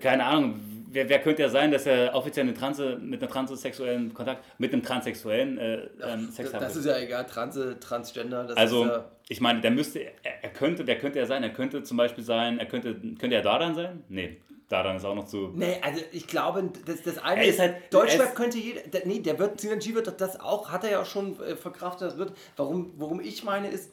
Keine 0.00 0.24
Ahnung, 0.24 0.60
wer, 0.90 1.08
wer 1.08 1.18
könnte 1.20 1.42
er 1.42 1.50
sein, 1.50 1.70
dass 1.70 1.86
er 1.86 2.14
offiziell 2.14 2.46
eine 2.46 2.54
Transe, 2.54 2.98
mit 3.00 3.22
einer 3.22 3.30
transsexuellen 3.30 4.14
Kontakt, 4.14 4.44
mit 4.58 4.72
einem 4.72 4.82
transsexuellen 4.82 5.58
äh, 5.58 5.88
ähm, 6.02 6.30
Sex 6.30 6.52
haben 6.52 6.60
das 6.60 6.76
ist 6.76 6.84
ja 6.84 6.98
egal. 6.98 7.24
Transe, 7.26 7.78
Transgender. 7.80 8.44
Das 8.44 8.56
Also, 8.56 8.84
ist 8.84 8.90
ja, 8.90 9.04
ich 9.28 9.40
meine, 9.40 9.60
der 9.60 9.70
müsste, 9.70 10.00
er, 10.00 10.12
er 10.42 10.50
könnte, 10.50 10.86
wer 10.86 10.98
könnte 10.98 11.18
er 11.18 11.26
sein? 11.26 11.42
Er 11.42 11.50
könnte 11.50 11.82
zum 11.82 11.96
Beispiel 11.96 12.22
sein, 12.22 12.58
er 12.58 12.66
könnte, 12.66 12.94
könnte 13.18 13.34
er 13.34 13.42
Dardan 13.42 13.74
sein? 13.74 14.04
Nee, 14.08 14.40
Dardan 14.68 14.96
ist 14.96 15.04
auch 15.04 15.14
noch 15.14 15.26
zu. 15.26 15.50
Nee, 15.54 15.78
also 15.82 16.02
ich 16.12 16.26
glaube, 16.26 16.70
das, 16.84 17.02
das 17.02 17.18
eine 17.18 17.42
Er 17.42 17.48
ist 17.48 17.58
halt- 17.58 17.76
Deutschrap 17.92 18.28
ist- 18.28 18.34
könnte 18.34 18.58
jeder. 18.58 18.82
Der, 18.82 19.06
nee, 19.06 19.20
der 19.20 19.38
wird, 19.38 19.60
Synergy 19.60 19.94
wird 19.94 20.06
doch 20.06 20.16
das 20.16 20.38
auch, 20.38 20.70
hat 20.70 20.84
er 20.84 20.90
ja 20.90 21.00
auch 21.02 21.06
schon 21.06 21.40
äh, 21.40 21.56
verkraftet, 21.56 22.08
das 22.10 22.18
wird. 22.18 22.32
Warum, 22.56 22.92
worum 22.96 23.20
ich 23.20 23.44
meine 23.44 23.70
ist, 23.70 23.90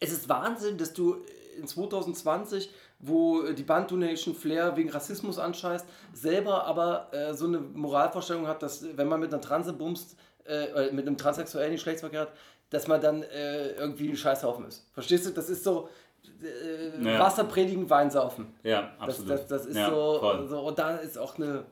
es 0.00 0.12
ist 0.12 0.28
Wahnsinn, 0.28 0.78
dass 0.78 0.92
du 0.94 1.18
in 1.58 1.68
2020, 1.68 2.70
wo 2.98 3.42
die 3.52 3.62
Band 3.62 3.90
Donation 3.92 4.34
Flair 4.34 4.76
wegen 4.76 4.90
Rassismus 4.90 5.38
anscheißt, 5.38 5.86
selber 6.12 6.64
aber 6.64 7.08
äh, 7.12 7.32
so 7.34 7.46
eine 7.46 7.58
Moralvorstellung 7.60 8.48
hat, 8.48 8.62
dass 8.62 8.84
wenn 8.96 9.06
man 9.06 9.20
mit 9.20 9.32
einer 9.32 9.40
Transe 9.42 9.72
bumst, 9.72 10.16
äh, 10.46 10.64
äh, 10.88 10.92
mit 10.92 11.06
einem 11.06 11.16
transsexuellen 11.16 11.72
Geschlechtsverkehr 11.72 12.22
hat, 12.22 12.32
dass 12.70 12.88
man 12.88 13.00
dann 13.00 13.22
äh, 13.22 13.68
irgendwie 13.72 14.08
ein 14.08 14.16
Scheißhaufen 14.16 14.66
ist. 14.66 14.88
Verstehst 14.92 15.26
du? 15.26 15.30
Das 15.30 15.48
ist 15.48 15.62
so 15.62 15.88
äh, 16.42 16.98
Naja. 16.98 17.20
Wasser 17.20 17.44
predigen, 17.44 17.88
Wein 17.90 18.10
saufen. 18.10 18.54
Ja, 18.62 18.92
Das, 19.00 19.20
absolut. 19.20 19.30
das, 19.30 19.46
das 19.46 19.66
ist 19.66 19.76
ja, 19.76 19.90
so, 19.90 20.18
voll. 20.20 20.48
so, 20.48 20.60
und 20.60 20.78
da 20.78 20.96
ist 20.96 21.18
auch 21.18 21.36
eine, 21.36 21.64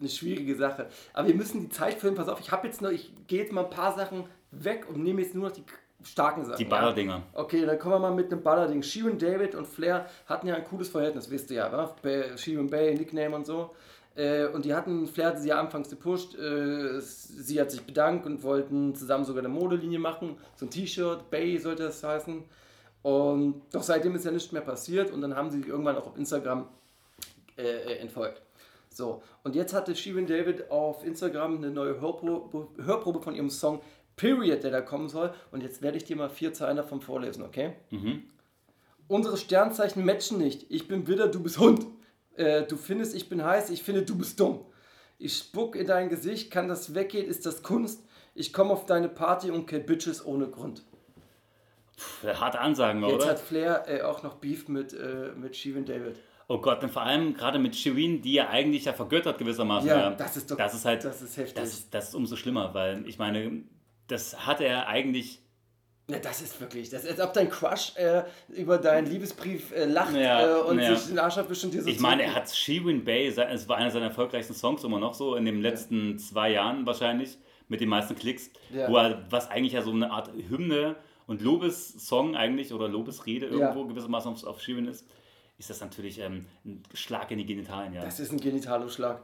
eine 0.00 0.08
schwierige 0.08 0.54
Sache. 0.56 0.86
Aber 1.12 1.28
wir 1.28 1.34
müssen 1.34 1.60
die 1.60 1.68
Zeit 1.68 1.94
füllen, 1.94 2.14
pass 2.14 2.28
auf, 2.28 2.40
ich 2.40 2.50
habe 2.52 2.66
jetzt 2.66 2.82
noch, 2.82 2.90
ich 2.90 3.12
gehe 3.26 3.42
jetzt 3.42 3.52
mal 3.52 3.64
ein 3.64 3.70
paar 3.70 3.94
Sachen 3.96 4.24
weg 4.50 4.86
und 4.88 5.02
nehme 5.02 5.22
jetzt 5.22 5.34
nur 5.34 5.48
noch 5.48 5.54
die 5.54 5.64
starken 6.02 6.44
Sachen. 6.44 6.58
Die 6.58 6.64
ja? 6.64 6.68
Ballerdinger. 6.68 7.22
Okay, 7.32 7.64
dann 7.66 7.78
kommen 7.78 7.94
wir 7.94 7.98
mal 7.98 8.14
mit 8.14 8.30
einem 8.32 8.42
Ballerding. 8.42 8.82
Shirin 8.82 9.18
David 9.18 9.54
und 9.54 9.66
Flair 9.66 10.06
hatten 10.26 10.46
ja 10.46 10.54
ein 10.54 10.64
cooles 10.64 10.88
Verhältnis, 10.88 11.30
wisst 11.30 11.50
ihr 11.50 11.56
ja? 11.56 11.94
Bei 12.02 12.36
Shirin 12.36 12.68
Bay, 12.70 12.94
Nickname 12.94 13.34
und 13.34 13.46
so. 13.46 13.74
Äh, 14.14 14.46
und 14.46 14.64
die 14.64 14.74
hatten, 14.74 15.06
Flair 15.06 15.28
hatte 15.28 15.40
sie 15.40 15.48
ja 15.48 15.60
anfangs 15.60 15.90
gepusht, 15.90 16.34
äh, 16.38 17.00
sie 17.00 17.60
hat 17.60 17.70
sich 17.70 17.82
bedankt 17.82 18.24
und 18.24 18.42
wollten 18.42 18.94
zusammen 18.94 19.24
sogar 19.24 19.40
eine 19.40 19.52
Modelinie 19.52 19.98
machen, 19.98 20.38
so 20.54 20.64
ein 20.64 20.70
T-Shirt, 20.70 21.28
Bay 21.30 21.58
sollte 21.58 21.82
das 21.84 22.02
heißen. 22.02 22.42
Und 23.02 23.62
doch 23.72 23.82
seitdem 23.82 24.14
ist 24.16 24.24
ja 24.24 24.30
nichts 24.30 24.52
mehr 24.52 24.62
passiert 24.62 25.12
und 25.12 25.20
dann 25.20 25.36
haben 25.36 25.50
sie 25.50 25.60
irgendwann 25.60 25.96
auch 25.96 26.06
auf 26.06 26.16
Instagram 26.16 26.68
äh, 27.56 27.62
äh, 27.62 27.98
entfolgt. 27.98 28.42
So, 28.90 29.22
und 29.44 29.54
jetzt 29.54 29.74
hatte 29.74 29.94
Shirin 29.94 30.26
David 30.26 30.70
auf 30.70 31.04
Instagram 31.04 31.58
eine 31.58 31.70
neue 31.70 32.00
Hörprobe, 32.00 32.68
Hörprobe 32.82 33.20
von 33.20 33.34
ihrem 33.34 33.50
Song 33.50 33.80
Period, 34.16 34.62
der 34.64 34.70
da 34.70 34.80
kommen 34.80 35.08
soll. 35.08 35.32
Und 35.52 35.62
jetzt 35.62 35.82
werde 35.82 35.98
ich 35.98 36.04
dir 36.04 36.16
mal 36.16 36.30
vier 36.30 36.54
Zeilen 36.54 36.78
davon 36.78 37.00
vorlesen, 37.02 37.42
okay? 37.42 37.74
Unsere 39.08 39.36
Sternzeichen 39.36 40.04
matchen 40.04 40.38
nicht. 40.38 40.66
Ich 40.70 40.88
bin 40.88 41.06
Widder, 41.06 41.28
du 41.28 41.42
bist 41.42 41.58
Hund. 41.58 41.86
Äh, 42.34 42.62
du 42.64 42.76
findest, 42.76 43.14
ich 43.14 43.28
bin 43.28 43.44
heiß, 43.44 43.70
ich 43.70 43.82
finde, 43.82 44.02
du 44.02 44.16
bist 44.16 44.40
dumm. 44.40 44.64
Ich 45.18 45.36
spuck 45.36 45.76
in 45.76 45.86
dein 45.86 46.08
Gesicht, 46.08 46.50
kann 46.50 46.68
das 46.68 46.94
weggehen, 46.94 47.26
ist 47.26 47.46
das 47.46 47.62
Kunst. 47.62 48.02
Ich 48.34 48.52
komme 48.52 48.70
auf 48.70 48.84
deine 48.84 49.08
Party 49.08 49.50
und 49.50 49.66
kill 49.66 49.80
Bitches 49.80 50.24
ohne 50.24 50.48
Grund. 50.48 50.84
Pff, 51.98 52.24
harte 52.40 52.60
Ansagen, 52.60 53.02
Jetzt 53.04 53.14
oder? 53.14 53.26
hat 53.28 53.38
Flair 53.40 53.84
äh, 53.88 54.02
auch 54.02 54.22
noch 54.22 54.34
Beef 54.34 54.68
mit, 54.68 54.92
äh, 54.92 55.32
mit 55.34 55.56
Shirin 55.56 55.84
David. 55.84 56.16
Oh 56.48 56.58
Gott, 56.58 56.82
und 56.84 56.90
vor 56.92 57.02
allem 57.02 57.34
gerade 57.34 57.58
mit 57.58 57.74
Shirin, 57.74 58.22
die 58.22 58.34
ja 58.34 58.48
eigentlich 58.48 58.84
ja 58.84 58.92
vergöttert 58.92 59.38
gewissermaßen. 59.38 59.88
Ja, 59.88 60.10
das 60.10 60.36
ist 60.36 60.50
doch- 60.50 60.56
Das 60.56 60.74
ist 60.74 60.84
halt. 60.84 61.04
das 61.04 61.22
ist 61.22 61.36
heftig. 61.36 61.54
Das, 61.54 61.90
das 61.90 62.08
ist 62.08 62.14
umso 62.14 62.36
schlimmer, 62.36 62.72
weil 62.74 63.06
ich 63.08 63.18
meine, 63.18 63.62
das 64.08 64.46
hat 64.46 64.60
er 64.60 64.86
eigentlich. 64.86 65.40
Ja, 66.08 66.20
das 66.20 66.40
ist 66.40 66.60
wirklich, 66.60 66.88
das 66.88 67.02
ist, 67.02 67.18
als 67.18 67.20
ob 67.28 67.32
dein 67.34 67.50
Crush 67.50 67.96
äh, 67.96 68.22
über 68.50 68.78
deinen 68.78 69.08
Liebesbrief 69.10 69.72
äh, 69.74 69.86
lacht 69.86 70.14
Ja, 70.14 70.58
äh, 70.58 70.60
und 70.60 70.78
ja. 70.78 70.94
sich 70.94 71.08
den 71.08 71.18
Arsch 71.18 71.36
abwischt 71.36 71.64
dir 71.72 71.82
so 71.82 71.88
Ich 71.88 71.98
meine, 71.98 72.22
er 72.22 72.34
hat 72.36 72.48
Shirin 72.48 73.02
Bay, 73.04 73.26
es 73.26 73.68
war 73.68 73.76
einer 73.78 73.90
seiner 73.90 74.06
erfolgreichsten 74.06 74.54
Songs 74.54 74.84
immer 74.84 75.00
noch 75.00 75.14
so, 75.14 75.34
in 75.34 75.44
den 75.46 75.60
letzten 75.60 76.16
zwei 76.20 76.50
Jahren 76.52 76.86
wahrscheinlich, 76.86 77.38
mit 77.66 77.80
den 77.80 77.88
meisten 77.88 78.14
Klicks, 78.14 78.50
Ja. 78.72 78.88
wo 78.88 78.98
er, 78.98 79.24
was 79.30 79.50
eigentlich 79.50 79.72
ja 79.72 79.82
so 79.82 79.90
eine 79.90 80.12
Art 80.12 80.30
Hymne 80.48 80.94
und 81.26 81.42
Lobessong 81.42 82.36
eigentlich 82.36 82.72
oder 82.72 82.88
Lobesrede 82.88 83.46
irgendwo 83.46 83.80
Ja. 83.82 83.86
gewissermaßen 83.88 84.30
auf, 84.32 84.44
auf 84.44 84.60
Shirin 84.60 84.86
ist, 84.86 85.06
ist 85.58 85.70
das 85.70 85.80
natürlich 85.80 86.18
ähm, 86.20 86.46
ein 86.64 86.82
Schlag 86.94 87.30
in 87.30 87.38
die 87.38 87.46
Genitalien, 87.46 87.94
ja. 87.94 88.02
Das 88.04 88.20
ist 88.20 88.32
ein 88.32 88.38
Genitalusschlag. 88.40 89.20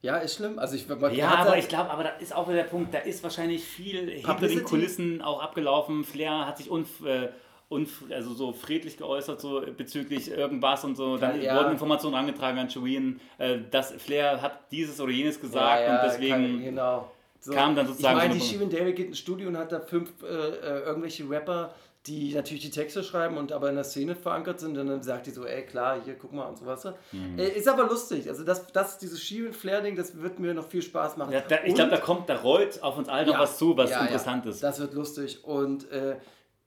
Ja, 0.00 0.16
ist 0.16 0.34
schlimm. 0.34 0.58
Also 0.58 0.74
ich, 0.74 0.88
man 0.88 1.14
Ja, 1.14 1.34
aber 1.36 1.58
ich 1.58 1.68
glaube, 1.68 1.90
aber 1.90 2.02
da 2.04 2.10
ist 2.10 2.34
auch 2.34 2.48
wieder 2.48 2.56
der 2.58 2.64
Punkt, 2.64 2.92
da 2.92 2.98
ist 2.98 3.22
wahrscheinlich 3.22 3.62
viel 3.64 4.10
hinter 4.10 4.34
den 4.48 4.64
Kulissen 4.64 5.22
auch 5.22 5.40
abgelaufen. 5.40 6.02
Flair 6.04 6.46
hat 6.46 6.58
sich 6.58 6.70
unf 6.70 7.04
äh, 7.04 7.28
unf- 7.70 8.12
also 8.12 8.34
so 8.34 8.52
friedlich 8.52 8.96
geäußert 8.98 9.40
so 9.40 9.62
bezüglich 9.76 10.30
irgendwas 10.30 10.84
und 10.84 10.96
so. 10.96 11.16
Dann 11.18 11.40
Ja. 11.40 11.56
wurden 11.56 11.70
Informationen 11.72 12.16
angetragen 12.16 12.58
an 12.58 12.68
Joanne, 12.68 13.16
äh, 13.38 13.58
dass 13.70 13.92
Flair 13.92 14.42
hat 14.42 14.70
dieses 14.72 15.00
oder 15.00 15.12
jenes 15.12 15.40
gesagt 15.40 15.88
und 15.88 15.98
deswegen 16.10 16.30
kann- 16.32 16.62
genau. 16.64 17.10
So. 17.42 17.52
kam 17.52 17.74
dann 17.74 17.88
sozusagen 17.88 18.16
Ich 18.16 18.22
meine, 18.22 18.34
so 18.34 18.40
die 18.40 18.46
Shirin 18.46 18.70
David 18.70 18.94
geht 18.96 19.08
ins 19.08 19.18
Studio 19.18 19.48
und 19.48 19.58
hat 19.58 19.72
da 19.72 19.80
fünf 19.80 20.10
äh, 20.22 20.26
äh, 20.26 20.80
irgendwelche 20.84 21.28
Rapper, 21.28 21.74
die 22.06 22.34
natürlich 22.34 22.62
die 22.62 22.70
Texte 22.70 23.02
schreiben 23.02 23.36
und 23.36 23.50
aber 23.50 23.68
in 23.68 23.74
der 23.74 23.84
Szene 23.84 24.14
verankert 24.14 24.60
sind. 24.60 24.78
Und 24.78 24.86
dann 24.86 25.02
sagt 25.02 25.26
die 25.26 25.30
so, 25.32 25.44
ey, 25.44 25.64
klar, 25.66 26.00
hier, 26.04 26.14
guck 26.14 26.32
mal 26.32 26.44
und 26.44 26.58
so 26.58 26.66
was. 26.66 26.84
Mhm. 27.10 27.38
Äh, 27.38 27.48
ist 27.48 27.66
aber 27.68 27.88
lustig. 27.88 28.28
Also, 28.28 28.44
das, 28.44 28.68
das 28.68 28.98
dieses 28.98 29.20
Shirin 29.20 29.52
Flair-Ding, 29.52 29.96
das 29.96 30.20
wird 30.20 30.38
mir 30.38 30.54
noch 30.54 30.68
viel 30.68 30.82
Spaß 30.82 31.16
machen. 31.16 31.32
Ja, 31.32 31.40
da, 31.40 31.58
ich 31.64 31.74
glaube, 31.74 31.90
da 31.90 31.98
kommt, 31.98 32.28
da 32.28 32.36
rollt 32.36 32.80
auf 32.82 32.96
uns 32.96 33.08
allen 33.08 33.26
noch 33.26 33.34
Ja, 33.34 33.40
was 33.40 33.58
zu, 33.58 33.76
was 33.76 33.90
ja, 33.90 34.02
interessant 34.02 34.46
ist. 34.46 34.62
Das 34.62 34.78
wird 34.78 34.94
lustig. 34.94 35.44
Und 35.44 35.90
äh, 35.90 36.16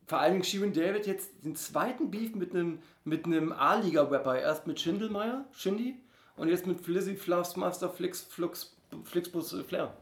vor 0.06 0.20
allen 0.20 0.34
Dingen 0.34 0.44
Shirin 0.44 0.74
David 0.74 1.08
jetzt 1.08 1.32
den 1.44 1.56
zweiten 1.56 2.12
Beef 2.12 2.36
mit 2.36 2.54
einem 2.54 2.80
mit 3.06 3.26
einem 3.26 3.54
A-Liga-Rapper. 3.54 4.40
Erst 4.40 4.68
mit 4.68 4.80
Schindelmeier, 4.80 5.46
Shindy, 5.54 5.96
und 6.36 6.50
jetzt 6.50 6.68
mit 6.68 6.82
Flizzy 6.82 7.16
Fluffs 7.16 7.56
Master 7.56 7.90
Flix, 7.90 8.24
Flux, 8.24 8.76
Flixbus 9.04 9.54
äh, 9.54 9.64
Flair. 9.64 9.94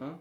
Ja. 0.00 0.18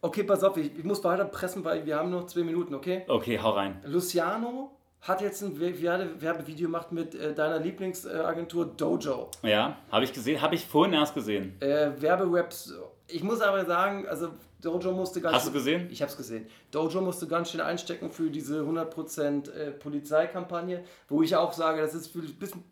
Okay, 0.00 0.22
pass 0.22 0.44
auf, 0.44 0.56
ich, 0.56 0.78
ich 0.78 0.84
muss 0.84 1.02
weiter 1.02 1.24
pressen, 1.24 1.64
weil 1.64 1.84
wir 1.84 1.96
haben 1.96 2.10
noch 2.10 2.26
zwei 2.26 2.42
Minuten, 2.42 2.74
okay? 2.74 3.04
Okay, 3.08 3.38
hau 3.40 3.50
rein. 3.50 3.80
Luciano 3.84 4.70
hat 5.00 5.20
jetzt 5.20 5.42
ein 5.42 5.58
Werbe 5.58 6.20
Werbevideo 6.20 6.68
gemacht 6.68 6.92
mit 6.92 7.14
äh, 7.14 7.34
deiner 7.34 7.58
Lieblingsagentur 7.58 8.66
Dojo. 8.66 9.30
Ja, 9.42 9.76
habe 9.90 10.04
ich 10.04 10.12
gesehen, 10.12 10.40
habe 10.40 10.54
ich 10.54 10.66
vorhin 10.66 10.94
erst 10.94 11.14
gesehen. 11.14 11.60
Äh, 11.60 11.90
Werberaps. 12.00 12.74
Ich 13.06 13.22
muss 13.22 13.40
aber 13.40 13.64
sagen, 13.64 14.06
also 14.06 14.30
Dojo 14.60 14.92
musste 14.92 15.20
ganz 15.20 15.36
Hast 15.36 15.48
du 15.48 15.52
gesehen? 15.52 15.88
Ich 15.90 16.02
habe 16.02 16.10
es 16.10 16.16
gesehen. 16.16 16.46
Dojo 16.70 17.00
musste 17.00 17.26
ganz 17.26 17.50
schön 17.50 17.60
einstecken 17.60 18.10
für 18.10 18.30
diese 18.30 18.62
100% 18.62 19.50
äh, 19.50 19.70
Polizeikampagne, 19.70 20.84
wo 21.08 21.22
ich 21.22 21.34
auch 21.36 21.52
sage, 21.52 21.80
das 21.80 21.94
ist 21.94 22.08
für 22.08 22.18
ein 22.18 22.34
bisschen. 22.34 22.64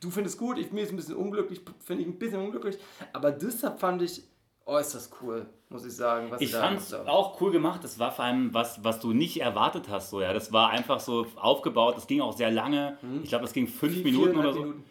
Du 0.00 0.10
findest 0.10 0.36
gut, 0.36 0.58
ich, 0.58 0.72
mir 0.72 0.82
ist 0.82 0.90
ein 0.90 0.96
bisschen 0.96 1.14
unglücklich, 1.14 1.60
finde 1.78 2.02
ich 2.02 2.08
ein 2.08 2.18
bisschen 2.18 2.40
unglücklich, 2.40 2.76
aber 3.12 3.30
deshalb 3.30 3.78
fand 3.78 4.02
ich 4.02 4.24
äußerst 4.66 5.12
cool, 5.20 5.46
muss 5.68 5.84
ich 5.84 5.94
sagen. 5.94 6.30
Was 6.30 6.40
Ich 6.40 6.52
fand 6.52 6.78
es 6.78 6.94
auch 6.94 7.40
cool 7.40 7.50
gemacht. 7.50 7.82
Das 7.84 7.98
war 7.98 8.12
vor 8.12 8.24
allem 8.24 8.52
was, 8.54 8.82
was 8.84 9.00
du 9.00 9.12
nicht 9.12 9.40
erwartet 9.40 9.88
hast. 9.88 10.10
So, 10.10 10.20
ja. 10.20 10.32
Das 10.32 10.52
war 10.52 10.70
einfach 10.70 11.00
so 11.00 11.26
aufgebaut. 11.36 11.96
Das 11.96 12.06
ging 12.06 12.20
auch 12.20 12.36
sehr 12.36 12.50
lange. 12.50 12.98
Ich 13.22 13.28
glaube, 13.28 13.42
das 13.42 13.52
ging 13.52 13.66
fünf 13.66 14.02
Minuten 14.04 14.36
oder 14.36 14.52
so. 14.52 14.60
Minuten. 14.60 14.84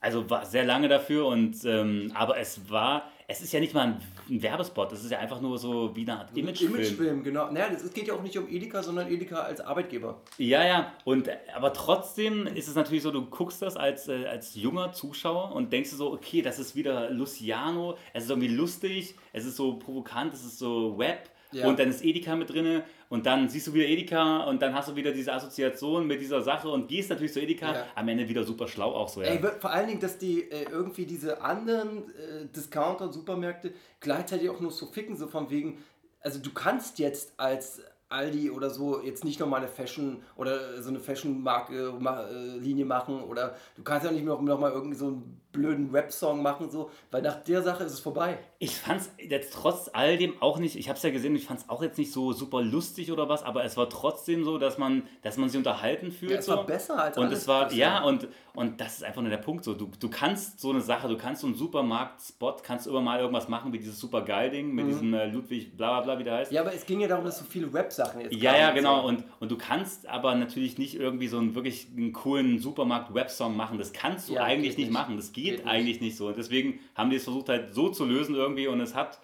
Also 0.00 0.28
war 0.30 0.46
sehr 0.46 0.64
lange 0.64 0.88
dafür. 0.88 1.26
Und, 1.26 1.64
ähm, 1.64 2.12
aber 2.14 2.38
es 2.38 2.70
war, 2.70 3.09
es 3.30 3.40
ist 3.40 3.52
ja 3.52 3.60
nicht 3.60 3.74
mal 3.74 3.82
ein, 3.86 4.00
ein 4.28 4.42
Werbespot. 4.42 4.90
Das 4.90 5.04
ist 5.04 5.10
ja 5.12 5.18
einfach 5.20 5.40
nur 5.40 5.56
so 5.56 5.94
wie 5.94 6.02
eine 6.02 6.18
Art 6.18 6.36
Imagefilm. 6.36 6.74
Imagefilm, 6.74 7.22
genau. 7.22 7.50
Naja, 7.52 7.68
es 7.72 7.92
geht 7.92 8.08
ja 8.08 8.14
auch 8.14 8.22
nicht 8.22 8.36
um 8.36 8.48
Edeka, 8.48 8.82
sondern 8.82 9.08
Edeka 9.10 9.36
als 9.42 9.60
Arbeitgeber. 9.60 10.20
Ja, 10.36 10.64
ja, 10.66 10.92
und 11.04 11.28
äh, 11.28 11.36
aber 11.54 11.72
trotzdem 11.72 12.46
ist 12.48 12.66
es 12.66 12.74
natürlich 12.74 13.04
so, 13.04 13.12
du 13.12 13.24
guckst 13.26 13.62
das 13.62 13.76
als, 13.76 14.08
äh, 14.08 14.26
als 14.26 14.56
junger 14.56 14.92
Zuschauer 14.92 15.52
und 15.54 15.72
denkst 15.72 15.90
so, 15.90 16.12
okay, 16.12 16.42
das 16.42 16.58
ist 16.58 16.74
wieder 16.74 17.10
Luciano, 17.10 17.96
es 18.12 18.24
ist 18.24 18.30
irgendwie 18.30 18.48
lustig, 18.48 19.14
es 19.32 19.44
ist 19.44 19.56
so 19.56 19.74
provokant, 19.78 20.34
es 20.34 20.44
ist 20.44 20.58
so 20.58 20.98
Web 20.98 21.30
Ja. 21.52 21.68
und 21.68 21.78
dann 21.78 21.88
ist 21.88 22.04
Edeka 22.04 22.34
mit 22.36 22.50
drinne 22.50 22.82
und 23.10 23.26
dann 23.26 23.48
siehst 23.50 23.66
du 23.66 23.74
wieder 23.74 23.86
Edeka 23.86 24.44
und 24.44 24.62
dann 24.62 24.72
hast 24.72 24.88
du 24.88 24.96
wieder 24.96 25.12
diese 25.12 25.32
Assoziation 25.32 26.06
mit 26.06 26.20
dieser 26.20 26.40
Sache 26.40 26.68
und 26.70 26.88
gehst 26.88 27.10
natürlich 27.10 27.32
zu 27.34 27.40
Edeka, 27.40 27.74
Ja. 27.74 27.86
am 27.96 28.08
Ende 28.08 28.26
wieder 28.28 28.44
super 28.44 28.66
schlau 28.68 28.92
auch 28.94 29.08
so, 29.08 29.20
ja. 29.20 29.28
Ey, 29.28 29.40
vor 29.58 29.70
allen 29.70 29.88
Dingen, 29.88 30.00
dass 30.00 30.16
die 30.16 30.50
äh, 30.50 30.64
irgendwie 30.70 31.04
diese 31.04 31.42
anderen 31.42 32.08
äh, 32.14 32.46
Discounter 32.56 33.04
und 33.04 33.12
Supermärkte 33.12 33.74
gleichzeitig 33.98 34.48
auch 34.48 34.60
nur 34.60 34.70
so 34.70 34.86
ficken, 34.86 35.16
so 35.16 35.26
von 35.26 35.50
wegen, 35.50 35.82
also 36.20 36.38
du 36.38 36.52
kannst 36.52 36.98
jetzt 37.00 37.32
als 37.36 37.82
Aldi 38.10 38.50
oder 38.50 38.70
so 38.70 39.00
jetzt 39.00 39.24
nicht 39.24 39.40
nochmal 39.40 39.60
eine 39.60 39.68
Fashion 39.68 40.22
oder 40.36 40.82
so 40.82 40.90
eine 40.90 40.98
Fashion-Marke 40.98 41.94
ma 41.98 42.26
äh, 42.28 42.58
Linie 42.58 42.84
machen 42.84 43.22
oder 43.22 43.54
du 43.76 43.82
kannst 43.82 44.04
ja 44.04 44.12
nicht 44.12 44.24
noch, 44.24 44.40
noch 44.42 44.58
mal 44.58 44.72
irgendwie 44.72 44.96
so 44.96 45.06
einen 45.06 45.40
blöden 45.52 45.90
Rap-Song 45.90 46.42
machen, 46.42 46.70
so, 46.70 46.90
weil 47.10 47.22
nach 47.22 47.42
der 47.42 47.62
Sache 47.62 47.84
ist 47.84 47.92
es 47.92 48.00
vorbei. 48.00 48.38
Ich 48.58 48.76
fand 48.76 49.00
es 49.00 49.10
jetzt 49.18 49.52
trotz 49.52 49.90
all 49.92 50.16
dem 50.16 50.40
auch 50.40 50.58
nicht, 50.58 50.76
ich 50.76 50.88
habe 50.88 50.96
es 50.96 51.02
ja 51.02 51.10
gesehen, 51.10 51.34
ich 51.34 51.46
fand 51.46 51.60
es 51.60 51.68
auch 51.68 51.82
jetzt 51.82 51.98
nicht 51.98 52.12
so 52.12 52.32
super 52.32 52.62
lustig 52.62 53.10
oder 53.10 53.28
was, 53.28 53.42
aber 53.42 53.64
es 53.64 53.76
war 53.76 53.88
trotzdem 53.88 54.44
so, 54.44 54.58
dass 54.58 54.78
man, 54.78 55.02
dass 55.22 55.36
man 55.36 55.48
sich 55.48 55.58
unterhalten 55.58 56.12
fühlt. 56.12 56.32
Ja, 56.32 56.38
es 56.38 56.46
so. 56.46 56.52
war 56.52 56.66
besser 56.66 57.02
als 57.02 57.16
Und 57.16 57.26
alles 57.26 57.40
es 57.40 57.48
war, 57.48 57.72
ja, 57.72 58.04
und, 58.04 58.28
und 58.54 58.80
das 58.80 58.96
ist 58.96 59.04
einfach 59.04 59.22
nur 59.22 59.30
der 59.30 59.38
Punkt 59.38 59.64
so. 59.64 59.74
Du, 59.74 59.90
du 59.98 60.08
kannst 60.08 60.60
so 60.60 60.70
eine 60.70 60.80
Sache, 60.80 61.08
du 61.08 61.16
kannst 61.16 61.40
so 61.40 61.46
einen 61.46 61.56
Supermarkt-Spot, 61.56 62.56
kannst 62.62 62.86
immer 62.86 63.00
mal 63.00 63.18
irgendwas 63.18 63.48
machen, 63.48 63.72
wie 63.72 63.78
dieses 63.78 63.98
super 63.98 64.22
geil 64.22 64.50
Ding 64.50 64.72
mit 64.72 64.86
diesem 64.86 65.12
äh, 65.14 65.26
Ludwig, 65.26 65.76
bla 65.76 66.00
bla 66.00 66.14
bla, 66.14 66.18
wie 66.18 66.24
der 66.24 66.34
heißt. 66.36 66.52
Mhm. 66.52 66.54
Ja, 66.54 66.62
aber 66.62 66.74
es 66.74 66.86
ging 66.86 67.00
ja 67.00 67.08
darum, 67.08 67.24
dass 67.24 67.38
so 67.38 67.44
viele 67.44 67.72
Rap-Sachen 68.00 68.20
jetzt 68.22 68.34
Ja, 68.34 68.56
ja, 68.56 68.70
genau. 68.72 69.02
So. 69.02 69.08
Und, 69.08 69.24
und 69.40 69.50
du 69.50 69.56
kannst 69.58 70.06
aber 70.08 70.34
natürlich 70.34 70.78
nicht 70.78 70.94
irgendwie 70.94 71.28
so 71.28 71.38
einen 71.38 71.54
wirklich 71.54 71.86
einen 71.96 72.12
coolen 72.12 72.58
Supermarkt-Rap-Song 72.58 73.56
machen. 73.56 73.78
Das 73.78 73.92
kannst 73.92 74.28
du 74.28 74.34
Ja, 74.34 74.42
eigentlich 74.44 74.76
nicht 74.76 74.86
nicht. 74.88 74.92
machen. 74.92 75.16
Das 75.16 75.32
geht, 75.32 75.44
Geht 75.44 75.52
nicht. 75.58 75.66
eigentlich 75.66 76.00
nicht 76.00 76.16
so. 76.16 76.28
Und 76.28 76.38
deswegen 76.38 76.80
haben 76.94 77.10
die 77.10 77.16
es 77.16 77.24
versucht 77.24 77.48
halt 77.48 77.74
so 77.74 77.88
zu 77.88 78.04
lösen 78.04 78.34
irgendwie 78.34 78.66
und 78.66 78.80
es 78.80 78.94
hat 78.94 79.18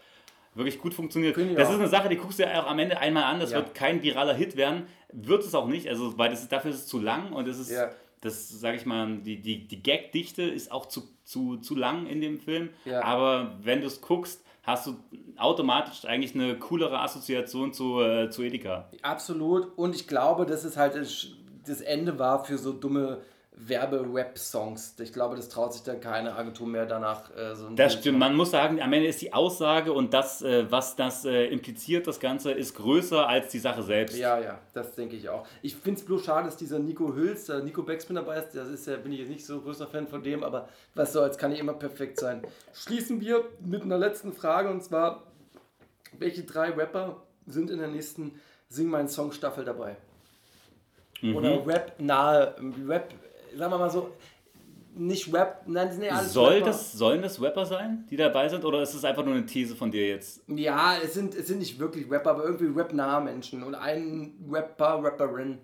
wirklich 0.55 0.79
gut 0.79 0.95
funktioniert. 0.95 1.37
Ich 1.37 1.55
Das 1.55 1.69
ist 1.69 1.75
eine 1.79 1.89
Sache, 1.89 2.09
die 2.09 2.17
guckst 2.17 2.39
du 2.39 2.45
ja 2.45 2.63
auch 2.63 2.71
am 2.71 2.79
Ende 2.79 2.99
einmal 2.99 3.25
an. 3.25 3.41
Das 3.41 3.51
Ja. 3.51 3.59
wird 3.59 3.75
kein 3.75 4.03
viraler 4.03 4.35
Hit 4.35 4.57
werden. 4.57 4.85
Wird 5.13 5.45
es 5.45 5.55
auch 5.55 5.67
nicht. 5.69 5.89
Also, 5.89 6.17
weil 6.19 6.31
das 6.31 6.49
dafür 6.49 6.71
ist 6.71 6.77
es 6.79 6.87
zu 6.87 6.99
lang 7.01 7.33
und 7.33 7.47
es 7.47 7.59
ist, 7.59 7.71
Ja. 7.71 7.91
das 8.23 8.49
sage 8.49 8.77
ich 8.79 8.87
mal, 8.87 9.19
die, 9.19 9.41
die, 9.43 9.69
die 9.69 9.83
Gag-Dichte 9.83 10.43
ist 10.43 10.73
auch 10.73 10.87
zu, 10.87 11.03
zu, 11.25 11.59
zu 11.59 11.75
lang 11.75 12.07
in 12.07 12.21
dem 12.23 12.39
Film. 12.39 12.71
Ja. 12.87 13.03
Aber 13.03 13.57
wenn 13.63 13.83
du 13.83 13.87
es 13.87 14.01
guckst, 14.01 14.43
hast 14.67 14.87
du 14.87 14.97
automatisch 15.37 16.05
eigentlich 16.05 16.35
eine 16.35 16.59
coolere 16.59 17.01
Assoziation 17.01 17.73
zu, 17.73 18.01
äh, 18.01 18.29
zu 18.31 18.43
Edeka. 18.43 18.91
Absolut. 19.03 19.77
Und 19.79 19.95
ich 19.95 20.07
glaube, 20.07 20.45
dass 20.45 20.65
es 20.65 20.77
halt 20.77 20.97
das 20.97 21.29
das 21.67 21.81
Ende 21.81 22.19
war 22.19 22.45
für 22.45 22.59
so 22.59 22.73
dumme 22.73 23.23
Werbe-Rap-Songs. 23.57 24.97
Ich 25.01 25.13
glaube, 25.13 25.35
das 25.37 25.49
traut 25.49 25.73
sich 25.73 25.83
dann 25.83 26.01
keine 26.01 26.35
Agentur 26.37 26.67
mehr 26.67 26.85
danach 26.85 27.31
äh, 27.35 27.55
so 27.55 27.69
Das 27.71 27.93
Ding 27.93 28.01
stimmt. 28.01 28.15
zu. 28.17 28.19
Man 28.19 28.37
muss 28.37 28.51
sagen, 28.51 28.81
am 28.83 28.93
Ende 28.93 29.09
ist 29.09 29.23
die 29.23 29.33
Aussage 29.33 29.93
und 29.93 30.13
das, 30.13 30.43
äh, 30.43 30.71
was 30.71 30.95
das 30.95 31.25
äh, 31.25 31.47
impliziert, 31.47 32.07
das 32.07 32.21
Ganze, 32.21 32.53
ist 32.53 32.75
größer 32.75 33.27
als 33.27 33.51
die 33.51 33.59
Sache 33.59 33.83
selbst. 33.83 34.17
Ja, 34.19 34.39
ja, 34.39 34.59
das 34.75 34.95
denke 34.95 35.17
ich 35.17 35.29
auch. 35.31 35.47
Ich 35.63 35.75
finde 35.75 36.01
es 36.01 36.07
bloß 36.07 36.25
schade, 36.25 36.47
dass 36.47 36.57
dieser 36.57 36.79
Nico 36.79 37.15
Hüls, 37.15 37.47
der 37.47 37.61
Nico 37.61 37.83
Backspin 37.83 38.17
dabei 38.17 38.39
ist. 38.39 38.53
Das 38.55 38.69
ist 38.69 38.87
ja, 38.87 38.97
bin 38.97 39.13
ich 39.13 39.21
jetzt 39.21 39.31
nicht 39.31 39.47
so 39.47 39.61
größer 39.61 39.87
Fan 39.87 40.07
von 40.07 40.23
dem, 40.23 40.45
aber 40.45 40.69
was 40.95 41.15
soll's, 41.15 41.39
kann 41.39 41.51
nicht 41.51 41.61
immer 41.61 41.75
perfekt 41.75 42.21
sein. 42.21 42.43
Schließen 42.75 43.21
wir 43.23 43.45
mit 43.61 43.83
einer 43.83 43.99
letzten 43.99 44.35
Frage 44.35 44.69
und 44.69 44.85
zwar: 44.85 45.23
Welche 46.19 46.43
drei 46.45 46.71
Rapper 46.71 47.23
sind 47.47 47.71
in 47.71 47.79
der 47.79 47.89
nächsten 47.89 48.39
Sing 48.69 48.89
meinen 48.89 49.09
Song 49.09 49.33
Staffel 49.33 49.65
dabei? 49.65 49.97
Mhm. 51.23 51.37
Oder 51.37 51.67
Rap-nahe, 51.67 52.55
Rap, 52.87 53.15
sagen 53.57 53.73
wir 53.73 53.79
mal 53.79 53.91
so, 53.91 54.11
nicht 54.95 55.33
Rap, 55.33 55.63
nein, 55.67 55.93
sind 55.93 56.05
ja 56.05 56.13
alles 56.13 56.33
Soll 56.33 56.55
Rapper. 56.55 56.67
das, 56.67 56.93
sollen 56.93 57.23
das 57.23 57.41
Rapper 57.41 57.67
sein, 57.67 58.07
die 58.11 58.17
dabei 58.17 58.49
sind, 58.49 58.65
oder 58.65 58.83
ist 58.83 58.95
es 58.95 59.05
einfach 59.05 59.25
nur 59.25 59.35
eine 59.35 59.45
These 59.45 59.77
von 59.77 59.91
dir 59.91 60.09
jetzt? 60.09 60.43
Ja, 60.49 60.97
es 61.03 61.15
sind, 61.15 61.35
es 61.35 61.49
sind 61.49 61.59
nicht 61.59 61.79
wirklich 61.79 62.11
Rapper, 62.11 62.31
aber 62.31 62.45
irgendwie 62.45 62.67
Rap-nahe 62.67 63.23
Menschen 63.23 63.63
und 63.63 63.75
ein 63.75 64.35
Rapper, 64.51 65.03
Rapperin. 65.03 65.59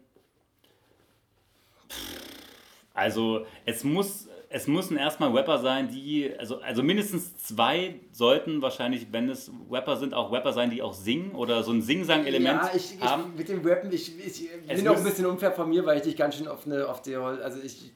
Also 2.94 3.46
es 3.64 3.84
muss, 3.84 4.28
es 4.52 4.66
müssen 4.66 4.96
erstmal 4.96 5.30
Rapper 5.30 5.58
sein, 5.58 5.88
die, 5.88 6.30
also, 6.38 6.60
also 6.60 6.82
mindestens 6.82 7.36
zwei 7.38 8.00
sollten 8.12 8.60
wahrscheinlich, 8.62 9.06
wenn 9.10 9.28
es 9.28 9.50
Rapper 9.70 9.96
sind, 9.96 10.14
auch 10.14 10.30
Rapper 10.30 10.52
sein, 10.52 10.70
die 10.70 10.82
auch 10.82 10.92
singen 10.94 11.32
oder 11.34 11.62
so 11.62 11.72
ein 11.72 11.82
Sing-Sang-Element 11.82 12.62
Ja, 12.62 12.70
ich, 12.74 12.94
ich, 12.96 13.00
haben. 13.00 13.34
mit 13.36 13.48
dem 13.48 13.66
Rappen, 13.66 13.90
ich, 13.92 14.18
ich 14.18 14.48
bin 14.68 14.88
auch 14.88 14.96
ein 14.96 15.04
bisschen 15.04 15.26
unfair 15.26 15.52
von 15.52 15.68
mir, 15.68 15.84
weil 15.86 15.96
ich 15.96 16.02
dich 16.02 16.16
ganz 16.16 16.36
schön 16.36 16.48
auf 16.48 16.66
eine, 16.66 16.86
auf 16.88 17.00
die, 17.02 17.16
also 17.16 17.60
ich, 17.62 17.92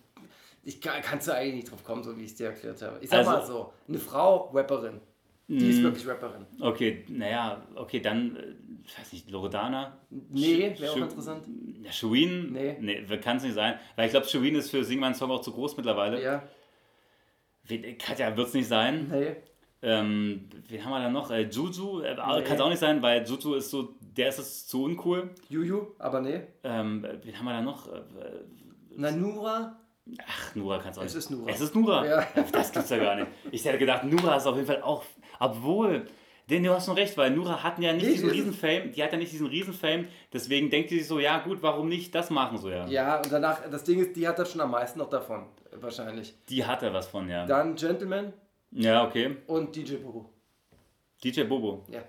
ich 0.64 0.80
kann, 0.80 1.00
kannst 1.02 1.28
du 1.28 1.34
eigentlich 1.34 1.54
nicht 1.54 1.70
drauf 1.70 1.84
kommen, 1.84 2.02
so 2.02 2.16
wie 2.16 2.22
ich 2.24 2.30
es 2.32 2.36
dir 2.36 2.46
erklärt 2.48 2.80
habe. 2.82 2.98
Ich 3.00 3.10
sag 3.10 3.18
Also- 3.18 3.30
mal 3.30 3.46
so, 3.46 3.72
eine 3.88 3.98
Frau, 3.98 4.50
Rapperin, 4.54 5.00
die 5.48 5.70
ist 5.70 5.82
wirklich 5.82 6.06
Rapperin. 6.08 6.44
Okay, 6.60 7.04
naja, 7.08 7.62
okay, 7.76 8.00
dann, 8.00 8.36
äh, 8.36 8.54
ich 8.84 8.98
weiß 8.98 9.12
nicht, 9.12 9.30
Loredana? 9.30 9.96
Nee, 10.10 10.74
wäre 10.78 10.92
auch 10.92 10.96
interessant. 10.96 11.44
Ja, 11.82 11.92
Shireen? 11.92 12.52
Nee. 12.52 12.76
Nee, 12.80 13.04
kann 13.18 13.36
es 13.36 13.44
nicht 13.44 13.54
sein. 13.54 13.78
Weil 13.94 14.06
ich 14.06 14.10
glaube, 14.12 14.26
Shireen 14.26 14.54
ist 14.56 14.70
für 14.70 14.82
Sing 14.84 14.98
meinen 15.00 15.14
Song 15.14 15.30
auch 15.30 15.40
zu 15.42 15.52
groß 15.52 15.76
mittlerweile. 15.76 16.22
Ja, 16.22 16.42
Katja 17.98 18.36
wird 18.36 18.48
es 18.48 18.54
nicht 18.54 18.68
sein. 18.68 19.08
nee. 19.10 19.36
Ähm, 19.82 20.48
wen 20.68 20.82
haben 20.84 20.90
wir 20.90 21.00
da 21.00 21.10
noch? 21.10 21.30
Äh, 21.30 21.42
Juju? 21.42 22.00
Äh, 22.00 22.14
Nee. 22.14 22.42
Kann 22.42 22.54
es 22.56 22.60
auch 22.60 22.68
nicht 22.70 22.78
sein, 22.78 23.02
weil 23.02 23.24
Juju 23.28 23.54
ist 23.54 23.70
so, 23.70 23.94
der 24.00 24.30
ist 24.30 24.38
es 24.38 24.66
zu 24.66 24.84
uncool. 24.84 25.30
Juju, 25.50 25.88
aber 25.98 26.22
nee. 26.22 26.40
Ähm, 26.64 27.06
wen 27.22 27.38
haben 27.38 27.44
wir 27.44 27.52
da 27.52 27.60
noch? 27.60 27.86
Äh, 27.92 28.00
Nanura, 28.96 29.78
Ach, 30.26 30.54
Nura 30.54 30.78
kann 30.78 30.92
es 30.92 30.98
auch 30.98 31.02
Es 31.04 31.14
nicht. 31.14 31.24
ist 31.24 31.30
Nura. 31.30 31.50
Es 31.50 31.60
ist 31.60 31.74
Nura. 31.74 32.06
Ja. 32.06 32.26
Das 32.52 32.72
gibt's 32.72 32.90
ja 32.90 32.96
gar 32.98 33.16
nicht. 33.16 33.26
Ich 33.50 33.64
hätte 33.64 33.78
gedacht, 33.78 34.04
Nura 34.04 34.36
ist 34.36 34.46
auf 34.46 34.54
jeden 34.56 34.66
Fall 34.66 34.80
auch. 34.82 35.04
Obwohl, 35.38 36.06
denn 36.50 36.62
du 36.62 36.72
hast 36.72 36.86
schon 36.86 36.94
recht, 36.94 37.16
weil 37.16 37.30
Nura 37.32 37.62
hatten 37.62 37.82
ja 37.82 37.92
nicht 37.92 38.06
Nee, 38.06 38.12
diesen 38.12 38.30
Riesenfame, 38.30 38.88
die 38.88 39.02
hat 39.02 39.12
ja 39.12 39.18
nicht 39.18 39.32
diesen 39.32 39.46
Riesenfame, 39.48 40.06
deswegen 40.32 40.70
denkt 40.70 40.90
die 40.90 40.98
sich 40.98 41.08
so, 41.08 41.18
ja 41.18 41.38
gut, 41.38 41.62
warum 41.62 41.88
nicht 41.88 42.14
das 42.14 42.30
machen 42.30 42.58
so, 42.58 42.70
ja. 42.70 42.86
ja, 42.86 43.16
und 43.16 43.32
danach, 43.32 43.68
das 43.68 43.84
Ding 43.84 43.98
ist, 44.00 44.14
die 44.16 44.26
hat 44.28 44.38
das 44.38 44.52
schon 44.52 44.60
am 44.60 44.70
meisten 44.70 44.98
noch 44.98 45.10
davon, 45.10 45.46
wahrscheinlich. 45.72 46.34
Die 46.48 46.64
hat 46.64 46.82
er 46.82 46.92
was 46.92 47.08
von, 47.08 47.28
ja. 47.28 47.46
Dann 47.46 47.74
Gentleman 47.74 48.32
Ja, 48.70 49.04
okay. 49.06 49.36
und 49.48 49.74
DJ 49.74 49.96
Bobo. 49.96 50.30
DJ 51.24 51.42
Bobo. 51.44 51.84
Ja. 51.90 52.00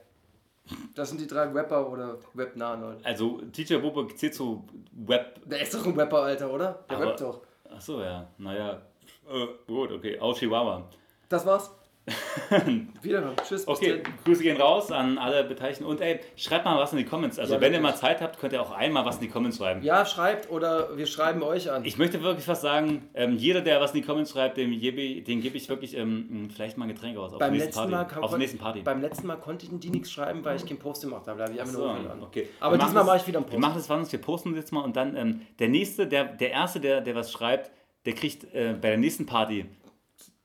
Das 0.96 1.10
sind 1.10 1.22
die 1.22 1.28
drei 1.28 1.44
Rapper 1.46 1.90
oder 1.90 2.18
Webnahen, 2.34 2.82
Leute. 2.82 3.06
Also 3.06 3.40
DJ 3.42 3.78
Bobo 3.78 4.04
zählt 4.08 4.36
zu 4.36 4.68
Web. 4.92 5.40
Der 5.46 5.62
ist 5.62 5.74
doch 5.74 5.86
ein 5.86 5.98
Rapper, 5.98 6.24
Alter, 6.24 6.52
oder? 6.54 6.84
Der 6.90 6.98
Aber- 6.98 7.08
rappt 7.08 7.22
doch. 7.22 7.42
Achso, 7.70 8.02
ja. 8.02 8.28
Naja. 8.38 8.82
Äh, 9.30 9.48
gut, 9.66 9.92
okay. 9.92 10.20
Au 10.20 10.34
Chihuahua. 10.34 10.90
Das 11.30 11.46
war's. 11.46 11.72
Wiederhören. 13.02 13.36
Tschüss. 13.38 13.66
bis 13.66 13.68
Okay. 13.68 14.02
Grüße 14.24 14.42
gehen 14.44 14.60
raus 14.60 14.92
an 14.92 15.18
alle 15.18 15.44
Beteiligten. 15.44 15.84
Und 15.86 16.00
ey, 16.02 16.20
schreibt 16.36 16.66
mal 16.66 16.78
was 16.80 16.92
in 16.94 17.00
die 17.00 17.06
Comments. 17.06 17.38
Also 17.38 17.56
Ja, 17.56 17.62
wenn 17.62 17.74
ihr 17.74 17.82
mal 17.82 17.96
Zeit 17.96 18.22
habt, 18.22 18.40
könnt 18.40 18.54
ihr 18.54 18.62
auch 18.62 18.72
einmal 18.72 19.06
was 19.06 19.16
in 19.16 19.22
die 19.24 19.28
Comments 19.28 19.58
schreiben. 19.58 19.82
Ja, 19.84 20.06
schreibt 20.06 20.50
oder 20.50 20.98
wir 20.98 21.06
schreiben 21.06 21.44
euch 21.44 21.70
an. 21.70 21.84
Ich 21.86 21.98
möchte 21.98 22.22
wirklich 22.24 22.48
was 22.48 22.62
sagen, 22.62 23.10
ähm, 23.14 23.36
jeder, 23.38 23.62
der 23.62 23.82
was 23.82 23.94
in 23.94 24.02
die 24.02 24.08
Comments 24.08 24.30
schreibt, 24.32 24.58
dem 24.58 24.72
gebe 24.80 25.02
ich, 25.02 25.24
den 25.26 25.42
gebe 25.42 25.58
ich 25.58 25.68
wirklich 25.70 25.96
ähm, 25.98 26.50
vielleicht 26.54 26.78
mal 26.78 26.86
ein 26.86 26.90
Getränk 26.94 27.18
aus. 27.18 27.34
Auf 27.34 27.40
beim 27.40 27.54
letzten, 27.54 27.74
Party. 27.76 27.92
Mal 27.92 28.04
kann, 28.06 28.24
auf 28.24 28.38
nächsten 28.38 28.58
Party. 28.58 28.82
beim 28.82 29.02
letzten 29.02 29.28
Mal 29.28 29.36
konnte 29.38 29.66
ich 29.66 29.80
die 29.80 29.90
nichts 29.90 30.12
schreiben, 30.12 30.44
weil 30.46 30.56
ich 30.56 30.66
keinen 30.66 30.80
Post 30.80 31.02
gemacht 31.02 31.28
habe. 31.28 31.38
Da 31.40 31.44
habe 31.46 31.54
ich 31.54 31.60
einfach 31.60 31.74
So, 31.74 31.80
nur 31.82 31.94
hochgeladen. 31.96 32.24
okay. 32.24 32.48
Aber 32.60 32.78
Wir 32.78 32.84
diesmal 32.86 33.04
mache 33.04 33.18
ich 33.18 33.28
wieder 33.28 33.40
einen 33.40 33.48
Wir 33.48 33.52
Post. 33.52 33.62
machen 33.62 33.76
das 33.78 33.90
was, 33.90 34.12
wir 34.12 34.22
posten 34.22 34.50
das 34.52 34.60
jetzt 34.60 34.72
mal 34.72 34.82
und 34.82 34.96
dann 34.96 35.16
ähm, 35.16 35.42
der 35.60 35.68
nächste, 35.70 36.08
der, 36.08 36.24
der 36.26 36.52
erste, 36.52 36.80
der, 36.80 37.02
der 37.02 37.16
was 37.16 37.32
schreibt, 37.32 37.72
der 38.06 38.14
kriegt 38.14 38.46
äh, 38.54 38.74
bei 38.80 38.90
der 38.90 38.98
nächsten 38.98 39.26
Party, 39.26 39.66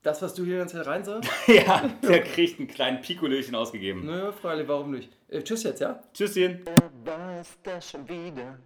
Das, 0.03 0.21
was 0.21 0.33
du 0.33 0.43
hier 0.43 0.55
die 0.55 0.59
ganze 0.59 0.75
Zeit 0.77 0.87
rein 0.87 1.05
sagst? 1.05 1.31
ja, 1.47 1.89
der 2.03 2.23
kriegt 2.23 2.59
einen 2.59 2.67
kleinen 2.67 3.01
Pikolöchen 3.01 3.55
ausgegeben. 3.55 4.05
Nö, 4.05 4.33
freilich, 4.33 4.67
warum 4.67 4.91
nicht? 4.91 5.09
Äh, 5.29 5.41
tschüss 5.41 5.63
jetzt, 5.63 5.79
ja? 5.79 6.03
Tschüsschen. 6.13 6.65
war 7.05 7.39
es 7.39 7.57
das 7.63 7.89
schon 7.89 8.07
wieder. 8.09 8.59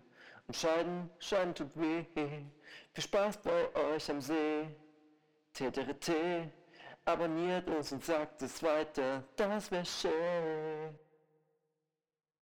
Und 0.47 0.55
Scheiden, 0.55 1.09
Scheiden 1.19 1.53
tut 1.53 1.69
weh. 1.75 2.03
Viel 2.15 3.03
Spaß 3.03 3.37
bei 3.43 3.67
euch 3.75 4.09
am 4.09 4.19
See. 4.19 4.67
TTRT, 5.53 6.11
abonniert 7.05 7.69
uns 7.69 7.91
und 7.91 8.03
sagt 8.03 8.41
es 8.41 8.61
weiter, 8.63 9.23
das 9.35 9.71
wär 9.71 9.85
schön. 9.85 10.97